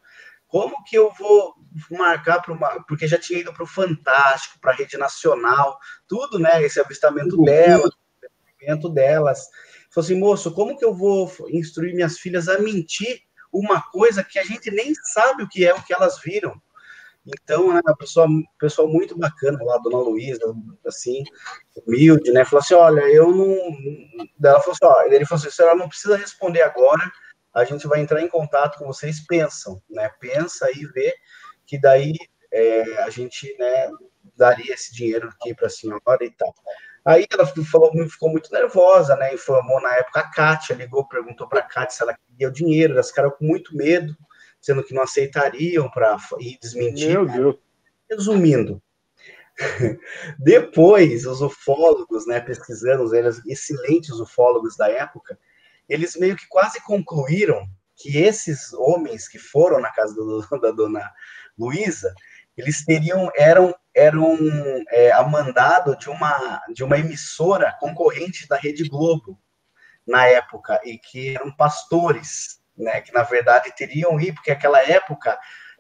como 0.52 0.84
que 0.84 0.98
eu 0.98 1.10
vou 1.18 1.56
marcar 1.90 2.42
para 2.42 2.54
uma. 2.54 2.84
Porque 2.84 3.08
já 3.08 3.18
tinha 3.18 3.40
ido 3.40 3.54
para 3.54 3.64
o 3.64 3.68
Fantástico, 3.68 4.60
para 4.60 4.74
a 4.74 4.76
Rede 4.76 4.98
Nacional, 4.98 5.80
tudo, 6.06 6.38
né? 6.38 6.62
Esse 6.62 6.78
avistamento 6.82 7.38
uhum. 7.38 7.46
delas, 7.46 7.90
o 7.90 8.26
avistamento 8.26 8.90
delas. 8.90 9.48
Falei 9.90 10.06
assim, 10.06 10.20
moço, 10.20 10.54
como 10.54 10.78
que 10.78 10.84
eu 10.84 10.94
vou 10.94 11.32
instruir 11.50 11.96
minhas 11.96 12.20
filhas 12.20 12.50
a 12.50 12.60
mentir 12.60 13.22
uma 13.52 13.82
coisa 13.82 14.26
que 14.26 14.38
a 14.38 14.44
gente 14.44 14.70
nem 14.70 14.94
sabe 15.14 15.44
o 15.44 15.48
que 15.48 15.66
é, 15.66 15.74
o 15.74 15.82
que 15.84 15.94
elas 15.94 16.20
viram? 16.20 16.62
Então, 17.26 17.74
né, 17.74 17.80
uma 17.86 17.96
pessoa, 17.96 18.28
pessoa 18.60 18.90
muito 18.90 19.18
bacana 19.18 19.58
lá, 19.64 19.78
dona 19.78 20.00
Luísa, 20.00 20.42
assim, 20.86 21.24
humilde, 21.88 22.30
né? 22.32 22.44
Falou 22.44 22.60
assim: 22.60 22.74
olha, 22.74 23.02
eu 23.02 23.32
não. 23.32 23.56
Ela 24.44 24.60
falou 24.60 24.74
assim: 24.74 24.86
ó, 24.86 25.02
ele 25.04 25.26
falou 25.26 25.40
assim: 25.40 25.48
a 25.48 25.52
senhora 25.52 25.76
não 25.76 25.88
precisa 25.88 26.18
responder 26.18 26.64
agora, 26.64 27.10
a 27.54 27.64
gente 27.64 27.88
vai 27.88 28.02
entrar 28.02 28.22
em 28.22 28.30
contato 28.30 28.78
com 28.78 28.86
vocês, 28.86 29.26
pensam, 29.26 29.82
né? 29.90 30.10
Pensa 30.20 30.70
e 30.72 30.86
vê 30.86 31.14
que 31.66 31.80
daí 31.80 32.14
é, 32.52 33.04
a 33.04 33.10
gente, 33.10 33.56
né, 33.58 33.90
daria 34.36 34.74
esse 34.74 34.94
dinheiro 34.94 35.30
aqui 35.30 35.54
para 35.54 35.68
a 35.68 35.70
senhora 35.70 36.02
e 36.22 36.32
tal. 36.32 36.54
Aí 37.04 37.26
ela 37.32 37.46
falou, 37.46 37.92
ficou 38.08 38.30
muito 38.30 38.52
nervosa, 38.52 39.16
né? 39.16 39.34
Informou 39.34 39.82
na 39.82 39.96
época 39.96 40.20
a 40.20 40.30
Kátia, 40.30 40.76
ligou, 40.76 41.08
perguntou 41.08 41.48
para 41.48 41.60
a 41.60 41.64
Kátia 41.64 41.98
se 41.98 42.04
ela 42.04 42.16
queria 42.28 42.48
o 42.48 42.52
dinheiro, 42.52 42.94
elas 42.94 43.10
ficaram 43.10 43.32
com 43.32 43.44
muito 43.44 43.76
medo, 43.76 44.16
sendo 44.60 44.84
que 44.84 44.94
não 44.94 45.02
aceitariam 45.02 45.90
para 45.90 46.16
ir 46.40 46.58
desmentir. 46.62 47.10
Meu 47.10 47.26
Deus. 47.26 47.56
Resumindo, 48.10 48.82
depois 50.38 51.26
os 51.26 51.42
ufólogos, 51.42 52.28
né, 52.28 52.40
pesquisando, 52.40 53.16
eles 53.16 53.42
excelentes 53.48 54.12
ufólogos 54.20 54.76
da 54.76 54.90
época, 54.90 55.40
eles 55.92 56.16
meio 56.16 56.38
que 56.38 56.48
quase 56.48 56.82
concluíram 56.82 57.68
que 57.98 58.18
esses 58.18 58.72
homens 58.74 59.28
que 59.28 59.38
foram 59.38 59.80
na 59.80 59.92
casa 59.92 60.16
do, 60.16 60.42
da 60.60 60.72
dona 60.72 61.12
Luísa, 61.58 62.14
eles 62.58 62.86
teriam 62.86 63.30
eram 63.36 63.76
eram 63.94 64.38
é, 64.90 65.12
a 65.12 65.22
mandado 65.24 65.98
de 65.98 66.10
uma 66.10 66.62
de 66.74 66.84
uma 66.84 66.98
emissora 66.98 67.76
concorrente 67.80 68.48
da 68.48 68.56
Rede 68.56 68.88
Globo 68.88 69.38
na 70.08 70.26
época 70.28 70.80
e 70.86 70.98
que 70.98 71.36
eram 71.36 71.52
pastores, 71.52 72.62
né, 72.76 73.02
que 73.02 73.14
na 73.14 73.24
verdade 73.24 73.76
teriam 73.76 74.20
ir 74.20 74.34
porque 74.34 74.52
naquela 74.52 74.82
época 74.82 75.38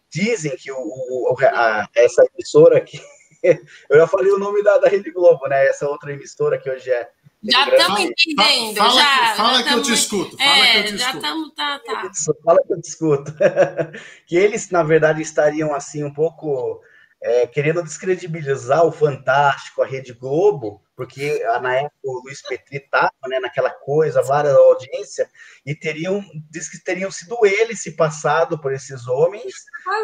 dizem 0.09 0.55
que 0.57 0.71
o, 0.71 0.77
o 0.77 1.35
a, 1.41 1.87
essa 1.95 2.21
emissora 2.33 2.77
aqui 2.77 2.99
eu 3.89 3.97
já 3.97 4.07
falei 4.07 4.31
o 4.31 4.37
nome 4.37 4.61
da, 4.61 4.77
da 4.77 4.87
Rede 4.87 5.09
Globo, 5.09 5.47
né? 5.47 5.65
Essa 5.65 5.87
outra 5.87 6.11
emissora 6.11 6.59
que 6.59 6.69
hoje 6.69 6.91
é 6.91 7.09
já 7.43 7.69
estamos 7.69 7.99
entendendo. 7.99 8.77
Fala, 8.77 9.01
já, 9.01 9.35
fala 9.35 9.57
já 9.57 9.63
que 9.63 9.73
eu 9.73 9.81
te 9.81 9.93
escuto. 9.93 10.37
Fala 10.37 10.65
é, 10.65 10.71
que 10.71 10.77
eu 10.77 10.83
te 10.83 10.89
já 10.89 10.95
escuto. 10.97 11.17
estamos. 11.17 11.53
Tá, 11.53 11.79
tá. 11.79 12.11
Fala 12.43 12.59
que 12.65 12.73
eu 12.73 12.81
te 12.81 12.87
escuto. 12.87 13.33
que 14.27 14.35
eles, 14.35 14.69
na 14.69 14.83
verdade, 14.83 15.21
estariam 15.21 15.73
assim 15.73 16.03
um 16.03 16.13
pouco 16.13 16.81
é, 17.21 17.45
querendo 17.47 17.83
descredibilizar 17.83 18.85
o 18.85 18.91
Fantástico, 18.91 19.81
a 19.81 19.85
Rede 19.85 20.13
Globo, 20.13 20.81
porque 20.95 21.43
ah, 21.49 21.59
na 21.59 21.75
época 21.75 21.95
o 22.03 22.21
Luiz 22.23 22.41
Petri 22.41 22.77
estava 22.77 23.11
né, 23.27 23.39
naquela 23.39 23.69
coisa, 23.69 24.21
várias 24.21 24.55
audiência, 24.55 25.29
e 25.65 25.75
teriam, 25.75 26.23
diz 26.49 26.69
que 26.69 26.83
teriam 26.83 27.11
sido 27.11 27.37
eles 27.45 27.81
se 27.81 27.95
passado 27.95 28.59
por 28.59 28.73
esses 28.73 29.07
homens 29.07 29.53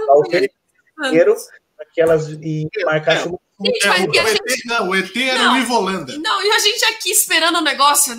ao 0.08 0.24
dinheiro 0.24 1.36
aquelas 1.80 2.30
e 2.30 2.68
marcasse 2.84 3.28
uma 3.28 3.40
Gente, 3.60 3.86
É, 3.86 3.88
mas 3.90 4.06
o, 4.08 4.14
e 4.14 4.20
a 4.20 4.24
ET, 4.30 4.38
gente- 4.50 4.66
não, 4.68 4.90
o 4.90 4.96
ET 4.96 5.16
era 5.18 5.44
Não. 5.44 5.54
o 5.54 5.58
Ivolanda. 5.58 6.18
Não, 6.20 6.42
e 6.44 6.52
a 6.52 6.60
gente 6.60 6.86
aqui 6.86 7.10
esperando 7.12 7.58
o 7.58 7.62
negócio 7.62 8.16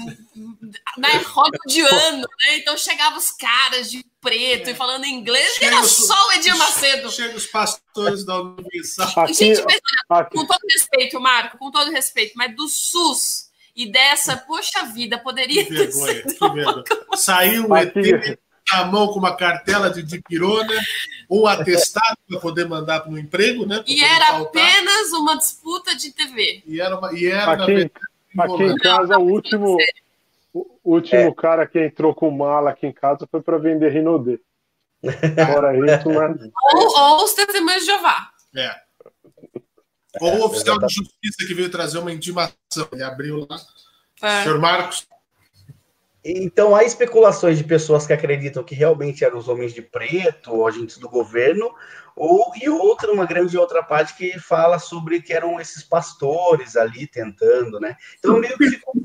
na 0.97 1.09
roda 1.19 1.59
de 1.67 1.81
ano, 1.81 2.19
né? 2.47 2.57
Então 2.59 2.77
chegava 2.77 3.17
os 3.17 3.31
caras 3.31 3.91
de 3.91 4.05
preto 4.21 4.69
e 4.71 4.75
falando 4.75 5.07
inglês, 5.07 5.53
e 5.53 5.55
Chega 5.61 5.67
era 5.77 5.81
os- 5.81 5.93
só 6.07 6.29
o 6.29 6.33
Edir 6.33 6.57
Macedo. 6.57 7.11
Chega 7.11 7.37
os 7.37 7.47
pastores 7.47 8.25
da 8.25 8.41
Universal. 8.41 9.13
Aqui, 9.25 9.35
Gente, 9.35 9.63
mas 9.65 9.81
aqui, 10.11 10.37
com 10.37 10.45
todo 10.45 10.61
respeito, 10.71 11.21
Marco, 11.21 11.57
com 11.59 11.71
todo 11.71 11.91
respeito, 11.91 12.33
mas 12.37 12.55
do 12.57 12.69
SUS 12.69 13.49
e 13.77 13.91
dessa, 13.91 14.37
poxa 14.37 14.87
vida, 14.87 15.19
poderia 15.19 15.65
Que 15.65 15.71
ter 15.71 15.87
vergonha, 15.87 16.15
sido. 16.15 16.35
que 16.35 16.49
vergonha. 16.55 16.85
Saiu 17.17 17.69
o 17.69 17.77
ET 17.77 17.97
aqui, 17.97 18.39
na 18.73 18.85
mão 18.85 19.09
com 19.09 19.19
uma 19.19 19.35
cartela 19.37 19.91
de 19.91 20.03
dipirona, 20.03 20.75
um 21.31 21.47
atestado 21.47 22.19
para 22.29 22.41
poder 22.41 22.67
mandar 22.69 23.01
para 23.01 23.13
o 23.13 23.19
emprego, 23.19 23.67
né? 23.67 23.83
E 23.87 24.03
era 24.03 24.27
faltar. 24.27 24.43
apenas 24.43 25.13
uma 25.13 25.37
disputa 25.37 25.95
de 25.97 26.13
TV. 26.13 26.63
E 26.67 26.81
era, 26.81 26.99
uma, 26.99 27.13
e 27.13 27.27
era 27.27 27.53
aqui, 27.53 27.75
verdade, 27.75 27.93
aqui 28.39 28.63
em 28.65 28.77
casa, 28.77 29.19
o 29.19 29.23
último, 29.31 29.77
o 30.53 30.67
último 30.85 31.21
É. 31.21 31.35
cara 31.35 31.67
que 31.67 31.79
entrou 31.85 32.15
com 32.15 32.31
mala 32.31 32.71
aqui 32.71 32.87
em 32.87 32.93
casa 32.93 33.27
foi 33.31 33.41
para 33.41 33.59
vender 33.59 33.91
Rinodê. 33.91 34.41
Fora 35.01 35.77
isso, 35.79 36.11
mas 36.11 36.37
Ou, 36.75 37.01
ou 37.01 37.25
os 37.25 37.33
testemunhos 37.35 37.81
de 37.81 37.87
Jeová. 37.87 38.31
É. 38.57 38.75
Ou 40.21 40.41
o 40.41 40.45
oficial 40.47 40.79
de 40.79 40.85
exatamente. 40.87 40.95
justiça 40.95 41.47
que 41.47 41.55
veio 41.55 41.71
trazer 41.71 41.99
uma 41.99 42.13
intimação. 42.13 42.55
Ele 42.93 43.03
abriu 43.03 43.47
lá. 43.49 43.61
É. 44.23 44.43
Senhor 44.43 44.59
Marcos, 44.59 45.07
Então, 46.25 46.75
há 46.75 46.85
especulações 46.85 47.59
de 47.59 47.65
pessoas 47.65 48.07
que 48.07 48.13
acreditam 48.13 48.65
que 48.65 48.75
realmente 48.75 49.25
eram 49.25 49.39
os 49.39 49.49
homens 49.49 49.73
de 49.73 49.81
preto, 49.81 50.53
ou 50.53 50.67
agentes 50.67 50.99
do 50.99 51.09
governo, 51.09 51.73
ou 52.17 52.53
e 52.61 52.69
outra, 52.69 53.13
uma 53.13 53.25
grande 53.25 53.57
outra 53.57 53.83
parte 53.83 54.17
que 54.17 54.39
fala 54.39 54.79
sobre 54.79 55.23
que 55.23 55.33
eram 55.33 55.61
esses 55.61 55.85
pastores 55.85 56.77
ali 56.77 57.07
tentando, 57.07 57.79
né? 57.79 57.97
Então, 58.19 58.39
meio 58.41 58.59
que 58.59 58.69
ficou 58.69 58.93
né, 58.97 59.03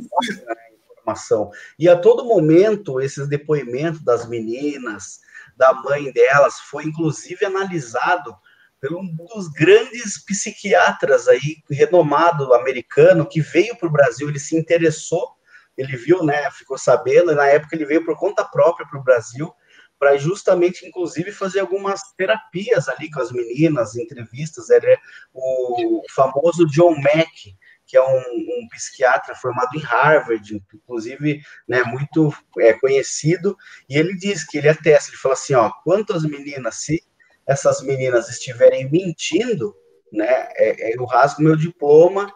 a 0.49 0.73
informação. 0.73 1.51
E 1.77 1.87
a 1.87 1.95
todo 1.95 2.25
momento, 2.25 2.99
esses 2.99 3.27
depoimentos 3.27 4.03
das 4.03 4.27
meninas, 4.27 5.19
da 5.55 5.71
mãe 5.71 6.11
delas, 6.11 6.59
foi 6.59 6.85
inclusive 6.85 7.45
analisado 7.45 8.35
por 8.81 8.95
um 8.95 9.15
dos 9.15 9.47
grandes 9.49 10.17
psiquiatras 10.17 11.27
aí, 11.27 11.57
renomado 11.69 12.53
americano, 12.53 13.25
que 13.25 13.39
veio 13.39 13.77
para 13.77 13.87
o 13.87 13.91
Brasil, 13.91 14.27
ele 14.27 14.39
se 14.39 14.57
interessou 14.57 15.37
ele 15.77 15.95
viu, 15.97 16.23
né, 16.23 16.49
ficou 16.51 16.77
sabendo, 16.77 17.31
e 17.31 17.35
na 17.35 17.47
época 17.47 17.75
ele 17.75 17.85
veio 17.85 18.05
por 18.05 18.17
conta 18.17 18.43
própria 18.43 18.87
para 18.87 18.99
o 18.99 19.03
Brasil, 19.03 19.53
para 19.99 20.17
justamente, 20.17 20.85
inclusive, 20.85 21.31
fazer 21.31 21.61
algumas 21.61 22.01
terapias 22.17 22.89
ali 22.89 23.09
com 23.09 23.21
as 23.21 23.31
meninas, 23.31 23.95
entrevistas. 23.95 24.69
Ele 24.69 24.87
é 24.87 24.97
o 25.33 26.01
famoso 26.13 26.65
John 26.67 26.95
Mack, 26.99 27.55
que 27.85 27.97
é 27.97 28.01
um, 28.01 28.17
um 28.17 28.67
psiquiatra 28.69 29.35
formado 29.35 29.69
em 29.75 29.79
Harvard, 29.79 30.61
inclusive, 30.73 31.41
né, 31.67 31.83
muito 31.83 32.33
é, 32.59 32.73
conhecido, 32.73 33.55
e 33.87 33.97
ele 33.97 34.15
diz 34.15 34.43
que 34.45 34.57
ele 34.57 34.69
atesta, 34.69 35.09
ele 35.09 35.17
fala 35.17 35.33
assim, 35.33 35.53
ó, 35.53 35.69
quantas 35.83 36.23
meninas, 36.23 36.75
se 36.75 37.03
essas 37.47 37.81
meninas 37.81 38.29
estiverem 38.29 38.89
mentindo, 38.89 39.75
né, 40.11 40.47
é, 40.55 40.91
é, 40.91 40.97
eu 40.97 41.05
rasgo 41.05 41.43
meu 41.43 41.55
diploma, 41.55 42.33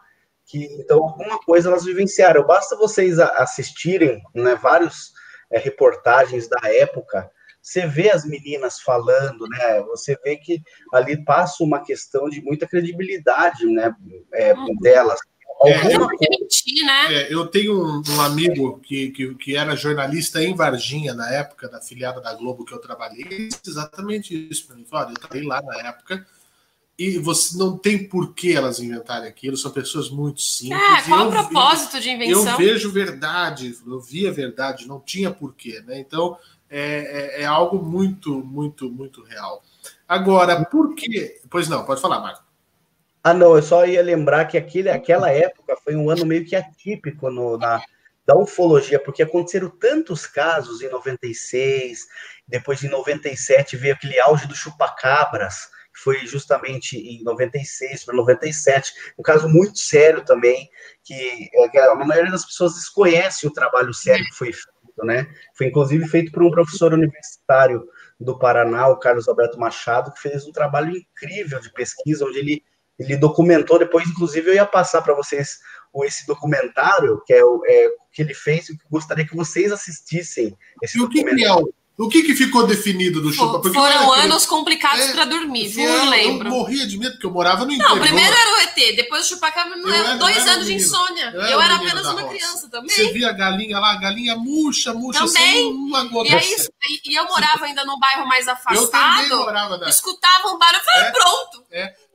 que 0.47 0.63
então 0.79 1.03
alguma 1.03 1.37
coisa 1.39 1.69
elas 1.69 1.83
vivenciaram. 1.83 2.47
Basta 2.47 2.75
vocês 2.77 3.19
assistirem, 3.19 4.21
né, 4.33 4.55
vários 4.55 5.11
é, 5.51 5.59
reportagens 5.59 6.47
da 6.47 6.59
época, 6.63 7.29
você 7.61 7.85
vê 7.85 8.09
as 8.09 8.25
meninas 8.25 8.79
falando, 8.79 9.45
né, 9.49 9.81
você 9.83 10.17
vê 10.23 10.37
que 10.37 10.61
ali 10.93 11.23
passa 11.23 11.63
uma 11.63 11.83
questão 11.83 12.29
de 12.29 12.41
muita 12.41 12.65
credibilidade, 12.65 13.65
né, 13.65 13.93
é, 14.33 14.53
Uhum. 14.53 14.75
delas. 14.81 15.19
É, 15.65 15.73
mentir, 16.29 16.85
né? 16.85 17.13
é, 17.15 17.33
eu 17.33 17.47
tenho 17.47 17.73
um, 17.83 18.03
um 18.09 18.21
amigo 18.21 18.79
que, 18.79 19.09
que, 19.09 19.33
que 19.33 19.57
era 19.57 19.75
jornalista 19.75 20.41
em 20.41 20.53
Varginha, 20.53 21.15
na 21.15 21.33
época, 21.33 21.67
da 21.67 21.81
filiada 21.81 22.21
da 22.21 22.31
Globo 22.35 22.63
que 22.63 22.73
eu 22.73 22.79
trabalhei, 22.79 23.49
exatamente 23.67 24.49
isso 24.51 24.71
Olha, 24.91 25.09
eu 25.09 25.13
trabalhei 25.15 25.47
lá 25.47 25.59
na 25.63 25.89
época 25.89 26.23
e 26.97 27.17
você 27.19 27.57
não 27.57 27.77
tem 27.77 28.07
por 28.07 28.33
que 28.33 28.55
elas 28.55 28.79
inventarem 28.79 29.29
aquilo, 29.29 29.55
são 29.55 29.69
pessoas 29.71 30.09
muito 30.09 30.41
simples. 30.41 30.81
É, 30.81 31.01
qual 31.07 31.19
eu 31.19 31.27
o 31.27 31.31
vi- 31.31 31.37
propósito 31.37 31.99
de 31.99 32.09
Eu 32.09 32.15
invenção? 32.15 32.57
vejo 32.57 32.91
verdade, 32.91 33.77
eu 33.85 33.99
via 34.01 34.31
verdade, 34.31 34.87
não 34.87 34.99
tinha 34.99 35.29
porquê, 35.31 35.81
né? 35.85 35.99
Então 35.99 36.37
é, 36.69 37.35
é, 37.39 37.41
é 37.43 37.45
algo 37.45 37.77
muito, 37.83 38.39
muito, 38.43 38.89
muito 38.89 39.23
real. 39.23 39.63
Agora, 40.07 40.65
por 40.65 40.95
que? 40.95 41.39
Pois 41.49 41.67
não, 41.67 41.85
pode 41.85 42.01
falar, 42.01 42.19
Marco. 42.19 42.43
Ah, 43.23 43.33
não, 43.33 43.55
eu 43.55 43.61
só 43.61 43.85
ia 43.85 44.01
lembrar 44.01 44.45
que 44.45 44.57
aquele, 44.57 44.89
aquela 44.89 45.29
época 45.31 45.75
foi 45.83 45.95
um 45.95 46.09
ano 46.09 46.25
meio 46.25 46.45
que 46.45 46.55
atípico 46.55 47.29
no, 47.29 47.57
na, 47.57 47.81
da 48.25 48.35
ufologia, 48.37 48.99
porque 48.99 49.21
aconteceram 49.21 49.69
tantos 49.69 50.25
casos 50.25 50.81
em 50.81 50.89
96, 50.89 52.07
depois 52.47 52.83
em 52.83 52.89
97 52.89 53.75
veio 53.75 53.93
aquele 53.93 54.19
auge 54.19 54.47
do 54.47 54.55
chupacabras, 54.55 55.69
foi 56.03 56.25
justamente 56.27 56.97
em 56.97 57.23
96 57.23 58.05
para 58.05 58.15
97, 58.15 58.93
um 59.17 59.23
caso 59.23 59.47
muito 59.49 59.79
sério 59.79 60.23
também, 60.23 60.69
que, 61.03 61.49
é, 61.53 61.69
que 61.69 61.77
a 61.77 61.95
maioria 61.95 62.31
das 62.31 62.45
pessoas 62.45 62.75
desconhece 62.75 63.47
o 63.47 63.51
trabalho 63.51 63.93
sério 63.93 64.25
que 64.25 64.35
foi 64.35 64.51
feito, 64.53 65.05
né? 65.05 65.27
Foi 65.55 65.67
inclusive 65.67 66.07
feito 66.07 66.31
por 66.31 66.43
um 66.43 66.51
professor 66.51 66.93
universitário 66.93 67.87
do 68.19 68.37
Paraná, 68.37 68.87
o 68.87 68.97
Carlos 68.97 69.27
Alberto 69.27 69.59
Machado, 69.59 70.11
que 70.11 70.21
fez 70.21 70.45
um 70.45 70.51
trabalho 70.51 70.95
incrível 70.95 71.59
de 71.59 71.71
pesquisa, 71.73 72.25
onde 72.25 72.39
ele 72.39 72.63
ele 72.99 73.15
documentou, 73.15 73.77
depois, 73.77 74.09
inclusive, 74.09 74.49
eu 74.49 74.55
ia 74.55 74.65
passar 74.65 75.03
para 75.03 75.13
vocês 75.13 75.59
o- 75.93 76.03
esse 76.03 76.25
documentário, 76.25 77.21
que 77.27 77.31
é 77.31 77.43
o 77.45 77.61
é, 77.63 77.89
que 78.11 78.23
ele 78.23 78.33
fez, 78.33 78.69
e 78.69 78.71
eu 78.71 78.77
gostaria 78.89 79.23
que 79.23 79.35
vocês 79.35 79.71
assistissem 79.71 80.57
esse 80.81 80.97
E 80.97 81.01
o 81.03 81.07
que, 81.07 81.19
que 81.19 81.23
documentário. 81.23 81.59
é 81.59 81.63
o, 81.63 81.73
o 81.97 82.07
que, 82.09 82.21
que 82.21 82.35
ficou 82.35 82.67
definido 82.67 83.21
do 83.21 83.33
chupa? 83.33 83.59
Porque 83.59 83.69
eu 83.69 83.73
Foram 83.81 83.87
era 83.87 84.05
aquele- 84.11 84.21
anos 84.31 84.45
complicados 84.45 84.99
É, 85.05 85.13
para 85.13 85.25
dormir, 85.25 85.67
viu? 85.67 85.89
Eu 85.89 86.05
lembro. 86.05 86.47
Eu 86.47 86.51
morria 86.53 86.85
de 86.87 86.97
medo, 86.97 87.13
porque 87.13 87.25
eu 87.25 87.31
morava 87.31 87.61
no 87.65 87.67
Não, 87.71 87.75
interior. 87.75 87.99
primeiro 88.01 88.35
era 88.35 88.51
o 88.51 88.57
ET, 88.61 88.95
depois 88.95 89.25
o 89.25 89.29
chupacabra, 89.29 89.77
Eu 89.79 89.91
era- 89.91 90.11
eu 90.13 90.17
dois 90.19 90.37
era 90.37 90.51
anos 90.51 90.65
de 90.67 90.73
menino. 90.73 90.87
insônia. 90.89 91.31
Eu 91.33 91.41
Eu 91.41 91.61
era 91.61 91.63
era, 91.63 91.73
menino 91.79 91.87
apenas 91.87 92.03
da 92.03 92.11
uma 92.11 92.21
roça. 92.21 92.33
criança 92.35 92.57
Você 92.59 92.69
também. 92.69 93.13
via 93.13 93.29
a 93.29 93.33
galinha 93.33 93.79
lá, 93.79 93.91
a 93.93 93.97
galinha 93.99 94.35
murcha, 94.35 94.93
murcha, 94.93 95.25
Também. 95.25 95.65
uma 95.73 96.03
gota. 96.05 96.29
E, 96.29 96.35
aí, 96.35 97.01
e 97.05 97.15
eu 97.19 97.25
morava 97.25 97.65
ainda 97.65 97.83
num 97.83 97.97
bairro 97.99 98.27
mais 98.27 98.45
eu 98.47 98.55
também 98.55 98.77
afastado, 98.77 99.35
morava 99.37 99.77
na 99.77 99.89
escutava 99.89 100.49
um 100.49 100.57
barulho, 100.59 100.79
eu 100.79 100.85
falei, 100.85 101.01
É. 101.07 101.11
pronto. 101.11 101.63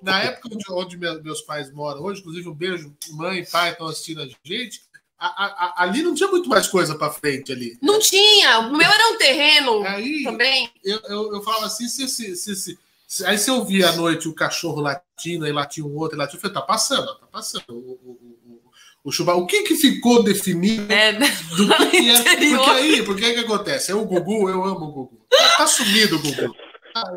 Na 0.03 0.21
época 0.23 0.49
onde, 0.53 0.65
onde 0.71 0.97
me- 0.97 1.23
meus 1.23 1.41
pais 1.43 1.73
moram 1.73 2.03
hoje, 2.03 2.21
inclusive 2.21 2.49
um 2.49 2.55
beijo, 2.55 2.93
mãe 3.13 3.41
e 3.41 3.47
pai 3.47 3.71
estão 3.71 3.87
assistindo 3.89 4.21
a 4.23 4.27
gente, 4.45 4.81
a- 5.27 5.45
a- 5.79 5.83
ali 5.85 6.03
não 6.03 6.15
tinha 6.15 6.29
muito 6.29 6.49
mais 6.49 6.67
coisa 6.67 6.95
para 6.97 7.13
frente 7.13 7.53
ali. 7.53 7.77
Não 7.83 7.99
tinha, 7.99 8.59
o 8.61 8.77
meu 8.77 8.89
era 8.91 9.09
um 9.09 9.17
terreno 9.19 9.85
Aí 9.87 10.23
também. 10.25 10.71
eu, 10.85 11.01
eu, 11.09 11.33
eu 11.35 11.43
falava 11.43 11.67
assim, 11.67 11.87
se, 11.89 12.09
se, 12.09 12.35
se, 12.37 12.57
se- 12.57 12.79
se- 13.07 13.27
aí 13.27 13.37
se 13.39 13.51
eu 13.51 13.65
via 13.65 13.91
à 13.91 13.97
noite 13.97 14.29
o 14.29 14.35
cachorro 14.35 14.81
latindo, 14.81 15.45
aí 15.45 15.53
latia 15.53 15.85
um 15.85 15.97
outro, 15.97 16.17
latia, 16.19 16.37
eu 16.37 16.41
falei, 16.41 16.55
tá 16.55 16.63
passando, 16.63 17.07
tá 17.19 17.27
passando. 17.31 17.65
O, 17.69 17.73
o, 17.75 17.77
o, 17.77 18.53
o, 18.53 18.61
o 19.05 19.13
chuba- 19.13 19.35
o 19.35 19.47
que 19.47 19.63
que 19.63 19.75
ficou 19.77 20.23
definido 20.23 20.93
É, 20.93 21.13
do 21.13 21.21
que, 21.91 21.91
que 21.91 22.11
é? 22.11 22.57
Porque 22.57 22.71
aí, 22.71 23.03
porque 23.05 23.25
aí 23.25 23.35
que 23.35 23.41
acontece? 23.41 23.91
É 23.93 23.95
o 23.95 24.05
Gugu, 24.05 24.49
eu 24.49 24.65
amo 24.65 24.87
o 24.87 24.93
Gugu. 24.93 25.27
Tá, 25.31 25.57
tá 25.59 25.67
sumido 25.67 26.17
o 26.17 26.19
Gugu. 26.21 26.55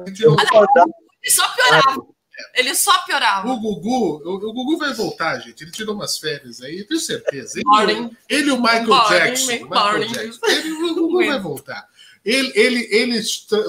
Ele 0.07 1.31
só 1.31 1.47
piorava. 1.49 2.05
Ele 2.53 2.75
só 2.75 2.97
piorava. 3.05 3.47
O 3.47 3.59
Gugu, 3.59 4.21
o, 4.25 4.35
o, 4.35 4.53
Gugu 4.53 4.77
vai 4.77 4.93
voltar, 4.93 5.39
gente. 5.39 5.63
Ele 5.63 5.71
tirou 5.71 5.95
umas 5.95 6.17
férias 6.17 6.61
aí, 6.61 6.83
tenho 6.83 6.99
certeza. 6.99 7.59
Ele, 7.59 8.09
ele 8.27 8.49
e 8.49 8.51
o 8.51 8.61
Michael 8.61 8.87
Morning, 8.87 9.09
Jackson. 9.09 9.51
Michael 9.51 10.07
Jackson. 10.07 10.45
Ele, 10.45 10.71
o 10.71 10.95
Gugu 10.95 11.25
vai 11.25 11.39
voltar. 11.39 11.87
Ele, 12.25 12.51
ele, 12.55 12.87
ele 12.89 13.21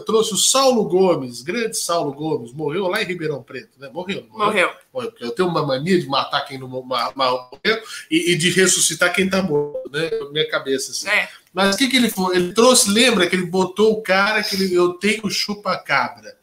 trouxe 0.06 0.32
o 0.32 0.38
Saulo 0.38 0.84
Gomes, 0.84 1.42
grande 1.42 1.76
Saulo 1.76 2.10
Gomes, 2.14 2.54
morreu 2.54 2.88
lá 2.88 3.02
em 3.02 3.04
Ribeirão 3.04 3.42
Preto, 3.42 3.78
né? 3.78 3.90
Morreu. 3.92 4.26
Morreu. 4.30 4.72
morreu. 4.94 5.12
Eu 5.20 5.30
tenho 5.32 5.46
uma 5.46 5.64
mania 5.64 6.00
de 6.00 6.06
matar 6.06 6.40
quem 6.40 6.56
não 6.56 6.66
morreu 6.66 7.82
e, 8.10 8.32
e 8.32 8.34
de 8.34 8.48
ressuscitar 8.48 9.12
quem 9.12 9.28
tá 9.28 9.42
morto, 9.42 9.90
né? 9.90 10.08
Minha 10.32 10.48
cabeça 10.48 10.92
assim. 10.92 11.06
É. 11.06 11.28
Mas 11.52 11.74
o 11.74 11.78
que, 11.78 11.86
que 11.86 11.96
ele 11.98 12.08
foi? 12.08 12.34
Ele 12.34 12.54
trouxe, 12.54 12.90
lembra 12.90 13.26
que 13.28 13.36
ele 13.36 13.44
botou 13.44 13.92
o 13.92 14.02
cara 14.02 14.42
que 14.42 14.56
ele, 14.56 14.74
eu 14.74 14.94
tenho 14.94 15.28
chupa-cabra. 15.28 16.34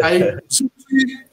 Aí, 0.00 0.20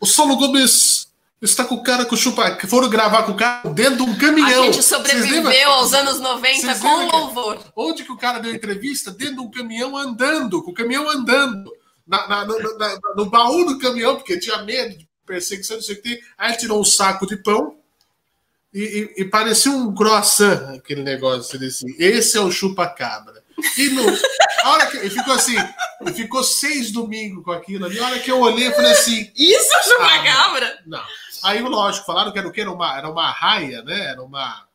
o 0.00 0.06
Saulo 0.06 0.36
Gomes 0.36 1.08
está 1.42 1.64
com 1.64 1.74
o 1.76 1.82
cara 1.82 2.04
com 2.04 2.16
chupa. 2.16 2.50
que 2.56 2.66
foram 2.66 2.88
gravar 2.88 3.22
com 3.24 3.32
o 3.32 3.36
cara 3.36 3.68
dentro 3.70 3.96
de 3.96 4.02
um 4.02 4.16
caminhão. 4.16 4.62
A 4.62 4.66
gente 4.66 4.82
sobreviveu 4.82 5.70
aos 5.70 5.92
anos 5.92 6.18
90 6.18 6.78
com 6.78 7.06
louvor. 7.06 7.58
Onde 7.76 8.04
que 8.04 8.12
o 8.12 8.16
cara 8.16 8.38
deu 8.38 8.54
entrevista? 8.54 9.10
Dentro 9.10 9.36
de 9.36 9.40
um 9.40 9.50
caminhão 9.50 9.96
andando, 9.96 10.62
com 10.62 10.70
o 10.70 10.74
caminhão 10.74 11.08
andando. 11.08 11.70
Na, 12.06 12.26
na, 12.26 12.44
na, 12.44 12.98
no 13.14 13.26
baú 13.26 13.64
do 13.64 13.78
caminhão, 13.78 14.16
porque 14.16 14.38
tinha 14.38 14.62
medo 14.64 14.98
de 14.98 15.08
perseguição, 15.24 15.76
não 15.76 15.82
sei 15.82 15.94
o 15.94 16.02
que 16.02 16.08
tem. 16.08 16.20
Aí 16.36 16.50
ele 16.50 16.58
tirou 16.58 16.80
um 16.80 16.84
saco 16.84 17.24
de 17.24 17.36
pão 17.36 17.76
e, 18.74 19.12
e, 19.16 19.22
e 19.22 19.24
parecia 19.24 19.70
um 19.70 19.94
croissant, 19.94 20.76
aquele 20.76 21.04
negócio 21.04 21.64
assim. 21.64 21.86
Esse 21.98 22.36
é 22.36 22.40
o 22.40 22.50
chupa-cabra. 22.50 23.39
E 23.78 23.90
no, 23.90 24.02
a 24.64 24.70
hora 24.70 24.86
que 24.86 24.96
ele 24.98 25.10
ficou 25.10 25.34
assim, 25.34 25.56
ele 26.00 26.14
ficou 26.14 26.42
seis 26.44 26.90
domingos 26.90 27.44
com 27.44 27.52
aquilo 27.52 27.86
ali. 27.86 27.98
A 27.98 28.06
hora 28.06 28.18
que 28.18 28.30
eu 28.30 28.40
olhei, 28.40 28.68
eu 28.68 28.72
falei 28.72 28.92
assim: 28.92 29.30
Isso 29.36 29.74
é 29.74 29.82
chupa-cabra? 29.82 30.78
Ah, 30.78 30.82
não. 30.86 31.02
Aí, 31.42 31.60
lógico, 31.60 32.06
falaram 32.06 32.32
que 32.32 32.38
era 32.38 32.48
o 32.48 32.52
que? 32.52 32.60
Era 32.60 32.70
uma, 32.70 32.98
era 32.98 33.10
uma 33.10 33.30
raia, 33.30 33.82
né? 33.82 34.06
Era 34.06 34.22
uma. 34.22 34.66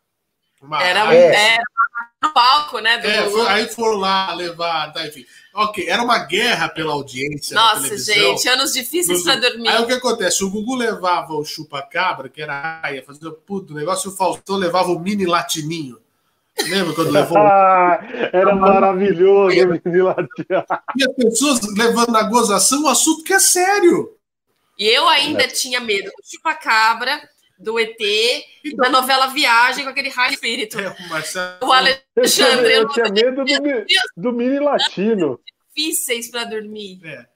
uma 0.61 0.83
era, 0.83 1.03
raia. 1.03 1.17
era 1.17 1.63
no 2.21 2.33
palco, 2.33 2.79
né? 2.79 2.99
É, 3.03 3.29
foi, 3.29 3.47
aí 3.47 3.67
foram 3.67 3.97
lá 3.97 4.33
levar, 4.33 4.91
tá, 4.91 5.05
enfim. 5.05 5.25
Ok, 5.53 5.87
era 5.87 6.03
uma 6.03 6.19
guerra 6.19 6.67
pela 6.67 6.93
audiência. 6.93 7.55
Nossa, 7.55 7.97
gente, 7.97 8.47
anos 8.49 8.73
difíceis 8.73 9.23
para 9.23 9.35
dormir. 9.35 9.69
Aí 9.69 9.81
o 9.81 9.87
que 9.87 9.93
acontece? 9.93 10.43
O 10.43 10.49
Gugu 10.49 10.75
levava 10.75 11.33
o 11.33 11.45
chupa-cabra, 11.45 12.27
que 12.27 12.41
era 12.41 12.53
a 12.53 12.81
raia, 12.81 13.03
fazia 13.05 13.31
puto 13.31 13.73
negócio, 13.73 14.09
e 14.09 14.13
o 14.13 14.15
Faustão 14.15 14.57
levava 14.57 14.89
o 14.89 14.99
mini 14.99 15.25
latininho. 15.25 15.99
Lembra 16.67 16.93
quando 16.93 17.11
levou? 17.11 17.37
era 17.37 18.55
maravilhoso 18.55 19.55
o 19.55 19.67
mini 19.83 20.01
latininho. 20.01 20.65
E 20.95 21.03
as 21.03 21.15
pessoas 21.15 21.59
levando 21.77 22.11
na 22.11 22.23
gozação 22.23 22.83
um 22.83 22.87
assunto 22.87 23.23
que 23.23 23.33
é 23.33 23.39
sério. 23.39 24.15
E 24.77 24.87
eu 24.87 25.07
ainda 25.07 25.43
é. 25.43 25.47
tinha 25.47 25.79
medo 25.79 26.05
do 26.05 26.23
chupa-cabra, 26.23 27.21
do 27.57 27.79
ET 27.79 27.95
então, 28.63 28.77
da 28.77 28.89
novela 28.89 29.27
Viagem 29.27 29.85
com 29.85 29.89
aquele 29.89 30.09
raio 30.09 30.33
espírito. 30.33 30.79
É, 30.79 30.89
o, 30.89 31.09
Marcelo... 31.09 31.57
o 31.61 31.71
Alexandre. 31.71 32.73
Eu, 32.73 32.81
eu 32.81 32.89
tinha 32.89 33.09
medo 33.09 33.45
do, 33.45 33.85
do 34.17 34.33
mini 34.33 34.59
latino. 34.59 35.39
Difíceis 35.73 36.29
para 36.29 36.43
dormir. 36.45 36.99
É. 37.03 37.34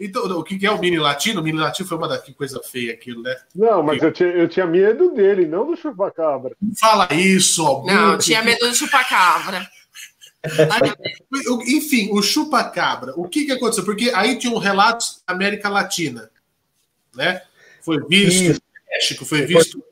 Então, 0.00 0.24
o 0.24 0.42
que 0.42 0.64
é 0.64 0.70
o 0.70 0.80
mini 0.80 0.98
latino? 0.98 1.40
O 1.40 1.44
mini 1.44 1.58
latino 1.58 1.86
foi 1.86 1.98
uma 1.98 2.08
da 2.08 2.18
que 2.18 2.32
coisa 2.32 2.60
feia 2.62 2.94
aquilo, 2.94 3.22
né? 3.22 3.36
Não, 3.54 3.82
mas 3.82 4.02
eu 4.02 4.10
tinha, 4.10 4.30
eu 4.30 4.48
tinha 4.48 4.66
medo 4.66 5.12
dele, 5.12 5.46
não 5.46 5.66
do 5.66 5.76
chupacabra. 5.76 6.56
Fala 6.80 7.06
isso, 7.12 7.66
Augusto. 7.66 7.94
Não, 7.94 8.12
eu 8.12 8.18
tinha 8.18 8.42
medo 8.42 8.66
do 8.66 8.74
chupacabra. 8.74 9.68
Enfim, 11.68 12.08
o 12.12 12.22
chupacabra, 12.22 13.12
o 13.14 13.28
que, 13.28 13.44
que 13.44 13.52
aconteceu? 13.52 13.84
Porque 13.84 14.10
aí 14.14 14.38
tinha 14.38 14.54
um 14.54 14.58
relato 14.58 15.04
da 15.26 15.34
América 15.34 15.68
Latina 15.68 16.30
né? 17.14 17.42
Foi 17.82 17.98
visto 18.06 18.52
Isso. 18.52 18.62
México, 18.90 19.24
foi 19.24 19.42
visto. 19.42 19.82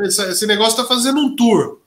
Esse 0.00 0.46
negócio 0.46 0.80
está 0.80 0.84
fazendo 0.84 1.20
um 1.20 1.36
tour. 1.36 1.80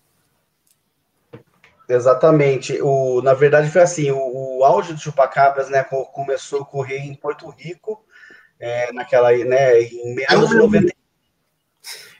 Exatamente. 1.88 2.82
O, 2.82 3.22
na 3.22 3.34
verdade, 3.34 3.70
foi 3.70 3.82
assim: 3.82 4.12
o, 4.12 4.31
o 4.62 4.64
auge 4.64 4.94
do 4.94 5.00
chupacabras 5.00 5.70
né, 5.70 5.84
começou 6.14 6.60
a 6.60 6.62
ocorrer 6.62 7.02
em 7.02 7.16
Porto 7.16 7.50
Rico, 7.50 8.06
é, 8.60 8.94
naquela, 8.94 9.32
né, 9.32 9.82
em 9.82 10.14
meados 10.14 10.50
de 10.50 10.56
90, 10.56 10.94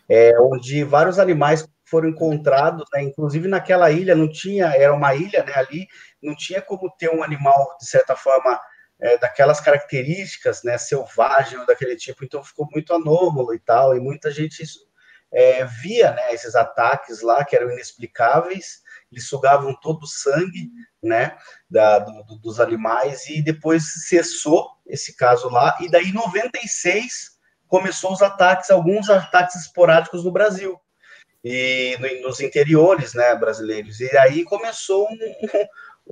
é, 0.10 0.32
onde 0.40 0.84
vários 0.84 1.20
animais 1.20 1.68
foram 1.86 2.10
encontrados, 2.10 2.84
né, 2.92 3.04
inclusive 3.04 3.48
naquela 3.48 3.92
ilha 3.92 4.16
não 4.16 4.28
tinha, 4.28 4.74
era 4.76 4.92
uma 4.92 5.14
ilha 5.14 5.44
né, 5.44 5.54
ali, 5.56 5.88
não 6.22 6.36
tinha 6.36 6.64
como 6.64 6.90
ter 6.98 7.12
um 7.12 7.24
animal, 7.24 7.78
de 7.80 7.86
certa 7.86 8.16
forma, 8.16 8.60
é, 9.00 9.20
daquelas 9.20 9.62
características, 9.62 10.64
né, 10.64 10.80
selvagem 10.80 11.60
ou 11.60 11.66
daquele 11.68 11.96
tipo, 11.96 12.26
então 12.26 12.44
ficou 12.44 12.68
muito 12.72 12.92
anômalo 12.92 13.54
e 13.54 13.60
tal, 13.60 13.96
e 13.96 14.00
muita 14.00 14.32
gente 14.32 14.64
é, 15.32 15.64
via, 15.66 16.12
né, 16.12 16.34
esses 16.34 16.56
ataques 16.56 17.22
lá 17.22 17.46
que 17.46 17.56
eram 17.56 17.70
inexplicáveis, 17.70 18.81
eles 19.12 19.28
sugavam 19.28 19.76
todo 19.82 20.04
o 20.04 20.08
sangue, 20.08 20.70
né, 21.04 21.38
da, 21.70 22.00
do, 22.00 22.38
dos 22.40 22.60
animais, 22.60 23.28
e 23.28 23.42
depois 23.42 24.08
cessou 24.08 24.70
esse 24.86 25.16
caso 25.16 25.50
lá, 25.50 25.78
e 25.82 25.90
daí 25.90 26.10
em 26.10 26.14
96 26.14 27.38
começou 27.68 28.14
os 28.14 28.22
ataques, 28.22 28.70
alguns 28.70 29.10
ataques 29.10 29.56
esporádicos 29.56 30.24
no 30.24 30.32
Brasil, 30.32 30.80
e 31.44 31.98
no, 32.00 32.28
nos 32.28 32.40
interiores, 32.40 33.14
né, 33.14 33.36
brasileiros, 33.36 34.00
e 34.00 34.18
aí 34.18 34.44
começou 34.44 35.08
um, 35.10 35.18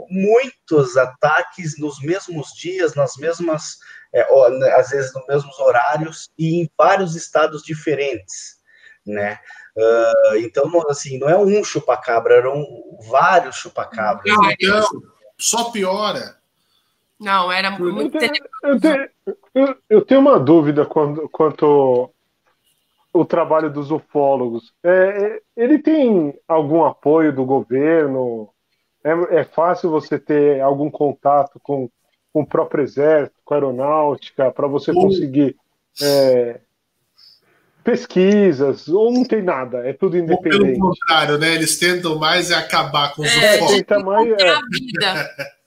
muitos 0.10 0.98
ataques 0.98 1.78
nos 1.78 2.02
mesmos 2.02 2.54
dias, 2.54 2.96
nas 2.96 3.16
mesmas, 3.18 3.78
é, 4.14 4.50
né, 4.50 4.72
às 4.72 4.90
vezes 4.90 5.14
nos 5.14 5.26
mesmos 5.28 5.58
horários 5.60 6.30
e 6.38 6.62
em 6.62 6.70
vários 6.78 7.16
estados 7.16 7.64
diferentes, 7.64 8.60
né? 9.06 9.40
Uh, 9.78 10.38
então, 10.38 10.70
assim, 10.90 11.18
não 11.18 11.30
é 11.30 11.38
um 11.38 11.64
chupacabra, 11.64 12.36
eram 12.36 12.66
vários 13.10 13.56
chupacabras. 13.56 14.26
Não, 14.26 14.42
né? 14.42 14.56
não, 14.62 14.88
só 15.38 15.72
piora. 15.72 16.38
Não, 17.20 17.52
era 17.52 17.72
muito. 17.72 18.16
Eu 18.16 18.20
tenho, 18.20 18.46
eu 18.64 18.80
tenho, 18.80 19.10
eu, 19.54 19.76
eu 19.90 20.06
tenho 20.06 20.22
uma 20.22 20.40
dúvida 20.40 20.86
quando, 20.86 21.28
quanto 21.30 22.10
o 23.12 23.26
trabalho 23.26 23.70
dos 23.70 23.92
ufólogos. 23.92 24.74
É, 24.84 24.90
é, 24.92 25.42
ele 25.56 25.80
tem 25.80 26.34
algum 26.48 26.86
apoio 26.86 27.34
do 27.34 27.44
governo? 27.44 28.50
É, 29.04 29.40
é 29.40 29.44
fácil 29.44 29.90
você 29.90 30.18
ter 30.18 30.62
algum 30.62 30.90
contato 30.90 31.60
com, 31.62 31.90
com 32.32 32.42
o 32.42 32.48
próprio 32.48 32.84
exército, 32.84 33.40
com 33.44 33.54
a 33.54 33.58
aeronáutica, 33.58 34.52
para 34.52 34.68
você 34.68 34.94
conseguir 34.94 35.58
é, 36.02 36.62
pesquisas, 37.84 38.88
ou 38.88 39.12
não 39.12 39.24
tem 39.24 39.42
nada, 39.42 39.88
é 39.88 39.94
tudo 39.94 40.18
independente. 40.18 40.56
Ou 40.56 40.66
pelo 40.66 40.80
contrário, 40.80 41.38
né? 41.38 41.56
Eles 41.56 41.78
tentam 41.78 42.18
mais 42.18 42.52
é 42.52 42.56
acabar 42.56 43.14
com 43.14 43.22
os 43.22 43.30
é, 43.30 43.66
tenta 43.68 44.00
mais, 44.00 44.30
é, 44.32 44.50
a 44.50 44.62
vida. 44.72 45.30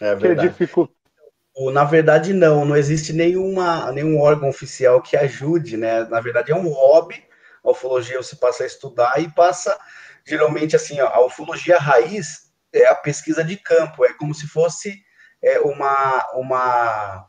É 0.00 0.16
verdade. 0.16 0.52
É 0.58 1.70
Na 1.72 1.84
verdade, 1.84 2.32
não, 2.32 2.64
não 2.64 2.76
existe 2.76 3.12
nenhuma, 3.12 3.92
nenhum 3.92 4.18
órgão 4.18 4.48
oficial 4.48 5.00
que 5.00 5.16
ajude, 5.16 5.76
né? 5.76 6.02
Na 6.04 6.20
verdade, 6.20 6.50
é 6.50 6.56
um 6.56 6.68
hobby. 6.68 7.22
A 7.62 7.70
ufologia 7.70 8.20
você 8.20 8.34
passa 8.34 8.64
a 8.64 8.66
estudar 8.66 9.22
e 9.22 9.30
passa 9.30 9.78
geralmente 10.26 10.76
assim, 10.76 10.98
a 11.00 11.20
ufologia 11.20 11.78
raiz 11.78 12.52
é 12.72 12.86
a 12.86 12.94
pesquisa 12.94 13.44
de 13.44 13.56
campo, 13.56 14.04
é 14.04 14.12
como 14.14 14.34
se 14.34 14.46
fosse 14.46 15.02
é, 15.42 15.60
uma, 15.60 16.24
uma, 16.34 17.26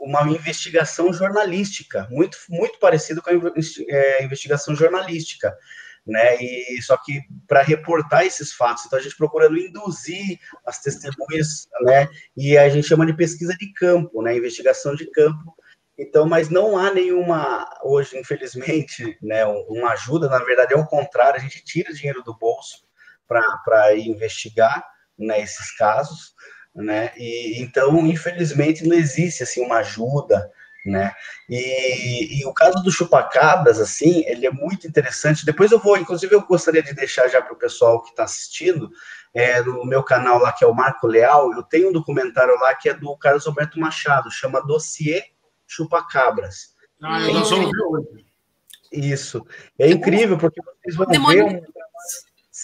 uma 0.00 0.22
investigação 0.28 1.12
jornalística, 1.12 2.06
muito, 2.10 2.38
muito 2.48 2.78
parecido 2.78 3.20
com 3.22 3.30
a 3.30 3.52
é, 3.88 4.24
investigação 4.24 4.74
jornalística. 4.74 5.56
Né? 6.04 6.36
E 6.40 6.82
só 6.82 6.96
que 6.96 7.20
para 7.46 7.62
reportar 7.62 8.24
esses 8.24 8.52
fatos, 8.52 8.84
então 8.86 8.98
a 8.98 9.02
gente 9.02 9.16
procurando 9.16 9.56
induzir 9.56 10.38
as 10.66 10.80
testemunhas, 10.80 11.68
né? 11.82 12.08
E 12.36 12.58
a 12.58 12.68
gente 12.68 12.88
chama 12.88 13.06
de 13.06 13.14
pesquisa 13.14 13.56
de 13.56 13.72
campo, 13.72 14.20
né? 14.20 14.36
Investigação 14.36 14.96
de 14.96 15.08
campo 15.12 15.54
então, 15.98 16.26
mas 16.26 16.48
não 16.48 16.76
há 16.76 16.92
nenhuma, 16.92 17.68
hoje, 17.82 18.18
infelizmente, 18.18 19.16
né, 19.22 19.44
uma 19.46 19.92
ajuda, 19.92 20.28
na 20.28 20.38
verdade 20.38 20.74
é 20.74 20.76
o 20.76 20.86
contrário, 20.86 21.38
a 21.38 21.42
gente 21.42 21.62
tira 21.64 21.92
dinheiro 21.92 22.22
do 22.22 22.36
bolso 22.36 22.84
para 23.28 23.96
investigar 23.96 24.84
né, 25.18 25.40
esses 25.40 25.74
casos, 25.76 26.34
né, 26.74 27.12
e 27.16 27.60
então, 27.62 28.06
infelizmente, 28.06 28.86
não 28.86 28.96
existe, 28.96 29.42
assim, 29.42 29.64
uma 29.64 29.78
ajuda, 29.78 30.50
né, 30.84 31.12
e, 31.48 32.40
e 32.40 32.46
o 32.46 32.52
caso 32.52 32.82
do 32.82 32.90
chupacabras, 32.90 33.78
assim, 33.78 34.24
ele 34.26 34.46
é 34.46 34.50
muito 34.50 34.86
interessante, 34.86 35.46
depois 35.46 35.70
eu 35.70 35.78
vou, 35.78 35.96
inclusive 35.96 36.34
eu 36.34 36.42
gostaria 36.42 36.82
de 36.82 36.94
deixar 36.94 37.28
já 37.28 37.40
para 37.40 37.52
o 37.52 37.58
pessoal 37.58 38.02
que 38.02 38.10
está 38.10 38.24
assistindo, 38.24 38.90
é, 39.34 39.62
no 39.62 39.84
meu 39.84 40.02
canal 40.02 40.38
lá, 40.38 40.52
que 40.52 40.64
é 40.64 40.66
o 40.66 40.74
Marco 40.74 41.06
Leal, 41.06 41.52
eu 41.52 41.62
tenho 41.62 41.88
um 41.88 41.92
documentário 41.92 42.54
lá 42.58 42.74
que 42.74 42.88
é 42.88 42.94
do 42.94 43.16
Carlos 43.16 43.46
Alberto 43.46 43.78
Machado, 43.78 44.30
chama 44.30 44.64
Dossiê 44.66 45.24
chupacabras. 45.66 46.74
Ah, 47.02 47.18
vamos 47.18 47.50
ver 47.50 47.82
hoje. 47.88 48.26
Isso. 48.92 49.44
É 49.78 49.90
incrível, 49.90 50.36
porque 50.36 50.60
vocês 50.62 50.94
vão 50.96 51.06
ver. 51.06 51.62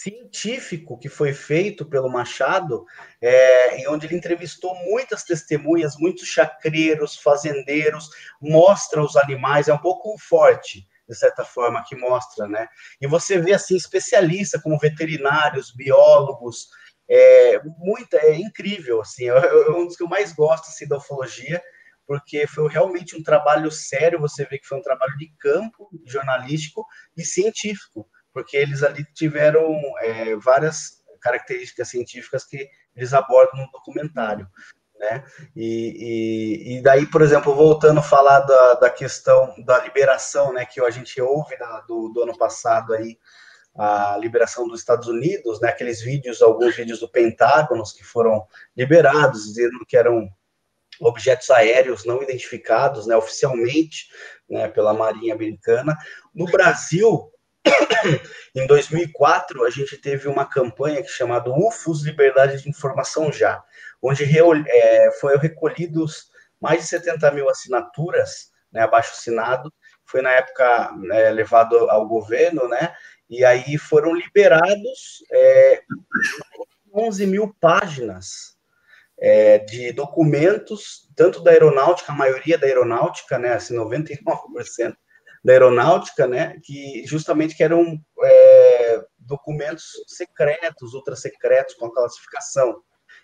Científico 0.01 0.97
que 0.97 1.09
foi 1.09 1.33
feito 1.33 1.85
pelo 1.85 2.09
Machado, 2.09 2.85
é, 3.21 3.77
em 3.77 3.87
onde 3.87 4.05
ele 4.05 4.15
entrevistou 4.15 4.73
muitas 4.75 5.23
testemunhas, 5.23 5.97
muitos 5.97 6.27
chacreiros, 6.27 7.17
fazendeiros, 7.17 8.09
mostra 8.41 9.01
os 9.01 9.17
animais, 9.17 9.67
é 9.67 9.73
um 9.73 9.77
pouco 9.77 10.17
forte, 10.17 10.87
de 11.07 11.15
certa 11.15 11.43
forma, 11.43 11.83
que 11.85 11.95
mostra, 11.95 12.47
né? 12.47 12.67
E 13.01 13.07
você 13.07 13.39
vê, 13.39 13.53
assim, 13.53 13.75
especialistas 13.75 14.61
como 14.61 14.79
veterinários, 14.79 15.73
biólogos, 15.75 16.69
é, 17.09 17.59
muita, 17.79 18.17
é 18.17 18.35
incrível, 18.35 19.01
assim, 19.01 19.29
é, 19.29 19.33
é 19.33 19.71
um 19.71 19.85
dos 19.85 19.97
que 19.97 20.03
eu 20.03 20.07
mais 20.07 20.31
gosto, 20.31 20.69
assim, 20.69 20.87
da 20.87 20.97
ufologia, 20.97 21.61
porque 22.07 22.47
foi 22.47 22.67
realmente 22.69 23.15
um 23.15 23.21
trabalho 23.21 23.69
sério, 23.69 24.19
você 24.19 24.45
vê 24.45 24.57
que 24.59 24.67
foi 24.67 24.77
um 24.77 24.83
trabalho 24.83 25.15
de 25.17 25.31
campo, 25.39 25.89
jornalístico 26.07 26.85
e 27.17 27.25
científico, 27.25 28.07
porque 28.39 28.55
eles 28.55 28.83
ali 28.83 29.05
tiveram 29.13 29.77
é, 29.99 30.35
várias 30.37 31.03
características 31.21 31.89
científicas 31.89 32.45
que 32.45 32.69
eles 32.95 33.13
abordam 33.13 33.59
no 33.59 33.71
documentário. 33.71 34.47
Né? 34.97 35.23
E, 35.55 36.71
e, 36.71 36.77
e, 36.77 36.81
daí, 36.81 37.05
por 37.05 37.21
exemplo, 37.21 37.53
voltando 37.53 37.99
a 37.99 38.03
falar 38.03 38.39
da, 38.41 38.73
da 38.75 38.89
questão 38.89 39.53
da 39.65 39.79
liberação, 39.79 40.53
né, 40.53 40.65
que 40.65 40.81
a 40.81 40.89
gente 40.89 41.21
ouve 41.21 41.55
do, 41.87 42.09
do 42.09 42.23
ano 42.23 42.37
passado 42.37 42.93
aí, 42.93 43.17
a 43.77 44.17
liberação 44.17 44.67
dos 44.67 44.79
Estados 44.79 45.07
Unidos, 45.07 45.59
né, 45.61 45.69
aqueles 45.69 46.01
vídeos, 46.01 46.41
alguns 46.41 46.75
vídeos 46.75 46.99
do 46.99 47.09
Pentágono 47.09 47.83
que 47.95 48.03
foram 48.03 48.45
liberados, 48.75 49.45
dizendo 49.45 49.85
que 49.85 49.95
eram 49.97 50.29
objetos 50.99 51.49
aéreos 51.49 52.05
não 52.05 52.21
identificados, 52.21 53.05
né, 53.05 53.15
oficialmente, 53.15 54.09
né, 54.49 54.67
pela 54.67 54.93
Marinha 54.93 55.33
Americana. 55.33 55.97
No 56.33 56.45
Brasil, 56.45 57.31
em 58.55 58.65
2004, 58.67 59.65
a 59.65 59.69
gente 59.69 59.97
teve 59.97 60.27
uma 60.27 60.45
campanha 60.45 61.01
que 61.01 61.09
chamada 61.09 61.51
UFOS 61.51 62.03
Liberdade 62.03 62.61
de 62.61 62.69
Informação 62.69 63.31
Já, 63.31 63.63
onde 64.01 64.23
é, 64.67 65.11
foi 65.19 65.37
recolhidos 65.37 66.29
mais 66.59 66.81
de 66.81 66.87
70 66.87 67.31
mil 67.31 67.49
assinaturas, 67.49 68.51
né, 68.71 68.81
abaixo 68.81 69.13
assinado, 69.13 69.73
foi 70.05 70.21
na 70.21 70.31
época 70.31 70.91
é, 71.11 71.29
levado 71.29 71.75
ao 71.89 72.07
governo, 72.07 72.67
né, 72.67 72.93
e 73.29 73.45
aí 73.45 73.77
foram 73.77 74.13
liberados 74.13 75.23
é, 75.31 75.81
11 76.93 77.27
mil 77.27 77.55
páginas 77.59 78.57
é, 79.19 79.59
de 79.59 79.91
documentos, 79.91 81.07
tanto 81.15 81.41
da 81.41 81.51
aeronáutica, 81.51 82.11
a 82.11 82.15
maioria 82.15 82.57
da 82.57 82.65
aeronáutica, 82.65 83.37
né, 83.37 83.53
assim, 83.53 83.75
99%, 83.75 84.95
da 85.43 85.53
aeronáutica, 85.53 86.27
né, 86.27 86.59
que 86.63 87.03
justamente 87.05 87.55
que 87.55 87.63
eram 87.63 87.99
é, 88.23 89.05
documentos 89.17 89.91
secretos, 90.07 90.93
ultra 90.93 91.15
secretos 91.15 91.75
com 91.75 91.89
classificação. 91.89 92.81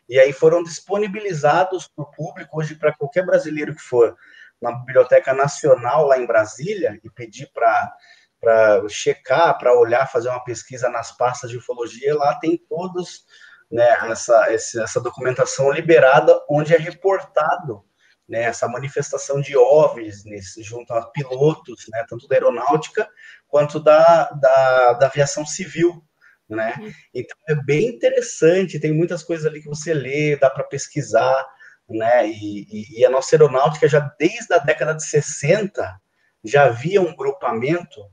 E 0.07 0.19
aí 0.19 0.31
foram 0.31 0.63
disponibilizados 0.63 1.87
para 1.87 2.03
o 2.03 2.11
público 2.11 2.59
hoje 2.59 2.75
para 2.75 2.95
qualquer 2.95 3.25
brasileiro 3.25 3.75
que 3.75 3.81
for 3.81 4.15
na 4.61 4.71
Biblioteca 4.71 5.33
Nacional 5.33 6.05
lá 6.05 6.17
em 6.17 6.25
Brasília 6.25 6.99
e 7.03 7.09
pedir 7.09 7.51
para 7.53 7.93
para 8.39 8.87
checar, 8.87 9.57
para 9.57 9.73
olhar, 9.73 10.05
fazer 10.11 10.29
uma 10.29 10.43
pesquisa 10.43 10.87
nas 10.87 11.11
pastas 11.11 11.49
de 11.49 11.57
ufologia, 11.57 12.15
lá 12.15 12.35
tem 12.35 12.55
todos 12.69 13.25
né, 13.71 13.87
essa, 14.11 14.45
essa 14.53 15.01
documentação 15.01 15.71
liberada, 15.71 16.39
onde 16.47 16.75
é 16.75 16.77
reportado 16.77 17.83
né, 18.27 18.43
essa 18.43 18.67
manifestação 18.67 19.39
de 19.39 19.55
OVNIs 19.55 20.55
junto 20.59 20.93
a 20.93 21.05
pilotos, 21.11 21.85
né, 21.89 22.05
tanto 22.09 22.27
da 22.27 22.35
aeronáutica 22.35 23.07
quanto 23.47 23.79
da, 23.79 24.29
da, 24.31 24.93
da 24.93 25.05
aviação 25.07 25.45
civil. 25.45 26.03
Né? 26.47 26.75
Uhum. 26.79 26.91
Então 27.13 27.37
é 27.47 27.55
bem 27.55 27.87
interessante, 27.87 28.79
tem 28.79 28.93
muitas 28.93 29.23
coisas 29.23 29.45
ali 29.45 29.61
que 29.61 29.69
você 29.69 29.93
lê, 29.93 30.35
dá 30.35 30.49
para 30.49 30.63
pesquisar, 30.63 31.43
né? 31.89 32.27
E, 32.27 32.67
e, 32.69 32.99
e, 32.99 33.05
a 33.05 33.09
nossa 33.09 33.35
aeronáutica 33.35 33.87
já 33.87 33.99
desde 34.19 34.53
a 34.53 34.57
década 34.57 34.93
de 34.93 35.03
60 35.03 35.99
já 36.43 36.65
havia 36.65 37.01
um 37.01 37.15
grupamento 37.15 38.09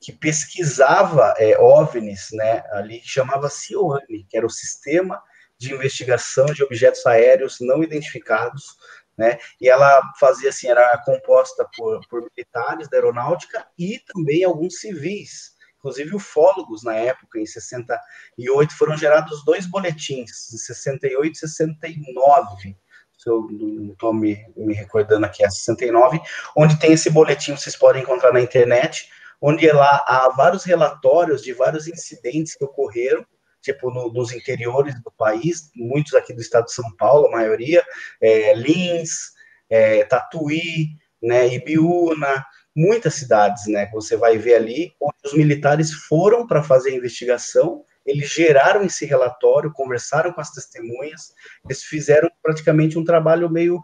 que 0.00 0.12
pesquisava 0.12 1.34
é, 1.38 1.58
OVNIs, 1.58 2.28
né? 2.32 2.62
Ali 2.72 3.00
que 3.00 3.08
chamava 3.08 3.48
CIOANI, 3.48 4.26
que 4.28 4.36
era 4.36 4.46
o 4.46 4.50
Sistema 4.50 5.22
de 5.58 5.72
Investigação 5.72 6.46
de 6.46 6.62
Objetos 6.62 7.04
Aéreos 7.06 7.58
Não 7.60 7.82
Identificados 7.82 8.76
né? 9.16 9.38
E 9.60 9.68
ela 9.68 10.02
fazia 10.18 10.50
assim, 10.50 10.68
era 10.68 10.96
composta 11.04 11.66
por, 11.76 12.00
por 12.08 12.22
militares 12.22 12.88
da 12.88 12.96
aeronáutica 12.96 13.66
e 13.78 14.00
também 14.12 14.44
alguns 14.44 14.78
civis, 14.78 15.56
inclusive 15.78 16.14
ufólogos 16.14 16.82
na 16.82 16.94
época, 16.94 17.38
em 17.38 17.46
68, 17.46 18.76
foram 18.76 18.96
gerados 18.96 19.44
dois 19.44 19.66
boletins, 19.66 20.52
em 20.52 20.58
68 20.58 21.34
e 21.34 21.38
69, 21.38 22.76
se 23.16 23.30
eu 23.30 23.46
não 23.50 23.92
estou 23.92 24.12
me, 24.12 24.44
me 24.56 24.74
recordando 24.74 25.24
aqui, 25.24 25.44
é 25.44 25.48
69, 25.48 26.20
onde 26.54 26.78
tem 26.78 26.92
esse 26.92 27.08
boletim, 27.08 27.56
vocês 27.56 27.74
podem 27.74 28.02
encontrar 28.02 28.32
na 28.32 28.40
internet, 28.40 29.08
onde 29.40 29.70
lá 29.70 30.04
há 30.06 30.28
vários 30.36 30.64
relatórios 30.64 31.42
de 31.42 31.52
vários 31.52 31.86
incidentes 31.88 32.54
que 32.54 32.64
ocorreram, 32.64 33.24
tipo 33.66 33.90
no, 33.90 34.12
nos 34.12 34.32
interiores 34.32 34.94
do 35.02 35.10
país, 35.10 35.70
muitos 35.74 36.14
aqui 36.14 36.32
do 36.32 36.40
estado 36.40 36.66
de 36.66 36.72
São 36.72 36.94
Paulo, 36.96 37.26
a 37.26 37.32
maioria, 37.32 37.82
é, 38.20 38.54
Lins, 38.54 39.32
é, 39.68 40.04
Tatuí, 40.04 40.90
né, 41.20 41.52
Ibiúna, 41.52 42.44
muitas 42.74 43.14
cidades, 43.14 43.66
né, 43.66 43.86
que 43.86 43.92
você 43.92 44.16
vai 44.16 44.38
ver 44.38 44.54
ali, 44.54 44.92
onde 45.00 45.16
os 45.24 45.34
militares 45.34 45.92
foram 45.92 46.46
para 46.46 46.62
fazer 46.62 46.90
a 46.90 46.94
investigação, 46.94 47.84
eles 48.04 48.30
geraram 48.30 48.84
esse 48.84 49.04
relatório, 49.04 49.72
conversaram 49.72 50.32
com 50.32 50.40
as 50.40 50.52
testemunhas, 50.52 51.32
eles 51.64 51.82
fizeram 51.82 52.30
praticamente 52.40 52.96
um 52.96 53.04
trabalho 53.04 53.50
meio 53.50 53.82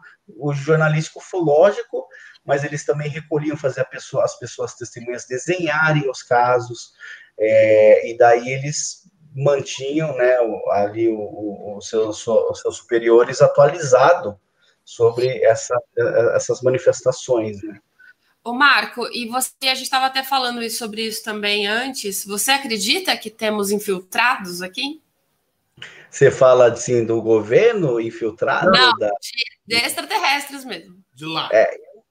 jornalístico 0.55 1.19
ufológico, 1.19 2.07
mas 2.45 2.63
eles 2.63 2.85
também 2.85 3.09
recolhiam 3.09 3.57
fazer 3.57 3.85
pessoa, 3.87 4.25
as 4.25 4.39
pessoas 4.39 4.75
testemunhas 4.75 5.27
desenharem 5.27 6.09
os 6.09 6.23
casos, 6.23 6.93
é, 7.39 8.11
e 8.11 8.17
daí 8.17 8.53
eles 8.53 9.11
mantinham 9.35 10.15
né, 10.17 10.37
ali 10.71 11.09
os 11.09 11.89
seus, 11.89 12.27
os 12.27 12.61
seus 12.61 12.77
superiores 12.77 13.41
atualizado 13.41 14.39
sobre 14.85 15.43
essa, 15.45 15.75
essas 16.35 16.61
manifestações. 16.63 17.63
Né? 17.63 17.79
Ô 18.45 18.53
Marco, 18.53 19.07
e 19.13 19.29
você, 19.29 19.53
a 19.63 19.75
gente 19.75 19.85
estava 19.85 20.07
até 20.07 20.23
falando 20.23 20.69
sobre 20.71 21.03
isso 21.07 21.23
também 21.23 21.67
antes, 21.67 22.25
você 22.25 22.51
acredita 22.51 23.17
que 23.17 23.31
temos 23.31 23.71
infiltrados 23.71 24.61
aqui? 24.61 25.01
Você 26.11 26.31
fala 26.31 26.71
assim 26.71 27.07
do 27.07 27.23
governo 27.23 28.01
infiltrado? 28.01 28.71
Não, 28.71 28.93
da... 28.99 29.11
de, 29.67 29.77
extraterrestres 29.77 30.65
mesmo. 30.65 31.03
De 31.15 31.25
lá. 31.25 31.49
É, 31.53 31.71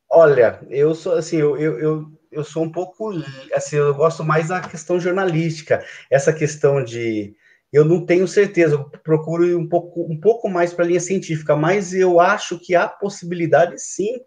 olha, 0.10 0.60
eu 0.70 0.96
sou 0.96 1.14
assim, 1.14 1.38
eu, 1.38 1.56
eu, 1.58 1.80
eu 1.80 2.21
eu 2.32 2.44
sou 2.44 2.64
um 2.64 2.72
pouco 2.72 3.12
assim, 3.54 3.76
eu 3.76 3.94
gosto 3.94 4.24
mais 4.24 4.48
da 4.48 4.62
questão 4.62 5.00
jornalística. 5.00 5.84
Essa 6.10 6.32
questão 6.32 6.84
de 6.84 7.36
eu 7.72 7.86
não 7.86 8.06
tenho 8.06 8.28
certeza, 8.28 8.76
eu 8.76 8.90
procuro 9.04 9.46
ir 9.46 9.56
um 9.56 9.68
pouco, 9.68 10.02
um 10.04 10.20
pouco 10.20 10.50
mais 10.50 10.74
para 10.74 10.84
a 10.84 10.88
linha 10.88 11.00
científica, 11.00 11.56
mas 11.56 11.94
eu 11.94 12.20
acho 12.20 12.60
que 12.60 12.76
há 12.76 12.88
possibilidade 12.88 13.82
sim, 13.82 14.20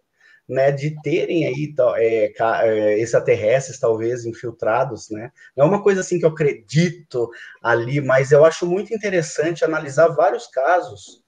né, 0.48 0.70
de 0.70 0.94
terem 1.02 1.46
aí 1.46 1.74
é, 1.96 2.32
é, 2.36 2.98
extraterrestres 3.00 3.78
talvez 3.78 4.26
infiltrados, 4.26 5.08
né? 5.10 5.30
Não 5.56 5.64
é 5.64 5.68
uma 5.68 5.82
coisa 5.82 6.02
assim 6.02 6.18
que 6.18 6.24
eu 6.24 6.30
acredito 6.30 7.30
ali, 7.62 8.00
mas 8.00 8.30
eu 8.30 8.44
acho 8.44 8.66
muito 8.66 8.94
interessante 8.94 9.64
analisar 9.64 10.08
vários 10.08 10.46
casos 10.46 11.22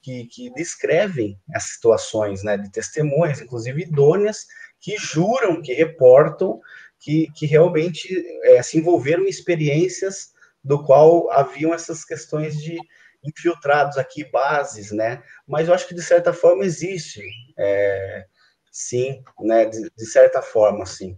que, 0.00 0.24
que 0.24 0.50
descrevem 0.54 1.38
as 1.54 1.64
situações, 1.64 2.42
né, 2.42 2.56
de 2.56 2.70
testemunhas, 2.70 3.40
inclusive 3.40 3.82
idôneas, 3.82 4.46
que 4.82 4.98
juram, 4.98 5.62
que 5.62 5.72
reportam 5.72 6.60
que, 6.98 7.30
que 7.34 7.46
realmente 7.46 8.24
é, 8.42 8.62
se 8.62 8.76
envolveram 8.76 9.24
em 9.24 9.28
experiências 9.28 10.32
do 10.62 10.84
qual 10.84 11.30
haviam 11.30 11.72
essas 11.72 12.04
questões 12.04 12.60
de 12.60 12.76
infiltrados 13.24 13.96
aqui, 13.96 14.24
bases, 14.24 14.90
né? 14.90 15.22
Mas 15.46 15.68
eu 15.68 15.74
acho 15.74 15.86
que 15.86 15.94
de 15.94 16.02
certa 16.02 16.32
forma 16.32 16.64
existe, 16.64 17.22
é, 17.56 18.26
sim, 18.70 19.22
né? 19.40 19.66
De, 19.66 19.88
de, 19.96 20.06
certa 20.06 20.42
forma, 20.42 20.84
sim. 20.84 21.16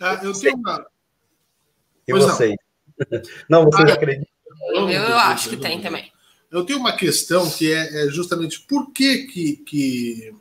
Ah, 0.00 0.18
eu 0.22 0.32
tenho 0.32 0.56
uma. 0.56 0.86
E 2.06 2.12
pois 2.12 2.24
vocês? 2.24 2.56
Não, 3.48 3.62
não 3.62 3.70
vocês 3.70 3.90
ah, 3.90 3.94
acreditam? 3.94 4.26
Eu, 4.74 4.90
eu 4.90 5.16
acho 5.18 5.50
que 5.50 5.56
tem 5.56 5.80
também. 5.80 6.10
Eu 6.50 6.64
tenho 6.66 6.80
uma 6.80 6.96
questão 6.96 7.48
que 7.48 7.72
é, 7.72 8.06
é 8.06 8.08
justamente 8.08 8.60
por 8.62 8.92
que, 8.92 9.26
que, 9.26 9.56
que 9.58 10.34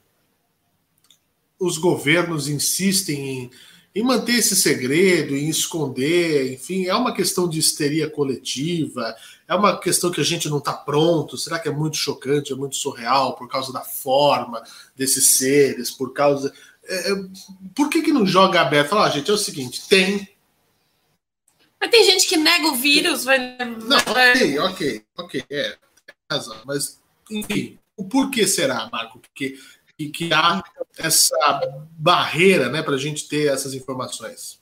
os 1.60 1.78
governos 1.78 2.48
insistem 2.48 3.20
em, 3.20 3.52
em 3.96 4.04
manter 4.04 4.36
esse 4.36 4.56
segredo, 4.56 5.36
em 5.36 5.50
esconder, 5.50 6.54
enfim, 6.54 6.86
é 6.86 6.94
uma 6.94 7.14
questão 7.14 7.50
de 7.50 7.58
histeria 7.58 8.10
coletiva, 8.10 9.16
é 9.48 9.56
uma 9.56 9.80
questão 9.80 10.12
que 10.12 10.22
a 10.22 10.24
gente 10.24 10.50
não 10.50 10.60
está 10.60 10.74
pronto. 10.74 11.38
Será 11.38 11.58
que 11.58 11.68
é 11.68 11.72
muito 11.72 11.98
chocante, 11.98 12.54
é 12.54 12.56
muito 12.56 12.76
surreal 12.76 13.36
por 13.36 13.48
causa 13.48 13.72
da 13.74 13.82
forma 13.82 14.62
desses 14.96 15.28
seres, 15.30 15.90
por 15.90 16.14
causa. 16.14 16.54
É, 16.84 17.12
é 17.12 17.16
por 17.74 17.90
que, 17.90 18.02
que 18.02 18.12
não 18.12 18.26
joga 18.26 18.62
aberto? 18.62 18.90
Fala, 18.90 19.08
ah, 19.08 19.10
gente, 19.10 19.32
é 19.32 19.34
o 19.34 19.38
seguinte: 19.38 19.88
tem. 19.88 20.30
Mas 21.80 21.90
tem 21.90 22.04
gente 22.04 22.28
que 22.28 22.38
nega 22.38 22.68
o 22.68 22.76
vírus. 22.76 23.24
Vai... 23.24 23.58
Não, 23.58 23.98
ok, 23.98 24.60
ok, 24.60 25.06
ok, 25.18 25.44
é, 25.50 25.78
razão. 26.30 26.58
Mas, 26.66 27.00
enfim, 27.32 27.80
o 27.96 28.04
porquê 28.04 28.46
será, 28.46 28.90
Marco? 28.92 29.20
Porque 29.20 29.58
que, 29.98 30.10
que 30.10 30.34
há 30.34 30.64
essa 30.98 31.36
barreira 31.92 32.70
né, 32.70 32.84
para 32.84 32.96
a 32.96 33.00
gente 33.00 33.28
ter 33.28 33.52
essas 33.52 33.74
informações. 33.74 34.62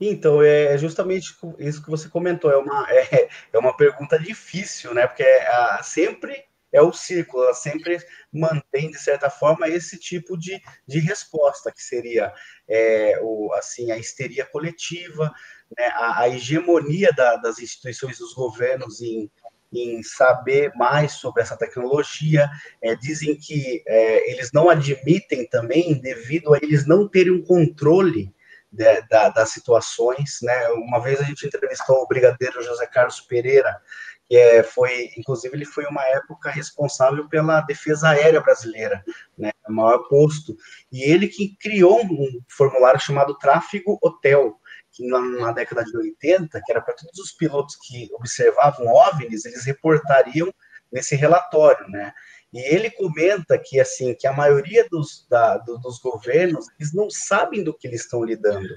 Então, 0.00 0.42
é 0.42 0.76
justamente 0.78 1.34
isso 1.58 1.82
que 1.82 1.90
você 1.90 2.08
comentou, 2.08 2.50
é 2.50 2.56
uma, 2.56 2.86
é, 2.90 3.28
é 3.52 3.58
uma 3.58 3.76
pergunta 3.76 4.18
difícil, 4.18 4.94
né? 4.94 5.06
Porque 5.06 5.22
é, 5.22 5.82
sempre 5.82 6.44
é 6.72 6.80
o 6.80 6.92
círculo, 6.92 7.44
ela 7.44 7.54
sempre 7.54 7.98
mantém, 8.32 8.90
de 8.90 8.98
certa 8.98 9.28
forma, 9.28 9.68
esse 9.68 9.98
tipo 9.98 10.38
de, 10.38 10.60
de 10.88 10.98
resposta, 11.00 11.70
que 11.70 11.82
seria 11.82 12.32
é, 12.66 13.18
o, 13.20 13.52
assim, 13.52 13.90
a 13.90 13.98
histeria 13.98 14.46
coletiva, 14.46 15.30
né, 15.78 15.86
a, 15.88 16.22
a 16.22 16.28
hegemonia 16.30 17.12
da, 17.12 17.36
das 17.36 17.58
instituições 17.58 18.18
dos 18.18 18.32
governos 18.32 19.02
em, 19.02 19.30
em 19.72 20.02
saber 20.02 20.72
mais 20.74 21.12
sobre 21.12 21.42
essa 21.42 21.56
tecnologia. 21.56 22.50
É, 22.82 22.94
dizem 22.94 23.36
que 23.36 23.82
é, 23.86 24.30
eles 24.30 24.50
não 24.52 24.68
admitem 24.68 25.46
também, 25.46 26.00
devido 26.00 26.54
a 26.54 26.58
eles 26.58 26.86
não 26.86 27.08
terem 27.08 27.32
um 27.32 27.42
controle 27.42 28.32
de, 28.70 29.02
da, 29.02 29.28
das 29.30 29.50
situações. 29.50 30.38
Né? 30.42 30.68
Uma 30.70 31.00
vez 31.00 31.20
a 31.20 31.24
gente 31.24 31.46
entrevistou 31.46 32.02
o 32.02 32.06
brigadeiro 32.06 32.62
José 32.62 32.86
Carlos 32.86 33.20
Pereira, 33.20 33.80
que 34.32 34.36
é, 34.38 34.62
foi, 34.62 35.10
inclusive, 35.18 35.54
ele 35.54 35.66
foi 35.66 35.84
uma 35.84 36.02
época 36.06 36.48
responsável 36.48 37.28
pela 37.28 37.60
defesa 37.60 38.08
aérea 38.08 38.40
brasileira, 38.40 39.04
né, 39.36 39.50
o 39.68 39.72
maior 39.72 40.08
posto, 40.08 40.56
e 40.90 41.02
ele 41.02 41.28
que 41.28 41.54
criou 41.60 42.02
um 42.02 42.40
formulário 42.48 42.98
chamado 42.98 43.36
Tráfego 43.36 43.98
Hotel, 44.00 44.58
que 44.92 45.06
na, 45.06 45.52
década 45.52 45.84
de 45.84 45.96
80, 45.96 46.60
que 46.64 46.70
era 46.72 46.80
para 46.80 46.94
todos 46.94 47.18
os 47.18 47.32
pilotos 47.32 47.76
que 47.76 48.08
observavam 48.14 48.86
OVNIs, 48.86 49.44
eles 49.44 49.64
reportariam 49.64 50.52
nesse 50.92 51.16
relatório, 51.16 51.88
né, 51.88 52.12
e 52.52 52.60
ele 52.60 52.90
comenta 52.90 53.58
que 53.58 53.80
assim 53.80 54.14
que 54.14 54.26
a 54.26 54.32
maioria 54.32 54.86
dos, 54.90 55.26
da, 55.28 55.56
do, 55.56 55.78
dos 55.78 55.98
governos 55.98 56.66
eles 56.78 56.92
não 56.92 57.08
sabem 57.08 57.64
do 57.64 57.72
que 57.72 57.88
eles 57.88 58.02
estão 58.02 58.22
lidando. 58.22 58.68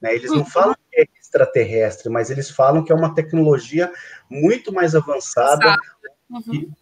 Né? 0.00 0.14
Eles 0.14 0.30
não 0.30 0.38
uhum. 0.38 0.46
falam 0.46 0.76
que 0.90 1.00
é 1.00 1.06
extraterrestre, 1.20 2.08
mas 2.08 2.30
eles 2.30 2.48
falam 2.48 2.84
que 2.84 2.92
é 2.92 2.94
uma 2.94 3.12
tecnologia 3.12 3.92
muito 4.30 4.72
mais 4.72 4.94
avançada. 4.94 5.74
Uhum. 6.30 6.72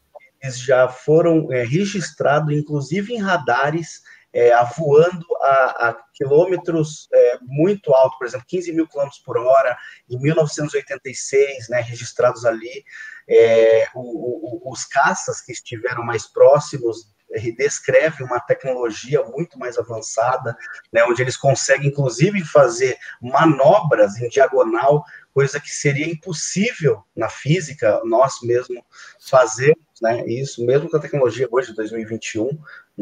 Eles 0.42 0.58
já 0.58 0.88
foram 0.88 1.50
é, 1.50 1.62
registrados, 1.62 2.54
inclusive 2.54 3.14
em 3.14 3.18
radares, 3.18 4.02
é, 4.32 4.52
a, 4.52 4.62
a 4.62 5.96
quilômetros 6.14 7.08
é, 7.12 7.38
muito 7.42 7.92
altos, 7.92 8.18
por 8.18 8.26
exemplo, 8.26 8.46
15 8.48 8.72
mil 8.72 8.88
quilômetros 8.88 9.22
por 9.22 9.36
hora, 9.36 9.76
em 10.08 10.18
1986, 10.20 11.68
né, 11.68 11.80
registrados 11.80 12.44
ali. 12.44 12.84
É, 13.28 13.86
o, 13.94 14.68
o, 14.68 14.72
os 14.72 14.84
caças 14.84 15.40
que 15.40 15.52
estiveram 15.52 16.02
mais 16.02 16.26
próximos 16.26 17.12
descreve 17.56 18.22
uma 18.22 18.40
tecnologia 18.40 19.22
muito 19.24 19.58
mais 19.58 19.78
avançada, 19.78 20.56
né, 20.92 21.02
onde 21.04 21.22
eles 21.22 21.36
conseguem, 21.36 21.88
inclusive, 21.88 22.44
fazer 22.44 22.96
manobras 23.20 24.16
em 24.16 24.28
diagonal, 24.28 25.04
coisa 25.32 25.58
que 25.58 25.70
seria 25.70 26.06
impossível 26.06 27.02
na 27.16 27.28
física, 27.28 28.00
nós 28.04 28.34
mesmo 28.42 28.84
fazemos, 29.18 29.78
né, 30.00 30.24
isso 30.26 30.64
mesmo 30.66 30.90
com 30.90 30.96
a 30.96 31.00
tecnologia 31.00 31.48
hoje, 31.50 31.68
de 31.70 31.76
2021, 31.76 32.50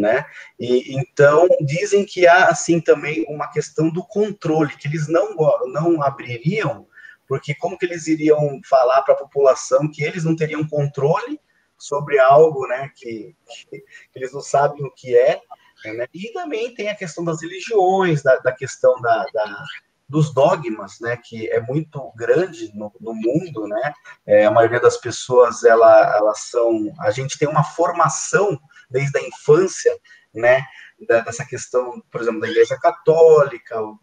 né, 0.00 0.24
e 0.58 0.98
então 0.98 1.46
dizem 1.60 2.04
que 2.04 2.26
há, 2.26 2.46
assim, 2.46 2.80
também 2.80 3.24
uma 3.28 3.48
questão 3.50 3.90
do 3.90 4.04
controle, 4.04 4.76
que 4.76 4.88
eles 4.88 5.06
não, 5.08 5.36
não 5.66 6.02
abririam, 6.02 6.86
porque 7.28 7.54
como 7.54 7.78
que 7.78 7.86
eles 7.86 8.08
iriam 8.08 8.60
falar 8.68 9.02
para 9.02 9.14
a 9.14 9.18
população 9.18 9.88
que 9.88 10.02
eles 10.02 10.24
não 10.24 10.34
teriam 10.34 10.66
controle 10.66 11.40
sobre 11.78 12.18
algo 12.18 12.66
né, 12.66 12.90
que, 12.94 13.34
que, 13.70 13.84
eles 14.14 14.32
não 14.32 14.40
sabem 14.40 14.84
o 14.84 14.90
que 14.90 15.16
é. 15.16 15.40
Né? 15.84 16.06
E 16.12 16.32
também 16.32 16.74
tem 16.74 16.88
a 16.90 16.94
questão 16.94 17.24
das 17.24 17.40
religiões, 17.40 18.22
da, 18.22 18.36
da 18.38 18.52
questão 18.52 19.00
da, 19.00 19.24
da, 19.32 19.64
dos 20.08 20.34
dogmas, 20.34 20.98
né, 21.00 21.16
que 21.16 21.48
é 21.50 21.60
muito 21.60 22.12
grande 22.16 22.70
no, 22.74 22.92
no 23.00 23.14
mundo, 23.14 23.66
né? 23.66 23.92
É, 24.26 24.44
a 24.44 24.50
maioria 24.50 24.80
das 24.80 24.96
pessoas 24.96 25.62
ela, 25.62 26.16
elas 26.16 26.50
são, 26.50 26.92
a 27.00 27.12
gente 27.12 27.38
tem 27.38 27.48
uma 27.48 27.62
formação 27.62 28.60
desde 28.90 29.18
a 29.18 29.22
infância, 29.22 29.92
né, 30.34 30.64
dessa 31.06 31.44
questão, 31.44 32.02
por 32.10 32.20
exemplo, 32.20 32.40
da 32.40 32.48
Igreja 32.48 32.76
Católica. 32.78 33.80
O, 33.80 33.98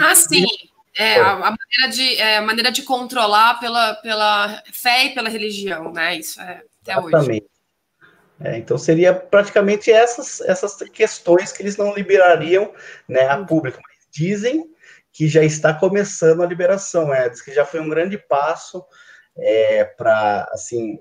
ah, 0.00 0.14
sim. 0.14 0.44
É, 0.96 1.20
a, 1.20 1.32
a, 1.32 1.36
maneira 1.36 1.88
de, 1.90 2.16
é, 2.16 2.36
a 2.38 2.42
maneira 2.42 2.72
de 2.72 2.82
controlar 2.82 3.60
pela, 3.60 3.94
pela 3.96 4.62
fé 4.72 5.06
e 5.06 5.14
pela 5.14 5.28
religião, 5.28 5.92
né? 5.92 6.16
Isso 6.16 6.40
é 6.40 6.62
até 6.82 6.92
Exatamente. 6.92 7.30
hoje. 7.30 7.42
É, 8.40 8.56
então 8.56 8.78
seria 8.78 9.12
praticamente 9.12 9.90
essas, 9.90 10.40
essas 10.40 10.76
questões 10.90 11.52
que 11.52 11.62
eles 11.62 11.76
não 11.76 11.94
liberariam 11.94 12.72
né, 13.08 13.28
a 13.28 13.44
público. 13.44 13.80
Mas 13.82 14.06
dizem 14.10 14.64
que 15.12 15.28
já 15.28 15.42
está 15.42 15.74
começando 15.74 16.42
a 16.42 16.46
liberação, 16.46 17.12
é, 17.12 17.28
diz 17.28 17.42
que 17.42 17.52
já 17.52 17.64
foi 17.64 17.80
um 17.80 17.88
grande 17.88 18.16
passo 18.16 18.84
é, 19.38 19.84
para 19.84 20.48
assim 20.52 20.98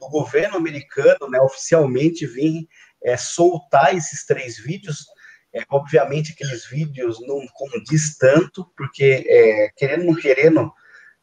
o 0.00 0.10
governo 0.10 0.56
americano 0.56 1.28
né, 1.28 1.40
oficialmente 1.40 2.26
vir 2.26 2.66
é, 3.02 3.16
soltar 3.16 3.94
esses 3.94 4.24
três 4.24 4.58
vídeos. 4.58 5.06
É, 5.54 5.62
obviamente 5.70 6.32
aqueles 6.32 6.66
vídeos 6.66 7.18
não 7.26 7.46
condiz 7.54 8.16
tanto, 8.18 8.70
porque 8.76 9.24
é, 9.26 9.70
querendo 9.76 10.00
ou 10.00 10.12
não 10.12 10.20
querendo, 10.20 10.72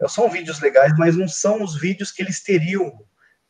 são 0.07 0.29
vídeos 0.29 0.59
legais, 0.59 0.93
mas 0.97 1.15
não 1.15 1.27
são 1.27 1.63
os 1.63 1.79
vídeos 1.79 2.11
que 2.11 2.21
eles 2.21 2.41
teriam 2.41 2.91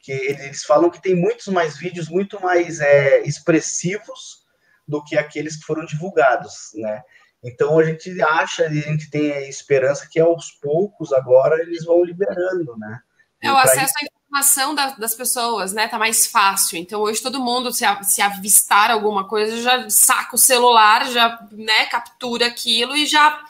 que 0.03 0.11
eles 0.11 0.65
falam 0.65 0.89
que 0.89 1.01
tem 1.01 1.15
muitos 1.15 1.47
mais 1.47 1.77
vídeos 1.77 2.09
muito 2.09 2.39
mais 2.41 2.81
é, 2.81 3.21
expressivos 3.21 4.43
do 4.85 5.01
que 5.01 5.17
aqueles 5.17 5.55
que 5.55 5.65
foram 5.65 5.85
divulgados, 5.85 6.71
né? 6.75 7.01
Então 7.44 7.78
a 7.78 7.84
gente 7.84 8.22
acha, 8.22 8.65
a 8.65 8.70
gente 8.70 9.10
tem 9.10 9.32
a 9.32 9.48
esperança 9.48 10.07
que 10.10 10.20
aos 10.20 10.52
poucos 10.52 11.11
agora 11.11 11.61
eles 11.61 11.84
vão 11.84 12.03
liberando, 12.03 12.78
né? 12.78 12.99
É 13.41 13.52
o 13.52 13.57
acesso 13.57 13.94
à 14.02 14.06
informação 14.06 14.74
da, 14.74 14.91
das 14.91 15.14
pessoas, 15.14 15.74
né? 15.74 15.90
Tá 15.90 15.99
mais 15.99 16.26
fácil. 16.26 16.78
Então 16.78 17.02
hoje 17.02 17.22
todo 17.22 17.44
mundo 17.44 17.74
se, 17.74 17.84
se 18.03 18.22
avistar 18.22 18.90
alguma 18.90 19.28
coisa 19.28 19.61
já 19.61 19.90
saca 19.90 20.36
o 20.36 20.40
celular, 20.40 21.06
já 21.11 21.45
né, 21.52 21.86
captura 21.88 22.48
aquilo 22.48 22.95
e 22.95 23.06
já 23.06 23.44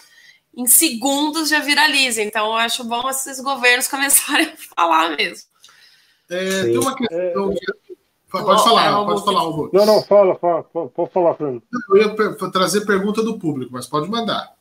em 0.57 0.65
segundos 0.65 1.49
já 1.49 1.59
viraliza. 1.59 2.23
Então 2.23 2.47
eu 2.47 2.55
acho 2.55 2.83
bom 2.83 3.07
esses 3.07 3.39
governos 3.39 3.87
começarem 3.89 4.47
a 4.47 4.75
falar 4.75 5.15
mesmo. 5.15 5.47
É, 6.29 6.63
tem 6.63 6.77
uma 6.79 6.95
questão. 6.95 7.51
É... 7.51 7.82
Pode 8.41 8.63
falar, 8.63 9.05
pode 9.05 9.23
falar, 9.23 9.43
Hugo. 9.43 9.69
Não, 9.71 9.85
não, 9.85 10.01
fala, 10.01 10.33
fala, 10.33 10.63
pode 10.63 11.11
falar, 11.11 11.35
Fernando. 11.35 11.61
Eu 11.91 11.97
ia 11.97 12.51
trazer 12.51 12.83
pergunta 12.83 13.21
do 13.21 13.37
público, 13.37 13.71
mas 13.71 13.85
pode 13.85 14.09
mandar. 14.09 14.55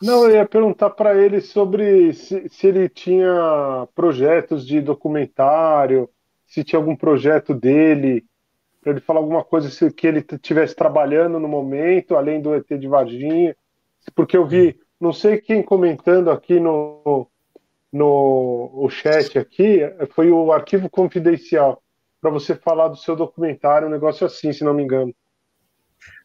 Não, 0.00 0.24
eu 0.24 0.36
ia 0.36 0.46
perguntar 0.46 0.90
para 0.90 1.20
ele 1.20 1.40
sobre 1.40 2.12
se, 2.12 2.48
se, 2.48 2.68
ele 2.68 2.88
tinha 2.88 3.88
projetos 3.92 4.64
de 4.64 4.80
documentário, 4.80 6.08
se 6.46 6.62
tinha 6.62 6.78
algum 6.78 6.94
projeto 6.94 7.52
dele, 7.52 8.24
para 8.80 8.92
ele 8.92 9.00
falar 9.00 9.18
alguma 9.18 9.42
coisa 9.42 9.68
se, 9.68 9.90
que 9.90 10.06
ele 10.06 10.24
estivesse 10.32 10.76
trabalhando 10.76 11.40
no 11.40 11.48
momento, 11.48 12.14
além 12.14 12.40
do 12.40 12.54
ET 12.54 12.68
de 12.68 12.86
Varginha, 12.86 13.56
porque 14.14 14.36
eu 14.36 14.46
vi, 14.46 14.78
não 15.00 15.12
sei 15.12 15.40
quem 15.40 15.60
comentando 15.60 16.30
aqui 16.30 16.60
no, 16.60 17.26
no 17.92 18.70
o 18.74 18.88
chat 18.88 19.36
aqui 19.40 19.80
foi 20.14 20.30
o 20.30 20.52
arquivo 20.52 20.88
confidencial 20.88 21.81
para 22.22 22.30
você 22.30 22.54
falar 22.54 22.86
do 22.86 22.96
seu 22.96 23.16
documentário, 23.16 23.88
um 23.88 23.90
negócio 23.90 24.24
assim, 24.24 24.52
se 24.52 24.62
não 24.62 24.72
me 24.72 24.84
engano. 24.84 25.12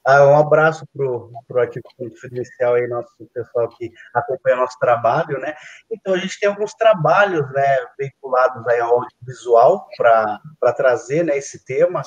Ah, 0.06 0.26
um 0.26 0.38
abraço 0.38 0.88
para 0.96 1.06
o 1.06 1.60
arquivo 1.60 1.84
confidencial 1.98 2.76
aí, 2.76 2.88
nosso 2.88 3.12
pessoal 3.34 3.68
que 3.70 3.92
acompanha 4.14 4.56
nosso 4.58 4.78
trabalho, 4.80 5.40
né? 5.40 5.56
Então, 5.92 6.14
a 6.14 6.18
gente 6.18 6.40
tem 6.40 6.48
alguns 6.48 6.74
trabalhos, 6.76 7.52
né, 7.52 7.78
veiculados 7.98 8.66
aí 8.68 8.80
ao 8.80 9.02
audiovisual 9.02 9.88
para 9.98 10.74
trazer, 10.76 11.24
né, 11.26 11.36
esse 11.36 11.66
tema. 11.66 12.04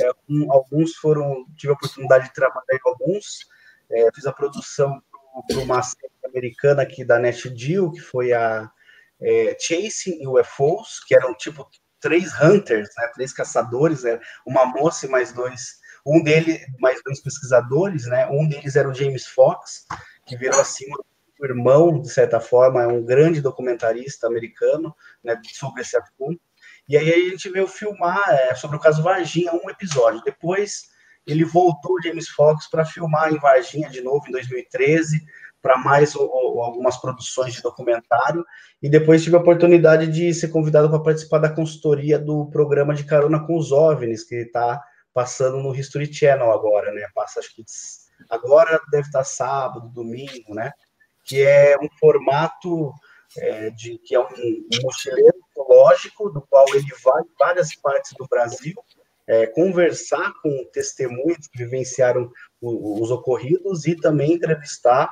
É, 0.00 0.10
um, 0.28 0.50
alguns 0.50 0.96
foram, 0.96 1.46
tive 1.56 1.72
a 1.72 1.76
oportunidade 1.76 2.24
de 2.24 2.34
trabalhar 2.34 2.64
em 2.72 2.80
alguns, 2.90 3.46
é, 3.90 4.08
fiz 4.12 4.26
a 4.26 4.32
produção 4.32 5.00
para 5.46 5.58
uma 5.58 5.82
série 5.82 6.12
americana 6.24 6.82
aqui 6.82 7.04
da 7.04 7.18
NetGeo, 7.18 7.92
que 7.92 8.00
foi 8.00 8.32
a 8.32 8.68
é, 9.20 9.56
Chasing 9.60 10.26
UFOs, 10.26 11.04
que 11.06 11.14
eram 11.14 11.34
tipo 11.34 11.68
três 12.04 12.38
hunters, 12.38 12.90
né, 12.98 13.08
três 13.14 13.32
caçadores, 13.32 14.02
né, 14.02 14.20
uma 14.46 14.66
moça 14.66 15.06
e 15.06 15.08
mais 15.08 15.32
dois, 15.32 15.78
um 16.04 16.22
deles, 16.22 16.60
mais 16.78 17.00
dois 17.02 17.18
pesquisadores, 17.18 18.04
né, 18.04 18.26
um 18.26 18.46
deles 18.46 18.76
era 18.76 18.86
o 18.86 18.92
James 18.92 19.26
Fox, 19.26 19.86
que 20.26 20.36
virou 20.36 20.60
assim 20.60 20.84
o 21.40 21.46
irmão, 21.46 21.98
de 22.02 22.10
certa 22.10 22.38
forma, 22.38 22.82
é 22.82 22.86
um 22.86 23.02
grande 23.02 23.40
documentarista 23.40 24.26
americano, 24.26 24.94
né, 25.24 25.40
sobre 25.54 25.80
esse 25.80 25.96
assunto, 25.96 26.38
e 26.86 26.94
aí 26.98 27.10
a 27.10 27.30
gente 27.30 27.48
veio 27.48 27.66
filmar 27.66 28.22
é, 28.28 28.54
sobre 28.54 28.76
o 28.76 28.80
caso 28.80 29.02
Varginha, 29.02 29.54
um 29.54 29.70
episódio, 29.70 30.20
depois 30.22 30.92
ele 31.26 31.42
voltou, 31.42 32.02
James 32.02 32.28
Fox, 32.28 32.68
para 32.68 32.84
filmar 32.84 33.32
em 33.32 33.38
Varginha 33.38 33.88
de 33.88 34.02
novo, 34.02 34.26
em 34.28 34.32
2013, 34.32 35.24
para 35.64 35.78
mais 35.78 36.14
ou, 36.14 36.28
ou, 36.30 36.62
algumas 36.62 36.98
produções 36.98 37.54
de 37.54 37.62
documentário, 37.62 38.44
e 38.82 38.88
depois 38.90 39.24
tive 39.24 39.34
a 39.34 39.38
oportunidade 39.38 40.08
de 40.08 40.34
ser 40.34 40.48
convidado 40.48 40.90
para 40.90 40.98
participar 40.98 41.38
da 41.38 41.48
consultoria 41.48 42.18
do 42.18 42.50
programa 42.50 42.94
de 42.94 43.02
Carona 43.02 43.46
com 43.46 43.56
os 43.56 43.72
OVNIs, 43.72 44.24
que 44.24 44.34
está 44.34 44.78
passando 45.14 45.62
no 45.62 45.74
History 45.74 46.12
Channel 46.12 46.52
agora, 46.52 46.92
né? 46.92 47.08
Passa, 47.14 47.40
acho 47.40 47.56
que 47.56 47.64
agora 48.28 48.78
deve 48.90 49.06
estar 49.06 49.24
sábado, 49.24 49.88
domingo, 49.88 50.54
né? 50.54 50.70
Que 51.24 51.40
é 51.40 51.78
um 51.80 51.88
formato 51.98 52.92
é, 53.38 53.70
de 53.70 53.96
que 54.04 54.14
é 54.14 54.20
um, 54.20 54.24
um 54.24 54.82
mochileiro 54.82 55.38
lógico, 55.56 56.28
do 56.28 56.42
qual 56.42 56.66
ele 56.74 56.92
vai 57.02 57.22
várias 57.40 57.74
partes 57.74 58.12
do 58.18 58.26
Brasil 58.28 58.74
é, 59.26 59.46
conversar 59.46 60.32
com 60.42 60.64
testemunhas 60.72 61.46
que 61.46 61.58
vivenciaram 61.58 62.30
os 62.60 63.10
ocorridos 63.10 63.86
e 63.86 63.94
também 63.94 64.34
entrevistar 64.34 65.10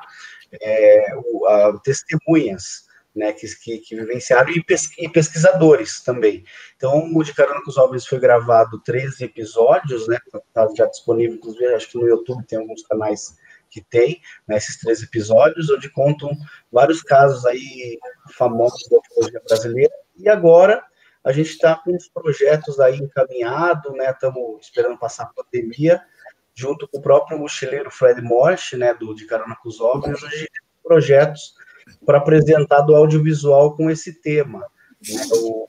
é, 0.61 1.05
o, 1.25 1.45
a, 1.45 1.79
testemunhas 1.79 2.85
né, 3.15 3.31
que, 3.31 3.47
que, 3.57 3.77
que, 3.79 3.95
vivenciaram 3.95 4.49
e, 4.49 4.63
e, 4.97 5.09
pesquisadores 5.09 6.01
também. 6.01 6.43
Então, 6.75 7.11
o 7.13 7.23
De 7.23 7.33
Carona 7.33 7.61
com 7.63 7.69
os 7.69 7.77
Homens 7.77 8.07
foi 8.07 8.19
gravado 8.19 8.79
13 8.79 9.23
episódios, 9.23 10.07
né, 10.07 10.17
tá 10.53 10.67
já 10.75 10.85
disponível, 10.87 11.35
inclusive, 11.35 11.73
acho 11.73 11.89
que 11.89 11.97
no 11.97 12.07
YouTube 12.07 12.45
tem 12.45 12.59
alguns 12.59 12.81
canais 12.83 13.37
que 13.69 13.81
tem, 13.81 14.21
né, 14.47 14.57
esses 14.57 14.79
três 14.79 15.01
episódios, 15.03 15.69
onde 15.69 15.89
contam 15.89 16.31
vários 16.71 17.01
casos 17.01 17.45
aí 17.45 17.99
famosos 18.35 18.87
da 18.89 18.97
ufologia 18.97 19.41
brasileira, 19.47 19.93
e 20.17 20.27
agora 20.27 20.83
a 21.23 21.31
gente 21.31 21.51
está 21.51 21.75
com 21.75 21.95
os 21.95 22.09
projetos 22.09 22.79
aí 22.79 22.97
encaminhados, 22.97 23.93
né, 23.93 24.11
estamos 24.11 24.59
esperando 24.61 24.97
passar 24.97 25.23
a 25.23 25.43
pandemia, 25.43 26.01
junto 26.55 26.87
com 26.87 26.97
o 26.97 27.01
próprio 27.01 27.37
mochileiro 27.37 27.89
Fred 27.89 28.21
Morsch, 28.21 28.73
né, 28.73 28.93
do 28.93 29.13
De 29.13 29.25
Carona 29.25 29.55
com 29.55 29.69
os 29.69 29.77
tem 29.77 30.47
projetos 30.83 31.55
para 32.05 32.17
apresentar 32.17 32.81
do 32.81 32.95
audiovisual 32.95 33.75
com 33.75 33.89
esse 33.89 34.21
tema. 34.21 34.65
O 35.31 35.65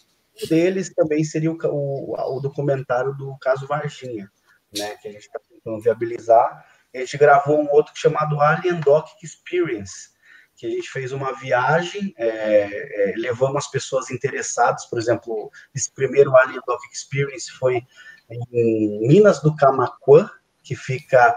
deles 0.48 0.93
também 0.93 1.23
seria 1.24 1.51
o, 1.51 1.59
o, 1.65 2.36
o, 2.36 2.40
documentário 2.40 3.15
do 3.15 3.36
caso 3.39 3.66
Varginha, 3.66 4.31
né, 4.77 4.97
que 4.97 5.09
a 5.09 5.12
gente 5.12 5.23
está 5.23 5.39
tentando 5.39 5.81
viabilizar. 5.81 6.65
A 6.94 6.98
gente 6.98 7.16
gravou 7.16 7.61
um 7.61 7.70
outro 7.70 7.93
chamado 7.97 8.40
Alien 8.40 8.81
Doc 8.81 9.09
Experience, 9.23 10.11
que 10.56 10.66
a 10.66 10.70
gente 10.70 10.89
fez 10.89 11.12
uma 11.12 11.32
viagem, 11.32 12.15
é, 12.16 13.11
é, 13.11 13.15
levamos 13.16 13.56
as 13.56 13.70
pessoas 13.70 14.11
interessadas, 14.11 14.86
por 14.86 14.98
exemplo, 14.98 15.51
esse 15.74 15.93
primeiro 15.93 16.36
Alien 16.36 16.61
Doc 16.66 16.81
Experience 16.93 17.51
foi 17.52 17.82
em 18.31 19.06
Minas 19.06 19.40
do 19.40 19.55
Camaquã, 19.55 20.31
que 20.65 20.74
fica 20.74 21.36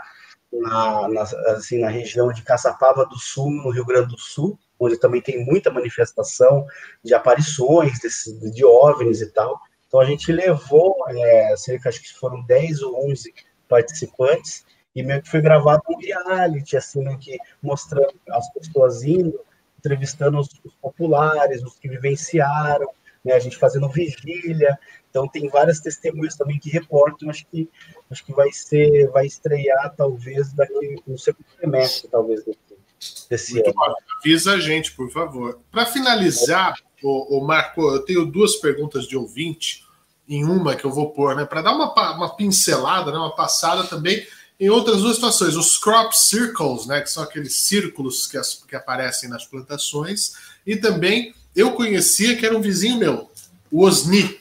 na, 0.51 1.07
na, 1.09 1.21
assim, 1.21 1.79
na 1.79 1.89
região 1.89 2.31
de 2.31 2.41
Caçapava 2.41 3.05
do 3.05 3.19
Sul, 3.19 3.51
no 3.51 3.69
Rio 3.69 3.85
Grande 3.85 4.15
do 4.15 4.19
Sul, 4.19 4.57
onde 4.79 4.97
também 4.97 5.21
tem 5.21 5.45
muita 5.45 5.69
manifestação 5.69 6.65
de 7.03 7.13
aparições 7.13 7.99
desse, 7.99 8.51
de 8.51 8.63
OVNIs 8.63 9.21
e 9.21 9.31
tal. 9.31 9.59
Então 9.87 9.99
a 9.99 10.05
gente 10.05 10.31
levou 10.31 10.95
é, 11.09 11.55
cerca, 11.57 11.89
acho 11.89 12.01
que 12.01 12.13
foram 12.13 12.43
10 12.43 12.81
ou 12.81 13.09
11 13.09 13.33
participantes, 13.67 14.65
e 14.95 15.03
meio 15.03 15.21
que 15.21 15.29
foi 15.29 15.41
gravado 15.41 15.83
um 15.89 15.99
reality, 15.99 16.75
assim, 16.75 17.03
meio 17.03 17.19
que 17.19 17.37
mostrando 17.61 18.13
as 18.31 18.51
pessoas 18.51 19.03
indo, 19.03 19.39
entrevistando 19.77 20.39
os, 20.39 20.49
os 20.63 20.73
populares, 20.75 21.63
os 21.63 21.77
que 21.77 21.87
vivenciaram, 21.87 22.87
né, 23.27 23.33
a 23.33 23.39
gente 23.39 23.57
fazendo 23.57 23.89
vigília. 23.89 24.79
Então 25.09 25.27
tem 25.27 25.49
várias 25.49 25.79
testemunhas 25.79 26.35
também 26.35 26.57
que 26.57 26.69
reportam, 26.69 27.29
acho 27.29 27.45
que 27.47 27.69
acho 28.09 28.25
que 28.25 28.33
vai 28.33 28.51
ser, 28.51 29.09
vai 29.09 29.25
estrear 29.25 29.93
talvez 29.95 30.53
daqui 30.53 30.95
no 31.05 31.17
segundo 31.17 31.45
semestre, 31.59 32.07
talvez 32.09 32.43
desse, 32.45 33.27
desse 33.29 33.53
Muito 33.55 33.67
ano. 33.67 33.75
Bom. 33.75 33.95
Avisa 34.19 34.53
a 34.53 34.59
gente, 34.59 34.93
por 34.93 35.11
favor. 35.11 35.59
Para 35.69 35.85
finalizar, 35.85 36.75
o, 37.03 37.37
o, 37.37 37.45
Marco, 37.45 37.81
eu 37.81 37.99
tenho 37.99 38.25
duas 38.25 38.55
perguntas 38.55 39.05
de 39.05 39.17
ouvinte 39.17 39.85
em 40.27 40.43
uma 40.43 40.75
que 40.75 40.85
eu 40.85 40.91
vou 40.91 41.11
pôr, 41.11 41.35
né, 41.35 41.45
para 41.45 41.61
dar 41.61 41.73
uma, 41.73 41.93
uma 42.15 42.35
pincelada, 42.35 43.11
né, 43.11 43.17
uma 43.17 43.35
passada 43.35 43.83
também 43.85 44.25
em 44.59 44.69
outras 44.69 45.01
duas 45.01 45.15
situações. 45.15 45.55
Os 45.55 45.77
crop 45.77 46.13
circles, 46.13 46.85
né, 46.85 47.01
que 47.01 47.09
são 47.09 47.23
aqueles 47.23 47.55
círculos 47.55 48.27
que, 48.27 48.37
as, 48.37 48.55
que 48.55 48.75
aparecem 48.75 49.29
nas 49.29 49.45
plantações, 49.45 50.33
e 50.65 50.75
também 50.75 51.33
eu 51.57 51.71
conhecia 51.71 52.37
que 52.37 52.45
era 52.45 52.55
um 52.55 52.61
vizinho 52.61 52.99
meu, 52.99 53.29
o 53.71 53.83
OSNI, 53.83 54.39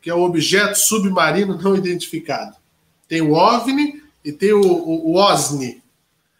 que 0.00 0.08
é 0.08 0.14
o 0.14 0.22
objeto 0.22 0.76
submarino 0.76 1.60
não 1.60 1.74
identificado. 1.74 2.56
Tem 3.08 3.20
o 3.20 3.32
OVNI 3.32 4.00
e 4.24 4.32
tem 4.32 4.52
o, 4.52 4.62
o, 4.62 5.10
o 5.10 5.16
OSNI. 5.16 5.82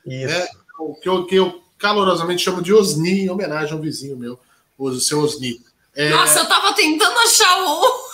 Isso. 0.07 0.27
Né, 0.27 0.47
que, 1.03 1.09
eu, 1.09 1.27
que 1.27 1.35
eu 1.35 1.63
calorosamente 1.77 2.43
chamo 2.43 2.63
de 2.63 2.73
OSNI, 2.73 3.23
em 3.23 3.31
homenagem 3.31 3.73
ao 3.75 3.81
vizinho 3.81 4.17
meu, 4.17 4.39
o 4.79 4.93
seu 4.95 5.21
OSNI. 5.21 5.61
É... 5.95 6.11
Nossa, 6.11 6.39
eu 6.39 6.49
tava 6.49 6.73
tentando 6.73 7.19
achar 7.19 7.65
o, 7.65 8.09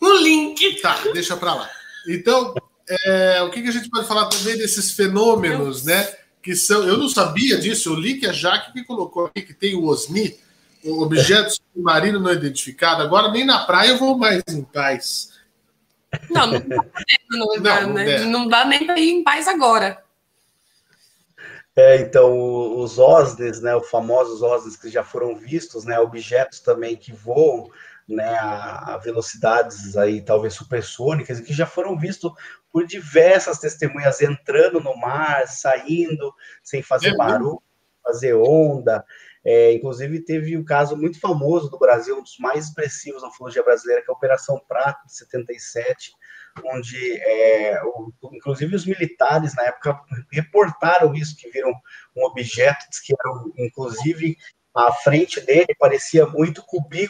o 0.00 0.12
link. 0.18 0.80
Tá, 0.82 1.00
deixa 1.12 1.36
pra 1.36 1.54
lá. 1.54 1.70
Então, 2.08 2.54
é, 2.88 3.40
o 3.42 3.50
que, 3.50 3.62
que, 3.62 3.68
a 3.68 3.72
gente 3.72 3.88
pode 3.88 4.08
falar 4.08 4.26
também 4.26 4.58
desses 4.58 4.92
fenômenos, 4.92 5.84
né? 5.84 6.12
Que 6.42 6.56
são. 6.56 6.82
Eu 6.82 6.96
não 6.98 7.08
sabia 7.08 7.56
disso, 7.56 7.90
eu 7.90 7.94
li 7.94 8.18
que 8.18 8.26
a 8.26 8.32
Jaque 8.32 8.72
que 8.72 8.84
colocou 8.84 9.26
aqui 9.26 9.42
que 9.42 9.54
tem 9.54 9.76
o 9.76 9.86
OSNI, 9.86 10.36
o 10.84 11.02
objeto 11.02 11.52
submarino 11.52 12.18
não 12.18 12.32
identificado. 12.32 13.02
Agora 13.02 13.30
nem 13.30 13.44
na 13.44 13.64
praia 13.64 13.90
eu 13.90 13.98
vou 13.98 14.16
mais 14.18 14.42
em 14.48 14.62
paz. 14.62 15.32
Não, 16.30 16.46
não, 16.46 16.60
não, 17.30 17.62
dá, 17.62 17.80
não, 17.86 17.92
né? 17.94 18.18
não 18.20 18.48
dá 18.48 18.64
nem 18.64 18.86
para 18.86 18.98
ir 18.98 19.10
em 19.10 19.24
paz 19.24 19.48
agora. 19.48 20.02
É, 21.74 21.96
então, 22.02 22.76
os 22.76 22.98
OSNIs, 22.98 23.62
né, 23.62 23.74
os 23.74 23.88
famosos 23.88 24.42
OSNIs 24.42 24.76
que 24.76 24.90
já 24.90 25.02
foram 25.02 25.34
vistos, 25.36 25.86
né, 25.86 25.98
objetos 25.98 26.60
também 26.60 26.96
que 26.96 27.12
voam, 27.12 27.70
né, 28.06 28.28
a, 28.28 28.94
a 28.94 28.98
velocidades 28.98 29.96
aí 29.96 30.20
talvez 30.20 30.52
supersônicas, 30.52 31.40
que 31.40 31.54
já 31.54 31.64
foram 31.64 31.98
vistos 31.98 32.30
por 32.70 32.86
diversas 32.86 33.58
testemunhas 33.58 34.20
entrando 34.20 34.80
no 34.80 34.94
mar, 34.96 35.48
saindo, 35.48 36.34
sem 36.62 36.82
fazer 36.82 37.14
é 37.14 37.16
barulho, 37.16 37.62
fazer 38.02 38.34
onda. 38.34 39.02
É, 39.44 39.72
inclusive, 39.72 40.20
teve 40.20 40.56
um 40.56 40.64
caso 40.64 40.96
muito 40.96 41.18
famoso 41.18 41.68
do 41.68 41.78
Brasil, 41.78 42.16
um 42.16 42.22
dos 42.22 42.38
mais 42.38 42.66
expressivos 42.66 43.22
da 43.22 43.28
ufologia 43.28 43.62
brasileira, 43.62 44.02
que 44.02 44.10
é 44.10 44.12
a 44.12 44.16
Operação 44.16 44.60
Prato, 44.68 45.04
de 45.06 45.16
77, 45.16 46.12
onde, 46.64 47.20
é, 47.20 47.80
o, 47.84 48.12
inclusive, 48.32 48.76
os 48.76 48.86
militares, 48.86 49.54
na 49.54 49.64
época, 49.64 50.00
reportaram 50.30 51.14
isso, 51.14 51.36
que 51.36 51.50
viram 51.50 51.72
um 52.16 52.24
objeto, 52.24 52.86
que 53.04 53.12
era, 53.12 53.64
inclusive, 53.66 54.36
a 54.74 54.92
frente 54.92 55.40
dele 55.40 55.74
parecia 55.78 56.26
muito 56.26 56.62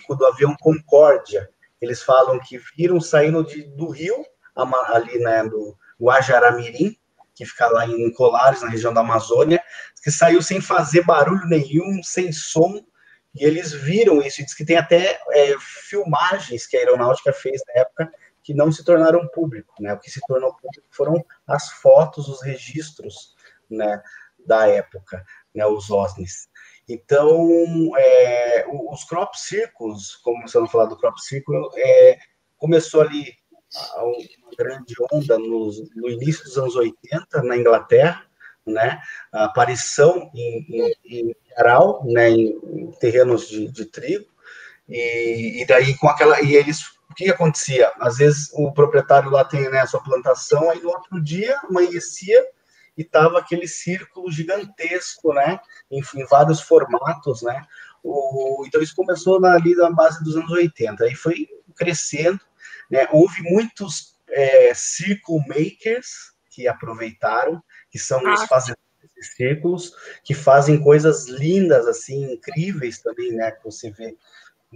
o 0.08 0.14
do 0.14 0.26
avião 0.26 0.56
Concórdia. 0.60 1.48
Eles 1.80 2.02
falam 2.02 2.38
que 2.40 2.58
viram 2.76 3.00
saindo 3.00 3.44
de, 3.44 3.62
do 3.62 3.88
rio 3.88 4.24
ali 4.54 5.18
né, 5.18 5.44
do 5.44 5.76
Guajaramirim, 6.00 6.96
que 7.34 7.46
fica 7.46 7.66
lá 7.68 7.86
em 7.86 8.12
Colares, 8.12 8.62
na 8.62 8.68
região 8.68 8.92
da 8.92 9.00
Amazônia, 9.00 9.62
que 10.02 10.10
saiu 10.10 10.42
sem 10.42 10.60
fazer 10.60 11.04
barulho 11.04 11.46
nenhum, 11.46 12.02
sem 12.02 12.32
som, 12.32 12.84
e 13.34 13.44
eles 13.44 13.72
viram 13.72 14.20
isso, 14.20 14.44
diz 14.44 14.54
que 14.54 14.64
tem 14.64 14.76
até 14.76 15.20
é, 15.30 15.54
filmagens 15.88 16.66
que 16.66 16.76
a 16.76 16.80
aeronáutica 16.80 17.32
fez 17.32 17.62
na 17.68 17.80
época 17.80 18.12
que 18.42 18.52
não 18.52 18.70
se 18.72 18.84
tornaram 18.84 19.26
público, 19.28 19.74
né? 19.80 19.94
O 19.94 19.98
que 19.98 20.10
se 20.10 20.20
tornou 20.26 20.52
público 20.54 20.86
foram 20.90 21.24
as 21.46 21.70
fotos, 21.70 22.28
os 22.28 22.42
registros, 22.42 23.34
né, 23.70 24.02
da 24.44 24.66
época, 24.66 25.24
né, 25.54 25.64
os 25.64 25.90
OSNIs. 25.90 26.48
Então, 26.88 27.96
é, 27.96 28.66
os 28.68 29.04
crop 29.04 29.34
circles, 29.38 30.16
como 30.16 30.46
você 30.46 30.58
não 30.58 30.66
falar 30.66 30.86
do 30.86 30.98
crop 30.98 31.18
circle, 31.20 31.68
é, 31.76 32.18
começou 32.58 33.00
ali 33.00 33.32
uma 33.96 34.50
grande 34.58 34.94
onda 35.10 35.38
no, 35.38 35.70
início 36.10 36.44
dos 36.44 36.58
anos 36.58 36.76
80 36.76 37.42
na 37.42 37.56
Inglaterra, 37.56 38.26
né? 38.66 39.00
A 39.32 39.44
aparição 39.44 40.30
em, 40.34 40.66
em, 40.68 40.94
em 41.04 41.36
né? 42.12 42.30
Em, 42.30 42.92
terrenos 43.00 43.48
de, 43.48 43.68
de 43.68 43.86
trigo 43.86 44.26
e, 44.88 45.62
e, 45.62 45.66
daí 45.66 45.96
com 45.96 46.08
aquela 46.08 46.40
e 46.42 46.54
eles 46.54 46.82
o 47.10 47.14
que, 47.14 47.28
acontecia? 47.28 47.92
Às 48.00 48.16
vezes 48.18 48.50
o 48.54 48.72
proprietário 48.72 49.30
lá 49.30 49.44
tem 49.44 49.68
né, 49.68 49.80
a 49.80 49.86
sua 49.86 50.02
plantação, 50.02 50.70
aí 50.70 50.80
no 50.80 50.88
outro 50.88 51.22
dia 51.22 51.58
amanhecia 51.68 52.42
e 52.96 53.04
tava 53.04 53.38
aquele 53.38 53.68
círculo 53.68 54.30
gigantesco, 54.30 55.34
né? 55.34 55.60
Em 55.90 56.02
vários 56.26 56.60
formatos, 56.60 57.42
né? 57.42 57.62
O, 58.02 58.64
então 58.66 58.80
isso 58.80 58.94
começou 58.94 59.38
na, 59.40 59.52
ali 59.52 59.74
na 59.74 59.90
base 59.90 60.24
dos 60.24 60.36
anos 60.36 60.50
80, 60.50 61.04
aí 61.04 61.14
foi 61.14 61.48
crescendo 61.76 62.40
né? 62.92 63.08
Houve 63.10 63.42
muitos 63.42 64.18
é, 64.28 64.74
circle 64.74 65.38
makers 65.48 66.34
que 66.50 66.68
aproveitaram, 66.68 67.62
que 67.92 67.98
são 67.98 68.26
ah, 68.26 68.34
os 68.34 68.44
fazedores 68.46 68.82
de 69.14 69.24
círculos, 69.24 69.94
que 70.24 70.32
fazem 70.34 70.82
coisas 70.82 71.28
lindas, 71.28 71.86
assim, 71.86 72.32
incríveis 72.32 72.98
também, 73.00 73.32
né? 73.32 73.52
Que 73.52 73.62
você 73.62 73.90
vê 73.90 74.16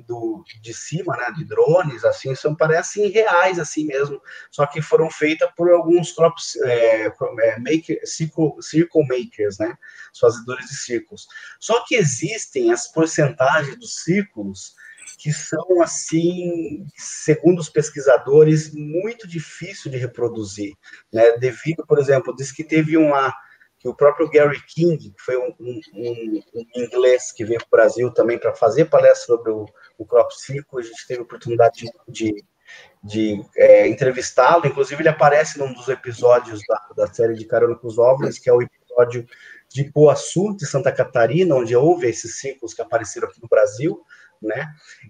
do, 0.03 0.45
de 0.61 0.75
cima, 0.75 1.17
né, 1.17 1.31
de 1.33 1.43
drones, 1.45 2.05
assim, 2.05 2.35
são 2.35 2.55
parecem 2.55 3.09
reais, 3.09 3.59
assim 3.59 3.87
mesmo, 3.87 4.21
só 4.51 4.67
que 4.67 4.83
foram 4.83 5.11
feitas 5.11 5.51
por 5.57 5.71
alguns 5.71 6.13
crops, 6.13 6.57
é, 6.57 7.07
é, 7.07 7.59
maker, 7.59 7.99
circle, 8.05 8.61
circle 8.61 9.07
makers, 9.09 9.59
né, 9.59 9.75
os 10.13 10.19
fazedores 10.19 10.67
de 10.67 10.77
círculos. 10.77 11.27
Só 11.59 11.83
que 11.87 11.95
existem 11.95 12.71
as 12.71 12.93
porcentagens 12.93 13.79
dos 13.79 14.03
círculos 14.03 14.75
que 15.19 15.33
são, 15.33 15.83
assim, 15.83 16.87
segundo 16.97 17.59
os 17.61 17.71
pesquisadores, 17.71 18.73
muito 18.75 19.27
difícil 19.27 19.91
de 19.91 19.97
reproduzir, 19.97 20.75
né, 21.13 21.37
devido, 21.39 21.87
por 21.87 21.99
exemplo, 21.99 22.35
diz 22.37 22.53
que 22.53 22.63
teve 22.63 22.97
uma 22.97 23.33
que 23.79 23.89
o 23.89 23.95
próprio 23.95 24.29
Gary 24.31 24.61
King, 24.67 24.97
que 24.97 25.23
foi 25.23 25.37
um, 25.37 25.55
um, 25.61 25.81
um, 25.95 26.43
inglês 26.75 27.31
que 27.31 27.45
veio 27.45 27.61
para 27.61 27.67
o 27.67 27.71
Brasil 27.71 28.11
também 28.11 28.39
para 28.39 28.55
fazer 28.55 28.87
palestra 28.87 29.27
sobre 29.27 29.53
o, 29.53 29.67
o 29.99 30.07
Crop 30.07 30.33
Circle, 30.33 30.81
a 30.81 30.83
gente 30.83 31.07
teve 31.07 31.21
a 31.21 31.23
oportunidade 31.23 31.81
de, 31.81 31.91
de, 32.09 32.45
de 33.05 33.45
é, 33.55 33.87
entrevistá-lo, 33.87 34.67
inclusive 34.67 35.03
ele 35.03 35.11
aparece 35.11 35.59
num 35.59 35.73
dos 35.75 35.89
episódios 35.89 36.61
da, 36.67 36.89
da 36.97 37.07
série 37.13 37.35
de 37.35 37.45
Carona 37.45 37.77
com 37.77 37.87
os 37.87 37.99
OVNIs, 37.99 38.39
que 38.39 38.49
é 38.49 38.53
o 38.53 38.63
episódio 38.63 39.27
de 39.69 39.85
Poaçu, 39.93 40.57
de 40.57 40.67
Santa 40.67 40.91
Catarina, 40.91 41.55
onde 41.55 41.77
houve 41.77 42.09
esses 42.09 42.39
ciclos 42.39 42.73
que 42.73 42.83
apareceram 42.83 43.29
aqui 43.29 43.43
no 43.43 43.49
Brasil, 43.49 44.01
né? 44.43 44.69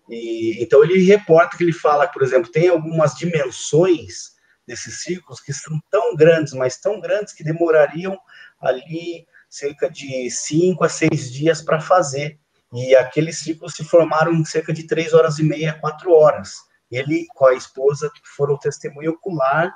E, 0.09 0.62
então 0.62 0.82
ele 0.82 1.05
reporta 1.05 1.57
que 1.57 1.65
ele 1.65 1.73
fala, 1.73 2.07
por 2.07 2.23
exemplo, 2.23 2.51
tem 2.51 2.69
algumas 2.69 3.15
dimensões 3.15 4.36
desses 4.66 5.03
ciclos 5.03 5.40
que 5.40 5.53
são 5.53 5.81
tão 5.90 6.15
grandes, 6.16 6.53
mas 6.53 6.78
tão 6.78 7.01
grandes 7.01 7.32
que 7.32 7.44
demorariam 7.44 8.19
ali 8.61 9.27
cerca 9.48 9.89
de 9.89 10.31
cinco 10.31 10.85
a 10.85 10.89
seis 10.89 11.32
dias 11.32 11.62
para 11.62 11.81
fazer. 11.81 12.39
E 12.73 12.94
aqueles 12.97 13.39
ciclos 13.39 13.74
se 13.74 13.85
formaram 13.85 14.32
em 14.32 14.44
cerca 14.44 14.73
de 14.73 14.86
três 14.86 15.15
horas 15.15 15.39
e 15.39 15.44
meia, 15.44 15.78
quatro 15.81 16.12
horas. 16.12 16.55
Ele 16.90 17.27
com 17.35 17.47
a 17.47 17.55
esposa 17.55 18.11
foram 18.36 18.59
testemunho 18.59 19.12
ocular 19.12 19.73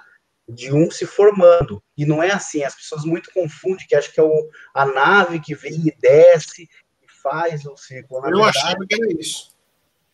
de 0.48 0.72
um 0.72 0.90
se 0.90 1.06
formando. 1.06 1.82
E 1.96 2.04
não 2.04 2.22
é 2.22 2.32
assim, 2.32 2.64
as 2.64 2.74
pessoas 2.74 3.04
muito 3.04 3.30
confundem, 3.32 3.86
que 3.86 3.94
acham 3.94 4.12
que 4.12 4.20
é 4.20 4.22
o, 4.22 4.50
a 4.74 4.84
nave 4.84 5.40
que 5.40 5.54
vem 5.54 5.86
e 5.86 5.96
desce 5.98 6.68
faz 7.22 7.64
o 7.66 7.76
ciclo. 7.76 8.20
Na 8.20 8.28
Eu 8.28 8.36
verdade, 8.36 8.58
achava 8.58 8.86
que 8.88 8.94
era 8.94 9.12
isso. 9.12 9.56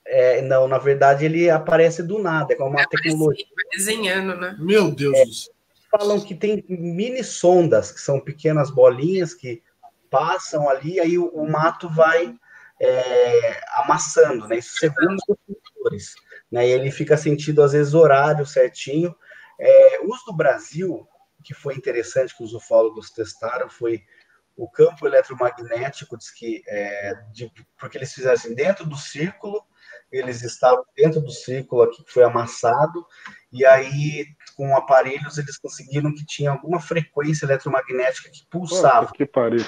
É, 0.04 0.40
não, 0.42 0.68
na 0.68 0.78
verdade 0.78 1.24
ele 1.24 1.50
aparece 1.50 2.02
do 2.02 2.18
nada, 2.20 2.52
é 2.52 2.56
como 2.56 2.70
uma 2.70 2.80
é, 2.80 2.86
tecnologia. 2.86 3.44
Desenhando, 3.72 4.36
né? 4.36 4.56
Meu 4.58 4.94
Deus 4.94 5.16
é, 5.16 5.24
do 5.24 5.32
céu 5.32 5.56
falam 5.90 6.20
que 6.20 6.34
tem 6.34 6.64
mini 6.68 7.24
sondas, 7.24 7.90
que 7.90 8.00
são 8.00 8.20
pequenas 8.20 8.70
bolinhas 8.70 9.34
que 9.34 9.62
passam 10.10 10.68
ali, 10.68 11.00
aí 11.00 11.18
o, 11.18 11.26
o 11.28 11.50
mato 11.50 11.88
vai 11.88 12.34
é, 12.80 13.60
amassando, 13.76 14.46
né? 14.46 14.58
Isso 14.58 14.76
segundo 14.78 15.16
os 15.28 15.36
produtores. 15.46 16.14
Né? 16.50 16.68
E 16.68 16.70
ele 16.70 16.90
fica 16.90 17.16
sentindo, 17.16 17.62
às 17.62 17.72
vezes, 17.72 17.94
horário 17.94 18.46
certinho. 18.46 19.14
É, 19.58 20.00
os 20.04 20.24
do 20.24 20.32
Brasil, 20.32 21.08
que 21.42 21.54
foi 21.54 21.74
interessante 21.74 22.36
que 22.36 22.44
os 22.44 22.52
ufólogos 22.52 23.10
testaram, 23.10 23.68
foi 23.68 24.02
o 24.56 24.68
campo 24.68 25.06
eletromagnético, 25.06 26.16
diz 26.16 26.30
que, 26.30 26.62
é, 26.66 27.14
de, 27.32 27.52
porque 27.78 27.98
eles 27.98 28.12
fizeram 28.12 28.34
assim, 28.34 28.54
dentro 28.54 28.86
do 28.86 28.96
círculo, 28.96 29.62
eles 30.10 30.42
estavam 30.42 30.84
dentro 30.96 31.20
do 31.20 31.30
círculo 31.30 31.82
aqui 31.82 32.02
que 32.02 32.12
foi 32.12 32.22
amassado, 32.22 33.04
e 33.52 33.66
aí 33.66 34.26
com 34.56 34.74
aparelhos 34.74 35.36
eles 35.36 35.58
conseguiram 35.58 36.14
que 36.14 36.24
tinha 36.24 36.50
alguma 36.50 36.80
frequência 36.80 37.44
eletromagnética 37.44 38.30
que 38.30 38.46
pulsava. 38.48 39.12
que 39.12 39.26
pariu. 39.26 39.64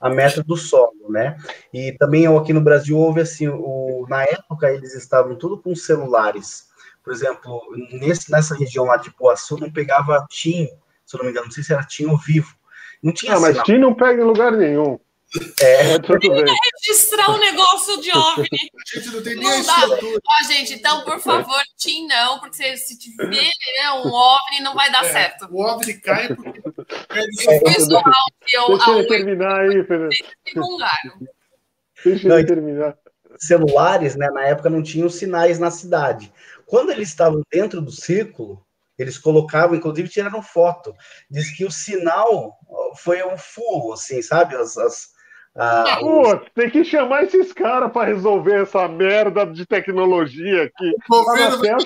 A 0.00 0.10
meta 0.10 0.42
do 0.42 0.56
solo, 0.56 1.08
né? 1.08 1.36
E 1.72 1.92
também 1.92 2.26
aqui 2.26 2.52
no 2.52 2.60
Brasil 2.60 2.98
houve 2.98 3.20
assim, 3.20 3.48
o, 3.48 4.04
na 4.08 4.24
época 4.24 4.70
eles 4.72 4.94
estavam 4.94 5.36
tudo 5.36 5.56
com 5.56 5.74
celulares. 5.74 6.70
Por 7.04 7.12
exemplo, 7.12 7.60
nesse, 7.92 8.30
nessa 8.30 8.54
região 8.54 8.84
lá 8.84 8.96
de 8.96 9.12
Poaçu 9.12 9.56
não 9.56 9.72
pegava 9.72 10.26
TIM, 10.28 10.68
se 11.06 11.16
eu 11.16 11.18
não 11.18 11.24
me 11.24 11.30
engano, 11.30 11.46
não 11.46 11.52
sei 11.52 11.62
se 11.62 11.72
era 11.72 11.84
TIM 11.84 12.06
ou 12.06 12.18
Vivo. 12.18 12.54
Não 13.02 13.12
tinha 13.12 13.34
Ah, 13.34 13.40
mas 13.40 13.58
TIM 13.64 13.78
não 13.78 13.94
pega 13.94 14.22
em 14.22 14.24
lugar 14.24 14.52
nenhum. 14.52 14.98
É, 15.60 15.98
tudo 15.98 16.18
bem. 16.20 16.44
registrar 16.84 17.30
um 17.30 17.38
negócio 17.38 18.00
de 18.02 18.10
OVNI. 18.10 18.48
A 18.52 18.98
gente 18.98 19.10
não 19.12 19.22
tem 19.22 19.34
nem 19.34 19.44
não 19.44 19.60
estrutura. 19.60 20.20
Ó, 20.26 20.46
gente, 20.46 20.74
então, 20.74 21.04
por 21.04 21.18
favor, 21.20 21.60
Tim 21.78 22.06
não, 22.06 22.38
porque 22.38 22.76
se 22.76 22.98
tiver 22.98 23.28
né, 23.28 23.92
um 24.04 24.12
OVNI, 24.12 24.60
não 24.62 24.74
vai 24.74 24.92
dar 24.92 25.06
é, 25.06 25.12
certo. 25.12 25.48
O 25.50 25.62
OVNI 25.62 25.94
cai 26.00 26.34
porque... 26.34 26.60
É, 27.48 27.60
pessoal, 27.60 28.02
eu, 28.52 28.68
Deixa 28.68 28.90
eu 28.90 29.06
terminar 29.06 29.60
aí, 29.60 29.84
Fernando. 29.84 30.10
Deixa 32.04 32.28
eu 32.28 32.46
terminar. 32.46 32.96
Celulares, 33.38 34.16
né, 34.16 34.28
na 34.30 34.44
época 34.46 34.68
não 34.68 34.82
tinham 34.82 35.08
sinais 35.08 35.58
na 35.58 35.70
cidade. 35.70 36.32
Quando 36.66 36.90
eles 36.90 37.08
estavam 37.08 37.42
dentro 37.50 37.80
do 37.80 37.90
círculo, 37.90 38.64
eles 38.98 39.18
colocavam, 39.18 39.76
inclusive 39.76 40.08
tiraram 40.08 40.42
foto. 40.42 40.94
Diz 41.30 41.50
que 41.56 41.64
o 41.64 41.70
sinal 41.70 42.58
foi 42.96 43.22
um 43.24 43.36
full, 43.36 43.92
assim, 43.92 44.20
sabe? 44.22 44.54
As, 44.56 44.76
as, 44.76 45.08
ah, 45.54 45.98
Pô, 46.00 46.38
tem 46.54 46.70
que 46.70 46.82
chamar 46.82 47.24
esses 47.24 47.52
caras 47.52 47.92
para 47.92 48.06
resolver 48.06 48.62
essa 48.62 48.88
merda 48.88 49.44
de 49.44 49.66
tecnologia 49.66 50.64
aqui. 50.64 50.94
Anatel, 51.10 51.76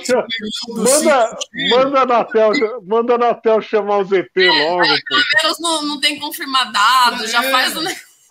manda, 0.69 1.39
manda, 1.71 1.99
a 1.99 2.03
Anatel, 2.03 2.53
manda 2.85 3.13
a 3.13 3.17
Anatel 3.17 3.61
chamar 3.61 3.99
o 3.99 4.05
ZT 4.05 4.37
logo. 4.37 4.83
Aí, 4.83 5.03
pelo 5.03 5.43
menos 5.43 5.61
não, 5.61 5.83
não 5.83 6.01
tem 6.01 6.17
confirmado, 6.21 7.25
é, 7.25 7.27
já 7.27 7.43
faz 7.43 7.77
o 7.77 7.81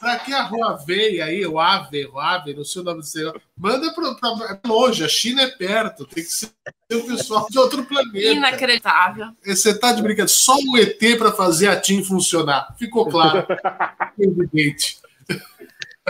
Pra 0.05 0.19
que 0.19 0.31
a 0.31 0.47
Huawei 0.47 1.19
aí, 1.19 1.47
o 1.47 1.59
Ave, 1.59 2.05
o 2.05 2.19
Ave, 2.19 2.53
não 2.53 2.63
sei 2.63 2.83
o 2.83 2.85
nome 2.85 2.99
do 2.99 3.07
senhor, 3.07 3.41
manda 3.57 3.91
para 3.91 4.59
longe, 4.63 5.03
a 5.03 5.07
China 5.07 5.41
é 5.41 5.47
perto, 5.47 6.05
tem 6.05 6.23
que 6.23 6.29
ser 6.29 6.51
o 6.93 7.07
pessoal 7.07 7.47
de 7.49 7.57
outro 7.57 7.83
planeta. 7.83 8.33
Inacreditável. 8.33 9.29
Você 9.43 9.75
tá 9.75 9.93
de 9.93 10.03
brincadeira, 10.03 10.27
só 10.27 10.53
o 10.53 10.77
ET 10.77 10.99
para 11.17 11.31
fazer 11.31 11.69
a 11.69 11.81
TIM 11.81 12.03
funcionar. 12.03 12.75
Ficou 12.77 13.09
claro. 13.09 13.47
Evidente. 14.19 14.99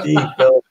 Então, 0.06 0.62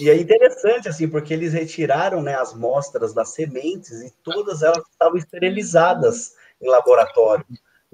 e 0.00 0.08
é 0.08 0.16
interessante, 0.16 0.88
assim, 0.88 1.06
porque 1.06 1.34
eles 1.34 1.52
retiraram 1.52 2.22
né, 2.22 2.34
as 2.34 2.54
mostras 2.54 3.12
das 3.12 3.34
sementes 3.34 4.00
e 4.00 4.10
todas 4.22 4.62
elas 4.62 4.82
estavam 4.90 5.18
esterilizadas 5.18 6.32
em 6.62 6.70
laboratório. 6.70 7.44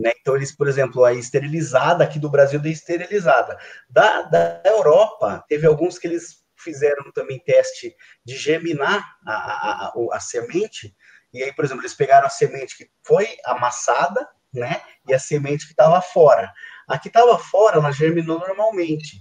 Né? 0.01 0.13
Então, 0.19 0.35
eles, 0.35 0.51
por 0.51 0.67
exemplo, 0.67 1.05
a 1.05 1.13
esterilizada 1.13 2.03
aqui 2.03 2.19
do 2.19 2.31
Brasil 2.31 2.59
de 2.59 2.71
esterilizada. 2.71 3.59
Da, 3.89 4.23
da 4.23 4.63
Europa, 4.65 5.45
teve 5.47 5.67
alguns 5.67 5.99
que 5.99 6.07
eles 6.09 6.41
fizeram 6.57 7.13
também 7.13 7.39
teste 7.39 7.95
de 8.25 8.35
germinar 8.35 9.05
a, 9.27 9.33
a, 9.33 9.87
a, 9.89 10.17
a 10.17 10.21
semente. 10.21 10.97
E 11.35 11.43
aí, 11.43 11.53
por 11.53 11.67
exemplo, 11.67 11.83
eles 11.83 11.95
pegaram 11.95 12.27
a 12.27 12.31
semente 12.31 12.79
que 12.79 12.91
foi 13.05 13.29
amassada, 13.45 14.27
né? 14.53 14.81
E 15.07 15.13
a 15.13 15.19
semente 15.19 15.67
que 15.67 15.73
estava 15.73 16.01
fora. 16.01 16.51
A 16.89 16.99
que 16.99 17.09
estava 17.09 17.39
fora, 17.39 17.77
ela 17.77 17.93
germinou 17.93 18.39
normalmente 18.39 19.19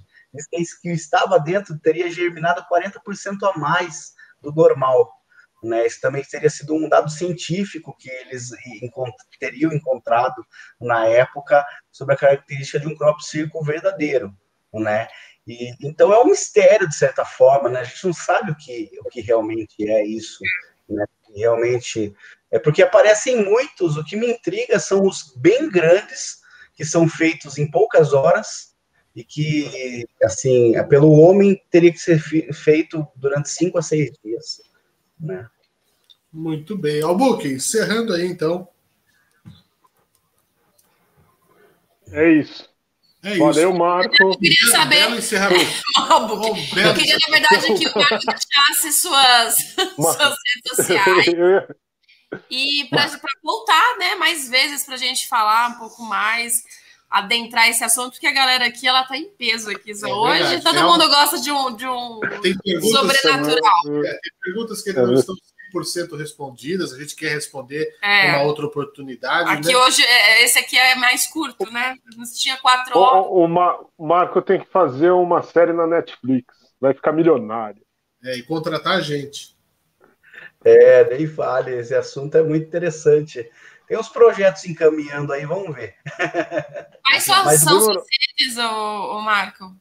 que 0.81 0.89
estava 0.91 1.39
dentro 1.39 1.77
teria 1.79 2.09
germinado 2.09 2.65
40% 2.71 3.37
a 3.43 3.57
mais 3.57 4.13
do 4.41 4.53
normal. 4.53 5.11
Né? 5.63 5.85
Isso 5.85 5.99
também 5.99 6.23
teria 6.23 6.49
sido 6.49 6.73
um 6.73 6.87
dado 6.87 7.09
científico 7.09 7.95
que 7.97 8.09
eles 8.09 8.51
encont 8.81 9.11
teriam 9.39 9.73
encontrado 9.73 10.45
na 10.79 11.05
época 11.05 11.65
sobre 11.91 12.15
a 12.15 12.17
característica 12.17 12.79
de 12.79 12.87
um 12.87 12.95
crop 12.95 13.23
circle 13.23 13.61
verdadeiro. 13.63 14.33
Né? 14.73 15.07
E, 15.47 15.73
então 15.81 16.13
é 16.13 16.21
um 16.21 16.27
mistério, 16.27 16.87
de 16.87 16.95
certa 16.95 17.25
forma, 17.25 17.69
né? 17.69 17.81
a 17.81 17.83
gente 17.83 18.05
não 18.05 18.13
sabe 18.13 18.51
o 18.51 18.55
que, 18.55 18.89
o 19.05 19.09
que 19.09 19.21
realmente 19.21 19.89
é 19.89 20.05
isso. 20.05 20.39
Né? 20.87 21.05
Realmente 21.35 22.15
é 22.51 22.57
porque 22.57 22.81
aparecem 22.81 23.43
muitos, 23.43 23.97
o 23.97 24.03
que 24.03 24.15
me 24.15 24.31
intriga 24.31 24.79
são 24.79 25.05
os 25.05 25.33
bem 25.35 25.69
grandes, 25.69 26.39
que 26.73 26.83
são 26.85 27.07
feitos 27.07 27.57
em 27.57 27.69
poucas 27.69 28.13
horas, 28.13 28.69
e 29.15 29.23
que, 29.23 30.05
assim, 30.23 30.73
pelo 30.87 31.11
homem 31.11 31.61
teria 31.69 31.91
que 31.91 31.99
ser 31.99 32.19
feito 32.53 33.05
durante 33.15 33.49
cinco 33.49 33.77
a 33.77 33.81
seis 33.81 34.11
dias. 34.23 34.61
Né? 35.19 35.47
Muito 36.31 36.77
bem. 36.77 37.01
Albuque, 37.01 37.47
encerrando 37.47 38.13
aí, 38.13 38.25
então. 38.25 38.67
É 42.11 42.31
isso. 42.31 42.69
É 43.21 43.37
Valeu, 43.37 43.69
isso. 43.69 43.79
Marco. 43.79 44.15
Eu 44.19 44.37
queria 44.37 44.71
saber. 44.71 45.07
Um 45.07 45.11
um 45.15 45.17
eu 46.77 46.93
queria, 46.93 47.17
na 47.27 47.37
verdade, 47.37 47.73
que 47.73 47.87
o 47.87 47.95
Marco 47.95 48.19
deixasse 48.25 48.93
suas, 48.93 49.55
suas 49.95 50.35
redes 50.55 50.75
sociais. 50.75 51.25
E 52.47 52.87
para 52.91 53.09
voltar 53.43 53.97
né, 53.97 54.13
mais 54.13 54.47
vezes 54.47 54.83
para 54.83 54.93
a 54.93 54.99
gente 54.99 55.27
falar 55.27 55.69
um 55.69 55.79
pouco 55.79 56.03
mais 56.03 56.63
adentrar 57.09 57.67
esse 57.69 57.83
assunto, 57.83 58.11
porque 58.11 58.27
a 58.27 58.33
galera 58.33 58.67
aqui 58.67 58.87
ela 58.87 59.03
tá 59.03 59.17
em 59.17 59.29
peso 59.29 59.71
aqui. 59.71 59.91
É 59.91 60.07
Hoje 60.07 60.39
verdade. 60.39 60.63
todo 60.63 60.77
é 60.77 60.83
mundo 60.83 61.05
um... 61.05 61.09
gosta 61.09 61.39
de 61.39 61.51
um, 61.51 61.75
de 61.75 61.87
um 61.87 62.19
sobrenatural. 62.91 64.03
É, 64.05 64.11
tem 64.11 64.31
perguntas 64.41 64.81
que 64.81 64.93
não 64.93 65.13
estão 65.13 65.35
100% 65.73 66.17
respondidas, 66.17 66.93
a 66.93 66.99
gente 66.99 67.15
quer 67.15 67.29
responder 67.29 67.95
é. 68.01 68.35
uma 68.35 68.43
outra 68.43 68.65
oportunidade. 68.65 69.49
Aqui 69.49 69.73
né? 69.73 69.77
hoje, 69.77 70.03
é, 70.03 70.43
esse 70.43 70.59
aqui 70.59 70.77
é 70.77 70.95
mais 70.95 71.27
curto, 71.27 71.71
né? 71.71 71.95
Tinha 72.35 72.57
quatro 72.57 72.97
horas. 72.97 73.25
O, 73.27 73.45
o, 73.45 73.87
o 73.97 74.07
Marco 74.07 74.41
tem 74.41 74.59
que 74.59 74.69
fazer 74.71 75.11
uma 75.11 75.41
série 75.41 75.73
na 75.73 75.87
Netflix, 75.87 76.53
vai 76.79 76.93
ficar 76.93 77.11
milionário. 77.11 77.81
É, 78.23 78.37
e 78.37 78.43
contratar 78.43 78.97
a 78.97 79.01
gente. 79.01 79.57
É, 80.63 81.15
nem 81.15 81.25
fale, 81.25 81.73
esse 81.73 81.95
assunto 81.95 82.35
é 82.35 82.43
muito 82.43 82.67
interessante. 82.67 83.49
Tem 83.89 83.97
uns 83.97 84.07
projetos 84.07 84.65
encaminhando 84.65 85.33
aí, 85.33 85.47
vamos 85.47 85.75
ver. 85.75 85.95
Quais 87.03 87.23
são, 87.23 87.43
Mas, 87.43 87.59
são 87.59 87.79
Bruno... 87.79 87.93
suas 87.93 88.05
redes, 88.37 88.57
ô, 88.59 89.17
ô, 89.17 89.21
Marco? 89.21 89.75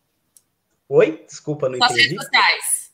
Oi? 0.88 1.26
Desculpa, 1.28 1.68
não 1.68 1.76
suas 1.76 1.90
entendi. 1.90 2.08
redes 2.08 2.24
sociais. 2.24 2.90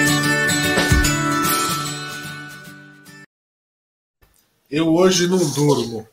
Eu 4.70 4.92
hoje 4.94 5.28
não 5.28 5.38
durmo. 5.38 6.06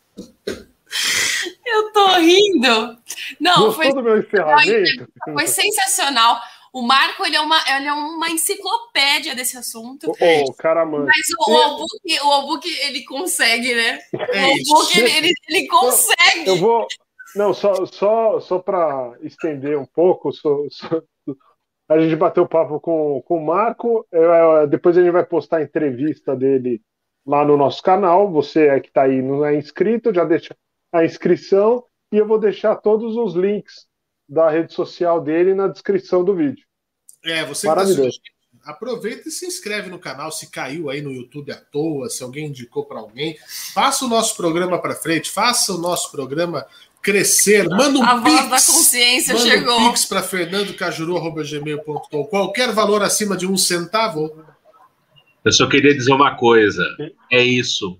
Eu 1.65 1.91
tô 1.91 2.07
rindo. 2.19 2.97
Não, 3.39 3.65
Gostou 3.65 3.73
foi, 3.73 3.93
do 3.93 4.03
meu 4.03 4.19
encerramento? 4.19 5.07
foi 5.33 5.47
sensacional. 5.47 6.39
O 6.71 6.81
Marco 6.81 7.23
ele 7.23 7.35
é, 7.35 7.41
uma, 7.41 7.57
ele 7.77 7.87
é 7.87 7.93
uma 7.93 8.29
enciclopédia 8.29 9.35
desse 9.35 9.57
assunto. 9.57 10.11
Oh, 10.19 10.43
oh 10.47 10.53
caramba. 10.53 11.05
Mas 11.05 11.27
o, 11.37 11.51
o 11.51 11.57
Albuque, 11.57 12.19
o 12.23 12.31
Albuque, 12.31 12.69
ele 12.81 13.03
consegue, 13.03 13.75
né? 13.75 13.99
É 14.11 14.41
o 14.41 14.51
Albuque, 14.51 14.99
ele, 14.99 15.11
ele, 15.11 15.33
ele, 15.49 15.67
consegue. 15.67 16.47
Eu 16.47 16.57
vou, 16.57 16.87
não, 17.35 17.53
só, 17.53 17.85
só, 17.85 18.39
só 18.39 18.59
para 18.59 19.13
estender 19.21 19.77
um 19.77 19.85
pouco, 19.85 20.31
só, 20.31 20.57
só, 20.69 21.01
a 21.89 21.99
gente 21.99 22.15
bateu 22.15 22.47
papo 22.47 22.79
com, 22.79 23.21
com 23.21 23.37
o 23.37 23.45
Marco, 23.45 24.07
é, 24.11 24.67
depois 24.67 24.97
a 24.97 25.01
gente 25.01 25.11
vai 25.11 25.25
postar 25.25 25.57
a 25.57 25.63
entrevista 25.63 26.35
dele 26.35 26.81
lá 27.25 27.45
no 27.45 27.57
nosso 27.57 27.81
canal. 27.81 28.31
Você 28.31 28.67
é 28.67 28.79
que 28.79 28.87
está 28.87 29.03
aí 29.03 29.21
não 29.21 29.45
é 29.45 29.55
inscrito, 29.55 30.13
já 30.13 30.23
deixa 30.23 30.55
a 30.91 31.03
inscrição 31.03 31.83
e 32.11 32.17
eu 32.17 32.27
vou 32.27 32.39
deixar 32.39 32.75
todos 32.75 33.15
os 33.15 33.33
links 33.33 33.87
da 34.27 34.49
rede 34.49 34.73
social 34.73 35.21
dele 35.21 35.53
na 35.53 35.67
descrição 35.67 36.23
do 36.23 36.35
vídeo. 36.35 36.65
É, 37.23 37.45
você 37.45 37.67
tá 37.67 37.75
Maravilhoso. 37.75 38.19
Tá 38.19 38.71
aproveita 38.71 39.27
e 39.27 39.31
se 39.31 39.45
inscreve 39.45 39.89
no 39.89 39.99
canal 39.99 40.31
se 40.31 40.49
caiu 40.49 40.89
aí 40.89 41.01
no 41.01 41.11
YouTube 41.11 41.51
à 41.51 41.57
toa, 41.57 42.09
se 42.09 42.23
alguém 42.23 42.47
indicou 42.47 42.85
para 42.85 42.99
alguém. 42.99 43.37
Faça 43.73 44.05
o 44.05 44.07
nosso 44.07 44.37
programa 44.37 44.79
para 44.79 44.95
frente, 44.95 45.29
faça 45.29 45.73
o 45.73 45.77
nosso 45.77 46.09
programa 46.11 46.65
crescer. 47.01 47.67
Manda 47.67 47.99
um 47.99 48.03
a 48.03 48.21
pix. 48.21 48.31
voz 48.31 48.49
da 48.49 48.73
consciência 48.73 49.33
manda 49.33 49.49
chegou. 49.49 49.77
um 49.79 49.89
pix 49.89 50.05
para 50.05 50.23
fernandocajuru.gmail.com. 50.23 52.23
Qualquer 52.25 52.71
valor 52.71 53.03
acima 53.03 53.35
de 53.35 53.45
um 53.45 53.57
centavo. 53.57 54.45
Eu 55.45 55.51
só 55.51 55.67
queria 55.67 55.93
dizer 55.93 56.13
uma 56.13 56.35
coisa. 56.35 56.83
É 57.31 57.41
isso. 57.41 57.99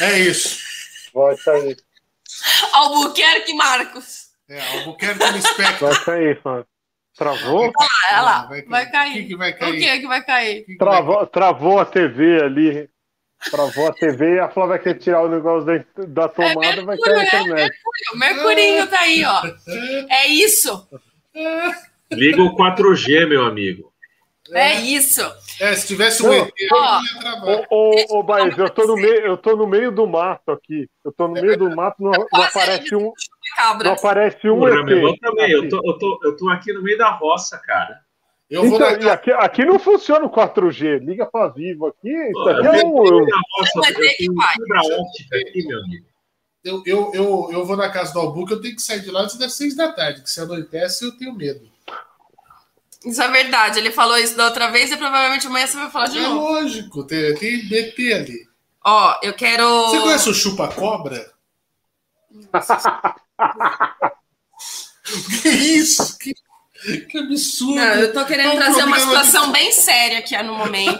É 0.00 0.18
isso. 0.18 0.58
Vai 1.12 1.36
sair. 1.36 1.76
Albuquerque 2.72 3.54
Marcos. 3.54 4.30
É, 4.48 4.78
Albuquerque 4.78 5.30
no 5.30 5.36
espectro. 5.36 5.86
Vai 5.86 5.94
sair, 6.04 6.40
mano. 6.44 6.66
Travou? 7.16 7.64
Olha 7.64 7.72
lá, 7.76 7.88
olha 8.12 8.22
lá. 8.22 8.46
Vai, 8.46 8.62
cair. 8.62 8.68
vai 8.68 8.90
cair. 8.90 9.24
O 9.24 9.26
que, 9.26 9.36
vai 9.36 9.52
cair? 9.52 9.70
O 9.70 9.78
que, 9.78 10.00
que 10.00 10.06
vai 10.06 10.24
cair? 10.24 10.64
Travou, 10.78 11.26
travou 11.26 11.78
a 11.78 11.84
TV 11.84 12.42
ali. 12.42 12.88
Travou 13.50 13.88
a 13.88 13.92
TV 13.92 14.36
e 14.36 14.38
a 14.38 14.50
Flávia 14.50 14.78
quer 14.78 14.94
tirar 14.94 15.22
o 15.22 15.28
negócio 15.28 15.66
da, 15.66 16.04
da 16.04 16.28
tomada, 16.28 16.80
é 16.80 16.84
vai 16.84 16.98
cair 16.98 17.14
a 17.14 17.24
internet. 17.24 17.72
É 18.12 18.16
Mercurinho, 18.16 18.36
Mercurinho 18.36 18.86
tá 18.86 19.00
aí, 19.00 19.24
ó. 19.24 19.42
É 20.10 20.26
isso. 20.26 20.88
Liga 22.12 22.42
o 22.42 22.54
4G, 22.54 23.26
meu 23.26 23.44
amigo. 23.44 23.89
É, 24.52 24.80
isso. 24.80 25.20
É, 25.60 25.74
se 25.74 25.86
tivesse 25.86 26.22
um 26.24 26.32
ET, 26.32 26.52
Ô, 27.70 27.76
ô, 27.76 28.18
ô 28.18 28.22
Baez, 28.22 28.56
eu 28.56 28.70
tô, 28.70 28.86
no 28.86 28.94
meio, 28.94 29.26
eu 29.26 29.36
tô 29.36 29.56
no 29.56 29.66
meio 29.66 29.92
do 29.92 30.06
mato 30.06 30.50
aqui. 30.50 30.88
Eu 31.04 31.12
tô 31.12 31.28
no 31.28 31.34
meio 31.34 31.56
do 31.56 31.74
mato, 31.74 32.02
não, 32.02 32.10
não 32.10 32.42
aparece 32.42 32.94
um. 32.94 33.12
Não 33.84 33.92
aparece 33.92 34.48
um 34.48 34.58
Pô, 34.58 34.68
ET. 34.68 34.88
Eu 34.88 35.18
também, 35.18 35.50
eu 35.50 35.68
tô, 35.68 35.76
eu, 35.84 35.98
tô, 35.98 36.20
eu 36.24 36.36
tô 36.36 36.48
aqui 36.48 36.72
no 36.72 36.82
meio 36.82 36.98
da 36.98 37.10
roça, 37.10 37.58
cara. 37.58 38.00
Eu 38.50 38.64
então, 38.66 38.78
na... 38.78 39.12
aqui, 39.12 39.30
aqui, 39.30 39.64
não 39.64 39.78
funciona 39.78 40.24
o 40.24 40.30
4G. 40.30 40.98
Liga 40.98 41.24
para 41.24 41.48
Vivo 41.48 41.86
aqui. 41.86 42.10
Isso 42.10 42.48
aqui 42.48 42.66
é 42.66 42.84
um. 42.84 43.06
Eu... 43.06 43.26
Eu, 46.62 46.82
eu, 46.84 47.10
eu, 47.14 47.48
eu 47.52 47.64
vou 47.64 47.74
na 47.74 47.88
casa 47.88 48.12
do 48.12 48.20
Albuque, 48.20 48.52
eu 48.52 48.60
tenho 48.60 48.76
que 48.76 48.82
sair 48.82 49.00
de 49.00 49.10
lá 49.10 49.22
antes 49.22 49.38
das 49.38 49.54
seis 49.54 49.74
da 49.74 49.92
tarde, 49.92 50.22
que 50.22 50.30
se 50.30 50.40
anoitece 50.42 51.06
eu 51.06 51.16
tenho 51.16 51.32
medo. 51.34 51.66
Isso 53.04 53.22
é 53.22 53.28
verdade, 53.28 53.78
ele 53.78 53.90
falou 53.90 54.18
isso 54.18 54.36
da 54.36 54.46
outra 54.46 54.70
vez 54.70 54.92
e 54.92 54.96
provavelmente 54.96 55.46
amanhã 55.46 55.66
você 55.66 55.76
vai 55.76 55.90
falar 55.90 56.08
de 56.08 56.18
é 56.18 56.22
novo. 56.22 56.36
É 56.36 56.60
lógico, 56.60 57.04
tem, 57.04 57.34
tem 57.34 57.66
BT 57.66 58.12
ali. 58.12 58.48
Ó, 58.84 59.18
eu 59.22 59.32
quero. 59.32 59.88
Você 59.88 60.00
conhece 60.00 60.28
o 60.28 60.34
chupa-cobra? 60.34 61.32
que 65.42 65.48
isso? 65.48 66.18
Que 66.18 66.34
que 67.08 67.18
absurdo! 67.18 67.74
Não, 67.74 67.94
eu 67.94 68.12
tô 68.12 68.24
querendo 68.24 68.52
é 68.52 68.54
um 68.54 68.56
trazer 68.56 68.84
uma 68.84 68.98
situação 68.98 69.46
de... 69.46 69.52
bem 69.52 69.72
séria 69.72 70.18
aqui 70.18 70.40
no 70.42 70.54
momento. 70.54 70.98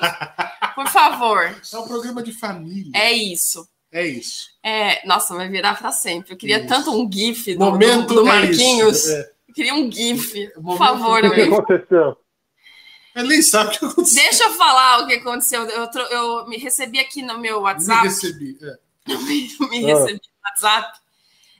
Por 0.74 0.86
favor. 0.89 1.56
É 1.72 1.78
um 1.78 1.86
programa 1.86 2.22
de 2.22 2.32
família. 2.32 2.93
É 2.94 3.12
isso. 3.12 3.66
É 3.90 4.06
isso. 4.06 4.51
É, 4.62 5.06
nossa, 5.06 5.35
vai 5.35 5.48
virar 5.48 5.78
para 5.78 5.90
sempre. 5.90 6.32
Eu 6.32 6.36
queria 6.36 6.59
isso. 6.59 6.68
tanto 6.68 6.90
um 6.90 7.10
GIF 7.10 7.55
do, 7.55 7.64
momento 7.64 8.09
do, 8.09 8.22
do 8.22 8.28
é 8.28 8.32
Marquinhos. 8.32 9.09
É 9.09 9.31
eu 9.51 9.55
queria 9.55 9.74
um 9.74 9.90
GIF. 9.90 10.48
Por 10.62 10.78
favor, 10.78 11.24
O 11.24 11.35
que 11.35 11.40
aconteceu? 11.43 12.16
Ele 13.16 13.28
nem 13.28 13.43
sabe 13.43 13.70
o 13.70 13.78
que 13.78 13.85
aconteceu. 13.85 14.22
Deixa 14.22 14.44
eu 14.44 14.52
falar 14.55 15.02
o 15.02 15.06
que 15.06 15.14
aconteceu. 15.14 15.64
Eu, 15.64 15.90
eu 16.10 16.48
me 16.48 16.56
recebi 16.56 17.01
aqui 17.01 17.22
no 17.22 17.39
meu 17.39 17.60
WhatsApp. 17.60 18.02
Me 18.02 18.09
recebi, 18.09 18.59
é. 18.62 18.90
Eu 19.12 19.20
me, 19.22 19.48
me 19.70 19.81
recebi 19.82 20.12
no 20.12 20.44
WhatsApp. 20.44 20.98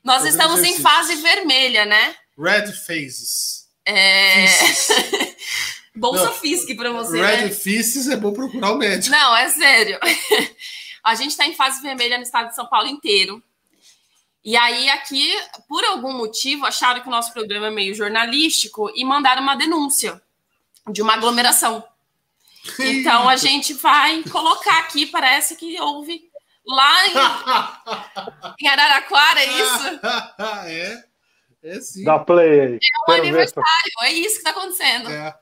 Nós 0.05 0.25
estamos 0.25 0.63
em 0.63 0.79
fase 0.79 1.17
vermelha, 1.17 1.85
né? 1.85 2.15
Red 2.39 2.73
Phases. 2.73 3.69
É... 3.85 4.47
Bolsa 5.97 6.27
não, 6.27 6.33
Fisk 6.35 6.75
para 6.77 6.93
você. 6.93 7.21
Red 7.21 7.43
né? 7.43 7.51
Fists 7.51 8.09
é 8.09 8.17
bom 8.17 8.33
procurar 8.33 8.73
o 8.73 8.79
médico. 8.79 9.11
Não, 9.11 9.37
é 9.37 9.49
sério. 9.49 9.99
A 11.03 11.15
gente 11.15 11.31
está 11.31 11.47
em 11.47 11.55
fase 11.55 11.83
vermelha 11.83 12.17
no 12.19 12.23
estado 12.23 12.51
de 12.51 12.55
São 12.55 12.67
Paulo 12.67 12.87
inteiro. 12.87 13.43
E 14.45 14.57
aí, 14.57 14.89
aqui, 14.89 15.37
por 15.69 15.85
algum 15.85 16.13
motivo, 16.13 16.65
acharam 16.65 17.01
que 17.01 17.09
o 17.09 17.11
nosso 17.11 17.33
programa 17.33 17.67
é 17.67 17.71
meio 17.71 17.95
jornalístico 17.95 18.91
e 18.95 19.05
mandaram 19.05 19.43
uma 19.43 19.55
denúncia 19.55 20.21
de 20.91 21.03
uma 21.03 21.15
aglomeração. 21.15 21.85
Então, 22.79 23.29
a 23.29 23.37
gente 23.37 23.75
vai 23.75 24.23
colocar 24.25 24.81
aqui, 24.81 25.07
parece 25.07 25.57
que 25.57 25.81
houve 25.81 26.31
Lá 26.67 27.07
em, 27.07 27.13
em 28.65 28.69
Araraquara, 28.69 29.41
é 29.41 29.47
isso? 29.47 30.01
é. 30.67 31.05
É 31.63 31.79
sim. 31.81 32.05
Dá 32.05 32.19
play 32.19 32.61
aí. 32.61 32.77
É 32.77 33.11
o 33.11 33.15
aniversário, 33.15 33.93
é 34.03 34.13
isso 34.13 34.43
que 34.43 34.49
está 34.49 34.51
acontecendo. 34.51 35.11
É. 35.11 35.35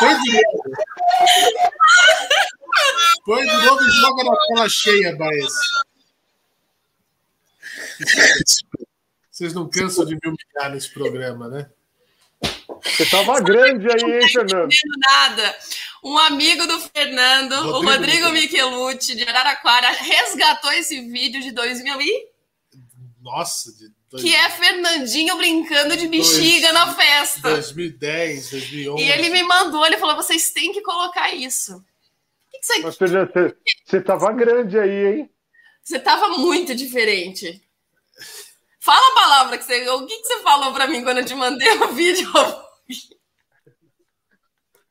Põe 0.00 0.18
de 0.22 0.32
novo. 0.32 0.76
Põe 3.24 3.46
de 3.46 3.66
novo 3.66 3.82
e 3.82 3.90
joga 3.90 4.24
na 4.24 4.36
tela 4.46 4.68
cheia, 4.68 5.16
Baez. 5.16 5.52
Vocês 9.30 9.52
não 9.52 9.68
cansam 9.68 10.04
de 10.04 10.14
me 10.14 10.20
humilhar 10.24 10.72
nesse 10.72 10.90
programa, 10.92 11.48
né? 11.48 11.70
Você 12.82 13.06
tava 13.10 13.40
grande 13.40 13.86
aí, 13.90 14.20
hein, 14.22 14.28
Fernando? 14.28 14.70
Nada. 14.98 15.58
Um 16.02 16.16
amigo 16.16 16.66
do 16.66 16.80
Fernando, 16.80 17.54
Rodrigo 17.56 17.78
o 17.78 17.82
Rodrigo 17.82 18.30
Michelucci, 18.30 19.14
de 19.14 19.24
Araraquara, 19.24 19.90
resgatou 19.92 20.72
esse 20.72 20.98
vídeo 21.08 21.42
de 21.42 21.52
2000 21.52 22.00
e... 22.00 22.28
Nossa, 23.20 23.70
de. 23.76 23.99
Que 24.18 24.34
é 24.34 24.50
Fernandinho 24.50 25.36
brincando 25.36 25.96
de 25.96 26.08
bexiga 26.08 26.72
dois, 26.72 26.74
na 26.74 26.94
festa. 26.94 27.50
2010, 27.50 28.50
2011. 28.50 29.02
E 29.02 29.10
ele 29.10 29.30
me 29.30 29.42
mandou, 29.44 29.86
ele 29.86 29.98
falou: 29.98 30.16
vocês 30.16 30.50
têm 30.50 30.72
que 30.72 30.80
colocar 30.80 31.32
isso. 31.32 31.76
O 31.76 31.82
que, 32.50 32.58
que 32.58 32.66
você... 32.66 32.78
Mas, 32.80 32.96
Fernando, 32.96 33.32
você, 33.32 33.56
você 33.84 34.00
tava 34.00 34.32
grande 34.32 34.78
aí, 34.78 35.06
hein? 35.06 35.30
Você 35.84 36.00
tava 36.00 36.28
muito 36.38 36.74
diferente. 36.74 37.62
Fala 38.80 39.06
a 39.08 39.14
palavra 39.14 39.58
que 39.58 39.64
você. 39.64 39.88
O 39.90 40.06
que, 40.06 40.16
que 40.16 40.26
você 40.26 40.40
falou 40.40 40.72
para 40.72 40.88
mim 40.88 41.04
quando 41.04 41.18
eu 41.18 41.24
te 41.24 41.34
mandei 41.34 41.70
o 41.78 41.92
vídeo? 41.92 42.28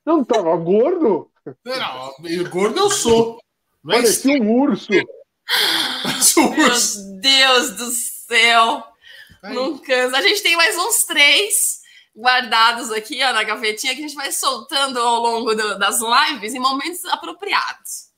Não 0.06 0.24
tava 0.24 0.56
gordo? 0.56 1.30
Não, 1.66 2.14
gordo 2.50 2.80
eu 2.80 2.90
sou. 2.90 3.42
Mas... 3.82 3.98
Parecia 3.98 4.42
um 4.42 4.52
urso. 4.62 4.92
Meu 4.92 5.06
Deus 7.20 7.72
do 7.72 7.92
céu. 7.92 8.89
Não 9.44 9.78
cansa. 9.78 10.18
A 10.18 10.22
gente 10.22 10.44
tem 10.44 10.56
mais 10.56 10.78
uns 10.78 11.04
três 11.04 11.80
guardados 12.16 12.92
aqui 12.92 13.24
ó, 13.24 13.32
na 13.32 13.44
gavetinha 13.44 13.96
que 13.96 14.04
a 14.04 14.08
gente 14.08 14.16
vai 14.16 14.32
soltando 14.32 15.00
ao 15.00 15.22
longo 15.22 15.56
do, 15.56 15.80
das 15.80 16.00
lives 16.02 16.54
em 16.54 16.60
momentos 16.60 17.06
apropriados. 17.06 18.10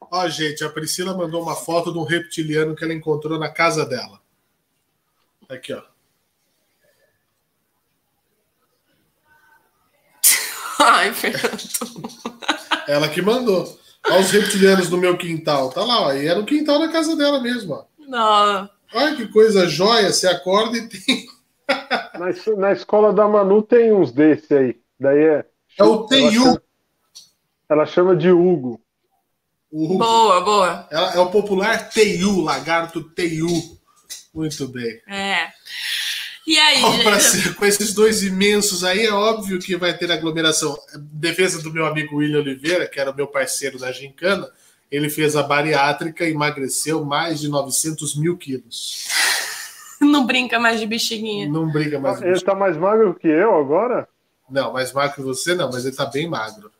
Ó, 0.00 0.28
gente, 0.28 0.64
a 0.64 0.68
Priscila 0.68 1.16
mandou 1.16 1.42
uma 1.42 1.54
foto 1.54 1.92
de 1.92 1.98
um 1.98 2.04
reptiliano 2.04 2.74
que 2.74 2.82
ela 2.82 2.92
encontrou 2.92 3.38
na 3.38 3.48
casa 3.48 3.86
dela. 3.86 4.20
Aqui, 5.48 5.72
ó. 5.72 5.82
Ai, 10.80 11.12
Fernando. 11.12 11.62
Ela 12.88 13.08
que 13.08 13.22
mandou. 13.22 13.78
Olha 14.06 14.20
os 14.20 14.30
reptilianos 14.30 14.88
no 14.88 14.96
meu 14.96 15.16
quintal. 15.16 15.70
Tá 15.70 15.84
lá, 15.84 16.02
ó. 16.02 16.12
E 16.12 16.26
era 16.26 16.40
o 16.40 16.46
quintal 16.46 16.80
da 16.80 16.88
casa 16.88 17.14
dela 17.14 17.40
mesmo, 17.40 17.74
ó. 17.74 17.84
Não. 17.98 18.68
Olha 18.92 19.16
que 19.16 19.28
coisa 19.28 19.68
jóia, 19.68 20.12
você 20.12 20.26
acorda 20.26 20.76
e 20.76 20.88
tem. 20.88 21.26
na, 22.18 22.56
na 22.56 22.72
escola 22.72 23.12
da 23.12 23.28
Manu 23.28 23.62
tem 23.62 23.92
uns 23.92 24.12
desse 24.12 24.54
aí. 24.54 24.76
Daí 24.98 25.18
é. 25.18 25.44
É 25.78 25.84
o 25.84 26.06
Teiu. 26.06 26.46
Ela, 26.46 26.62
ela 27.68 27.86
chama 27.86 28.16
de 28.16 28.30
Hugo. 28.30 28.80
Hugo. 29.72 29.98
Boa, 29.98 30.40
boa. 30.40 30.88
Ela, 30.90 31.14
é 31.14 31.18
o 31.20 31.30
popular 31.30 31.88
Teiu, 31.90 32.40
lagarto 32.40 33.02
Teiu. 33.02 33.48
Muito 34.34 34.66
bem. 34.68 35.00
É. 35.08 35.48
E 36.46 36.58
aí? 36.58 37.20
Ser, 37.20 37.54
com 37.54 37.64
esses 37.64 37.94
dois 37.94 38.22
imensos 38.24 38.82
aí, 38.82 39.06
é 39.06 39.12
óbvio 39.12 39.60
que 39.60 39.76
vai 39.76 39.96
ter 39.96 40.10
aglomeração. 40.10 40.76
Defesa 41.12 41.62
do 41.62 41.72
meu 41.72 41.86
amigo 41.86 42.16
William 42.16 42.40
Oliveira, 42.40 42.88
que 42.88 42.98
era 42.98 43.12
o 43.12 43.14
meu 43.14 43.28
parceiro 43.28 43.78
da 43.78 43.92
Gincana 43.92 44.50
ele 44.90 45.08
fez 45.08 45.36
a 45.36 45.42
bariátrica 45.42 46.24
e 46.24 46.32
emagreceu 46.32 47.04
mais 47.04 47.40
de 47.40 47.48
900 47.48 48.16
mil 48.16 48.36
quilos. 48.36 49.06
Não 50.00 50.26
brinca 50.26 50.58
mais 50.58 50.80
de 50.80 50.86
bexiguinha. 50.86 51.48
Não 51.48 51.70
brinca 51.70 51.98
mais 51.98 52.18
de 52.18 52.24
Ele 52.24 52.32
está 52.32 52.54
mais 52.54 52.76
magro 52.76 53.14
que 53.14 53.28
eu 53.28 53.54
agora? 53.54 54.08
Não, 54.48 54.72
mais 54.72 54.92
magro 54.92 55.14
que 55.14 55.22
você 55.22 55.54
não, 55.54 55.70
mas 55.70 55.82
ele 55.82 55.90
está 55.90 56.06
bem 56.06 56.26
magro. 56.26 56.72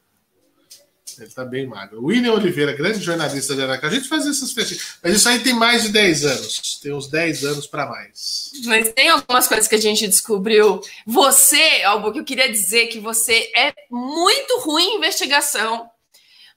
Ele 1.19 1.29
está 1.29 1.45
bem 1.45 1.67
magro. 1.67 2.03
William 2.03 2.33
Oliveira, 2.33 2.73
grande 2.73 3.01
jornalista 3.01 3.55
de 3.55 3.63
Aracaju. 3.63 3.95
A 3.95 3.99
gente 3.99 4.09
faz 4.09 4.27
essas 4.27 4.53
festas. 4.53 4.97
Mas 5.03 5.15
isso 5.15 5.29
aí 5.29 5.39
tem 5.41 5.53
mais 5.53 5.83
de 5.83 5.91
10 5.91 6.25
anos. 6.25 6.81
Tem 6.83 6.93
uns 6.93 7.09
10 7.09 7.45
anos 7.45 7.67
para 7.67 7.87
mais. 7.87 8.51
Mas 8.65 8.93
tem 8.93 9.11
algumas 9.11 9.47
coisas 9.47 9.69
que 9.69 9.75
a 9.75 9.81
gente 9.81 10.09
descobriu. 10.09 10.81
Você, 11.07 11.83
Albo, 11.85 12.11
que 12.11 12.21
eu 12.21 12.25
queria 12.25 12.51
dizer 12.51 12.87
que 12.87 12.99
você 12.99 13.53
é 13.55 13.75
muito 13.91 14.61
ruim 14.61 14.85
em 14.85 14.97
investigação. 14.97 15.91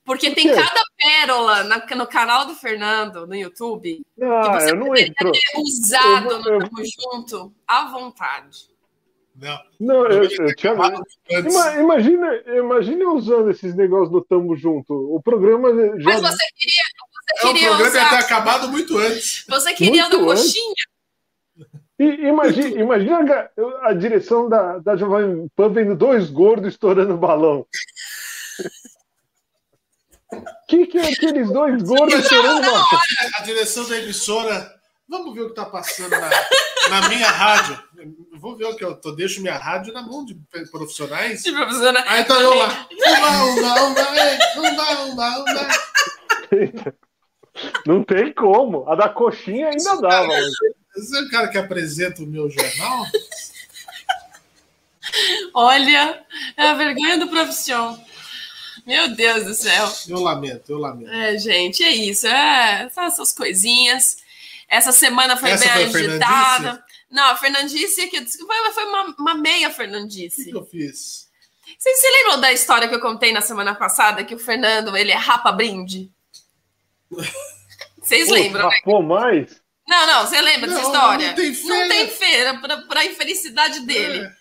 Porque 0.06 0.32
tem 0.32 0.54
cada 0.54 0.82
pérola 0.98 1.64
na, 1.64 1.86
no 1.96 2.08
canal 2.08 2.46
do 2.46 2.54
Fernando, 2.56 3.26
no 3.26 3.36
YouTube, 3.36 4.06
ah, 4.22 4.42
que 4.42 4.50
você 4.50 4.72
eu 4.72 4.76
não 4.76 4.96
entro. 4.96 5.32
ter 5.32 5.58
usado 5.58 6.30
eu, 6.30 6.32
eu, 6.32 6.60
no 6.60 6.70
Tamo 6.70 6.84
Junto 6.86 7.54
à 7.66 7.86
vontade. 7.90 8.74
Não, 9.36 9.60
não 9.80 10.06
eu, 10.08 10.24
eu 10.24 10.56
tinha... 10.56 10.74
imagina, 11.80 12.36
imagina 12.48 13.10
usando 13.12 13.50
esses 13.50 13.74
negócios 13.74 14.12
do 14.12 14.22
Tamo 14.22 14.56
Junto. 14.58 14.94
O 14.94 15.22
programa 15.22 15.70
já... 16.00 16.04
Mas 16.04 16.22
você 16.22 16.46
queria, 16.58 16.84
você 17.26 17.48
queria 17.48 17.68
é, 17.68 17.72
o 17.72 17.78
programa 17.78 17.90
usar... 17.90 18.04
ia 18.04 18.10
ter 18.10 18.26
acabado 18.26 18.68
muito 18.70 18.98
antes. 18.98 19.46
Você 19.48 19.74
queria 19.74 20.04
muito 20.04 20.20
da 20.20 20.24
coxinha. 20.26 20.74
E, 21.98 22.04
imagina, 22.28 22.82
imagina 22.82 23.50
a, 23.58 23.90
a, 23.90 23.94
direção 23.94 24.50
da, 24.50 24.80
da 24.80 24.98
Jovem 24.98 25.48
Pan 25.56 25.70
vendo 25.70 25.96
dois 25.96 26.30
gordos 26.30 26.74
estourando 26.74 27.16
balão 27.16 27.66
que, 30.74 30.88
que 30.88 30.98
é 30.98 31.12
aqueles 31.12 31.52
dois 31.52 31.82
gordos 31.84 32.28
querendo 32.28 32.68
A 33.36 33.42
direção 33.44 33.88
da 33.88 33.98
emissora. 34.00 34.74
Vamos 35.08 35.36
ver 35.36 35.42
o 35.42 35.46
que 35.46 35.52
está 35.52 35.66
passando 35.66 36.10
na, 36.10 36.30
na, 36.90 37.10
minha 37.10 37.30
rádio. 37.30 37.78
Vou 38.40 38.56
ver 38.56 38.66
o 38.66 38.76
que 38.76 38.84
eu 38.84 38.96
tô. 38.96 39.12
Deixo 39.12 39.42
minha 39.42 39.58
rádio 39.58 39.94
na 39.94 40.02
mão 40.02 40.26
de 40.26 40.36
profissionais. 40.72 41.44
De 41.44 41.52
profissionais. 41.52 42.06
Aí 42.08 42.24
tá 42.24 42.36
eu 42.36 42.54
lá. 42.56 42.88
Não 47.86 48.04
tem 48.04 48.34
como. 48.34 48.90
A 48.90 48.96
da 48.96 49.10
coxinha 49.10 49.68
ainda 49.70 50.02
dava. 50.02 50.34
Você 50.96 51.20
é 51.20 51.22
o 51.22 51.30
cara 51.30 51.48
que 51.50 51.58
apresenta 51.58 52.24
o 52.24 52.26
meu 52.26 52.50
jornal? 52.50 53.06
Olha, 55.54 56.24
é 56.58 56.70
a 56.70 56.74
vergonha 56.74 57.20
do 57.20 57.28
profissão. 57.28 58.04
Meu 58.86 59.16
Deus 59.16 59.46
do 59.46 59.54
céu. 59.54 59.92
Eu 60.08 60.20
lamento, 60.20 60.72
eu 60.72 60.78
lamento. 60.78 61.12
É, 61.12 61.38
gente, 61.38 61.84
é 61.84 61.92
isso. 61.92 62.28
É, 62.28 62.90
são 62.90 63.04
essas 63.06 63.32
coisinhas. 63.32 64.18
Essa 64.68 64.92
semana 64.92 65.38
foi 65.38 65.52
Essa 65.52 65.74
bem 65.76 65.92
foi 65.92 66.06
agitada. 66.06 66.84
Não, 67.10 67.26
a 67.26 67.38
Fernandice 67.38 68.08
que 68.08 68.26
foi, 68.26 68.72
foi 68.74 68.86
uma, 68.86 69.16
uma 69.20 69.36
meia 69.36 69.70
Fernandice. 69.70 70.42
O 70.42 70.46
que, 70.46 70.52
que 70.52 70.58
eu 70.58 70.66
fiz? 70.66 71.30
Você 71.78 71.94
se 71.94 72.10
lembram 72.10 72.42
da 72.42 72.52
história 72.52 72.88
que 72.88 72.96
eu 72.96 73.00
contei 73.00 73.32
na 73.32 73.42
semana 73.42 73.76
passada 73.76 74.24
que 74.24 74.36
o 74.36 74.40
Fernando 74.40 74.98
ele 74.98 75.12
é 75.12 75.16
rapa 75.16 75.52
brinde? 75.52 76.12
Vocês 78.02 78.30
lembram? 78.30 78.68
Né? 78.68 78.76
Rapou 78.76 79.02
mais? 79.02 79.62
Não, 79.88 80.08
não, 80.08 80.26
você 80.26 80.42
lembra 80.42 80.68
não, 80.68 80.76
dessa 80.76 80.88
história? 80.88 81.28
Não 81.28 81.36
tem 81.36 81.54
feira. 81.54 81.78
Não 81.78 81.90
tem 81.90 82.08
feira 82.08 82.84
para 82.88 83.00
a 83.02 83.06
infelicidade 83.06 83.82
dele. 83.82 84.20
É. 84.20 84.32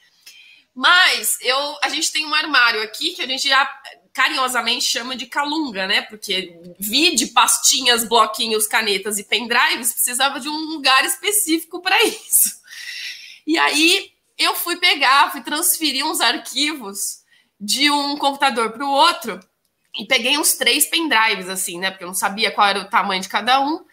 Mas 0.75 1.39
eu, 1.41 1.77
a 1.83 1.89
gente 1.89 2.11
tem 2.11 2.25
um 2.25 2.35
armário 2.35 2.83
aqui 2.83 3.11
que 3.11 3.23
a 3.23 3.27
gente 3.27 3.49
já 3.49 3.69
carinhosamente 4.13 4.85
chama 4.85 5.17
de 5.17 5.27
calunga, 5.27 5.87
né? 5.87 6.03
Porque 6.03 6.61
vide 6.79 7.29
pastinhas, 7.29 8.05
bloquinhos, 8.05 8.67
canetas 8.67 9.19
e 9.19 9.25
pendrives 9.25 9.93
precisava 9.93 10.39
de 10.39 10.49
um 10.49 10.67
lugar 10.67 11.05
específico 11.05 11.81
para 11.81 12.03
isso. 12.05 12.61
E 13.47 13.59
aí 13.59 14.13
eu 14.39 14.55
fui 14.55 14.77
pegar, 14.77 15.33
fui 15.33 15.43
transferir 15.43 16.05
uns 16.05 16.21
arquivos 16.21 17.23
de 17.59 17.91
um 17.91 18.17
computador 18.17 18.73
para 18.73 18.85
o 18.85 18.91
outro 18.91 19.41
e 19.99 20.07
peguei 20.07 20.37
uns 20.39 20.55
três 20.55 20.87
pendrives, 20.87 21.49
assim, 21.49 21.79
né? 21.79 21.91
Porque 21.91 22.05
eu 22.05 22.09
não 22.09 22.15
sabia 22.15 22.51
qual 22.51 22.67
era 22.67 22.81
o 22.81 22.89
tamanho 22.89 23.23
de 23.23 23.29
cada 23.29 23.61
um. 23.61 23.85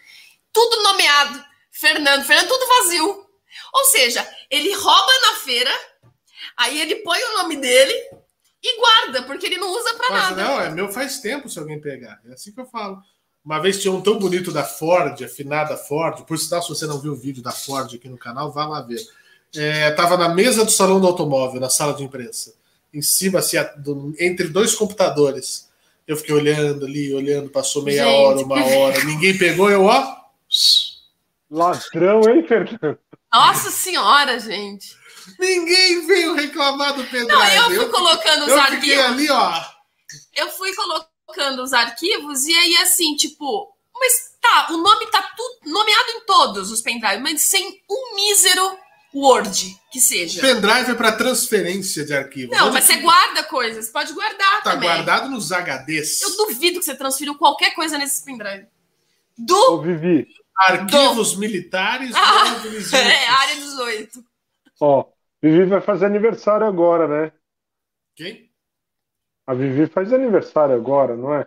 Tudo 0.52 0.82
nomeado. 0.82 1.44
Fernando, 1.70 2.24
Fernando, 2.24 2.48
tudo 2.48 2.66
vazio. 2.66 3.26
Ou 3.72 3.84
seja, 3.86 4.28
ele 4.50 4.72
rouba 4.74 5.12
na 5.22 5.36
feira, 5.36 5.70
aí 6.56 6.80
ele 6.80 6.96
põe 6.96 7.22
o 7.22 7.38
nome 7.38 7.56
dele 7.56 7.94
e 8.62 8.78
guarda, 8.78 9.22
porque 9.22 9.46
ele 9.46 9.56
não 9.56 9.70
usa 9.72 9.94
para 9.94 10.14
nada. 10.14 10.42
Não, 10.42 10.60
é 10.60 10.70
meu 10.70 10.88
faz 10.88 11.20
tempo 11.20 11.48
se 11.48 11.58
alguém 11.58 11.80
pegar. 11.80 12.20
É 12.28 12.32
assim 12.32 12.52
que 12.52 12.60
eu 12.60 12.66
falo. 12.66 13.02
Uma 13.44 13.58
vez 13.58 13.80
tinha 13.80 13.92
um 13.92 14.02
tão 14.02 14.18
bonito 14.18 14.52
da 14.52 14.62
Ford, 14.64 15.22
afinada 15.22 15.76
Ford. 15.76 16.24
Por 16.24 16.38
sinal, 16.38 16.62
se 16.62 16.68
você 16.68 16.86
não 16.86 17.00
viu 17.00 17.12
o 17.12 17.16
vídeo 17.16 17.42
da 17.42 17.52
Ford 17.52 17.94
aqui 17.94 18.08
no 18.08 18.18
canal, 18.18 18.52
vá 18.52 18.66
lá 18.66 18.82
ver. 18.82 19.00
É, 19.56 19.90
tava 19.92 20.16
na 20.16 20.28
mesa 20.28 20.64
do 20.64 20.70
salão 20.70 21.00
do 21.00 21.06
automóvel, 21.06 21.60
na 21.60 21.70
sala 21.70 21.94
de 21.94 22.04
imprensa. 22.04 22.54
em 22.92 23.02
cima, 23.02 23.38
assim, 23.38 23.56
entre 24.18 24.48
dois 24.48 24.74
computadores. 24.74 25.70
Eu 26.06 26.16
fiquei 26.16 26.34
olhando 26.34 26.84
ali, 26.84 27.14
olhando, 27.14 27.48
passou 27.48 27.82
meia 27.82 28.04
gente. 28.04 28.14
hora, 28.14 28.40
uma 28.40 28.64
hora, 28.64 29.04
ninguém 29.04 29.38
pegou, 29.38 29.70
eu, 29.70 29.84
ó. 29.84 30.16
Ladrão, 31.50 32.20
hein, 32.28 32.44
Fernando? 32.46 32.98
Nossa 33.32 33.70
senhora, 33.70 34.38
gente. 34.40 34.96
Ninguém 35.38 36.06
veio 36.06 36.34
reclamar 36.34 36.94
do 36.94 37.04
pendrive. 37.04 37.28
Não, 37.28 37.46
eu 37.46 37.64
fui 37.64 37.78
eu, 37.78 37.90
colocando 37.90 38.42
os 38.42 38.48
eu 38.48 38.60
arquivos. 38.60 39.04
ali, 39.04 39.30
ó. 39.30 39.64
Eu 40.34 40.50
fui 40.50 40.74
colocando 40.74 41.62
os 41.62 41.72
arquivos 41.72 42.44
e 42.46 42.56
aí, 42.56 42.76
assim, 42.76 43.14
tipo, 43.16 43.72
mas 43.94 44.12
tá, 44.40 44.68
o 44.70 44.78
nome 44.78 45.06
tá 45.10 45.22
tudo 45.36 45.72
nomeado 45.72 46.10
em 46.10 46.20
todos 46.24 46.70
os 46.72 46.80
pendrives, 46.80 47.20
mas 47.20 47.42
sem 47.42 47.82
um 47.88 48.14
mísero 48.14 48.78
Word 49.12 49.76
que 49.90 50.00
seja. 50.00 50.40
Pendrive 50.40 50.92
é 50.92 50.94
para 50.94 51.12
transferência 51.12 52.04
de 52.04 52.14
arquivos. 52.14 52.56
Não, 52.56 52.72
mas 52.72 52.84
você 52.84 52.96
guarda 52.98 53.42
coisas, 53.42 53.88
pode 53.88 54.12
guardar 54.12 54.62
tá 54.62 54.72
também. 54.72 54.88
guardado 54.88 55.28
nos 55.28 55.50
HDs. 55.50 56.22
Eu 56.22 56.36
duvido 56.36 56.78
que 56.78 56.84
você 56.84 56.94
transferiu 56.94 57.34
qualquer 57.36 57.74
coisa 57.74 57.98
nesses 57.98 58.24
pendrive. 58.24 58.66
Do. 59.36 59.72
Ô, 59.72 59.82
Vivi. 59.82 60.28
Arquivos 60.56 61.32
do... 61.32 61.40
militares. 61.40 62.12
Ah, 62.14 62.62
é, 62.96 63.26
área 63.28 63.56
18. 63.56 64.24
Ó, 64.80 65.06
Vivi 65.42 65.64
vai 65.64 65.80
fazer 65.80 66.06
aniversário 66.06 66.66
agora, 66.66 67.08
né? 67.08 67.32
Quem? 68.14 68.50
A 69.46 69.54
Vivi 69.54 69.86
faz 69.86 70.12
aniversário 70.12 70.74
agora, 70.74 71.16
não 71.16 71.34
é? 71.34 71.44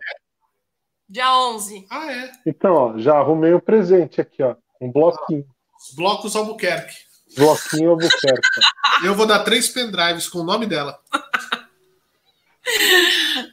Dia 1.08 1.36
11. 1.38 1.86
Ah, 1.90 2.12
é. 2.12 2.32
Então, 2.46 2.74
ó, 2.74 2.98
já 2.98 3.18
arrumei 3.18 3.54
o 3.54 3.58
um 3.58 3.62
presente 3.62 4.20
aqui, 4.20 4.42
ó. 4.42 4.56
Um 4.82 4.92
bloquinho. 4.92 5.46
Os 5.80 5.96
blocos 5.96 6.36
Albuquerque. 6.36 6.96
Bloquinho 7.38 7.92
Albuquerque. 7.92 8.50
Eu 9.06 9.16
vou 9.16 9.26
dar 9.26 9.44
três 9.44 9.70
pendrives 9.70 10.28
com 10.28 10.40
o 10.40 10.44
nome 10.44 10.66
dela. 10.66 11.00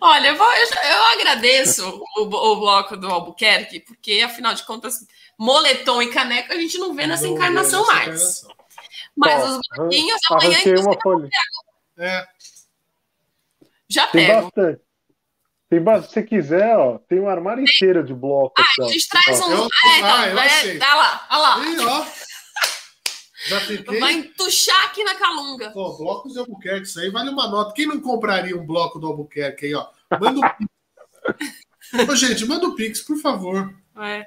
Olha, 0.00 0.28
eu, 0.28 0.36
vou, 0.36 0.46
eu, 0.52 0.66
eu 0.66 1.02
agradeço 1.18 2.02
o, 2.16 2.22
o, 2.22 2.56
bloco 2.60 2.96
do 2.96 3.08
Albuquerque, 3.08 3.80
porque 3.80 4.20
afinal 4.20 4.54
de 4.54 4.62
contas, 4.64 5.04
moletom 5.36 6.00
e 6.00 6.10
caneca 6.10 6.54
a 6.54 6.56
gente 6.56 6.78
não 6.78 6.94
vê 6.94 7.06
nessa 7.06 7.26
não 7.26 7.34
encarnação 7.34 7.84
mais. 7.86 8.06
Encarnação. 8.06 8.59
Mas 9.16 9.42
Ó, 9.42 9.46
os 9.46 9.60
bloquinhos 9.76 10.20
amanhã 10.30 10.80
uma 10.80 11.00
folha. 11.00 11.28
É. 11.98 12.26
Já 13.88 14.06
tem 14.06 14.26
pego. 14.26 14.42
Bastante. 14.42 14.80
Tem 15.68 15.82
bastante. 15.82 16.08
Se 16.08 16.14
você 16.14 16.22
quiser, 16.22 16.76
ó, 16.76 16.98
tem 16.98 17.20
um 17.20 17.28
armário 17.28 17.62
inteiro 17.62 18.04
de 18.04 18.14
bloco. 18.14 18.54
Ah, 18.58 18.84
a 18.84 18.88
gente 18.88 19.08
traz 19.08 19.40
um. 19.40 19.52
Eu, 19.52 19.64
ah, 19.64 19.98
então, 19.98 20.38
ah, 20.38 20.46
é, 20.46 20.78
tá 20.78 20.94
lá, 20.94 21.26
olha 21.30 21.40
lá. 21.40 21.66
Ih, 21.66 21.78
ó. 21.80 22.06
Já 23.46 23.60
fiquei. 23.60 24.00
Vai 24.00 24.12
entuchar 24.14 24.84
aqui 24.84 25.02
na 25.02 25.14
calunga. 25.14 25.70
Pô, 25.70 25.96
blocos 25.96 26.34
de 26.34 26.38
Albuquerque, 26.38 26.86
isso 26.86 27.00
aí 27.00 27.10
vale 27.10 27.30
uma 27.30 27.48
nota. 27.48 27.72
Quem 27.72 27.86
não 27.86 27.98
compraria 28.00 28.54
um 28.56 28.66
bloco 28.66 28.98
do 28.98 29.06
Albuquerque 29.06 29.64
aí, 29.66 29.74
ó? 29.74 29.86
Manda 30.20 30.40
um 30.40 30.42
Pix. 30.56 30.68
Ô, 32.10 32.14
gente, 32.14 32.44
manda 32.46 32.66
um 32.66 32.74
Pix, 32.74 33.00
por 33.00 33.16
favor. 33.18 33.74
É. 33.96 34.26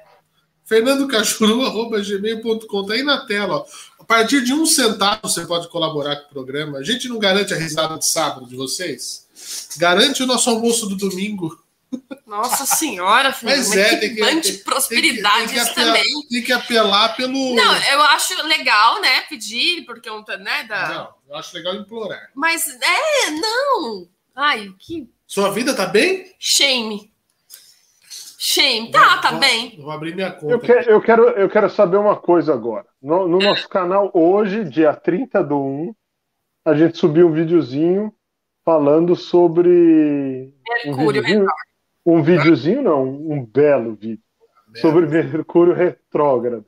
fernandocachuru.gmail.com 0.64 2.84
Tá 2.86 2.94
aí 2.94 3.02
na 3.02 3.26
tela, 3.26 3.58
ó. 3.58 3.66
A 4.04 4.06
partir 4.06 4.44
de 4.44 4.52
um 4.52 4.66
centavo 4.66 5.20
você 5.22 5.46
pode 5.46 5.66
colaborar 5.70 6.16
com 6.16 6.26
o 6.26 6.28
programa. 6.28 6.76
A 6.76 6.82
gente 6.82 7.08
não 7.08 7.18
garante 7.18 7.54
a 7.54 7.56
risada 7.56 7.96
de 7.96 8.06
sábado 8.06 8.46
de 8.46 8.54
vocês. 8.54 9.26
Garante 9.78 10.22
o 10.22 10.26
nosso 10.26 10.50
almoço 10.50 10.86
do 10.86 10.94
domingo. 10.94 11.58
Nossa 12.26 12.66
senhora, 12.66 13.32
filho, 13.32 13.56
mas, 13.56 13.68
mas 13.68 13.78
é, 13.78 13.96
tem 13.96 14.14
que, 14.14 14.40
de 14.40 14.58
prosperidade 14.58 15.54
tem 15.54 15.54
que, 15.54 15.54
tem 15.54 15.64
que 15.64 15.70
apelar, 15.70 15.86
também. 15.86 16.28
Tem 16.28 16.42
que 16.42 16.52
apelar 16.52 17.16
pelo. 17.16 17.54
Não, 17.54 17.76
eu 17.76 18.02
acho 18.02 18.46
legal, 18.46 19.00
né? 19.00 19.22
Pedir, 19.22 19.86
porque 19.86 20.10
um 20.10 20.22
né, 20.38 20.64
da... 20.64 20.88
Não, 20.88 21.14
eu 21.30 21.36
acho 21.36 21.56
legal 21.56 21.74
implorar. 21.74 22.28
Mas 22.34 22.66
é, 22.68 23.30
não. 23.30 24.06
Ai, 24.36 24.70
que. 24.78 25.08
Sua 25.26 25.50
vida 25.50 25.72
tá 25.72 25.86
bem? 25.86 26.30
Shame. 26.38 27.10
Shame. 28.46 28.90
Tá, 28.90 29.16
tá 29.22 29.30
vou, 29.30 29.40
bem. 29.40 29.80
Vou 29.80 29.90
abrir 29.90 30.14
minha 30.14 30.30
conta. 30.30 30.52
Eu, 30.52 30.60
que, 30.60 30.70
eu, 30.70 31.00
quero, 31.00 31.28
eu 31.30 31.48
quero 31.48 31.70
saber 31.70 31.96
uma 31.96 32.14
coisa 32.14 32.52
agora. 32.52 32.84
No, 33.00 33.26
no 33.26 33.38
nosso 33.38 33.66
canal, 33.66 34.10
hoje, 34.12 34.64
dia 34.64 34.92
30 34.94 35.42
do 35.42 35.58
1, 35.58 35.94
a 36.62 36.74
gente 36.74 36.98
subiu 36.98 37.28
um 37.28 37.32
videozinho 37.32 38.14
falando 38.62 39.16
sobre. 39.16 40.52
Mercúrio 40.84 41.22
um 41.22 41.22
videozinho, 41.22 41.46
um 42.04 42.22
videozinho 42.22 42.82
não, 42.82 43.04
um 43.04 43.42
belo 43.42 43.94
vídeo. 43.94 44.22
Sobre 44.76 45.06
Mercúrio 45.06 45.72
retrógrado. 45.72 46.66